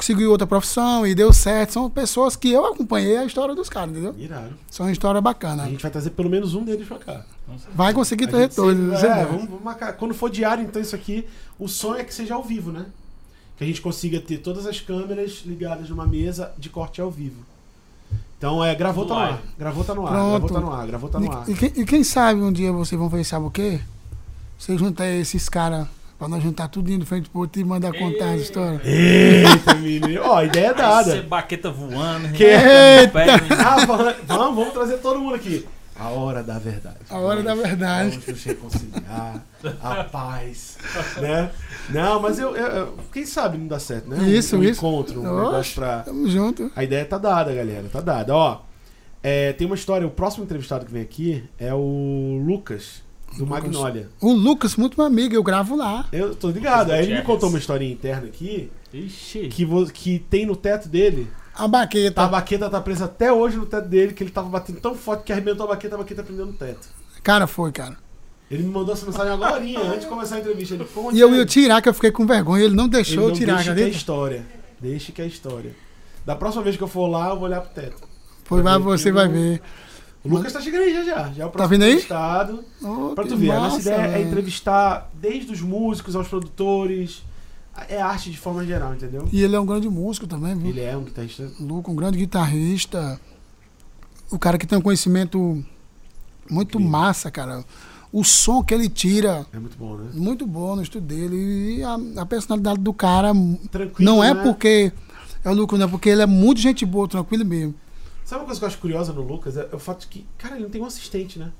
seguiu 0.00 0.30
outra 0.30 0.46
profissão 0.46 1.06
e 1.06 1.14
deu 1.14 1.32
certo. 1.32 1.72
São 1.72 1.90
pessoas 1.90 2.36
que 2.36 2.50
eu 2.50 2.64
acompanhei 2.66 3.16
a 3.16 3.24
história 3.24 3.54
dos 3.54 3.68
caras, 3.68 3.90
entendeu? 3.90 4.12
Né? 4.12 4.24
Irado. 4.24 4.54
São 4.70 4.86
uma 4.86 4.92
história 4.92 5.20
bacana. 5.20 5.64
A 5.64 5.68
gente 5.68 5.82
vai 5.82 5.90
trazer 5.90 6.10
pelo 6.10 6.30
menos 6.30 6.54
um 6.54 6.64
deles 6.64 6.86
pra 6.86 6.98
cá. 6.98 7.24
Vai 7.74 7.92
conseguir 7.92 8.26
ter 8.26 8.36
retorno. 8.38 8.96
sempre- 8.96 9.08
é, 9.20 9.24
vamos, 9.26 9.44
vamos 9.46 9.62
marcar. 9.62 9.92
Quando 9.94 10.14
for 10.14 10.30
diário, 10.30 10.64
então, 10.64 10.80
isso 10.80 10.94
aqui, 10.96 11.26
o 11.58 11.68
sonho 11.68 12.00
é 12.00 12.04
que 12.04 12.14
seja 12.14 12.34
ao 12.34 12.42
vivo, 12.42 12.72
né? 12.72 12.86
Que 13.56 13.62
a 13.64 13.66
gente 13.66 13.80
consiga 13.82 14.18
ter 14.20 14.38
todas 14.38 14.66
as 14.66 14.80
câmeras 14.80 15.42
ligadas 15.44 15.88
numa 15.90 16.06
mesa 16.06 16.52
de 16.58 16.68
corte 16.70 17.00
ao 17.00 17.10
vivo. 17.10 17.44
Então, 18.44 18.62
é, 18.62 18.74
gravou, 18.74 19.06
tá 19.06 19.14
no 19.14 19.20
ar. 19.20 19.42
Gravou, 19.58 19.84
tá 19.84 19.94
no 19.94 20.06
ar. 20.06 20.12
Pronto. 20.12 20.30
Gravou, 20.32 20.50
tá 20.50 20.60
no 20.60 20.72
ar. 20.74 20.86
Gravou, 20.86 21.08
tá 21.08 21.18
no 21.18 21.32
ar. 21.32 21.44
E, 21.48 21.54
quem, 21.54 21.72
e 21.76 21.84
quem 21.86 22.04
sabe 22.04 22.42
um 22.42 22.52
dia 22.52 22.70
vocês 22.70 22.98
vão 22.98 23.08
fazer, 23.08 23.24
sabe 23.24 23.46
o 23.46 23.50
quê? 23.50 23.80
Você 24.58 24.76
juntar 24.76 25.08
esses 25.08 25.48
caras 25.48 25.86
pra 26.18 26.28
nós 26.28 26.42
juntar 26.42 26.68
tudo 26.68 26.94
de 26.94 27.06
frente 27.06 27.30
pro 27.30 27.40
outro 27.40 27.58
e 27.58 27.64
mandar 27.64 27.94
contar 27.94 28.32
as 28.34 28.42
histórias. 28.42 28.82
Eita, 28.84 29.74
menino. 29.76 30.20
Ó, 30.24 30.36
a 30.36 30.44
ideia 30.44 30.66
é 30.66 30.74
dada. 30.74 31.22
baqueta 31.22 31.70
voando. 31.70 32.32
Que- 32.34 32.44
Eita! 32.44 33.20
Ah, 33.66 33.86
vamos, 33.86 34.14
vamos, 34.26 34.56
vamos 34.56 34.72
trazer 34.74 34.98
todo 34.98 35.18
mundo 35.18 35.36
aqui. 35.36 35.66
A 35.96 36.08
hora 36.08 36.42
da 36.42 36.58
verdade. 36.58 36.96
A 37.08 37.18
hora 37.18 37.42
da 37.42 37.54
verdade. 37.54 38.10
Vamos 38.10 38.26
nos 38.26 38.44
reconciliar. 38.44 39.44
A 39.80 40.04
paz. 40.04 40.76
Né? 41.20 41.50
Não, 41.90 42.20
mas 42.20 42.38
eu, 42.38 42.56
eu- 42.56 42.66
eu- 42.66 42.98
Quem 43.12 43.24
sabe 43.24 43.56
não 43.58 43.68
dá 43.68 43.78
certo, 43.78 44.08
né? 44.08 44.16
Um- 44.18 44.26
Isso, 44.26 44.56
um 44.56 44.62
isso. 44.64 44.78
encontro, 44.80 45.20
um 45.20 45.24
Oxe. 45.26 45.44
negócio 45.44 45.74
pra. 45.76 45.98
Tamo 46.00 46.28
junto. 46.28 46.70
A 46.74 46.82
ideia 46.82 47.04
tá 47.04 47.16
dada, 47.18 47.54
galera. 47.54 47.84
Tá 47.92 48.00
dada. 48.00 48.34
Ó, 48.34 48.60
é, 49.22 49.52
tem 49.52 49.66
uma 49.66 49.76
história. 49.76 50.06
O 50.06 50.10
próximo 50.10 50.44
entrevistado 50.44 50.84
que 50.84 50.92
vem 50.92 51.02
aqui 51.02 51.44
é 51.58 51.72
o 51.72 52.42
Lucas, 52.44 53.02
do 53.38 53.44
Lucas. 53.44 53.62
Magnólia. 53.62 54.08
O 54.20 54.32
Lucas, 54.32 54.74
muito 54.76 54.96
meu 54.96 55.06
amigo, 55.06 55.34
eu 55.34 55.42
gravo 55.44 55.76
lá. 55.76 56.06
Eu 56.12 56.34
tô 56.34 56.50
ligado. 56.50 56.90
Aí 56.90 57.04
ele 57.04 57.14
me 57.16 57.22
contou 57.22 57.48
uma 57.48 57.58
historinha 57.58 57.92
interna 57.92 58.26
aqui 58.26 58.70
Ixi. 58.92 59.48
que, 59.48 59.64
vo- 59.64 59.86
que 59.86 60.18
tem 60.28 60.44
no 60.44 60.56
teto 60.56 60.88
dele. 60.88 61.28
A 61.56 61.68
baqueta. 61.68 62.22
A 62.22 62.26
baqueta 62.28 62.68
tá 62.68 62.80
presa 62.80 63.04
até 63.04 63.32
hoje 63.32 63.56
no 63.56 63.66
teto 63.66 63.88
dele, 63.88 64.12
que 64.12 64.22
ele 64.24 64.30
tava 64.30 64.48
batendo 64.48 64.80
tão 64.80 64.94
forte 64.94 65.22
que 65.24 65.32
arrebentou 65.32 65.66
a 65.66 65.68
baqueta, 65.70 65.94
a 65.94 65.98
baqueta 65.98 66.22
prendeu 66.22 66.46
no 66.46 66.52
teto. 66.52 66.88
Cara, 67.22 67.46
foi, 67.46 67.70
cara. 67.72 67.96
Ele 68.50 68.62
me 68.64 68.70
mandou 68.70 68.92
essa 68.94 69.06
mensagem 69.06 69.32
agora, 69.32 69.56
antes 69.56 70.00
de 70.00 70.06
começar 70.06 70.36
a 70.36 70.40
entrevista. 70.40 70.74
Ele, 70.74 70.84
"Pô, 70.84 71.10
E 71.12 71.18
eu 71.20 71.34
ia 71.34 71.46
tirar, 71.46 71.80
que 71.80 71.88
eu 71.88 71.94
fiquei 71.94 72.10
com 72.10 72.26
vergonha. 72.26 72.64
Ele 72.64 72.74
não 72.74 72.84
ele 72.84 72.92
deixou 72.92 73.22
não 73.24 73.28
eu 73.30 73.34
tirar, 73.34 73.56
deixa 73.56 73.74
que 73.74 73.82
é 73.82 73.88
história. 73.88 74.46
Deixa 74.80 75.12
que 75.12 75.22
é 75.22 75.26
história. 75.26 75.74
Da 76.26 76.34
próxima 76.36 76.62
vez 76.62 76.76
que 76.76 76.82
eu 76.82 76.88
for 76.88 77.06
lá, 77.06 77.30
eu 77.30 77.36
vou 77.36 77.44
olhar 77.44 77.60
pro 77.60 77.70
teto. 77.82 78.02
Foi, 78.44 78.60
vai, 78.62 78.78
você 78.78 79.10
vai 79.10 79.28
ver. 79.28 79.62
O 80.22 80.28
Lucas 80.28 80.52
tá 80.52 80.60
chegando 80.60 80.82
aí 80.82 80.94
já 80.94 81.02
já. 81.04 81.32
Já 81.32 81.44
é 81.44 81.46
o 81.46 81.50
próximo 81.50 81.56
Tá 81.58 81.66
vindo 81.66 81.82
aí? 81.84 81.90
entrevistado. 81.92 82.64
Oh, 82.82 83.14
Pra 83.14 83.24
tu 83.24 83.36
ver, 83.36 83.50
a 83.50 83.54
nossa 83.56 83.76
massa, 83.76 83.80
ideia 83.90 84.02
é 84.06 84.08
velho. 84.08 84.26
entrevistar 84.28 85.10
desde 85.14 85.52
os 85.52 85.60
músicos 85.60 86.16
aos 86.16 86.28
produtores. 86.28 87.22
É 87.88 88.00
arte 88.00 88.30
de 88.30 88.38
forma 88.38 88.64
geral, 88.64 88.94
entendeu? 88.94 89.28
E 89.32 89.42
ele 89.42 89.56
é 89.56 89.60
um 89.60 89.66
grande 89.66 89.88
músico 89.88 90.26
também, 90.26 90.54
viu? 90.56 90.70
Ele 90.70 90.80
é 90.80 90.96
um 90.96 91.02
guitarrista. 91.02 91.50
Luco, 91.58 91.90
um 91.90 91.96
grande 91.96 92.18
guitarrista. 92.18 93.20
O 94.30 94.38
cara 94.38 94.56
que 94.58 94.66
tem 94.66 94.78
um 94.78 94.82
conhecimento 94.82 95.64
muito 96.50 96.78
Incrível. 96.78 96.90
massa, 96.90 97.30
cara. 97.30 97.64
O 98.12 98.22
som 98.22 98.62
que 98.62 98.72
ele 98.72 98.88
tira, 98.88 99.44
É 99.52 99.58
muito 99.58 99.76
bom, 99.76 99.96
né? 99.96 100.10
muito 100.14 100.46
bom 100.46 100.76
no 100.76 100.82
estudo 100.82 101.04
dele. 101.04 101.78
E 101.78 101.82
a, 101.82 101.98
a 102.18 102.26
personalidade 102.26 102.78
do 102.78 102.92
cara 102.92 103.32
Tranquilo. 103.72 104.08
não 104.08 104.22
é 104.22 104.32
né? 104.32 104.42
porque 104.42 104.92
É 105.44 105.50
o 105.50 105.54
Lucas, 105.54 105.78
né? 105.80 105.86
Porque 105.88 106.08
ele 106.10 106.22
é 106.22 106.26
muito 106.26 106.60
gente 106.60 106.86
boa, 106.86 107.08
tranquilo 107.08 107.44
mesmo. 107.44 107.74
Sabe 108.24 108.40
uma 108.42 108.46
coisa 108.46 108.60
que 108.60 108.64
eu 108.64 108.68
acho 108.68 108.78
curiosa 108.78 109.12
no 109.12 109.20
Lucas? 109.22 109.56
É, 109.56 109.68
é 109.70 109.74
o 109.74 109.78
fato 109.80 110.02
de 110.02 110.06
que, 110.06 110.24
cara, 110.38 110.54
ele 110.54 110.62
não 110.64 110.70
tem 110.70 110.80
um 110.80 110.86
assistente, 110.86 111.38
né? 111.40 111.50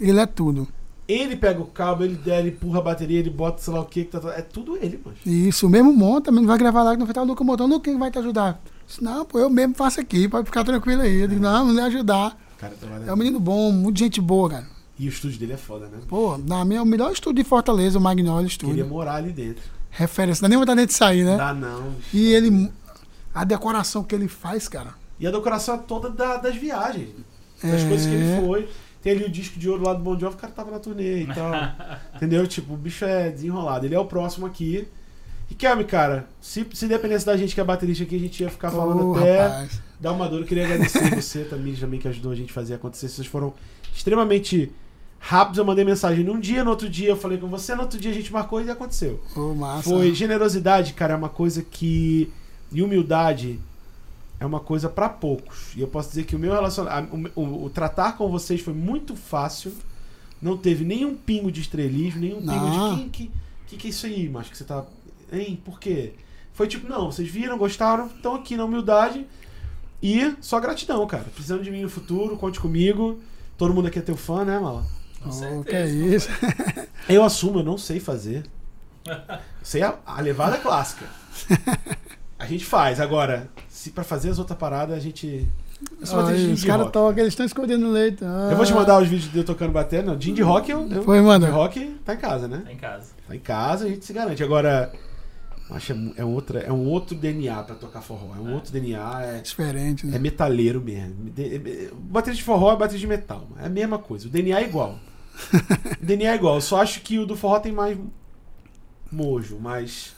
Ele 0.00 0.18
é 0.18 0.26
tudo. 0.26 0.66
Ele 1.08 1.34
pega 1.36 1.58
o 1.60 1.64
cabo, 1.64 2.04
ele, 2.04 2.16
der, 2.16 2.40
ele 2.40 2.50
empurra 2.50 2.80
a 2.80 2.82
bateria, 2.82 3.18
ele 3.18 3.30
bota 3.30 3.62
sei 3.62 3.72
lá 3.72 3.80
o 3.80 3.86
que, 3.86 4.04
que 4.04 4.10
tá, 4.10 4.20
tá- 4.20 4.34
é 4.34 4.42
tudo 4.42 4.76
ele, 4.76 5.00
mano. 5.02 5.16
Isso, 5.24 5.66
o 5.66 5.70
mesmo 5.70 5.90
monta, 5.92 6.30
mas 6.30 6.42
não 6.42 6.48
vai 6.48 6.58
gravar 6.58 6.82
lá 6.82 6.90
que 6.92 6.98
não 6.98 7.06
vai 7.06 7.12
estar 7.12 7.22
o 7.22 7.24
Lucas 7.24 7.46
montando. 7.46 7.80
Quem 7.80 7.98
vai 7.98 8.10
te 8.10 8.18
ajudar? 8.18 8.60
Disse, 8.86 9.02
não, 9.02 9.24
pô, 9.24 9.38
eu 9.38 9.48
mesmo 9.48 9.74
faço 9.74 9.98
aqui, 10.00 10.28
pode 10.28 10.44
ficar 10.44 10.64
tranquilo 10.64 11.00
aí. 11.00 11.20
Eu 11.22 11.28
digo, 11.28 11.40
não, 11.40 11.64
não 11.66 11.74
lhe 11.74 11.80
ajudar. 11.80 12.36
Cara, 12.58 12.74
É 13.06 13.12
um 13.12 13.16
menino 13.16 13.40
bom, 13.40 13.72
muito 13.72 13.98
gente 13.98 14.20
boa, 14.20 14.50
cara. 14.50 14.66
E 14.98 15.06
o 15.06 15.08
estúdio 15.08 15.38
dele 15.38 15.52
é 15.54 15.56
foda, 15.56 15.86
né? 15.86 15.98
Pô, 16.08 16.36
na 16.36 16.62
minha, 16.64 16.80
é 16.80 16.82
o 16.82 16.86
melhor 16.86 17.10
estúdio 17.12 17.42
de 17.42 17.48
Fortaleza, 17.48 17.98
o 17.98 18.02
Magnolia 18.02 18.48
Queria 18.48 18.50
Studio. 18.74 18.86
morar 18.86 19.14
ali 19.14 19.32
dentro. 19.32 19.62
Referência, 19.90 20.42
não 20.42 20.48
dá 20.48 20.56
nem 20.56 20.58
vontade 20.58 20.86
de 20.86 20.92
sair, 20.92 21.24
né? 21.24 21.36
Dá 21.38 21.54
não. 21.54 21.94
E 22.12 22.32
ele, 22.34 22.70
a 23.34 23.44
decoração 23.44 24.02
que 24.04 24.14
ele 24.14 24.28
faz, 24.28 24.68
cara. 24.68 24.90
E 25.18 25.26
a 25.26 25.30
decoração 25.30 25.76
é 25.76 25.78
toda 25.78 26.10
da- 26.10 26.36
das 26.36 26.56
viagens. 26.56 27.08
Das 27.62 27.80
É. 27.82 27.88
coisas 27.88 28.06
que 28.06 28.12
ele 28.14 28.40
foi. 28.46 28.68
Tem 29.02 29.12
ali 29.12 29.24
o 29.24 29.30
disco 29.30 29.58
de 29.58 29.68
ouro 29.68 29.84
lá 29.84 29.94
do 29.94 30.02
Bon 30.02 30.18
Jovi, 30.18 30.34
o 30.34 30.38
cara 30.38 30.52
tava 30.52 30.70
na 30.70 30.78
turnê 30.78 31.22
e 31.22 31.26
tal. 31.26 31.52
Entendeu? 32.16 32.46
Tipo, 32.46 32.74
o 32.74 32.76
bicho 32.76 33.04
é 33.04 33.30
desenrolado. 33.30 33.86
Ele 33.86 33.94
é 33.94 33.98
o 33.98 34.04
próximo 34.04 34.46
aqui. 34.46 34.88
E 35.50 35.54
Kelme, 35.54 35.84
cara, 35.84 36.28
se, 36.40 36.66
se 36.74 36.86
dependesse 36.86 37.24
da 37.24 37.36
gente 37.36 37.54
que 37.54 37.60
é 37.60 37.64
baterista 37.64 38.04
aqui, 38.04 38.16
a 38.16 38.18
gente 38.18 38.42
ia 38.42 38.50
ficar 38.50 38.70
falando 38.70 39.10
Ô, 39.10 39.14
até 39.14 39.46
rapaz. 39.46 39.80
dar 39.98 40.12
uma 40.12 40.28
dor. 40.28 40.40
Eu 40.40 40.46
queria 40.46 40.64
agradecer 40.64 41.08
você 41.14 41.44
também, 41.44 41.74
também 41.74 41.98
que 41.98 42.08
ajudou 42.08 42.32
a 42.32 42.34
gente 42.34 42.50
a 42.50 42.54
fazer 42.54 42.74
acontecer. 42.74 43.08
Vocês 43.08 43.26
foram 43.26 43.54
extremamente 43.94 44.70
rápidos. 45.18 45.58
Eu 45.58 45.64
mandei 45.64 45.84
mensagem 45.84 46.24
num 46.24 46.38
dia, 46.38 46.64
no 46.64 46.70
outro 46.70 46.88
dia 46.88 47.08
eu 47.08 47.16
falei 47.16 47.38
com 47.38 47.46
você, 47.48 47.74
no 47.74 47.82
outro 47.82 47.98
dia 47.98 48.10
a 48.10 48.14
gente 48.14 48.32
marcou 48.32 48.62
e 48.62 48.70
aconteceu. 48.70 49.22
Ô, 49.34 49.54
massa. 49.54 49.88
Foi 49.88 50.12
generosidade, 50.14 50.92
cara, 50.92 51.14
é 51.14 51.16
uma 51.16 51.30
coisa 51.30 51.62
que. 51.62 52.30
E 52.70 52.82
humildade 52.82 53.58
é 54.40 54.46
uma 54.46 54.60
coisa 54.60 54.88
pra 54.88 55.08
poucos. 55.08 55.74
E 55.76 55.80
eu 55.80 55.88
posso 55.88 56.10
dizer 56.10 56.24
que 56.24 56.36
o 56.36 56.38
meu 56.38 56.52
relacionamento. 56.52 57.14
O, 57.34 57.40
o- 57.42 57.64
o 57.64 57.70
tratar 57.70 58.12
com 58.16 58.28
vocês 58.30 58.60
foi 58.60 58.74
muito 58.74 59.14
fácil. 59.16 59.72
Não 60.40 60.56
teve 60.56 60.84
nenhum 60.84 61.16
pingo 61.16 61.50
de 61.50 61.60
estrelismo, 61.60 62.20
nenhum 62.20 62.36
pingo 62.40 62.52
Não. 62.54 62.94
de. 62.94 63.00
Quem 63.00 63.08
que, 63.08 63.30
que 63.66 63.76
que 63.76 63.86
é 63.88 63.90
isso 63.90 64.06
aí, 64.06 64.28
macho? 64.28 64.50
Que 64.50 64.56
você 64.56 64.64
tá. 64.64 64.84
Hein? 65.32 65.60
Por 65.64 65.80
quê? 65.80 66.12
Foi 66.52 66.66
tipo, 66.68 66.88
não, 66.88 67.10
vocês 67.10 67.28
viram, 67.28 67.58
gostaram, 67.58 68.06
estão 68.06 68.34
aqui 68.36 68.56
na 68.56 68.64
humildade. 68.64 69.26
E 70.02 70.34
só 70.40 70.60
gratidão, 70.60 71.04
cara. 71.06 71.24
Precisando 71.24 71.62
de 71.64 71.70
mim 71.70 71.82
no 71.82 71.88
futuro, 71.90 72.36
conte 72.36 72.60
comigo. 72.60 73.18
Todo 73.56 73.74
mundo 73.74 73.88
aqui 73.88 73.98
é 73.98 74.02
teu 74.02 74.16
fã, 74.16 74.44
né, 74.44 74.58
Mala? 74.60 74.86
Com 75.20 75.28
Ô, 75.28 75.32
certeza. 75.32 75.64
que 75.64 75.74
é 75.74 75.86
isso. 75.88 76.28
Eu 77.08 77.24
assumo, 77.24 77.58
eu 77.58 77.64
não 77.64 77.76
sei 77.76 77.98
fazer. 77.98 78.44
Sei 79.62 79.82
a, 79.82 79.98
a 80.06 80.20
levada 80.20 80.58
clássica. 80.58 81.04
A 82.48 82.50
gente 82.52 82.64
faz. 82.64 82.98
Agora, 83.00 83.48
se 83.68 83.90
pra 83.90 84.02
fazer 84.02 84.30
as 84.30 84.38
outras 84.38 84.58
paradas, 84.58 84.96
a 84.96 85.00
gente. 85.00 85.46
Eu 86.00 86.06
sou 86.06 86.16
baterista 86.16 86.46
de 86.46 86.52
os 86.54 86.58
indie 86.60 86.66
caras 86.66 86.82
rock. 86.86 86.92
tocam, 86.92 87.18
eles 87.20 87.32
estão 87.32 87.46
escondendo 87.46 87.90
leito. 87.90 88.24
Eu 88.24 88.56
vou 88.56 88.64
te 88.64 88.72
mandar 88.72 89.00
os 89.00 89.06
vídeos 89.08 89.30
de 89.30 89.38
eu 89.38 89.44
tocando 89.44 89.70
bateria. 89.70 90.04
Não, 90.04 90.16
de 90.16 90.30
indie 90.30 90.42
rock 90.42 90.70
eu. 90.70 90.88
eu 90.90 91.02
Foi, 91.04 91.20
manda. 91.20 91.46
indie 91.46 91.54
rock 91.54 92.00
tá 92.04 92.14
em 92.14 92.16
casa, 92.16 92.48
né? 92.48 92.62
Tá 92.64 92.72
em 92.72 92.76
casa. 92.76 93.06
Tá 93.28 93.36
em 93.36 93.38
casa, 93.38 93.84
a 93.84 93.88
gente 93.88 94.04
se 94.04 94.12
garante. 94.12 94.42
Agora, 94.42 94.92
acho 95.70 95.92
que 95.94 96.12
é, 96.16 96.22
é, 96.22 96.24
outra, 96.24 96.60
é 96.60 96.72
um 96.72 96.86
outro 96.88 97.14
DNA 97.14 97.62
pra 97.62 97.74
tocar 97.76 98.00
forró. 98.00 98.34
É 98.36 98.40
um 98.40 98.54
outro 98.54 98.72
DNA. 98.72 99.22
É, 99.22 99.40
Diferente, 99.40 100.06
é 100.06 100.10
né? 100.10 100.18
metaleiro 100.18 100.80
mesmo. 100.80 101.30
De- 101.30 101.56
é- 101.56 101.90
Baterista 101.94 102.38
de 102.40 102.44
forró 102.44 102.72
é 102.72 102.76
baterista 102.76 102.98
de 103.00 103.06
metal. 103.06 103.46
É 103.62 103.66
a 103.66 103.70
mesma 103.70 103.98
coisa. 103.98 104.26
O 104.26 104.30
DNA 104.30 104.60
é 104.60 104.64
igual. 104.64 104.98
o 106.02 106.04
DNA 106.04 106.32
é 106.32 106.34
igual. 106.34 106.56
Eu 106.56 106.60
só 106.60 106.80
acho 106.82 107.02
que 107.02 107.18
o 107.20 107.26
do 107.26 107.36
forró 107.36 107.60
tem 107.60 107.70
mais 107.70 107.96
mojo, 109.12 109.58
mais. 109.60 110.16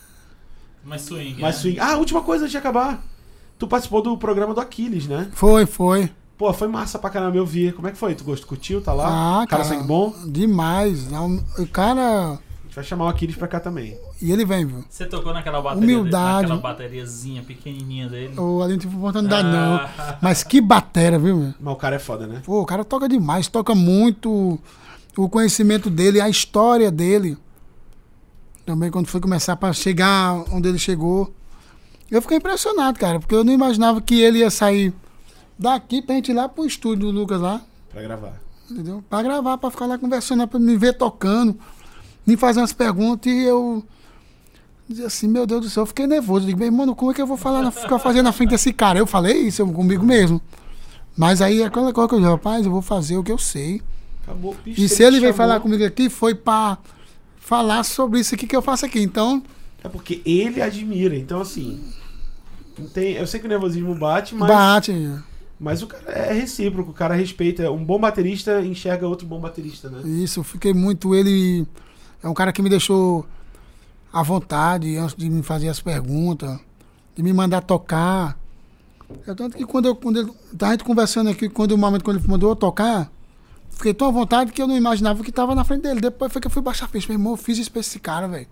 Mas 0.85 1.03
swing, 1.03 1.41
mais 1.41 1.57
né? 1.57 1.61
swing. 1.63 1.81
Ah, 1.81 1.97
última 1.97 2.23
coisa 2.23 2.45
antes 2.45 2.53
de 2.53 2.59
acabar. 2.59 3.03
Tu 3.59 3.67
participou 3.69 4.03
do 4.03 4.17
programa 4.17 4.55
do 4.55 4.61
Aquiles, 4.61 5.07
né? 5.07 5.29
Foi, 5.35 5.67
foi. 5.67 6.11
Pô, 6.39 6.51
foi 6.55 6.69
massa 6.69 6.99
pra 6.99 7.11
caramba 7.11 7.37
eu 7.37 7.45
vi. 7.45 7.71
Como 7.73 7.87
é 7.87 7.91
que 7.91 7.99
foi? 7.99 8.15
Tu 8.15 8.25
gostou? 8.25 8.49
Curtiu? 8.49 8.81
Tá 8.81 8.95
lá? 8.95 9.43
Ah, 9.43 9.47
cara, 9.47 9.63
cara. 9.63 9.65
sangue 9.65 9.87
bom? 9.87 10.15
Demais. 10.27 11.09
O 11.59 11.67
cara. 11.67 12.31
A 12.33 12.73
gente 12.73 12.75
vai 12.77 12.85
chamar 12.85 13.05
o 13.07 13.09
Aquiles 13.09 13.37
pra 13.37 13.47
cá 13.49 13.61
também. 13.61 13.99
E 14.23 14.33
ele 14.33 14.45
vem, 14.47 14.65
viu? 14.65 14.83
Você 14.89 15.05
tocou 15.05 15.35
naquela 15.35 15.61
bateria 15.61 15.99
Humildade. 15.99 16.49
naquela 16.49 16.61
bateriazinha 16.61 17.43
pequenininha 17.43 18.09
dele. 18.09 18.39
O 18.39 18.63
Alinho 18.63 18.81
não 18.91 18.99
oportunidade, 18.99 19.49
Ah. 19.49 19.91
não. 19.99 20.15
Mas 20.23 20.43
que 20.43 20.61
batera, 20.61 21.19
viu, 21.19 21.37
meu? 21.37 21.55
Mas 21.61 21.75
o 21.75 21.77
cara 21.77 21.97
é 21.97 21.99
foda, 21.99 22.27
né? 22.27 22.41
Pô, 22.45 22.63
o 22.63 22.65
cara 22.67 22.85
toca 22.85 23.07
demais, 23.09 23.49
toca 23.49 23.75
muito 23.75 24.59
o 25.17 25.29
conhecimento 25.29 25.91
dele, 25.91 26.21
a 26.21 26.29
história 26.31 26.91
dele. 26.91 27.37
Também 28.71 28.89
quando 28.89 29.09
foi 29.09 29.21
começar 29.21 29.57
pra 29.57 29.73
chegar 29.73 30.45
onde 30.53 30.69
ele 30.69 30.79
chegou. 30.79 31.35
Eu 32.09 32.23
fiquei 32.23 32.37
impressionado, 32.37 32.97
cara, 33.01 33.19
porque 33.19 33.35
eu 33.35 33.43
não 33.43 33.53
imaginava 33.53 34.01
que 34.01 34.21
ele 34.21 34.39
ia 34.39 34.51
sair 34.51 34.95
daqui 35.59 36.01
pra 36.01 36.15
gente 36.15 36.31
ir 36.31 36.35
lá 36.35 36.49
pro 36.49 36.65
estúdio 36.65 37.11
do 37.13 37.19
Lucas 37.19 37.41
lá, 37.41 37.61
Pra 37.91 38.01
gravar. 38.03 38.41
entendeu? 38.71 39.03
Pra 39.11 39.23
gravar, 39.23 39.59
pra 39.59 39.71
ficar 39.73 39.87
lá 39.87 39.99
conversando, 39.99 40.47
pra 40.47 40.61
me 40.61 40.77
ver 40.77 40.93
tocando, 40.93 41.59
me 42.25 42.37
fazer 42.37 42.61
umas 42.61 42.73
perguntas 42.73 43.33
e 43.33 43.43
eu 43.43 43.83
dizia 44.89 45.07
assim, 45.07 45.27
meu 45.27 45.45
Deus 45.47 45.63
do 45.63 45.69
céu, 45.71 45.83
eu 45.83 45.87
fiquei 45.87 46.07
nervoso. 46.07 46.45
Eu 46.45 46.47
digo, 46.47 46.59
meu 46.61 46.69
irmão, 46.69 46.95
como 46.95 47.11
é 47.11 47.15
que 47.15 47.21
eu 47.23 47.27
vou 47.27 47.37
falar, 47.37 47.61
na- 47.63 47.73
ficar 47.73 47.99
fazendo 47.99 48.25
na 48.27 48.33
frente 48.33 48.51
desse 48.51 48.73
cara? 48.73 49.01
Eu 49.01 49.07
falei 49.07 49.49
isso 49.49 49.67
comigo 49.67 50.05
mesmo. 50.05 50.41
Mas 51.17 51.43
aí 51.43 51.61
é 51.63 51.65
aquela 51.67 51.93
coisa 51.93 52.09
que 52.09 52.15
eu 52.15 52.21
digo, 52.21 52.31
rapaz, 52.31 52.65
eu 52.65 52.71
vou 52.71 52.83
fazer 52.83 53.17
o 53.17 53.25
que 53.25 53.33
eu 53.33 53.39
sei. 53.39 53.83
Acabou. 54.23 54.57
Bicho, 54.65 54.81
E 54.81 54.89
se 54.89 55.03
ele 55.03 55.17
te 55.17 55.23
veio 55.23 55.35
falar 55.35 55.59
comigo 55.59 55.85
aqui, 55.85 56.09
foi 56.09 56.37
pra 56.37 56.79
falar 57.51 57.83
sobre 57.83 58.21
isso 58.21 58.33
aqui 58.33 58.47
que 58.47 58.55
eu 58.55 58.63
faço 58.63 58.87
aqui. 58.87 59.01
Então, 59.01 59.43
É 59.83 59.89
porque 59.89 60.23
ele 60.25 60.63
admira. 60.63 61.17
Então, 61.17 61.41
assim. 61.41 61.83
Tem, 62.95 63.15
eu 63.15 63.27
sei 63.27 63.41
que 63.41 63.47
o 63.47 63.49
nervosismo 63.49 63.93
bate, 63.93 64.37
mas, 64.37 64.49
bate. 64.49 65.19
mas 65.59 65.83
o 65.83 65.89
cara 65.89 66.13
é 66.13 66.33
recíproco. 66.33 66.93
O 66.93 66.95
cara 66.95 67.13
respeita. 67.13 67.69
Um 67.73 67.85
bom 67.85 67.99
baterista 67.99 68.63
enxerga 68.63 69.09
outro 69.09 69.27
bom 69.27 69.41
baterista, 69.41 69.91
né? 69.91 70.09
Isso, 70.09 70.39
eu 70.39 70.45
fiquei 70.45 70.73
muito. 70.73 71.13
Ele 71.13 71.67
é 72.23 72.29
um 72.29 72.35
cara 72.35 72.53
que 72.53 72.63
me 72.63 72.71
deixou 72.71 73.27
à 74.13 74.23
vontade 74.23 74.97
antes 74.97 75.17
de 75.17 75.29
me 75.29 75.43
fazer 75.43 75.69
as 75.69 75.81
perguntas, 75.81 76.57
de 77.17 77.23
me 77.23 77.33
mandar 77.33 77.63
tocar. 77.63 78.39
É 79.27 79.35
tanto 79.35 79.57
que 79.57 79.67
quando 79.67 79.87
eu. 79.87 79.97
Quando 79.97 80.21
ele, 80.21 80.33
tá 80.57 80.69
a 80.69 80.71
gente 80.71 80.85
conversando 80.85 81.29
aqui, 81.29 81.49
quando 81.49 81.73
o 81.73 81.79
momento 81.79 82.05
quando 82.05 82.19
ele 82.19 82.29
mandou 82.29 82.51
eu 82.51 82.57
tocar, 82.57 83.11
fiquei 83.81 83.95
tão 83.95 84.09
à 84.09 84.11
vontade 84.11 84.53
que 84.53 84.61
eu 84.63 84.67
não 84.69 84.77
imaginava 84.77 85.23
que 85.25 85.33
tava 85.33 85.55
na 85.55 85.65
frente 85.65 85.83
dele. 85.83 86.01
Depois 86.01 86.33
foi 86.33 86.41
que 86.41 86.47
eu 86.47 86.51
fui 86.51 86.63
baixar 86.63 86.85
a 86.85 86.89
ficha. 86.89 87.09
Meu 87.09 87.19
irmão, 87.19 87.33
eu 87.33 87.37
fiz 87.37 87.59
isso 87.59 87.71
pra 87.71 87.81
esse 87.81 87.99
cara, 87.99 88.29
velho. 88.29 88.47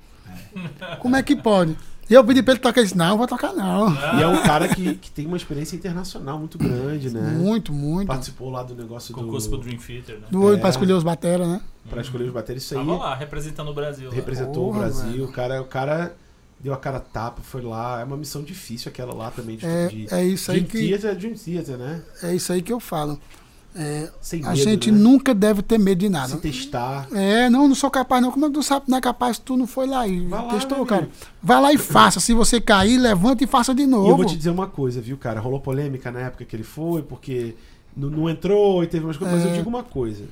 Como 1.00 1.16
é 1.16 1.22
que 1.22 1.36
pode? 1.36 1.76
E 2.10 2.14
eu 2.14 2.24
pedi 2.24 2.42
pra 2.42 2.54
ele 2.54 2.60
tocar, 2.60 2.80
ele 2.80 2.86
disse, 2.86 2.96
não, 2.96 3.10
eu 3.10 3.18
vou 3.18 3.26
tocar 3.26 3.52
não. 3.52 3.94
E 4.18 4.22
é 4.22 4.26
um 4.26 4.42
cara 4.42 4.66
que, 4.66 4.94
que 4.94 5.10
tem 5.10 5.26
uma 5.26 5.36
experiência 5.36 5.76
internacional 5.76 6.38
muito 6.38 6.56
grande, 6.56 7.10
né? 7.10 7.20
Muito, 7.36 7.70
muito. 7.70 8.06
Participou 8.08 8.48
lá 8.50 8.62
do 8.62 8.74
negócio 8.74 9.14
Concurso 9.14 9.48
pro 9.50 9.58
do. 9.58 9.64
Dream 9.64 9.78
Theater, 9.78 10.18
né? 10.20 10.26
Do 10.30 10.42
olho 10.42 10.56
É. 10.56 10.60
pra 10.60 10.70
escolher 10.70 10.94
os 10.94 11.02
batera, 11.04 11.46
né? 11.46 11.60
Pra 11.90 12.00
escolher 12.00 12.24
os 12.24 12.32
bateristas. 12.32 12.72
Isso 12.78 12.80
aí 12.80 12.86
Tava 12.96 12.98
lá, 13.10 13.14
representando 13.14 13.68
o 13.68 13.74
Brasil. 13.74 14.10
representou 14.10 14.64
Porra, 14.72 14.78
o 14.78 14.80
Brasil. 14.80 15.10
velho. 15.12 15.24
O 15.26 15.32
cara, 15.32 15.60
o 15.60 15.66
cara 15.66 16.16
deu 16.58 16.72
a 16.72 16.78
cara 16.78 16.98
tapa, 16.98 17.42
foi 17.42 17.60
lá. 17.60 18.00
É 18.00 18.04
uma 18.04 18.16
missão 18.16 18.42
difícil 18.42 18.88
aquela 18.88 19.12
lá 19.12 19.30
também. 19.30 19.58
De, 19.58 19.66
É, 19.66 19.88
de, 19.88 20.06
é 20.14 20.24
isso 20.24 20.50
aí 20.50 20.60
Dream 20.62 20.70
que 20.70 20.88
Theater, 20.88 21.14
Dream 21.18 21.34
Theater, 21.34 21.76
né? 21.76 22.02
é 22.22 22.34
isso 22.34 22.50
aí 22.50 22.62
que 22.62 22.72
eu 22.72 22.80
falo. 22.80 23.20
É, 23.80 24.10
Sem 24.20 24.42
a 24.44 24.48
medo, 24.48 24.56
gente 24.60 24.90
né? 24.90 24.98
nunca 24.98 25.32
deve 25.32 25.62
ter 25.62 25.78
medo 25.78 25.98
de 26.00 26.08
nada. 26.08 26.28
Se 26.34 26.38
testar. 26.38 27.06
É, 27.12 27.48
não, 27.48 27.68
não 27.68 27.74
sou 27.76 27.88
capaz 27.90 28.20
não. 28.20 28.32
Como 28.32 28.44
é 28.46 28.48
que 28.48 28.54
tu 28.54 28.62
sabe 28.62 28.86
que 28.86 28.90
não 28.90 28.98
é 28.98 29.00
capaz? 29.00 29.38
Tu 29.38 29.56
não 29.56 29.66
foi 29.68 29.86
lá 29.86 30.06
e 30.06 30.26
Vai 30.26 30.42
lá, 30.44 30.48
testou, 30.52 30.78
meu 30.78 30.86
cara. 30.86 31.02
amigo. 31.02 31.14
Vai 31.40 31.60
lá 31.62 31.72
e 31.72 31.78
faça. 31.78 32.18
Se 32.18 32.34
você 32.34 32.60
cair, 32.60 32.98
levanta 32.98 33.44
e 33.44 33.46
faça 33.46 33.72
de 33.74 33.82
E 33.82 33.86
novo. 33.86 34.08
eu 34.10 34.16
vou 34.16 34.26
te 34.26 34.36
dizer 34.36 34.50
uma 34.50 34.66
coisa, 34.66 35.00
viu, 35.00 35.16
cara? 35.16 35.38
Rolou 35.38 35.60
polêmica 35.60 36.10
na 36.10 36.20
época 36.20 36.44
que 36.44 36.56
ele 36.56 36.64
foi, 36.64 37.02
porque 37.02 37.54
não, 37.96 38.10
não 38.10 38.28
entrou 38.28 38.82
e 38.82 38.88
teve 38.88 39.04
umas 39.04 39.16
coisas. 39.16 39.36
Mas 39.38 39.46
É. 39.46 39.50
eu 39.52 39.56
digo 39.58 39.68
uma 39.68 39.84
coisa. 39.84 40.24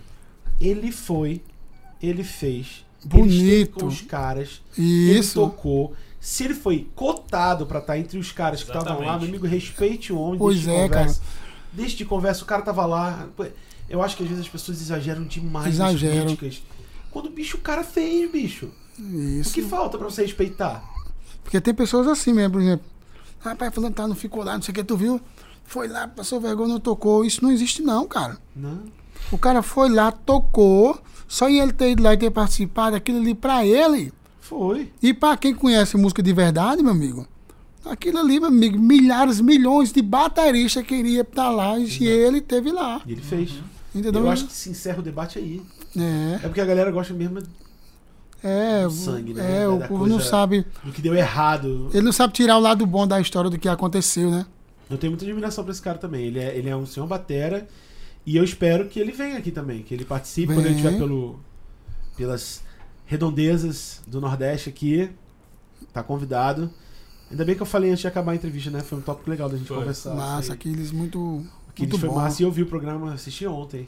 Ele 0.60 0.90
foi, 0.90 1.40
ele 2.02 2.24
fez. 2.24 2.84
Ele 3.04 3.22
Bonito. 3.22 3.78
com 3.80 3.86
os 3.86 4.00
caras. 4.00 4.60
Ele 4.76 5.18
Isso. 5.18 5.38
tocou. 5.38 5.94
Se 6.18 6.42
ele 6.42 6.54
foi 6.54 6.88
cotado 6.96 7.64
pra 7.66 7.78
estar 7.78 7.96
entre 7.96 8.18
os 8.18 8.32
caras 8.32 8.60
que 8.64 8.68
estavam 8.68 8.94
lá, 8.94 9.02
Exatamente. 9.02 9.20
meu 9.20 9.28
amigo, 9.38 9.46
respeite 9.46 10.12
o 10.12 10.18
homem. 10.18 10.38
Pois 10.38 10.66
é, 10.66 10.88
conversa. 10.88 11.20
Deixa 11.76 11.96
de 11.96 12.04
conversa, 12.04 12.42
o 12.42 12.46
cara 12.46 12.62
tava 12.62 12.86
lá. 12.86 13.28
Eu 13.88 14.02
acho 14.02 14.16
que 14.16 14.22
às 14.22 14.28
vezes 14.28 14.44
as 14.44 14.50
pessoas 14.50 14.80
exageram 14.80 15.24
demais 15.24 15.74
Exageram. 15.74 16.14
nas 16.24 16.34
críticas. 16.34 16.62
Quando 17.10 17.26
o 17.26 17.30
bicho 17.30 17.58
o 17.58 17.60
cara 17.60 17.84
fez, 17.84 18.30
bicho. 18.30 18.70
O 18.98 19.02
Isso. 19.40 19.52
que 19.52 19.62
falta 19.62 19.98
pra 19.98 20.08
você 20.08 20.22
respeitar? 20.22 20.82
Porque 21.44 21.60
tem 21.60 21.74
pessoas 21.74 22.08
assim 22.08 22.32
mesmo, 22.32 22.54
por 22.54 22.62
exemplo. 22.62 22.86
Rapaz, 23.40 23.72
falando, 23.74 23.94
tá, 23.94 24.08
não 24.08 24.16
ficou 24.16 24.42
lá, 24.42 24.54
não 24.54 24.62
sei 24.62 24.72
o 24.72 24.74
que, 24.74 24.82
tu 24.82 24.96
viu? 24.96 25.20
Foi 25.64 25.86
lá, 25.86 26.08
passou 26.08 26.40
vergonha, 26.40 26.70
não 26.70 26.80
tocou. 26.80 27.24
Isso 27.24 27.42
não 27.44 27.52
existe, 27.52 27.82
não, 27.82 28.06
cara. 28.08 28.38
Não. 28.54 28.84
O 29.30 29.38
cara 29.38 29.62
foi 29.62 29.88
lá, 29.90 30.10
tocou. 30.10 30.98
Só 31.28 31.48
em 31.48 31.60
ele 31.60 31.72
ter 31.72 31.90
ido 31.90 32.02
lá 32.02 32.14
e 32.14 32.16
ter 32.16 32.30
participado, 32.30 32.96
aquilo 32.96 33.18
ali 33.18 33.34
pra 33.34 33.66
ele. 33.66 34.12
Foi. 34.40 34.92
E 35.02 35.12
pra 35.12 35.36
quem 35.36 35.54
conhece 35.54 35.96
música 35.96 36.22
de 36.22 36.32
verdade, 36.32 36.82
meu 36.82 36.92
amigo, 36.92 37.26
aquilo 37.90 38.18
ali, 38.18 38.38
meu 38.40 38.48
amigo, 38.48 38.78
milhares, 38.78 39.40
milhões 39.40 39.92
de 39.92 40.02
bateristas 40.02 40.84
queria 40.86 41.22
estar 41.22 41.50
lá 41.50 41.78
e 41.78 42.06
ele 42.06 42.40
teve 42.40 42.70
lá. 42.72 43.00
E 43.06 43.12
ele 43.12 43.20
fez. 43.20 43.54
Entendeu? 43.94 44.22
Eu 44.22 44.30
acho 44.30 44.46
que 44.46 44.52
se 44.52 44.70
encerra 44.70 44.98
o 44.98 45.02
debate 45.02 45.38
aí. 45.38 45.62
É. 45.96 46.34
É 46.36 46.48
porque 46.48 46.60
a 46.60 46.64
galera 46.66 46.90
gosta 46.90 47.14
mesmo 47.14 47.42
É, 48.42 48.82
do 48.84 48.90
sangue, 48.90 49.32
né? 49.32 49.62
é 49.62 49.68
o 49.68 49.78
povo 49.88 50.06
não 50.06 50.20
sabe. 50.20 50.66
do 50.84 50.92
que 50.92 51.00
deu 51.00 51.14
errado. 51.14 51.88
Ele 51.94 52.02
não 52.02 52.12
sabe 52.12 52.34
tirar 52.34 52.58
o 52.58 52.60
lado 52.60 52.84
bom 52.84 53.06
da 53.06 53.20
história 53.20 53.48
do 53.48 53.58
que 53.58 53.68
aconteceu, 53.68 54.30
né? 54.30 54.44
Eu 54.90 54.98
tenho 54.98 55.10
muita 55.12 55.24
admiração 55.24 55.64
pra 55.64 55.72
esse 55.72 55.80
cara 55.82 55.98
também. 55.98 56.26
Ele 56.26 56.38
é, 56.38 56.56
ele 56.56 56.68
é 56.68 56.76
um 56.76 56.84
senhor 56.86 57.06
batera 57.06 57.66
e 58.24 58.36
eu 58.36 58.44
espero 58.44 58.86
que 58.88 59.00
ele 59.00 59.12
venha 59.12 59.38
aqui 59.38 59.50
também, 59.50 59.82
que 59.82 59.94
ele 59.94 60.04
participe 60.04 60.52
quando 60.52 60.66
ele 60.66 60.74
estiver 60.76 60.96
pelo, 60.98 61.40
pelas 62.16 62.62
redondezas 63.06 64.02
do 64.06 64.20
Nordeste 64.20 64.68
aqui. 64.68 65.10
Tá 65.92 66.02
convidado. 66.02 66.70
Ainda 67.30 67.44
bem 67.44 67.54
que 67.54 67.62
eu 67.62 67.66
falei 67.66 67.90
antes 67.90 68.00
de 68.02 68.06
acabar 68.08 68.32
a 68.32 68.34
entrevista, 68.36 68.70
né? 68.70 68.80
Foi 68.80 68.98
um 68.98 69.00
tópico 69.00 69.28
legal 69.30 69.48
da 69.48 69.56
gente 69.56 69.66
Foi. 69.68 69.78
conversar. 69.78 70.14
Massa, 70.14 70.40
Isso 70.42 70.52
aí. 70.52 70.56
Aquiles 70.58 70.92
muito, 70.92 71.44
Aquiles 71.68 71.90
muito 71.92 71.98
foi 72.00 72.08
bom. 72.08 72.14
massa 72.16 72.42
e 72.42 72.44
eu 72.44 72.50
vi 72.52 72.62
o 72.62 72.66
programa, 72.66 73.12
assisti 73.14 73.46
ontem. 73.46 73.84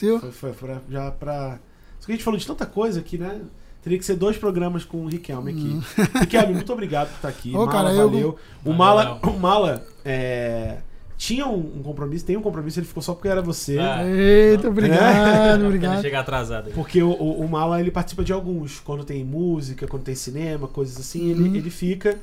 Viu? 0.00 0.20
Foi, 0.20 0.30
foi, 0.32 0.52
foi 0.52 0.76
já 0.90 1.10
pra. 1.10 1.58
Só 2.00 2.06
que 2.06 2.12
a 2.12 2.14
gente 2.14 2.24
falou 2.24 2.38
de 2.38 2.46
tanta 2.46 2.66
coisa 2.66 3.00
aqui, 3.00 3.16
né? 3.18 3.40
Teria 3.82 3.98
que 3.98 4.04
ser 4.04 4.14
dois 4.16 4.36
programas 4.36 4.84
com 4.84 5.04
o 5.04 5.08
Riquelme 5.08 5.50
aqui. 5.52 5.80
Riquelme, 6.20 6.54
muito 6.54 6.72
obrigado 6.72 7.08
por 7.08 7.16
estar 7.16 7.28
aqui. 7.28 7.50
Hum. 7.50 7.58
Ô, 7.60 7.66
Mala, 7.66 7.72
cara, 7.72 7.90
eu- 7.92 7.96
valeu. 8.10 8.38
O 8.64 8.72
Valeu, 8.72 8.76
Mala, 8.78 9.20
o 9.26 9.38
Mala 9.38 9.86
é, 10.04 10.76
tinha 11.18 11.46
um, 11.46 11.78
um 11.78 11.82
compromisso, 11.82 12.24
tem 12.24 12.36
um 12.36 12.42
compromisso, 12.42 12.78
ele 12.78 12.86
ficou 12.86 13.02
só 13.02 13.12
porque 13.14 13.28
era 13.28 13.42
você. 13.42 13.78
Ah. 13.78 14.04
Eita, 14.08 14.68
obrigado, 14.68 15.58
Ele 15.60 15.66
obrigado. 15.66 16.00
chega 16.00 16.20
atrasado 16.20 16.68
aí. 16.68 16.72
Porque 16.72 17.02
o, 17.02 17.10
o, 17.10 17.40
o 17.44 17.48
Mala 17.48 17.80
ele 17.80 17.90
participa 17.90 18.22
de 18.24 18.32
alguns. 18.32 18.78
Quando 18.80 19.02
tem 19.04 19.24
música, 19.24 19.86
quando 19.86 20.02
tem 20.04 20.14
cinema, 20.14 20.68
coisas 20.68 20.98
assim, 20.98 21.30
ele, 21.30 21.48
Uhum. 21.48 21.54
ele 21.56 21.70
fica. 21.70 22.18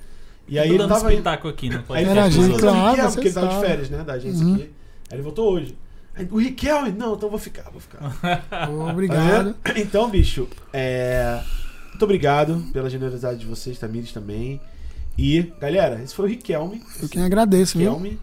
E 0.49 0.57
aí 0.59 0.69
ele 0.69 0.87
tava. 0.87 1.07
Aí 1.07 1.15
espetáculo 1.15 1.53
aqui, 1.53 1.69
não 1.69 1.81
pode 1.83 2.01
ele 2.01 2.09
Era 2.09 2.21
voltou 2.29 2.43
gente, 2.43 2.59
claro, 2.59 2.89
Riquelme, 2.89 3.11
porque 3.13 3.27
ele 3.27 3.33
tava 3.33 3.47
de 3.47 3.53
sabe. 3.53 3.65
férias, 3.67 3.89
né? 3.89 4.03
Da 4.03 4.13
agência 4.13 4.45
Uhum. 4.45 4.53
aqui. 4.55 4.63
Aí 4.63 5.15
ele 5.15 5.21
voltou 5.21 5.53
hoje. 5.53 5.77
Aí, 6.15 6.27
o 6.29 6.37
Riquelme? 6.37 6.91
Não, 6.91 7.13
então 7.15 7.27
eu 7.27 7.29
vou 7.31 7.39
ficar, 7.39 7.69
vou 7.71 7.79
ficar. 7.79 7.99
Obrigado. 8.91 9.53
Tá? 9.53 9.73
Então, 9.79 10.09
bicho, 10.09 10.47
é... 10.73 11.41
muito 11.89 12.03
obrigado 12.03 12.63
pela 12.73 12.89
generosidade 12.89 13.39
de 13.39 13.45
vocês, 13.45 13.77
Tamires 13.79 14.11
também. 14.11 14.59
E, 15.17 15.51
galera, 15.59 16.01
esse 16.03 16.13
foi 16.13 16.25
o 16.25 16.29
Riquelme. 16.29 16.81
Eu 17.01 17.07
quem 17.07 17.23
agradeço, 17.23 17.77
viu? 17.77 17.93
Riquelme. 17.93 18.19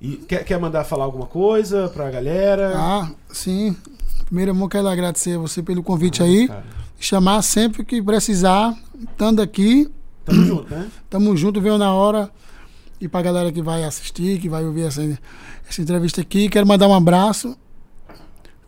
E 0.00 0.16
quer, 0.16 0.44
quer 0.44 0.58
mandar 0.58 0.84
falar 0.84 1.04
alguma 1.04 1.26
coisa 1.26 1.88
pra 1.88 2.10
galera? 2.10 2.72
Ah, 2.76 3.10
sim. 3.30 3.76
Primeiro, 4.24 4.56
eu 4.56 4.68
quero 4.68 4.86
agradecer 4.88 5.36
a 5.36 5.38
você 5.38 5.62
pelo 5.62 5.82
convite 5.82 6.22
aí. 6.22 6.46
Cara, 6.48 6.64
Chamar 7.00 7.42
sempre 7.42 7.84
que 7.84 8.02
precisar, 8.02 8.76
estando 9.10 9.40
aqui. 9.40 9.88
Tamo 10.28 10.44
junto, 10.44 10.74
né? 10.74 10.88
Tamo 11.10 11.36
junto, 11.36 11.60
veio 11.60 11.78
na 11.78 11.92
hora. 11.92 12.30
E 13.00 13.06
pra 13.06 13.22
galera 13.22 13.52
que 13.52 13.62
vai 13.62 13.84
assistir, 13.84 14.40
que 14.40 14.48
vai 14.48 14.64
ouvir 14.64 14.82
essa, 14.82 15.02
essa 15.68 15.80
entrevista 15.80 16.20
aqui, 16.20 16.48
quero 16.48 16.66
mandar 16.66 16.88
um 16.88 16.94
abraço. 16.94 17.56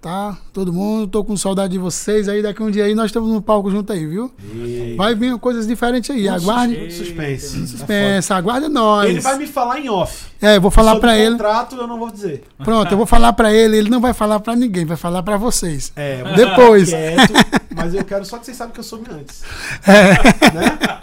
Tá? 0.00 0.38
Todo 0.50 0.72
mundo, 0.72 1.06
tô 1.06 1.22
com 1.22 1.36
saudade 1.36 1.74
de 1.74 1.78
vocês 1.78 2.26
aí. 2.26 2.40
Daqui 2.40 2.62
um 2.62 2.70
dia 2.70 2.84
aí 2.84 2.94
nós 2.94 3.06
estamos 3.06 3.28
no 3.28 3.42
palco 3.42 3.70
junto 3.70 3.92
aí, 3.92 4.06
viu? 4.06 4.32
E... 4.42 4.94
Vai 4.96 5.14
vir 5.14 5.36
coisas 5.36 5.66
diferentes 5.66 6.08
aí. 6.08 6.26
Aguarde. 6.26 6.90
Suspense. 6.90 7.60
Tá 7.60 7.66
Suspense, 7.66 8.32
aguarde 8.32 8.66
foda. 8.68 8.80
nós. 8.80 9.10
Ele 9.10 9.20
vai 9.20 9.36
me 9.36 9.46
falar 9.46 9.78
em 9.78 9.90
off. 9.90 10.28
É, 10.40 10.56
eu 10.56 10.60
vou 10.62 10.70
falar 10.70 10.98
pra 10.98 11.18
ele. 11.18 11.32
contrato, 11.32 11.76
eu 11.76 11.86
não 11.86 11.98
vou 11.98 12.10
dizer. 12.10 12.44
Pronto, 12.64 12.90
eu 12.90 12.96
vou 12.96 13.06
falar 13.06 13.34
pra 13.34 13.52
ele. 13.52 13.76
Ele 13.76 13.90
não 13.90 14.00
vai 14.00 14.14
falar 14.14 14.40
pra 14.40 14.56
ninguém, 14.56 14.86
vai 14.86 14.96
falar 14.96 15.22
pra 15.22 15.36
vocês. 15.36 15.92
É, 15.94 16.22
vou 16.22 16.32
Depois. 16.34 16.88
quieto, 16.88 17.32
mas 17.76 17.94
eu 17.94 18.02
quero 18.02 18.24
só 18.24 18.38
que 18.38 18.46
vocês 18.46 18.56
saibam 18.56 18.72
que 18.72 18.80
eu 18.80 18.84
soube 18.84 19.10
antes. 19.10 19.42
É. 19.86 20.52
Né? 20.54 20.99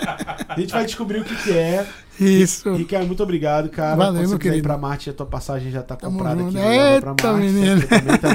A 0.49 0.59
gente 0.59 0.72
vai 0.74 0.86
descobrir 0.86 1.20
o 1.20 1.24
que, 1.24 1.36
que 1.36 1.51
é. 1.51 1.88
Isso. 2.20 2.74
Ricardo, 2.74 3.07
muito 3.07 3.22
obrigado, 3.24 3.70
cara. 3.70 3.95
Valeu, 3.95 4.28
meu 4.28 4.39
querido. 4.39 4.63
pra 4.63 4.78
Marte, 4.78 5.09
a 5.09 5.13
tua 5.13 5.26
passagem 5.26 5.72
já 5.72 5.84
tá 5.84 5.95
Tamo 5.95 6.18
comprada 6.18 6.41
junto. 6.41 6.57
aqui. 6.57 6.68
leva 6.68 7.01
pra 7.01 7.11
Eita, 7.11 7.32
Marte, 7.34 7.45
menino. 7.45 7.76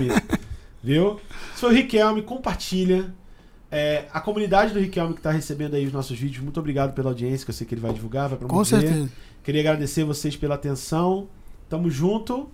mesmo. 0.01 0.23
Viu? 0.83 1.21
Foi 1.55 1.71
o 1.71 1.73
Riquelme, 1.75 2.23
compartilha. 2.23 3.13
É, 3.71 4.05
a 4.13 4.21
comunidade 4.21 4.73
do 4.75 4.81
Riquelme 4.81 5.15
que 5.15 5.21
tá 5.21 5.31
recebendo 5.31 5.75
aí 5.75 5.87
os 5.87 5.93
nossos 5.93 6.19
vídeos, 6.19 6.43
muito 6.45 6.61
obrigado 6.61 6.93
pela 6.93 7.09
audiência, 7.11 7.45
que 7.45 7.51
eu 7.51 7.55
sei 7.55 7.67
que 7.67 7.75
ele 7.75 7.81
vai 7.81 7.93
divulgar, 7.93 8.29
vai 8.29 8.37
promover. 8.39 8.59
Com 8.59 8.65
certeza. 8.65 9.09
Queria 9.43 9.61
agradecer 9.63 10.05
vocês 10.05 10.37
pela 10.37 10.55
atenção. 10.57 11.29
Tamo 11.69 11.91
junto. 11.91 12.49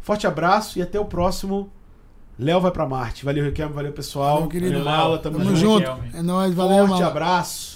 Forte 0.00 0.26
abraço 0.26 0.78
e 0.78 0.82
até 0.82 0.98
o 0.98 1.04
próximo. 1.04 1.70
Léo 2.38 2.60
vai 2.60 2.70
pra 2.72 2.86
Marte. 2.88 3.24
Valeu, 3.24 3.44
Riquelme. 3.44 3.72
Valeu, 3.74 3.92
pessoal. 3.92 4.34
Valeu, 4.36 4.48
querido. 4.48 4.72
Valeu, 4.72 4.84
Mala. 4.84 5.18
Tamo, 5.18 5.38
Tamo 5.38 5.54
junto. 5.54 5.86
junto. 5.86 6.16
É 6.16 6.22
nóis, 6.22 6.52
valeu, 6.54 6.78
Forte 6.86 6.90
mano. 6.92 7.06
abraço. 7.06 7.73